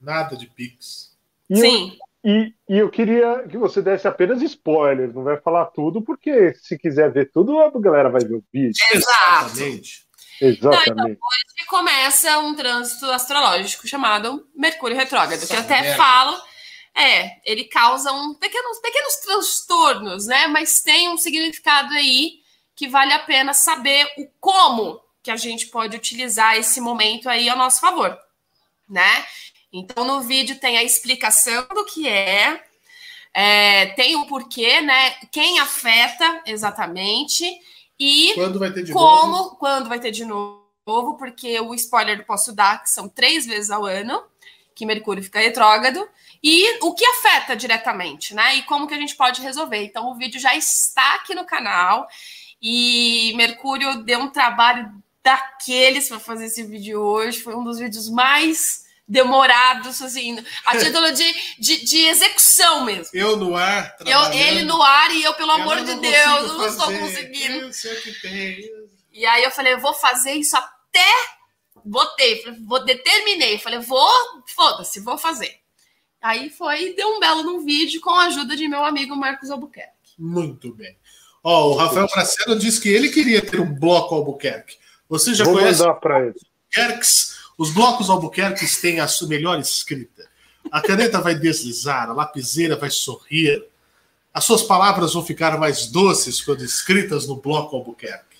Nada 0.00 0.36
de 0.36 0.46
Pix. 0.46 1.18
E 1.48 1.56
Sim. 1.56 1.98
Eu, 2.22 2.32
e, 2.32 2.54
e 2.68 2.78
eu 2.78 2.88
queria 2.88 3.48
que 3.48 3.58
você 3.58 3.82
desse 3.82 4.06
apenas 4.06 4.42
spoilers, 4.42 5.12
não 5.12 5.24
vai 5.24 5.38
falar 5.38 5.66
tudo, 5.66 6.02
porque 6.02 6.54
se 6.54 6.78
quiser 6.78 7.10
ver 7.10 7.32
tudo, 7.32 7.58
a 7.58 7.70
galera 7.80 8.10
vai 8.10 8.20
ver 8.20 8.34
o 8.34 8.44
vídeo. 8.52 8.80
Exatamente. 8.92 10.08
Exatamente. 10.40 10.88
Não, 10.88 11.08
então, 11.08 11.26
hoje 11.26 11.66
começa 11.68 12.38
um 12.38 12.54
trânsito 12.54 13.10
astrológico 13.10 13.86
chamado 13.86 14.48
Mercúrio 14.54 14.96
retrógrado, 14.96 15.46
que 15.46 15.54
eu 15.54 15.60
até 15.60 15.82
merda. 15.82 15.96
falo. 15.96 16.40
É, 16.94 17.40
ele 17.44 17.64
causa 17.64 18.10
um 18.10 18.34
pequenos, 18.34 18.78
pequenos 18.80 19.16
transtornos, 19.16 20.26
né? 20.26 20.48
Mas 20.48 20.80
tem 20.80 21.08
um 21.08 21.16
significado 21.16 21.92
aí 21.94 22.40
que 22.74 22.88
vale 22.88 23.12
a 23.12 23.18
pena 23.18 23.52
saber 23.52 24.06
o 24.18 24.26
como 24.40 25.00
que 25.22 25.30
a 25.30 25.36
gente 25.36 25.66
pode 25.66 25.96
utilizar 25.96 26.56
esse 26.56 26.80
momento 26.80 27.28
aí 27.28 27.48
a 27.48 27.54
nosso 27.54 27.80
favor, 27.80 28.18
né? 28.88 29.26
Então, 29.72 30.04
no 30.04 30.22
vídeo 30.22 30.58
tem 30.58 30.78
a 30.78 30.82
explicação 30.82 31.66
do 31.68 31.84
que 31.84 32.08
é, 32.08 32.60
é 33.32 33.86
tem 33.88 34.16
o 34.16 34.26
porquê, 34.26 34.80
né? 34.80 35.10
Quem 35.30 35.60
afeta 35.60 36.42
exatamente 36.46 37.44
e 38.00 38.32
quando 38.34 38.58
vai 38.58 38.72
ter 38.72 38.82
de 38.82 38.92
como, 38.92 39.36
novo? 39.36 39.56
quando 39.56 39.88
vai 39.88 40.00
ter 40.00 40.10
de 40.10 40.24
novo, 40.24 41.16
porque 41.18 41.60
o 41.60 41.74
spoiler 41.74 42.18
que 42.18 42.24
posso 42.24 42.52
dar 42.52 42.82
que 42.82 42.88
são 42.88 43.06
três 43.08 43.44
vezes 43.44 43.70
ao 43.70 43.84
ano 43.84 44.22
que 44.74 44.86
Mercúrio 44.86 45.22
fica 45.22 45.38
retrógrado 45.38 46.08
e 46.42 46.78
o 46.82 46.94
que 46.94 47.04
afeta 47.04 47.54
diretamente, 47.54 48.34
né? 48.34 48.56
E 48.56 48.62
como 48.62 48.86
que 48.86 48.94
a 48.94 48.98
gente 48.98 49.14
pode 49.14 49.42
resolver. 49.42 49.84
Então, 49.84 50.10
o 50.10 50.14
vídeo 50.14 50.40
já 50.40 50.56
está 50.56 51.16
aqui 51.16 51.34
no 51.34 51.44
canal. 51.44 52.08
E 52.62 53.34
Mercúrio 53.36 54.02
deu 54.02 54.20
um 54.20 54.30
trabalho 54.30 54.90
daqueles 55.22 56.08
para 56.08 56.18
fazer 56.18 56.46
esse 56.46 56.62
vídeo 56.62 56.98
hoje. 56.98 57.42
Foi 57.42 57.54
um 57.54 57.62
dos 57.62 57.78
vídeos 57.78 58.08
mais 58.08 58.86
demorados, 59.10 60.00
assim, 60.00 60.38
a 60.64 60.78
título 60.78 61.12
de, 61.12 61.24
de, 61.58 61.84
de 61.84 61.98
execução 62.06 62.84
mesmo. 62.84 63.10
Eu 63.12 63.36
no 63.36 63.56
ar, 63.56 63.96
eu, 64.06 64.32
ele 64.32 64.62
no 64.62 64.80
ar 64.80 65.10
e 65.10 65.24
eu, 65.24 65.34
pelo 65.34 65.50
amor 65.50 65.78
de 65.84 65.96
Deus, 65.96 66.48
não 66.52 66.66
estou 66.66 66.86
conseguindo. 66.86 67.66
Eu 67.66 67.72
sei 67.72 67.96
que 67.96 68.12
tem. 68.20 68.70
E 69.12 69.26
aí 69.26 69.42
eu 69.42 69.50
falei, 69.50 69.74
eu 69.74 69.80
vou 69.80 69.92
fazer 69.94 70.32
isso 70.34 70.56
até. 70.56 71.12
Botei, 71.84 72.44
vou, 72.66 72.84
determinei. 72.84 73.58
Falei, 73.58 73.80
vou, 73.80 74.08
foda-se, 74.46 75.00
vou 75.00 75.18
fazer. 75.18 75.56
Aí 76.22 76.48
foi 76.50 76.90
e 76.90 76.94
deu 76.94 77.08
um 77.08 77.18
belo 77.18 77.42
num 77.42 77.64
vídeo 77.64 78.00
com 78.00 78.10
a 78.10 78.26
ajuda 78.26 78.54
de 78.54 78.68
meu 78.68 78.84
amigo 78.84 79.16
Marcos 79.16 79.50
Albuquerque. 79.50 79.90
Muito 80.18 80.72
bem. 80.74 80.96
Ó, 81.42 81.70
o 81.70 81.74
Rafael 81.74 82.06
Bracero 82.06 82.56
disse 82.56 82.80
que 82.80 82.90
ele 82.90 83.08
queria 83.08 83.42
ter 83.42 83.58
um 83.58 83.74
bloco 83.74 84.14
Albuquerque. 84.14 84.76
Você 85.08 85.34
já 85.34 85.44
Vou 85.44 85.54
conhece 85.54 85.82
para 86.00 86.26
ele. 86.26 86.36
Os 87.60 87.68
blocos 87.68 88.08
Albuquerque 88.08 88.64
têm 88.80 89.00
a 89.00 89.06
sua 89.06 89.28
melhor 89.28 89.60
escrita. 89.60 90.24
A 90.72 90.80
caneta 90.80 91.20
vai 91.20 91.34
deslizar, 91.34 92.08
a 92.08 92.14
lapiseira 92.14 92.74
vai 92.74 92.88
sorrir. 92.88 93.62
As 94.32 94.44
suas 94.44 94.62
palavras 94.62 95.12
vão 95.12 95.22
ficar 95.22 95.58
mais 95.58 95.84
doces 95.84 96.40
quando 96.40 96.64
escritas 96.64 97.26
no 97.26 97.36
bloco 97.36 97.76
Albuquerque. 97.76 98.38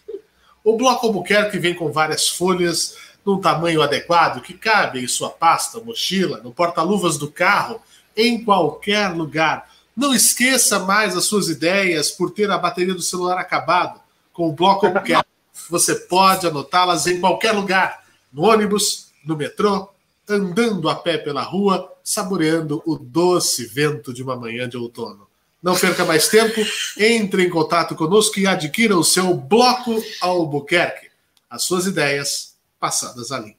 O 0.64 0.74
bloco 0.74 1.06
Albuquerque 1.06 1.58
vem 1.58 1.74
com 1.74 1.92
várias 1.92 2.30
folhas 2.30 2.96
num 3.22 3.38
tamanho 3.38 3.82
adequado 3.82 4.40
que 4.40 4.54
cabe 4.54 5.04
em 5.04 5.06
sua 5.06 5.28
pasta, 5.28 5.78
mochila, 5.80 6.40
no 6.42 6.50
porta-luvas 6.50 7.18
do 7.18 7.30
carro, 7.30 7.78
em 8.16 8.42
qualquer 8.42 9.08
lugar 9.08 9.68
não 9.94 10.14
esqueça 10.14 10.78
mais 10.78 11.14
as 11.14 11.26
suas 11.26 11.50
ideias 11.50 12.10
por 12.10 12.30
ter 12.30 12.50
a 12.50 12.56
bateria 12.56 12.94
do 12.94 13.02
celular 13.02 13.36
acabado. 13.36 14.00
Com 14.32 14.48
o 14.48 14.52
bloco 14.54 14.86
Albuquerque, 14.86 15.28
você 15.68 15.94
pode 15.94 16.46
anotá-las 16.46 17.06
em 17.06 17.20
qualquer 17.20 17.52
lugar, 17.52 18.02
no 18.32 18.44
ônibus, 18.44 19.09
no 19.30 19.36
metrô, 19.36 19.88
andando 20.28 20.88
a 20.88 20.96
pé 20.96 21.16
pela 21.16 21.42
rua, 21.42 21.96
saboreando 22.02 22.82
o 22.84 22.98
doce 22.98 23.64
vento 23.64 24.12
de 24.12 24.22
uma 24.22 24.36
manhã 24.36 24.68
de 24.68 24.76
outono. 24.76 25.28
Não 25.62 25.78
perca 25.78 26.04
mais 26.04 26.28
tempo, 26.28 26.60
entre 26.98 27.44
em 27.44 27.50
contato 27.50 27.94
conosco 27.94 28.40
e 28.40 28.46
adquira 28.46 28.96
o 28.96 29.04
seu 29.04 29.34
bloco 29.34 30.02
Albuquerque. 30.20 31.10
As 31.48 31.62
suas 31.62 31.86
ideias 31.86 32.56
passadas 32.78 33.30
a 33.30 33.38
limpo. 33.38 33.58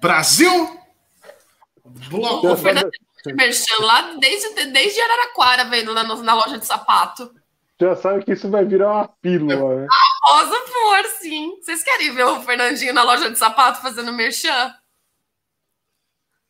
Brasil! 0.00 0.80
Bloco. 1.84 2.48
O 2.48 2.56
Fernando 2.56 2.90
lá 3.80 4.16
desde, 4.16 4.66
desde 4.66 5.00
Araraquara, 5.00 5.64
vendo 5.64 5.94
na, 5.94 6.02
na 6.02 6.34
loja 6.34 6.58
de 6.58 6.66
sapato. 6.66 7.30
Já 7.80 7.96
sabe 7.96 8.24
que 8.24 8.32
isso 8.32 8.50
vai 8.50 8.64
virar 8.64 8.92
uma 8.92 9.08
pílula, 9.08 9.82
né? 9.82 9.86
Rosa 10.24 10.54
for, 10.66 11.04
sim. 11.20 11.56
Vocês 11.60 11.82
querem 11.82 12.14
ver 12.14 12.24
o 12.24 12.42
Fernandinho 12.42 12.94
na 12.94 13.02
loja 13.02 13.30
de 13.30 13.38
sapato 13.38 13.82
fazendo 13.82 14.12
merchan? 14.12 14.74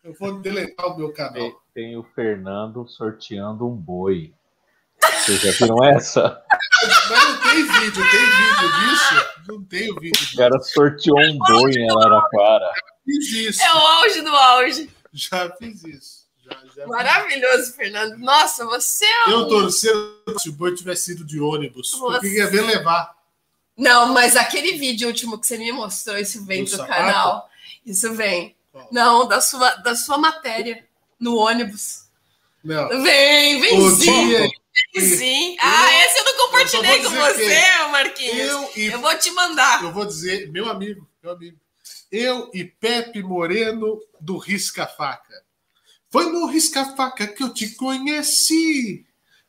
Eu 0.03 0.13
vou 0.15 0.39
deletar 0.41 0.87
o 0.87 0.97
meu 0.97 1.13
canal. 1.13 1.33
Tem, 1.33 1.57
tem 1.73 1.97
o 1.97 2.05
Fernando 2.15 2.87
sorteando 2.87 3.67
um 3.67 3.75
boi. 3.75 4.35
Vocês 5.01 5.41
já 5.41 5.51
viram 5.53 5.83
essa? 5.83 6.43
Mas 7.09 7.29
não 7.29 7.41
tem 7.41 7.65
vídeo, 7.65 8.11
tem 8.11 8.21
vídeo 8.21 8.73
disso? 8.79 9.15
Não 9.49 9.65
tem 9.65 9.91
o 9.91 10.01
vídeo. 10.01 10.35
O 10.35 10.37
cara 10.37 10.59
sorteou 10.61 11.19
um 11.19 11.39
boi 11.39 11.73
em 11.73 11.91
Araraquara. 11.91 12.67
Já 12.67 12.95
fiz 13.05 13.33
isso. 13.33 13.63
É 13.63 13.75
o 13.75 13.79
auge 13.79 14.21
do 14.21 14.31
auge. 14.31 14.91
Já 15.13 15.51
fiz 15.57 15.85
isso. 15.85 16.24
Já, 16.45 16.63
já 16.77 16.87
Maravilhoso. 16.87 17.73
Fernando. 17.73 18.19
Nossa, 18.19 18.65
você 18.67 19.05
é 19.05 19.29
um... 19.29 19.31
Eu 19.31 19.49
torcendo 19.49 20.39
se 20.39 20.49
o 20.49 20.53
boi 20.53 20.75
tivesse 20.75 21.05
sido 21.05 21.25
de 21.25 21.41
ônibus. 21.41 21.93
Nossa. 21.99 22.21
Porque 22.21 22.37
ia 22.37 22.51
ver 22.51 22.63
levar. 22.63 23.15
Não, 23.77 24.13
mas 24.13 24.37
aquele 24.37 24.79
vídeo 24.79 25.09
último 25.09 25.39
que 25.39 25.47
você 25.47 25.57
me 25.57 25.73
mostrou, 25.73 26.17
isso 26.19 26.45
vem 26.45 26.65
do, 26.65 26.71
do 26.71 26.87
canal. 26.87 27.49
Isso 27.85 28.13
vem. 28.15 28.55
Qual? 28.71 28.89
Não, 28.93 29.27
da 29.27 29.41
sua, 29.41 29.75
da 29.77 29.97
sua 29.97 30.19
matéria 30.19 30.85
no 31.19 31.37
ônibus. 31.37 32.05
Não. 32.63 32.89
Vem, 33.03 33.61
vem 33.61 33.79
o 33.79 33.91
sim. 33.91 34.29
Dia... 34.29 34.51
Sim. 34.99 35.57
Ah, 35.61 35.93
eu, 35.93 36.01
esse 36.01 36.19
eu 36.19 36.25
não 36.25 36.37
compartilhei 36.37 36.99
eu 36.99 37.05
com 37.05 37.11
você, 37.11 37.61
Marquinhos. 37.91 38.49
Eu, 38.49 38.71
e, 38.77 38.87
eu 38.87 39.01
vou 39.01 39.17
te 39.17 39.31
mandar. 39.31 39.83
Eu 39.83 39.93
vou 39.93 40.05
dizer, 40.05 40.51
meu 40.51 40.69
amigo, 40.69 41.09
meu 41.23 41.33
amigo. 41.33 41.59
Eu 42.11 42.51
e 42.53 42.65
Pepe 42.65 43.23
Moreno 43.23 44.01
do 44.21 44.39
Risca 44.39 44.87
Faca. 44.87 45.44
Foi 46.15 46.27
no 46.31 46.47
Risca 46.47 46.85
Faca 46.85 47.27
que 47.27 47.43
eu 47.43 47.53
te 47.53 47.75
conheci. 47.75 49.05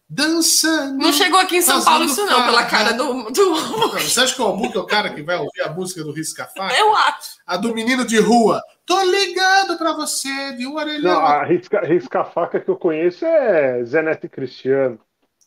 Dançando. 0.10 0.98
Não 0.98 1.14
chegou 1.14 1.40
aqui 1.40 1.58
em 1.58 1.62
São 1.62 1.84
Paulo 1.84 2.06
isso 2.06 2.26
não, 2.26 2.44
pela 2.44 2.66
cara 2.66 2.94
do, 2.94 3.30
do... 3.30 3.56
Você 3.92 4.20
acha 4.20 4.34
que 4.34 4.42
o 4.42 4.46
Albuquerque 4.46 4.78
é 4.78 4.82
o 4.82 4.86
cara 4.86 5.14
que 5.14 5.22
vai 5.22 5.36
ouvir 5.36 5.62
a 5.62 5.70
música 5.70 6.04
do 6.04 6.12
Risca 6.12 6.50
Faca? 6.58 6.76
Eu 6.76 6.96
acho. 6.96 7.36
A 7.46 7.56
do 7.56 7.72
menino 7.72 8.04
de 8.04 8.20
rua. 8.20 8.60
Tô 8.84 9.00
ligado 9.04 9.78
pra 9.78 9.94
você, 9.94 10.54
de 10.54 10.66
um 10.66 10.76
orelhão. 10.76 11.14
Não, 11.14 11.20
a 11.22 11.44
risca, 11.46 11.82
risca 11.82 12.26
Faca 12.26 12.60
que 12.60 12.70
eu 12.70 12.76
conheço 12.76 13.24
é 13.28 13.84
Zé 13.84 14.02
Neto 14.02 14.28
Cristiano. 14.28 15.00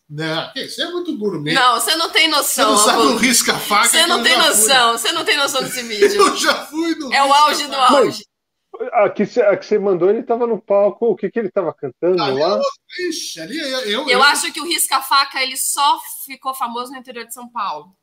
Não, 0.08 0.52
isso 0.54 0.80
é 0.80 0.88
muito 0.92 1.18
gourmet. 1.18 1.52
Não, 1.52 1.80
você 1.80 1.96
não 1.96 2.10
tem 2.10 2.28
noção. 2.28 2.76
Você 2.76 2.90
não 2.92 2.92
sabe 2.92 3.12
o 3.12 3.16
risca-faca. 3.16 3.88
Você 3.88 4.06
não 4.06 4.22
tem 4.22 4.38
noção, 4.38 4.92
você 4.92 5.10
não 5.10 5.24
tem 5.24 5.36
noção 5.36 5.64
desse 5.64 5.82
vídeo. 5.82 6.14
Eu 6.22 6.36
já 6.36 6.64
fui 6.66 6.94
no 6.94 7.12
É 7.12 7.24
o 7.24 7.32
auge 7.32 7.66
do 7.66 7.74
auge. 7.74 8.22
A 8.92 9.08
que, 9.08 9.26
você, 9.26 9.42
a 9.42 9.56
que 9.56 9.66
você 9.66 9.78
mandou, 9.78 10.10
ele 10.10 10.20
estava 10.20 10.46
no 10.46 10.60
palco. 10.60 11.06
O 11.06 11.16
que, 11.16 11.30
que 11.30 11.38
ele 11.38 11.48
estava 11.48 11.74
cantando 11.74 12.22
ali 12.22 12.40
lá? 12.40 12.56
Eu, 12.56 13.08
ixi, 13.08 13.40
ali 13.40 13.58
eu, 13.58 13.80
eu, 13.80 14.08
eu 14.08 14.22
acho 14.22 14.52
que 14.52 14.60
o 14.60 14.64
risca-faca 14.64 15.42
ele 15.42 15.56
só 15.56 15.98
ficou 16.24 16.54
famoso 16.54 16.92
no 16.92 16.98
interior 16.98 17.26
de 17.26 17.34
São 17.34 17.48
Paulo. 17.50 17.96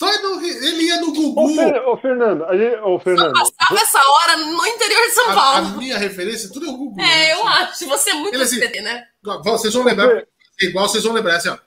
No, 0.00 0.40
ele 0.40 0.82
ia 0.84 1.00
no 1.00 1.12
Gugu. 1.12 1.40
Ô, 1.40 1.54
Fer, 1.54 1.88
ô 1.88 1.96
Fernando, 1.96 2.44
ô, 2.84 3.00
Fernando. 3.00 3.36
Só 3.36 3.50
passava 3.50 3.80
essa 3.80 3.98
hora 3.98 4.36
no 4.36 4.66
interior 4.66 5.02
de 5.02 5.10
São 5.10 5.30
a, 5.30 5.34
Paulo. 5.34 5.66
A 5.66 5.70
minha 5.72 5.98
referência, 5.98 6.52
tudo 6.52 6.66
é 6.66 6.68
o 6.68 6.76
Gugu. 6.76 7.00
É, 7.00 7.04
né? 7.04 7.32
eu 7.32 7.46
acho. 7.48 7.86
Você 7.86 8.10
é 8.10 8.14
muito 8.14 8.34
ele, 8.34 8.44
assim, 8.44 8.60
né? 8.80 9.08
Vocês 9.42 9.74
vão 9.74 9.82
lembrar. 9.82 10.24
Igual 10.60 10.88
vocês 10.88 11.02
vão 11.02 11.12
lembrar, 11.12 11.36
assim, 11.36 11.48
ó. 11.48 11.58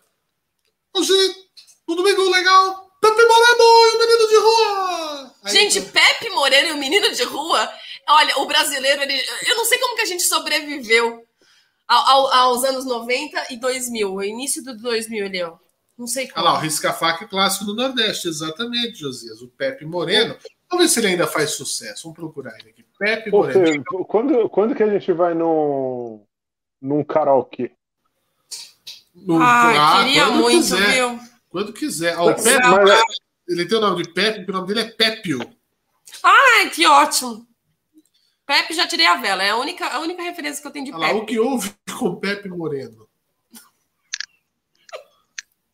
Hoje, 0.96 1.14
no 1.88 1.96
domingo 1.96 2.30
legal, 2.30 2.91
Pepe 3.02 3.26
Moreno 3.26 3.58
e 3.60 3.96
o 3.96 4.00
menino 4.00 4.28
de 4.28 4.36
rua. 4.38 5.36
Aí, 5.44 5.52
gente, 5.52 5.80
então... 5.80 5.92
Pepe 5.92 6.30
Moreno 6.30 6.68
e 6.70 6.72
o 6.72 6.78
menino 6.78 7.12
de 7.12 7.24
rua. 7.24 7.70
Olha, 8.08 8.38
o 8.38 8.46
brasileiro, 8.46 9.02
ele, 9.02 9.20
eu 9.48 9.58
não 9.58 9.66
sei 9.66 9.80
como 9.80 9.96
que 9.96 10.02
a 10.02 10.06
gente 10.06 10.24
sobreviveu 10.24 11.26
ao, 11.88 12.34
aos 12.34 12.64
anos 12.64 12.86
90 12.86 13.48
e 13.50 13.58
2000, 13.58 14.14
o 14.14 14.24
início 14.24 14.64
do 14.64 14.78
2000 14.78 15.26
ali, 15.26 15.44
ó. 15.44 15.58
Não 15.98 16.08
sei 16.08 16.28
como. 16.28 16.46
Olha 16.46 16.54
lá, 16.54 16.60
o 16.60 16.62
risca-faca 16.62 17.28
clássico 17.28 17.66
do 17.66 17.76
Nordeste, 17.76 18.28
exatamente, 18.28 19.00
Josias. 19.00 19.42
O 19.42 19.48
Pepe 19.48 19.86
Moreno. 19.86 20.36
Vamos 20.70 20.86
ver 20.86 20.90
se 20.90 21.00
ele 21.00 21.08
ainda 21.08 21.28
faz 21.28 21.52
sucesso. 21.52 22.04
Vamos 22.04 22.18
procurar 22.18 22.58
ele 22.60 22.70
aqui. 22.70 22.86
Pepe 22.98 23.30
Moreno. 23.30 23.84
quando, 24.08 24.50
quando 24.50 24.76
que 24.76 24.84
a 24.84 24.90
gente 24.90 25.12
vai 25.12 25.34
no, 25.34 26.22
num 26.82 27.04
karaokê? 27.04 27.72
No, 29.14 29.42
ah, 29.42 30.00
ah, 30.00 30.04
queria 30.04 30.28
muito, 30.28 30.58
quiser. 30.58 30.94
viu? 30.94 31.20
Quando 31.52 31.74
quiser. 31.74 32.18
o 32.18 32.34
Pepe, 32.34 32.68
mas... 32.68 33.04
Ele 33.48 33.66
tem 33.66 33.78
o 33.78 33.82
nome 33.82 34.04
de 34.04 34.14
Pepe, 34.14 34.40
porque 34.40 34.52
o 34.52 34.54
nome 34.56 34.68
dele 34.68 34.80
é 34.80 34.92
Pépio. 34.92 35.40
Ai, 36.24 36.70
que 36.70 36.88
ótimo. 36.88 37.46
Pepe 38.46 38.74
já 38.74 38.88
tirei 38.88 39.06
a 39.06 39.16
vela, 39.18 39.44
é 39.44 39.50
a 39.50 39.58
única, 39.58 39.86
a 39.88 40.00
única 40.00 40.24
referência 40.24 40.62
que 40.62 40.68
eu 40.68 40.72
tenho 40.72 40.86
de 40.86 40.94
Olha 40.94 41.08
Pepe. 41.08 41.14
Lá, 41.14 41.22
o 41.22 41.26
que 41.26 41.40
houve 41.40 41.76
com 42.00 42.16
Pepe 42.16 42.48
Moreno? 42.48 43.08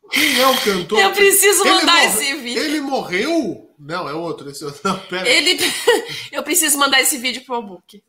Quem 0.10 0.40
é 0.40 0.48
o 0.48 0.62
cantor? 0.62 1.00
Eu 1.00 1.12
preciso 1.14 1.64
mandar 1.66 2.06
esse 2.06 2.36
vídeo. 2.38 2.64
Ele 2.64 2.82
morreu? 2.82 3.76
Não, 3.78 4.10
é 4.10 4.14
outro. 4.14 4.50
Esse... 4.50 4.66
É 4.66 4.72
não, 4.84 5.00
pera. 5.00 5.30
Ele... 5.30 5.58
eu 6.32 6.42
preciso 6.44 6.78
mandar 6.78 7.02
esse 7.02 7.18
vídeo 7.18 7.44
pro 7.46 7.62
book. 7.62 8.04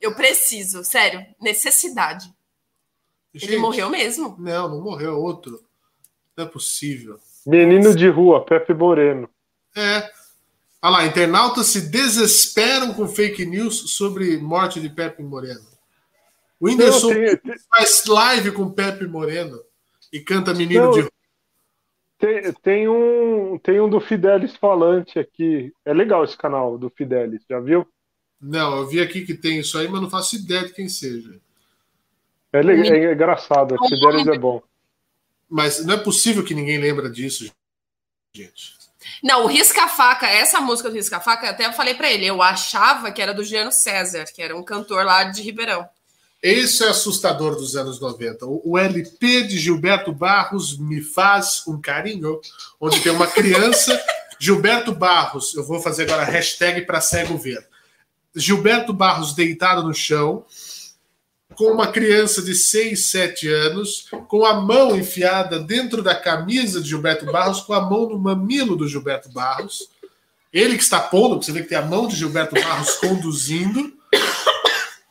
Eu 0.00 0.14
preciso, 0.14 0.84
sério, 0.84 1.24
necessidade. 1.40 2.30
Gente, 3.32 3.50
ele 3.50 3.58
morreu 3.58 3.88
mesmo? 3.88 4.36
Não, 4.38 4.68
não 4.68 4.82
morreu, 4.82 5.12
é 5.12 5.16
outro. 5.16 5.64
Não 6.36 6.44
é 6.44 6.48
possível. 6.48 7.18
Menino 7.46 7.94
de 7.94 8.08
rua, 8.08 8.44
Pepe 8.44 8.74
Moreno. 8.74 9.28
É. 9.76 10.10
Olha 10.82 10.92
lá, 10.92 11.06
internautas 11.06 11.66
se 11.66 11.90
desesperam 11.90 12.92
com 12.92 13.08
fake 13.08 13.46
news 13.46 13.94
sobre 13.94 14.36
morte 14.38 14.80
de 14.80 14.88
Pepe 14.88 15.22
Moreno. 15.22 15.64
O 16.60 16.66
Whindersson 16.66 17.08
tem, 17.08 17.40
faz 17.68 18.04
live 18.06 18.52
com 18.52 18.70
Pepe 18.70 19.06
Moreno 19.06 19.58
e 20.12 20.20
canta 20.20 20.54
Menino 20.54 20.84
não, 20.84 20.90
de 20.90 21.00
rua. 21.00 21.10
Tem, 22.18 22.52
tem, 22.62 22.88
um, 22.88 23.58
tem 23.58 23.80
um 23.80 23.88
do 23.88 24.00
Fidelis 24.00 24.56
falante 24.56 25.18
aqui. 25.18 25.72
É 25.84 25.92
legal 25.92 26.24
esse 26.24 26.36
canal 26.36 26.78
do 26.78 26.90
Fidelis, 26.90 27.42
já 27.48 27.60
viu? 27.60 27.86
Não, 28.40 28.76
eu 28.76 28.86
vi 28.86 29.00
aqui 29.00 29.22
que 29.22 29.34
tem 29.34 29.58
isso 29.58 29.78
aí, 29.78 29.88
mas 29.88 30.00
não 30.00 30.10
faço 30.10 30.36
ideia 30.36 30.64
de 30.64 30.72
quem 30.72 30.88
seja. 30.88 31.40
É, 32.52 32.58
é 32.58 33.12
engraçado, 33.12 33.74
a 33.74 33.88
Fidelis 33.88 34.26
é 34.26 34.38
bom. 34.38 34.62
Mas 35.54 35.84
não 35.84 35.94
é 35.94 35.96
possível 35.96 36.42
que 36.42 36.52
ninguém 36.52 36.78
lembra 36.78 37.08
disso, 37.08 37.48
gente. 38.34 38.74
Não, 39.22 39.44
o 39.44 39.46
Risca-Faca, 39.46 40.26
essa 40.26 40.60
música 40.60 40.90
do 40.90 40.96
Risca-Faca, 40.96 41.48
até 41.48 41.66
eu 41.66 41.72
falei 41.72 41.94
para 41.94 42.10
ele, 42.10 42.26
eu 42.26 42.42
achava 42.42 43.12
que 43.12 43.22
era 43.22 43.32
do 43.32 43.44
Juliano 43.44 43.70
César, 43.70 44.24
que 44.34 44.42
era 44.42 44.56
um 44.56 44.64
cantor 44.64 45.04
lá 45.04 45.22
de 45.22 45.42
Ribeirão. 45.42 45.88
Esse 46.42 46.82
é 46.82 46.88
assustador 46.88 47.54
dos 47.54 47.76
anos 47.76 48.00
90. 48.00 48.44
O 48.64 48.76
LP 48.76 49.44
de 49.44 49.56
Gilberto 49.56 50.12
Barros 50.12 50.76
me 50.76 51.00
faz 51.00 51.62
um 51.68 51.80
carinho, 51.80 52.40
onde 52.80 52.98
tem 52.98 53.12
uma 53.12 53.28
criança. 53.28 54.04
Gilberto 54.40 54.92
Barros, 54.92 55.54
eu 55.54 55.64
vou 55.64 55.80
fazer 55.80 56.02
agora 56.02 56.22
a 56.22 56.26
hashtag 56.26 56.84
para 56.84 57.00
cego 57.00 57.38
ver. 57.38 57.64
Gilberto 58.34 58.92
Barros 58.92 59.32
deitado 59.34 59.84
no 59.84 59.94
chão, 59.94 60.44
com 61.56 61.72
uma 61.72 61.86
criança 61.86 62.42
de 62.42 62.54
6, 62.54 63.06
7 63.06 63.48
anos, 63.48 64.08
com 64.28 64.44
a 64.44 64.54
mão 64.54 64.96
enfiada 64.96 65.58
dentro 65.58 66.02
da 66.02 66.14
camisa 66.14 66.80
de 66.80 66.88
Gilberto 66.88 67.26
Barros, 67.26 67.60
com 67.60 67.72
a 67.72 67.80
mão 67.80 68.08
no 68.08 68.18
mamilo 68.18 68.76
do 68.76 68.88
Gilberto 68.88 69.30
Barros. 69.30 69.88
Ele 70.52 70.76
que 70.76 70.82
está 70.82 71.00
pondo, 71.00 71.42
você 71.42 71.50
vê 71.50 71.62
que 71.62 71.68
tem 71.68 71.78
a 71.78 71.82
mão 71.82 72.06
de 72.06 72.16
Gilberto 72.16 72.54
Barros 72.54 72.96
conduzindo. 72.96 73.92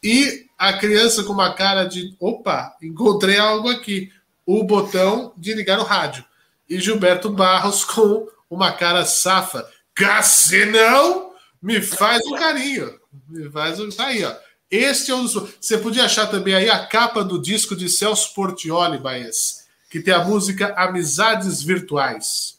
E 0.02 0.48
a 0.58 0.74
criança 0.74 1.24
com 1.24 1.34
uma 1.34 1.54
cara 1.54 1.86
de: 1.86 2.16
opa, 2.20 2.76
encontrei 2.82 3.38
algo 3.38 3.70
aqui. 3.70 4.12
O 4.46 4.64
botão 4.64 5.34
de 5.38 5.54
ligar 5.54 5.80
o 5.80 5.84
rádio. 5.84 6.26
E 6.70 6.80
Gilberto 6.80 7.30
Barros 7.30 7.86
com 7.86 8.28
uma 8.50 8.72
cara 8.72 9.06
safa. 9.06 9.68
Cassinão, 9.94 11.32
me 11.62 11.82
faz 11.82 12.26
um 12.26 12.36
carinho. 12.36 13.00
Me 13.30 13.50
faz 13.50 13.80
um. 13.80 13.90
Tá 13.90 14.08
aí, 14.08 14.24
ó. 14.24 14.34
Este 14.76 15.12
é 15.12 15.16
um 15.16 15.22
dos. 15.22 15.34
Você 15.62 15.78
podia 15.78 16.06
achar 16.06 16.26
também 16.26 16.56
aí 16.56 16.68
a 16.68 16.84
capa 16.88 17.24
do 17.24 17.40
disco 17.40 17.76
de 17.76 17.88
Celso 17.88 18.34
Portioli, 18.34 18.98
Baez, 18.98 19.68
que 19.88 20.00
tem 20.00 20.12
a 20.12 20.24
música 20.24 20.74
Amizades 20.76 21.62
Virtuais. 21.62 22.58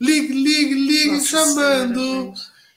Ligue, 0.00 0.32
ligue, 0.32 0.72
ligue, 0.74 1.16
Nossa, 1.16 1.26
chamando. 1.26 2.32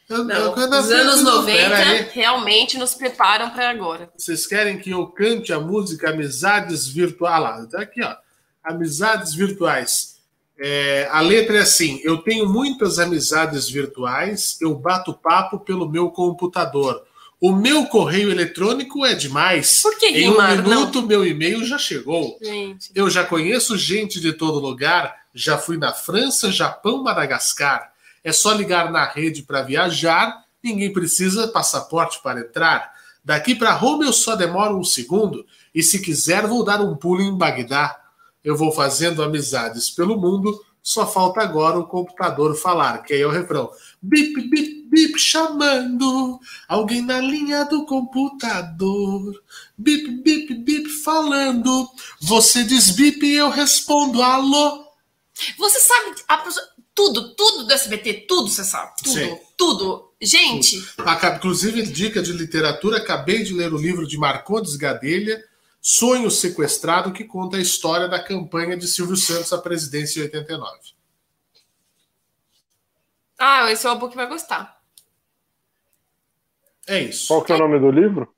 Não, 0.10 0.52
os 0.52 0.92
anos 0.92 1.22
90 1.22 2.10
realmente 2.12 2.78
nos 2.78 2.94
preparam 2.94 3.52
para 3.52 3.70
agora. 3.70 4.12
Vocês 4.18 4.46
querem 4.46 4.78
que 4.78 4.90
eu 4.90 5.08
cante 5.08 5.54
a 5.54 5.62
música 5.62 6.10
Amizades 6.10 6.86
Virtuais? 6.90 7.34
Ah 7.34 7.40
lá, 7.40 7.66
tá 7.68 7.84
aqui, 7.84 8.04
ó. 8.04 8.18
Amizades 8.62 9.34
Virtuais. 9.34 10.21
É, 10.64 11.08
a 11.12 11.22
letra 11.22 11.58
é 11.58 11.62
assim: 11.62 12.00
eu 12.04 12.20
tenho 12.20 12.48
muitas 12.48 13.00
amizades 13.00 13.68
virtuais, 13.68 14.58
eu 14.62 14.76
bato 14.76 15.12
papo 15.12 15.60
pelo 15.60 15.90
meu 15.90 16.12
computador. 16.12 17.04
O 17.40 17.52
meu 17.52 17.88
correio 17.88 18.30
eletrônico 18.30 19.04
é 19.04 19.16
demais. 19.16 19.82
Por 19.82 19.98
que 19.98 20.06
Em 20.06 20.30
um 20.30 20.40
minuto, 20.40 21.02
não? 21.02 21.08
meu 21.08 21.26
e-mail 21.26 21.66
já 21.66 21.80
chegou. 21.80 22.38
Gente. 22.40 22.92
Eu 22.94 23.10
já 23.10 23.24
conheço 23.24 23.76
gente 23.76 24.20
de 24.22 24.32
todo 24.34 24.60
lugar. 24.60 25.16
Já 25.34 25.58
fui 25.58 25.76
na 25.78 25.92
França, 25.92 26.52
Japão, 26.52 27.02
Madagascar. 27.02 27.92
É 28.24 28.32
só 28.32 28.54
ligar 28.54 28.92
na 28.92 29.06
rede 29.06 29.42
para 29.42 29.64
viajar. 29.64 30.44
Ninguém 30.64 30.94
precisa 30.94 31.48
passaporte 31.48 32.22
para 32.22 32.42
entrar. 32.42 32.92
Daqui 33.26 33.56
para 33.56 33.74
Roma 33.74 34.04
eu 34.04 34.14
só 34.14 34.36
demoro 34.36 34.78
um 34.78 34.84
segundo. 34.84 35.44
E 35.74 35.82
se 35.82 36.00
quiser, 36.00 36.46
vou 36.46 36.64
dar 36.64 36.80
um 36.80 36.96
pulo 36.96 37.24
em 37.24 37.36
Bagdá 37.36 38.01
eu 38.44 38.56
vou 38.56 38.72
fazendo 38.72 39.24
amizades 39.24 39.90
pelo 39.90 40.20
mundo, 40.20 40.64
Só 40.84 41.06
falta 41.06 41.42
agora 41.42 41.78
o 41.78 41.86
computador 41.86 42.56
falar, 42.56 43.04
que 43.04 43.14
aí 43.14 43.22
é 43.22 43.28
o 43.28 43.30
refrão. 43.30 43.70
Bip, 44.02 44.34
bip, 44.50 44.88
bip, 44.90 45.20
chamando 45.20 46.40
alguém 46.68 47.04
na 47.04 47.20
linha 47.20 47.64
do 47.66 47.86
computador. 47.86 49.44
Bip, 49.78 50.10
bip, 50.24 50.56
bip, 50.56 50.90
falando. 51.04 51.88
Você 52.20 52.64
diz 52.64 52.90
bip 52.90 53.24
e 53.24 53.36
eu 53.36 53.52
respondo 53.52 54.24
alô. 54.24 54.84
Você 55.60 55.80
sabe 55.80 56.16
a, 56.28 56.44
tudo, 56.96 57.36
tudo 57.36 57.66
do 57.66 57.74
SBT, 57.74 58.26
tudo 58.28 58.50
você 58.50 58.64
sabe. 58.64 58.92
Tudo, 59.04 59.14
Sim. 59.14 59.38
tudo. 59.56 60.12
Gente. 60.20 60.84
Inclusive, 61.36 61.84
dica 61.84 62.24
de 62.24 62.32
literatura, 62.32 62.98
acabei 62.98 63.44
de 63.44 63.54
ler 63.54 63.72
o 63.72 63.78
livro 63.78 64.08
de 64.08 64.18
Marcondes 64.18 64.76
Gadelha 64.76 65.44
Sonho 65.82 66.30
Sequestrado, 66.30 67.12
que 67.12 67.24
conta 67.24 67.58
a 67.58 67.62
história 67.62 68.08
da 68.08 68.24
campanha 68.24 68.78
de 68.78 68.88
Silvio 68.88 69.18
Santos 69.18 69.52
à 69.52 69.58
presidência 69.58 70.20
em 70.20 70.24
89. 70.24 70.80
Ah, 73.40 73.72
esse 73.72 73.88
é 73.88 73.90
o 73.90 73.98
book 73.98 74.12
que 74.12 74.18
vai 74.18 74.28
gostar. 74.28 74.80
É 76.88 77.02
isso. 77.02 77.28
Qual 77.28 77.44
que 77.44 77.52
é 77.52 77.56
o 77.56 77.58
nome 77.58 77.80
do 77.80 77.90
livro? 77.90 78.32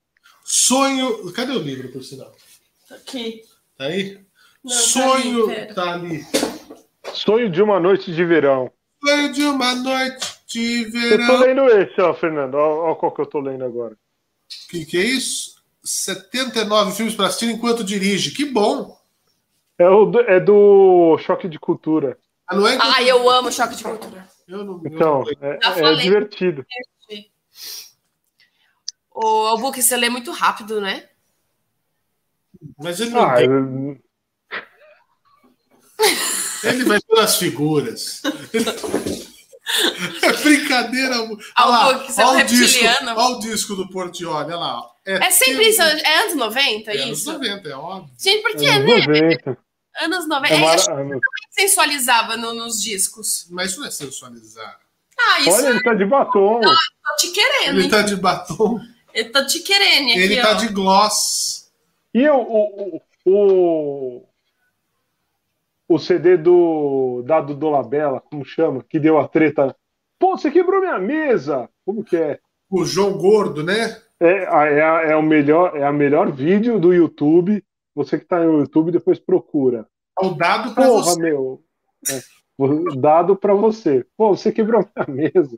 Sonho. 0.45 1.31
Cadê 1.33 1.51
o 1.51 1.59
livro, 1.59 1.91
por 1.91 2.03
sinal? 2.03 2.33
Tá 2.87 2.95
aqui. 2.95 3.43
Tá 3.77 3.85
aí? 3.85 4.25
Não, 4.63 4.71
Sonho. 4.71 5.47
Tá 5.47 5.53
ali, 5.53 5.73
tá 5.73 5.93
ali. 5.93 6.25
Sonho 7.13 7.49
de 7.49 7.61
uma 7.61 7.79
noite 7.79 8.13
de 8.13 8.23
verão. 8.23 8.71
Sonho 9.05 9.33
de 9.33 9.43
uma 9.43 9.75
noite 9.75 10.39
de 10.47 10.85
verão. 10.85 11.25
Eu 11.25 11.27
tô 11.27 11.45
lendo 11.45 11.67
esse, 11.81 11.99
ó, 11.99 12.13
Fernando. 12.13 12.55
Olha 12.55 12.95
qual 12.95 13.13
que 13.13 13.21
eu 13.21 13.25
tô 13.25 13.41
lendo 13.41 13.65
agora. 13.65 13.93
O 13.95 14.69
que, 14.69 14.85
que 14.85 14.97
é 14.97 15.03
isso? 15.03 15.52
79 15.83 16.95
filmes 16.95 17.15
para 17.15 17.27
assistir 17.27 17.49
enquanto 17.49 17.83
dirige. 17.83 18.31
Que 18.31 18.45
bom! 18.45 18.97
É, 19.77 19.89
o, 19.89 20.11
é 20.21 20.39
do 20.39 21.17
Choque 21.19 21.49
de 21.49 21.59
Cultura. 21.59 22.17
Ah, 22.47 22.55
não 22.55 22.67
é 22.67 22.77
ah 22.79 23.01
eu 23.03 23.29
amo 23.29 23.51
Choque 23.51 23.75
de 23.75 23.83
Cultura. 23.83 24.27
Eu 24.47 24.63
não, 24.63 24.81
então, 24.85 25.23
eu 25.27 25.37
não 25.81 25.89
é, 25.89 25.93
é 25.93 25.95
divertido. 25.95 26.65
O, 29.11 29.57
book 29.57 29.81
você 29.81 29.95
lê 29.95 30.09
muito 30.09 30.31
rápido, 30.31 30.81
né? 30.81 31.07
Mas 32.77 32.99
ele 32.99 33.11
não 33.11 33.21
ah, 33.21 33.35
tem... 33.35 33.45
eu... 33.45 33.97
Ele 36.63 36.85
vai 36.85 36.99
pelas 37.01 37.37
figuras. 37.37 38.21
É 40.21 40.33
brincadeira. 40.43 41.15
Olha 41.21 41.39
lá, 41.57 41.87
olha, 41.87 42.43
o 42.43 42.47
disco, 42.47 42.85
olha 42.85 43.35
o 43.35 43.39
disco 43.39 43.75
do 43.75 43.89
Portioli, 43.89 44.51
olha 44.51 44.57
lá. 44.57 44.81
É, 45.05 45.27
é 45.27 45.31
sempre 45.31 45.69
isso, 45.69 45.81
é 45.81 46.23
anos 46.23 46.35
90, 46.35 46.91
é 46.91 46.95
isso? 46.95 47.29
Anos 47.29 47.41
90, 47.41 47.69
é 47.69 47.75
óbvio. 47.75 48.13
Gente, 48.17 48.41
por 48.41 48.51
anos 48.51 49.07
né? 49.07 49.21
90. 49.21 49.57
Anos 50.01 50.27
90. 50.27 50.53
É, 50.53 50.59
é, 50.59 51.19
sensualizava 51.51 52.37
no, 52.37 52.53
nos 52.53 52.81
discos. 52.81 53.47
Mas 53.49 53.71
isso 53.71 53.79
não 53.79 53.87
é 53.87 53.91
sensualizar. 53.91 54.79
Ah, 55.17 55.39
isso 55.41 55.51
Olha, 55.51 55.67
ele 55.67 55.83
tá 55.83 55.93
de 55.93 56.05
batom. 56.05 56.61
Ah, 56.65 57.09
tô 57.09 57.15
te 57.17 57.31
querendo. 57.31 57.79
Ele 57.79 57.89
tá 57.89 58.01
de 58.01 58.15
batom. 58.15 58.79
Ele 59.13 59.29
tá 59.29 59.45
te 59.45 59.59
querendo 59.59 60.09
aqui, 60.09 60.19
Ele 60.19 60.41
tá 60.41 60.53
de 60.53 60.67
gloss. 60.69 61.71
E 62.13 62.27
o, 62.29 62.37
o, 62.37 63.01
o, 63.25 64.25
o 65.93 65.99
CD 65.99 66.37
do 66.37 67.23
Dado 67.25 67.53
Dolabella, 67.53 68.19
como 68.19 68.43
chama? 68.43 68.83
Que 68.89 68.99
deu 68.99 69.19
a 69.19 69.27
treta. 69.27 69.75
Pô, 70.17 70.35
você 70.35 70.49
quebrou 70.49 70.81
minha 70.81 70.97
mesa! 70.97 71.69
Como 71.85 72.03
que 72.03 72.17
é? 72.17 72.39
O 72.69 72.83
João 72.83 73.17
Gordo, 73.17 73.63
né? 73.63 74.01
É, 74.19 74.45
é, 74.45 75.11
é, 75.11 75.15
o 75.15 75.21
melhor, 75.21 75.75
é 75.75 75.83
a 75.83 75.91
melhor 75.91 76.31
vídeo 76.31 76.79
do 76.79 76.93
YouTube. 76.93 77.63
Você 77.93 78.17
que 78.17 78.23
está 78.23 78.39
no 78.39 78.59
YouTube, 78.59 78.91
depois 78.91 79.19
procura. 79.19 79.85
É 80.19 80.25
o 80.25 80.31
dado 80.31 80.73
para 80.73 80.87
você. 80.87 81.21
meu. 81.21 81.61
É, 82.09 82.21
dado 82.97 83.35
para 83.35 83.53
você. 83.53 84.03
Pô, 84.17 84.35
você 84.35 84.51
quebrou 84.51 84.83
minha 85.07 85.31
mesa. 85.31 85.55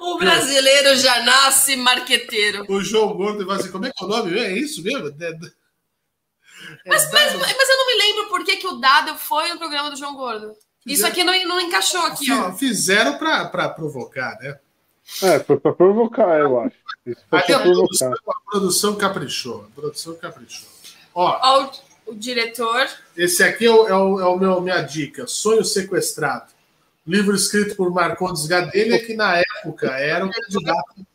O 0.00 0.18
brasileiro 0.18 0.96
já 0.96 1.22
nasce 1.22 1.76
marqueteiro. 1.76 2.66
O 2.68 2.82
João 2.82 3.16
Gordo 3.16 3.46
vai 3.46 3.56
assim, 3.56 3.70
como 3.70 3.86
é 3.86 3.90
que 3.90 4.04
é 4.04 4.06
o 4.06 4.08
nome? 4.08 4.38
É 4.38 4.52
isso 4.52 4.82
mesmo? 4.82 5.10
É, 6.84 6.88
mas, 6.88 7.10
mas, 7.12 7.34
mas, 7.34 7.68
eu 7.68 7.76
não 7.76 7.86
me 7.86 7.98
lembro 7.98 8.28
por 8.28 8.44
que, 8.44 8.56
que 8.56 8.66
o 8.66 8.76
dado 8.76 9.16
foi 9.16 9.48
no 9.52 9.58
programa 9.58 9.90
do 9.90 9.96
João 9.96 10.14
Gordo. 10.14 10.52
Fizeram, 10.82 10.94
isso 10.94 11.06
aqui 11.06 11.24
não, 11.24 11.48
não 11.48 11.60
encaixou 11.60 12.00
aqui. 12.02 12.30
Ó. 12.32 12.52
Fizeram 12.52 13.18
para 13.18 13.68
provocar, 13.68 14.38
né? 14.40 14.58
É, 15.22 15.38
foi 15.40 15.58
para 15.58 15.72
provocar, 15.72 16.38
eu 16.38 16.60
acho. 16.60 16.76
Isso 17.06 17.22
foi 17.28 17.38
a, 17.38 17.60
produção, 17.60 18.12
a 18.12 18.50
produção 18.50 18.96
caprichou. 18.96 19.66
A 19.66 19.80
produção 19.80 20.14
caprichou. 20.16 20.68
Ó, 21.14 21.38
Ó 21.42 21.64
o, 22.06 22.12
o, 22.12 22.14
diretor. 22.14 22.86
Esse 23.16 23.42
aqui 23.42 23.66
é 23.66 23.70
o, 23.70 23.88
é 23.88 23.94
o, 23.94 24.20
é 24.20 24.26
o 24.26 24.38
meu, 24.38 24.60
minha 24.60 24.82
dica: 24.82 25.26
Sonho 25.26 25.64
Sequestrado. 25.64 26.52
Livro 27.06 27.34
escrito 27.34 27.74
por 27.74 27.90
Marcondes 27.90 28.46
Gadelha, 28.46 29.02
que 29.02 29.14
na 29.14 29.38
época 29.38 29.86
era 29.92 30.26
o 30.26 30.30
candidato, 30.30 31.06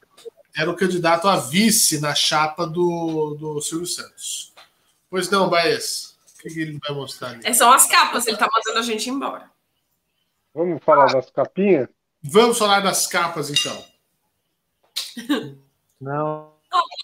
era 0.57 0.71
o 0.71 0.75
candidato 0.75 1.27
a 1.27 1.37
vice 1.37 2.01
na 2.01 2.15
chapa 2.15 2.65
do, 2.65 3.37
do 3.39 3.61
Silvio 3.61 3.85
Santos. 3.85 4.52
Pois 5.13 5.29
não, 5.29 5.47
Baez. 5.47 6.17
O 6.43 6.49
que 6.49 6.59
ele 6.59 6.79
vai 6.79 6.95
mostrar 6.95 7.29
ali? 7.29 7.41
É, 7.43 7.53
são 7.53 7.71
as 7.71 7.85
capas, 7.85 8.25
ele 8.25 8.35
está 8.35 8.49
mandando 8.51 8.79
a 8.79 8.81
gente 8.81 9.11
embora. 9.11 9.47
Vamos 10.51 10.83
falar 10.83 11.05
das 11.05 11.29
capinhas? 11.29 11.87
Vamos 12.23 12.57
falar 12.57 12.79
das 12.79 13.05
capas, 13.05 13.51
então. 13.51 13.85
Não, 16.01 16.51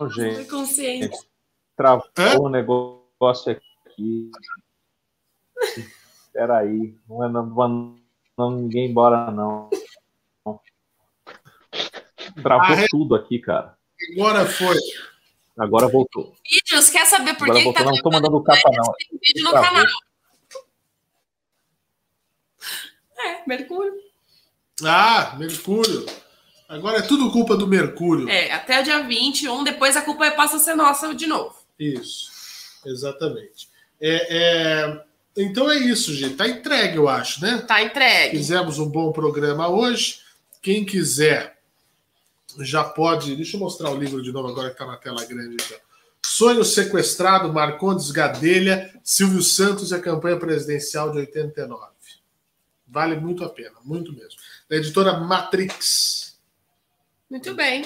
oh, 0.01 0.09
gente. 0.09 0.49
Consciente. 0.49 1.15
Travou 1.77 2.01
o 2.39 2.47
um 2.47 2.49
negócio 2.49 3.51
aqui. 3.51 4.31
Espera 6.25 6.57
aí. 6.57 6.97
Não 7.07 7.23
é 7.23 7.29
não, 7.29 8.51
ninguém 8.57 8.89
embora, 8.89 9.29
não. 9.29 9.69
Travou 12.41 12.75
ah, 12.75 12.87
tudo 12.89 13.13
aqui, 13.13 13.37
cara. 13.37 13.77
Agora 14.13 14.47
foi. 14.47 14.75
Agora 15.59 15.87
voltou. 15.89 16.33
Vídeos, 16.49 16.89
quer 16.89 17.05
saber 17.05 17.35
por 17.35 17.49
Agora 17.49 17.59
que 17.59 17.65
voltou. 17.65 17.83
Tá 17.83 17.89
não 17.89 17.95
estou 17.95 18.11
mandando 18.11 18.41
capa, 18.41 18.69
não. 18.73 18.93
Tem 18.93 19.19
vídeo 19.21 19.43
no 19.43 19.51
canal. 19.51 19.85
É, 23.17 23.41
Mercúrio. 23.45 23.93
Ah, 24.83 25.35
Mercúrio. 25.37 26.05
Agora 26.69 26.99
é 26.99 27.01
tudo 27.01 27.31
culpa 27.31 27.57
do 27.57 27.67
Mercúrio. 27.67 28.29
É, 28.29 28.51
até 28.53 28.79
o 28.79 28.83
dia 28.83 29.03
21, 29.03 29.63
depois 29.65 29.97
a 29.97 30.01
culpa 30.01 30.31
passa 30.31 30.55
a 30.55 30.59
ser 30.59 30.75
nossa 30.75 31.13
de 31.13 31.27
novo. 31.27 31.55
Isso, 31.77 32.29
exatamente. 32.85 33.67
É, 33.99 34.37
é... 34.37 35.03
Então 35.35 35.69
é 35.69 35.77
isso, 35.77 36.13
gente. 36.13 36.35
Tá 36.35 36.47
entregue, 36.47 36.95
eu 36.95 37.09
acho, 37.09 37.41
né? 37.41 37.57
Tá 37.67 37.83
entregue. 37.83 38.37
Fizemos 38.37 38.79
um 38.79 38.87
bom 38.87 39.11
programa 39.11 39.67
hoje. 39.67 40.19
Quem 40.61 40.85
quiser 40.85 41.58
já 42.65 42.83
pode. 42.83 43.35
Deixa 43.35 43.55
eu 43.57 43.59
mostrar 43.59 43.89
o 43.91 43.97
livro 43.97 44.21
de 44.21 44.31
novo 44.31 44.47
agora 44.47 44.69
que 44.69 44.77
tá 44.77 44.85
na 44.85 44.97
tela 44.97 45.25
grande. 45.25 45.55
Então. 45.55 45.77
Sonho 46.25 46.63
Sequestrado, 46.63 47.51
Marcondes 47.51 48.11
Gadelha, 48.11 48.93
Silvio 49.03 49.41
Santos 49.41 49.91
e 49.91 49.95
a 49.95 50.01
campanha 50.01 50.37
presidencial 50.37 51.11
de 51.11 51.19
89. 51.19 51.89
Vale 52.87 53.15
muito 53.17 53.43
a 53.43 53.49
pena, 53.49 53.75
muito 53.83 54.11
mesmo 54.11 54.39
da 54.69 54.75
editora 54.75 55.19
Matrix. 55.19 56.37
Muito 57.29 57.55
bem. 57.55 57.83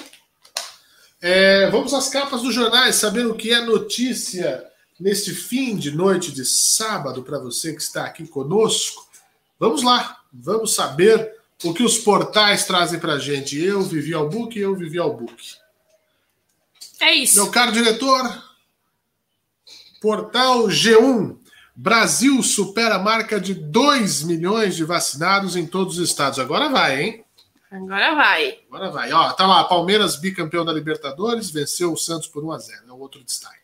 É, 1.21 1.69
vamos 1.69 1.93
às 1.93 2.09
capas 2.09 2.41
dos 2.41 2.53
jornais, 2.53 2.95
saber 2.95 3.25
o 3.25 3.35
que 3.35 3.53
é 3.53 3.61
notícia 3.61 4.69
neste 4.99 5.33
fim 5.33 5.77
de 5.77 5.91
noite 5.91 6.31
de 6.33 6.45
sábado 6.45 7.23
para 7.23 7.39
você 7.39 7.73
que 7.73 7.81
está 7.81 8.03
aqui 8.03 8.27
conosco. 8.27 9.09
Vamos 9.57 9.81
lá, 9.81 10.21
vamos 10.31 10.75
saber 10.75 11.33
o 11.63 11.73
que 11.73 11.83
os 11.83 11.97
portais 11.97 12.65
trazem 12.65 12.99
para 12.99 13.13
a 13.13 13.19
gente. 13.19 13.57
Eu 13.57 13.81
vivi 13.81 14.13
ao 14.13 14.29
book, 14.29 14.57
eu 14.57 14.75
vivi 14.75 14.99
ao 14.99 15.15
book. 15.15 15.55
É 16.99 17.13
isso. 17.13 17.35
Meu 17.35 17.51
caro 17.51 17.71
diretor, 17.71 18.43
portal 20.01 20.67
G1. 20.67 21.37
Brasil 21.75 22.43
supera 22.43 22.95
a 22.95 22.99
marca 22.99 23.39
de 23.39 23.55
2 23.55 24.23
milhões 24.23 24.75
de 24.75 24.83
vacinados 24.83 25.55
em 25.55 25.65
todos 25.65 25.97
os 25.97 26.07
estados. 26.07 26.37
Agora 26.37 26.69
vai, 26.69 27.01
hein? 27.01 27.25
Agora 27.71 28.13
vai. 28.13 28.59
Agora 28.67 28.91
vai. 28.91 29.11
Ó, 29.11 29.31
tá 29.31 29.47
lá, 29.47 29.63
Palmeiras 29.63 30.15
bicampeão 30.15 30.63
da 30.63 30.71
Libertadores, 30.71 31.49
venceu 31.49 31.91
o 31.91 31.97
Santos 31.97 32.27
por 32.27 32.43
1 32.43 32.51
a 32.51 32.59
0 32.59 32.83
É 32.87 32.91
o 32.91 32.99
outro 32.99 33.23
destaque. 33.23 33.57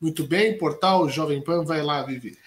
Muito 0.00 0.24
bem, 0.24 0.56
portal 0.56 1.08
Jovem 1.08 1.42
Pan 1.42 1.64
vai 1.64 1.82
lá, 1.82 2.02
Vivi. 2.02 2.38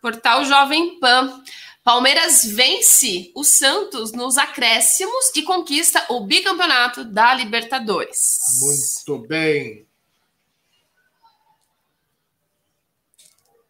Portal 0.00 0.44
Jovem 0.44 1.00
Pan. 1.00 1.42
Palmeiras 1.90 2.44
vence 2.44 3.32
o 3.34 3.42
Santos 3.42 4.12
nos 4.12 4.38
acréscimos 4.38 5.34
e 5.34 5.42
conquista 5.42 6.06
o 6.08 6.24
bicampeonato 6.24 7.04
da 7.04 7.34
Libertadores. 7.34 8.38
Muito 8.60 9.26
bem. 9.26 9.88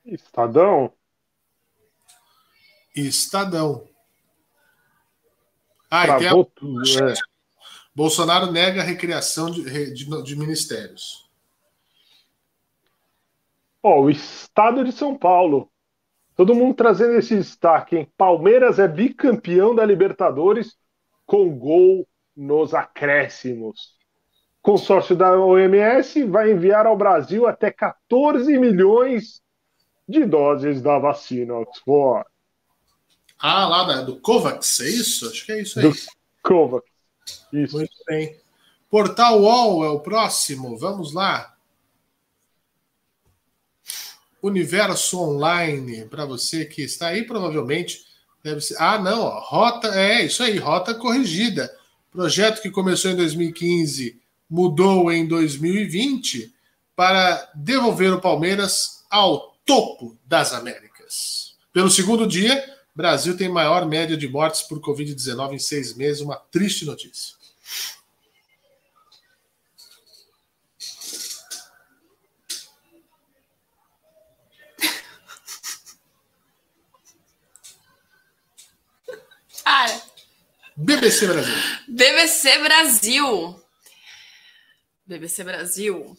Estadão? 0.05 0.93
Estadão. 2.95 3.89
Ah, 5.91 6.19
tem 6.19 6.29
a... 6.29 6.33
tudo, 6.33 6.83
é. 7.03 7.15
Bolsonaro 7.95 8.53
nega 8.53 8.83
a 8.83 8.85
recriação 8.85 9.51
de, 9.51 9.95
de, 9.95 10.23
de 10.23 10.37
ministérios. 10.37 11.27
oh, 13.83 14.03
o 14.03 14.11
Estado 14.11 14.85
de 14.85 14.93
São 14.93 15.17
Paulo. 15.17 15.73
Todo 16.41 16.55
mundo 16.55 16.75
trazendo 16.75 17.19
esse 17.19 17.37
destaque, 17.37 17.99
hein? 17.99 18.09
Palmeiras 18.17 18.79
é 18.79 18.89
bicampeão 18.89 19.75
da 19.75 19.85
Libertadores 19.85 20.75
com 21.27 21.51
gol 21.51 22.09
nos 22.35 22.73
acréscimos. 22.73 23.95
Consórcio 24.63 25.15
da 25.15 25.39
OMS 25.39 26.25
vai 26.25 26.51
enviar 26.51 26.87
ao 26.87 26.97
Brasil 26.97 27.47
até 27.47 27.71
14 27.71 28.57
milhões 28.57 29.43
de 30.09 30.25
doses 30.25 30.81
da 30.81 30.99
vacina 30.99 31.53
Oxford. 31.57 32.25
Ah, 33.39 33.69
lá 33.69 34.01
do 34.01 34.19
COVAX, 34.19 34.81
é 34.81 34.89
isso? 34.89 35.29
Acho 35.29 35.45
que 35.45 35.53
é 35.53 35.61
isso 35.61 35.79
aí. 35.79 35.91
Do 35.91 35.95
COVAX. 36.43 36.87
Isso. 37.53 37.77
Muito 37.77 37.93
bem. 38.07 38.35
Portal 38.89 39.43
UOL 39.43 39.85
é 39.85 39.91
o 39.91 40.01
próximo. 40.01 40.79
Vamos 40.79 41.13
lá. 41.13 41.55
Universo 44.43 45.21
Online, 45.21 46.05
para 46.07 46.25
você 46.25 46.65
que 46.65 46.83
está 46.83 47.09
aí, 47.09 47.25
provavelmente 47.25 48.05
deve 48.43 48.61
ser. 48.61 48.77
Ah, 48.79 48.99
não, 48.99 49.23
ó, 49.23 49.41
rota, 49.41 49.89
é 49.89 50.25
isso 50.25 50.43
aí, 50.43 50.59
rota 50.59 50.95
corrigida. 50.95 51.71
Projeto 52.11 52.61
que 52.61 52.71
começou 52.71 53.11
em 53.11 53.17
2015 53.17 54.21
mudou 54.49 55.13
em 55.13 55.27
2020 55.27 56.53
para 56.97 57.51
devolver 57.55 58.13
o 58.13 58.21
Palmeiras 58.21 59.05
ao 59.09 59.57
topo 59.65 60.17
das 60.27 60.53
Américas. 60.53 61.55
Pelo 61.73 61.89
segundo 61.89 62.27
dia, 62.27 62.63
Brasil 62.95 63.37
tem 63.37 63.49
maior 63.49 63.87
média 63.87 64.17
de 64.17 64.29
mortes 64.29 64.63
por 64.63 64.81
Covid-19 64.81 65.55
em 65.55 65.59
seis 65.59 65.95
meses, 65.95 66.21
uma 66.21 66.37
triste 66.37 66.85
notícia. 66.85 67.37
Cara. 79.65 80.03
BBC 80.77 81.27
Brasil. 81.27 81.55
BBC 81.89 82.59
Brasil. 82.59 83.61
BBC 85.07 85.45
Brasil. 85.45 86.17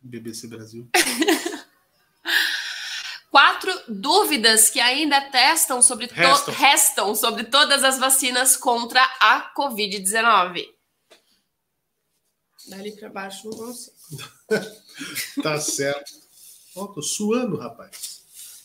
BBC 0.00 0.48
Brasil. 0.48 0.88
Quatro 3.30 3.72
dúvidas 3.88 4.70
que 4.70 4.78
ainda 4.78 5.20
testam 5.30 5.82
sobre 5.82 6.06
restam. 6.06 6.54
restam 6.54 7.14
sobre 7.14 7.44
todas 7.44 7.82
as 7.82 7.98
vacinas 7.98 8.56
contra 8.56 9.02
a 9.20 9.52
Covid-19. 9.56 10.68
Dali 12.68 12.92
para 12.92 13.08
baixo 13.08 13.48
não 13.48 13.56
consigo. 13.56 13.96
tá 15.42 15.58
certo. 15.58 16.12
Ó, 16.76 16.86
tô 16.86 17.02
suando, 17.02 17.56
rapaz. 17.56 18.23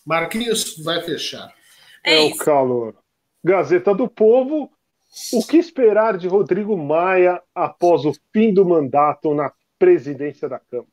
Marquinhos 0.10 0.76
vai 0.80 1.04
fechar. 1.04 1.54
É, 2.04 2.16
é 2.16 2.20
o 2.22 2.36
calor. 2.36 2.96
Gazeta 3.44 3.94
do 3.94 4.10
Povo. 4.10 4.72
O 5.32 5.46
que 5.46 5.58
esperar 5.58 6.18
de 6.18 6.28
Rodrigo 6.28 6.76
Maia 6.76 7.40
após 7.54 8.06
o 8.06 8.14
fim 8.34 8.52
do 8.52 8.66
mandato 8.66 9.36
na 9.36 9.52
presidência 9.78 10.50
da 10.50 10.58
Câmara? 10.58 10.90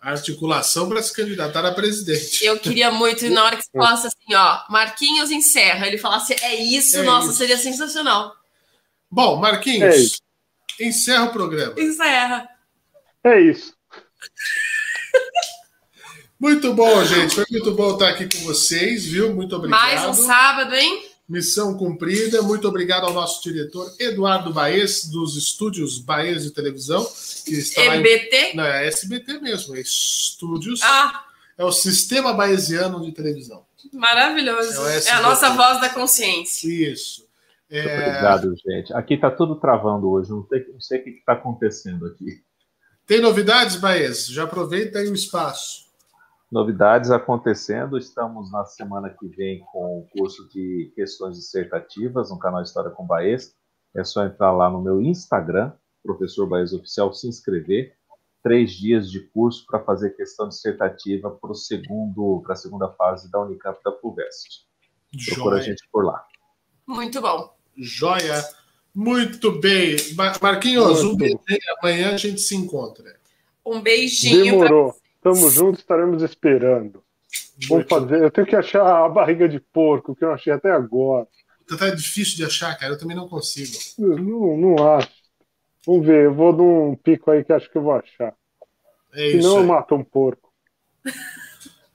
Articulação 0.00 0.88
para 0.88 1.00
se 1.00 1.14
candidatar 1.14 1.64
a 1.64 1.74
presidente. 1.74 2.44
Eu 2.44 2.58
queria 2.58 2.90
muito, 2.90 3.28
na 3.30 3.44
hora 3.44 3.56
que 3.56 3.62
você 3.62 3.70
falasse 3.72 4.08
assim, 4.08 4.34
ó, 4.34 4.60
Marquinhos 4.68 5.30
encerra, 5.30 5.86
ele 5.86 5.98
falasse, 5.98 6.34
é 6.42 6.56
isso, 6.56 6.98
é 6.98 7.02
nossa, 7.02 7.28
isso. 7.28 7.38
seria 7.38 7.58
sensacional. 7.58 8.34
Bom, 9.08 9.36
Marquinhos, 9.36 10.20
é 10.80 10.84
encerra 10.86 11.26
o 11.26 11.32
programa. 11.32 11.74
Encerra. 11.80 12.48
É 13.22 13.40
isso. 13.40 13.76
Muito 16.38 16.74
bom, 16.74 17.02
gente. 17.02 17.34
Foi 17.34 17.44
muito 17.50 17.72
bom 17.72 17.94
estar 17.94 18.10
aqui 18.10 18.28
com 18.28 18.44
vocês, 18.44 19.06
viu? 19.06 19.34
Muito 19.34 19.56
obrigado. 19.56 19.80
Mais 19.80 20.04
um 20.04 20.12
sábado, 20.12 20.74
hein? 20.74 21.06
Missão 21.26 21.76
cumprida. 21.76 22.42
Muito 22.42 22.68
obrigado 22.68 23.04
ao 23.04 23.12
nosso 23.12 23.42
diretor 23.42 23.90
Eduardo 23.98 24.52
Baez, 24.52 25.06
dos 25.06 25.34
estúdios 25.34 25.98
Baez 25.98 26.44
de 26.44 26.50
Televisão. 26.50 27.04
Que 27.44 27.54
está 27.54 27.96
EBT? 27.96 28.36
Em... 28.36 28.56
Não, 28.56 28.64
é 28.64 28.86
SBT 28.86 29.40
mesmo, 29.40 29.74
é 29.74 29.80
Estúdios. 29.80 30.80
Ah. 30.82 31.24
É 31.56 31.64
o 31.64 31.72
Sistema 31.72 32.34
Baesiano 32.34 33.02
de 33.02 33.12
Televisão. 33.12 33.64
Maravilhoso. 33.94 34.86
É, 34.88 34.98
é 35.04 35.10
a 35.12 35.22
nossa 35.22 35.50
voz 35.50 35.80
da 35.80 35.88
consciência. 35.88 36.68
Isso. 36.68 37.26
É... 37.70 37.80
Obrigado, 37.80 38.54
gente. 38.56 38.92
Aqui 38.92 39.14
está 39.14 39.30
tudo 39.30 39.56
travando 39.56 40.10
hoje. 40.10 40.30
Não, 40.30 40.42
tem, 40.42 40.66
não 40.70 40.80
sei 40.80 41.00
o 41.00 41.04
que 41.04 41.10
está 41.10 41.32
acontecendo 41.32 42.06
aqui. 42.06 42.42
Tem 43.06 43.20
novidades, 43.22 43.76
Baez? 43.76 44.26
Já 44.26 44.44
aproveita 44.44 44.98
aí 44.98 45.08
o 45.08 45.14
espaço 45.14 45.85
novidades 46.50 47.10
acontecendo. 47.10 47.98
Estamos 47.98 48.50
na 48.50 48.64
semana 48.64 49.10
que 49.10 49.26
vem 49.28 49.60
com 49.72 50.00
o 50.00 50.08
curso 50.16 50.48
de 50.48 50.92
questões 50.94 51.36
dissertativas 51.36 52.30
no 52.30 52.38
canal 52.38 52.62
História 52.62 52.90
com 52.90 53.06
Baez. 53.06 53.54
É 53.94 54.04
só 54.04 54.24
entrar 54.24 54.52
lá 54.52 54.70
no 54.70 54.82
meu 54.82 55.00
Instagram, 55.00 55.72
Professor 56.02 56.46
Baez 56.46 56.72
Oficial, 56.72 57.12
se 57.12 57.26
inscrever. 57.28 57.94
Três 58.42 58.72
dias 58.72 59.10
de 59.10 59.20
curso 59.20 59.66
para 59.66 59.82
fazer 59.82 60.10
questão 60.10 60.48
dissertativa 60.48 61.30
para 61.30 61.54
segundo, 61.54 62.40
para 62.44 62.52
a 62.52 62.56
segunda 62.56 62.88
fase 62.92 63.30
da 63.30 63.40
Unicamp 63.40 63.78
da 63.84 63.92
FUVEST. 63.92 64.66
Procura 65.34 65.56
a 65.56 65.60
gente 65.60 65.82
por 65.90 66.04
lá. 66.04 66.24
Muito 66.86 67.20
bom. 67.20 67.56
Joia. 67.76 68.44
Muito 68.94 69.50
bem. 69.60 69.96
Marquinhos, 70.40 71.02
Muito 71.02 71.14
um 71.14 71.16
beijo. 71.16 71.38
Amanhã 71.80 72.14
a 72.14 72.16
gente 72.16 72.40
se 72.40 72.54
encontra. 72.54 73.18
Um 73.64 73.80
beijinho. 73.80 74.44
Demorou. 74.44 74.92
Pra... 74.92 75.05
Estamos 75.26 75.54
juntos, 75.54 75.80
estaremos 75.80 76.22
esperando. 76.22 77.02
Vamos 77.68 77.86
fazer. 77.88 78.22
Eu 78.22 78.30
tenho 78.30 78.46
que 78.46 78.54
achar 78.54 79.04
a 79.04 79.08
barriga 79.08 79.48
de 79.48 79.58
porco, 79.58 80.14
que 80.14 80.24
eu 80.24 80.30
achei 80.30 80.52
até 80.52 80.70
agora. 80.70 81.26
Tá 81.76 81.90
difícil 81.90 82.36
de 82.36 82.44
achar, 82.44 82.78
cara. 82.78 82.92
Eu 82.92 82.98
também 82.98 83.16
não 83.16 83.28
consigo. 83.28 83.72
não, 83.98 84.56
não 84.56 84.94
acho. 84.94 85.10
Vamos 85.84 86.06
ver. 86.06 86.26
Eu 86.26 86.34
vou 86.34 86.52
num 86.52 86.94
pico 86.94 87.28
aí 87.32 87.42
que 87.42 87.52
acho 87.52 87.68
que 87.68 87.76
eu 87.76 87.82
vou 87.82 87.94
achar. 87.94 88.34
É 89.14 89.26
isso. 89.26 89.42
Senão 89.42 89.58
eu 89.58 89.66
mato 89.66 89.96
um 89.96 90.04
porco. 90.04 90.52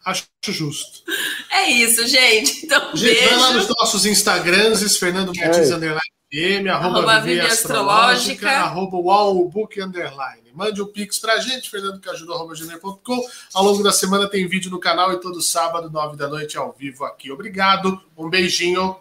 Acho 0.03 0.25
justo. 0.47 1.03
É 1.51 1.69
isso, 1.69 2.07
gente. 2.07 2.65
Então, 2.65 2.97
gente, 2.97 3.19
beijo. 3.19 3.29
vai 3.29 3.37
lá 3.37 3.53
nos 3.53 3.67
nossos 3.67 4.03
Instagrams, 4.03 4.97
Fernando 4.97 5.31
Martins 5.35 5.69
é. 5.69 5.75
Underline 5.75 6.01
FM, 6.31 6.67
arroba, 6.69 6.99
arroba 6.99 7.19
Vivi 7.19 7.41
Astrológica, 7.41 8.49
arroba 8.49 8.97
Wallbook 8.97 9.81
Underline. 9.81 10.49
Mande 10.53 10.81
o 10.81 10.85
um 10.85 10.87
pix 10.87 11.19
pra 11.19 11.37
gente, 11.39 11.69
Fernando 11.69 11.99
que 11.99 12.09
ajuda, 12.09 12.33
arroba 12.33 12.55
gmail.com. 12.55 13.21
Ao 13.53 13.63
longo 13.63 13.83
da 13.83 13.91
semana 13.91 14.29
tem 14.29 14.47
vídeo 14.47 14.71
no 14.71 14.79
canal 14.79 15.11
e 15.11 15.19
todo 15.19 15.41
sábado, 15.41 15.89
nove 15.91 16.15
da 16.15 16.29
noite, 16.29 16.57
ao 16.57 16.71
vivo 16.71 17.03
aqui. 17.03 17.29
Obrigado, 17.31 18.01
um 18.17 18.29
beijinho. 18.29 18.97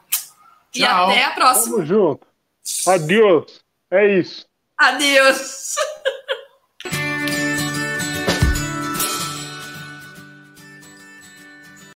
E 0.75 0.81
Tchau. 0.81 1.11
até 1.11 1.25
a 1.25 1.31
próxima. 1.31 1.77
Tamo 1.77 1.87
junto. 1.87 2.27
Adeus. 2.87 3.61
É 3.93 4.19
isso. 4.19 4.45
Adeus. 4.77 5.77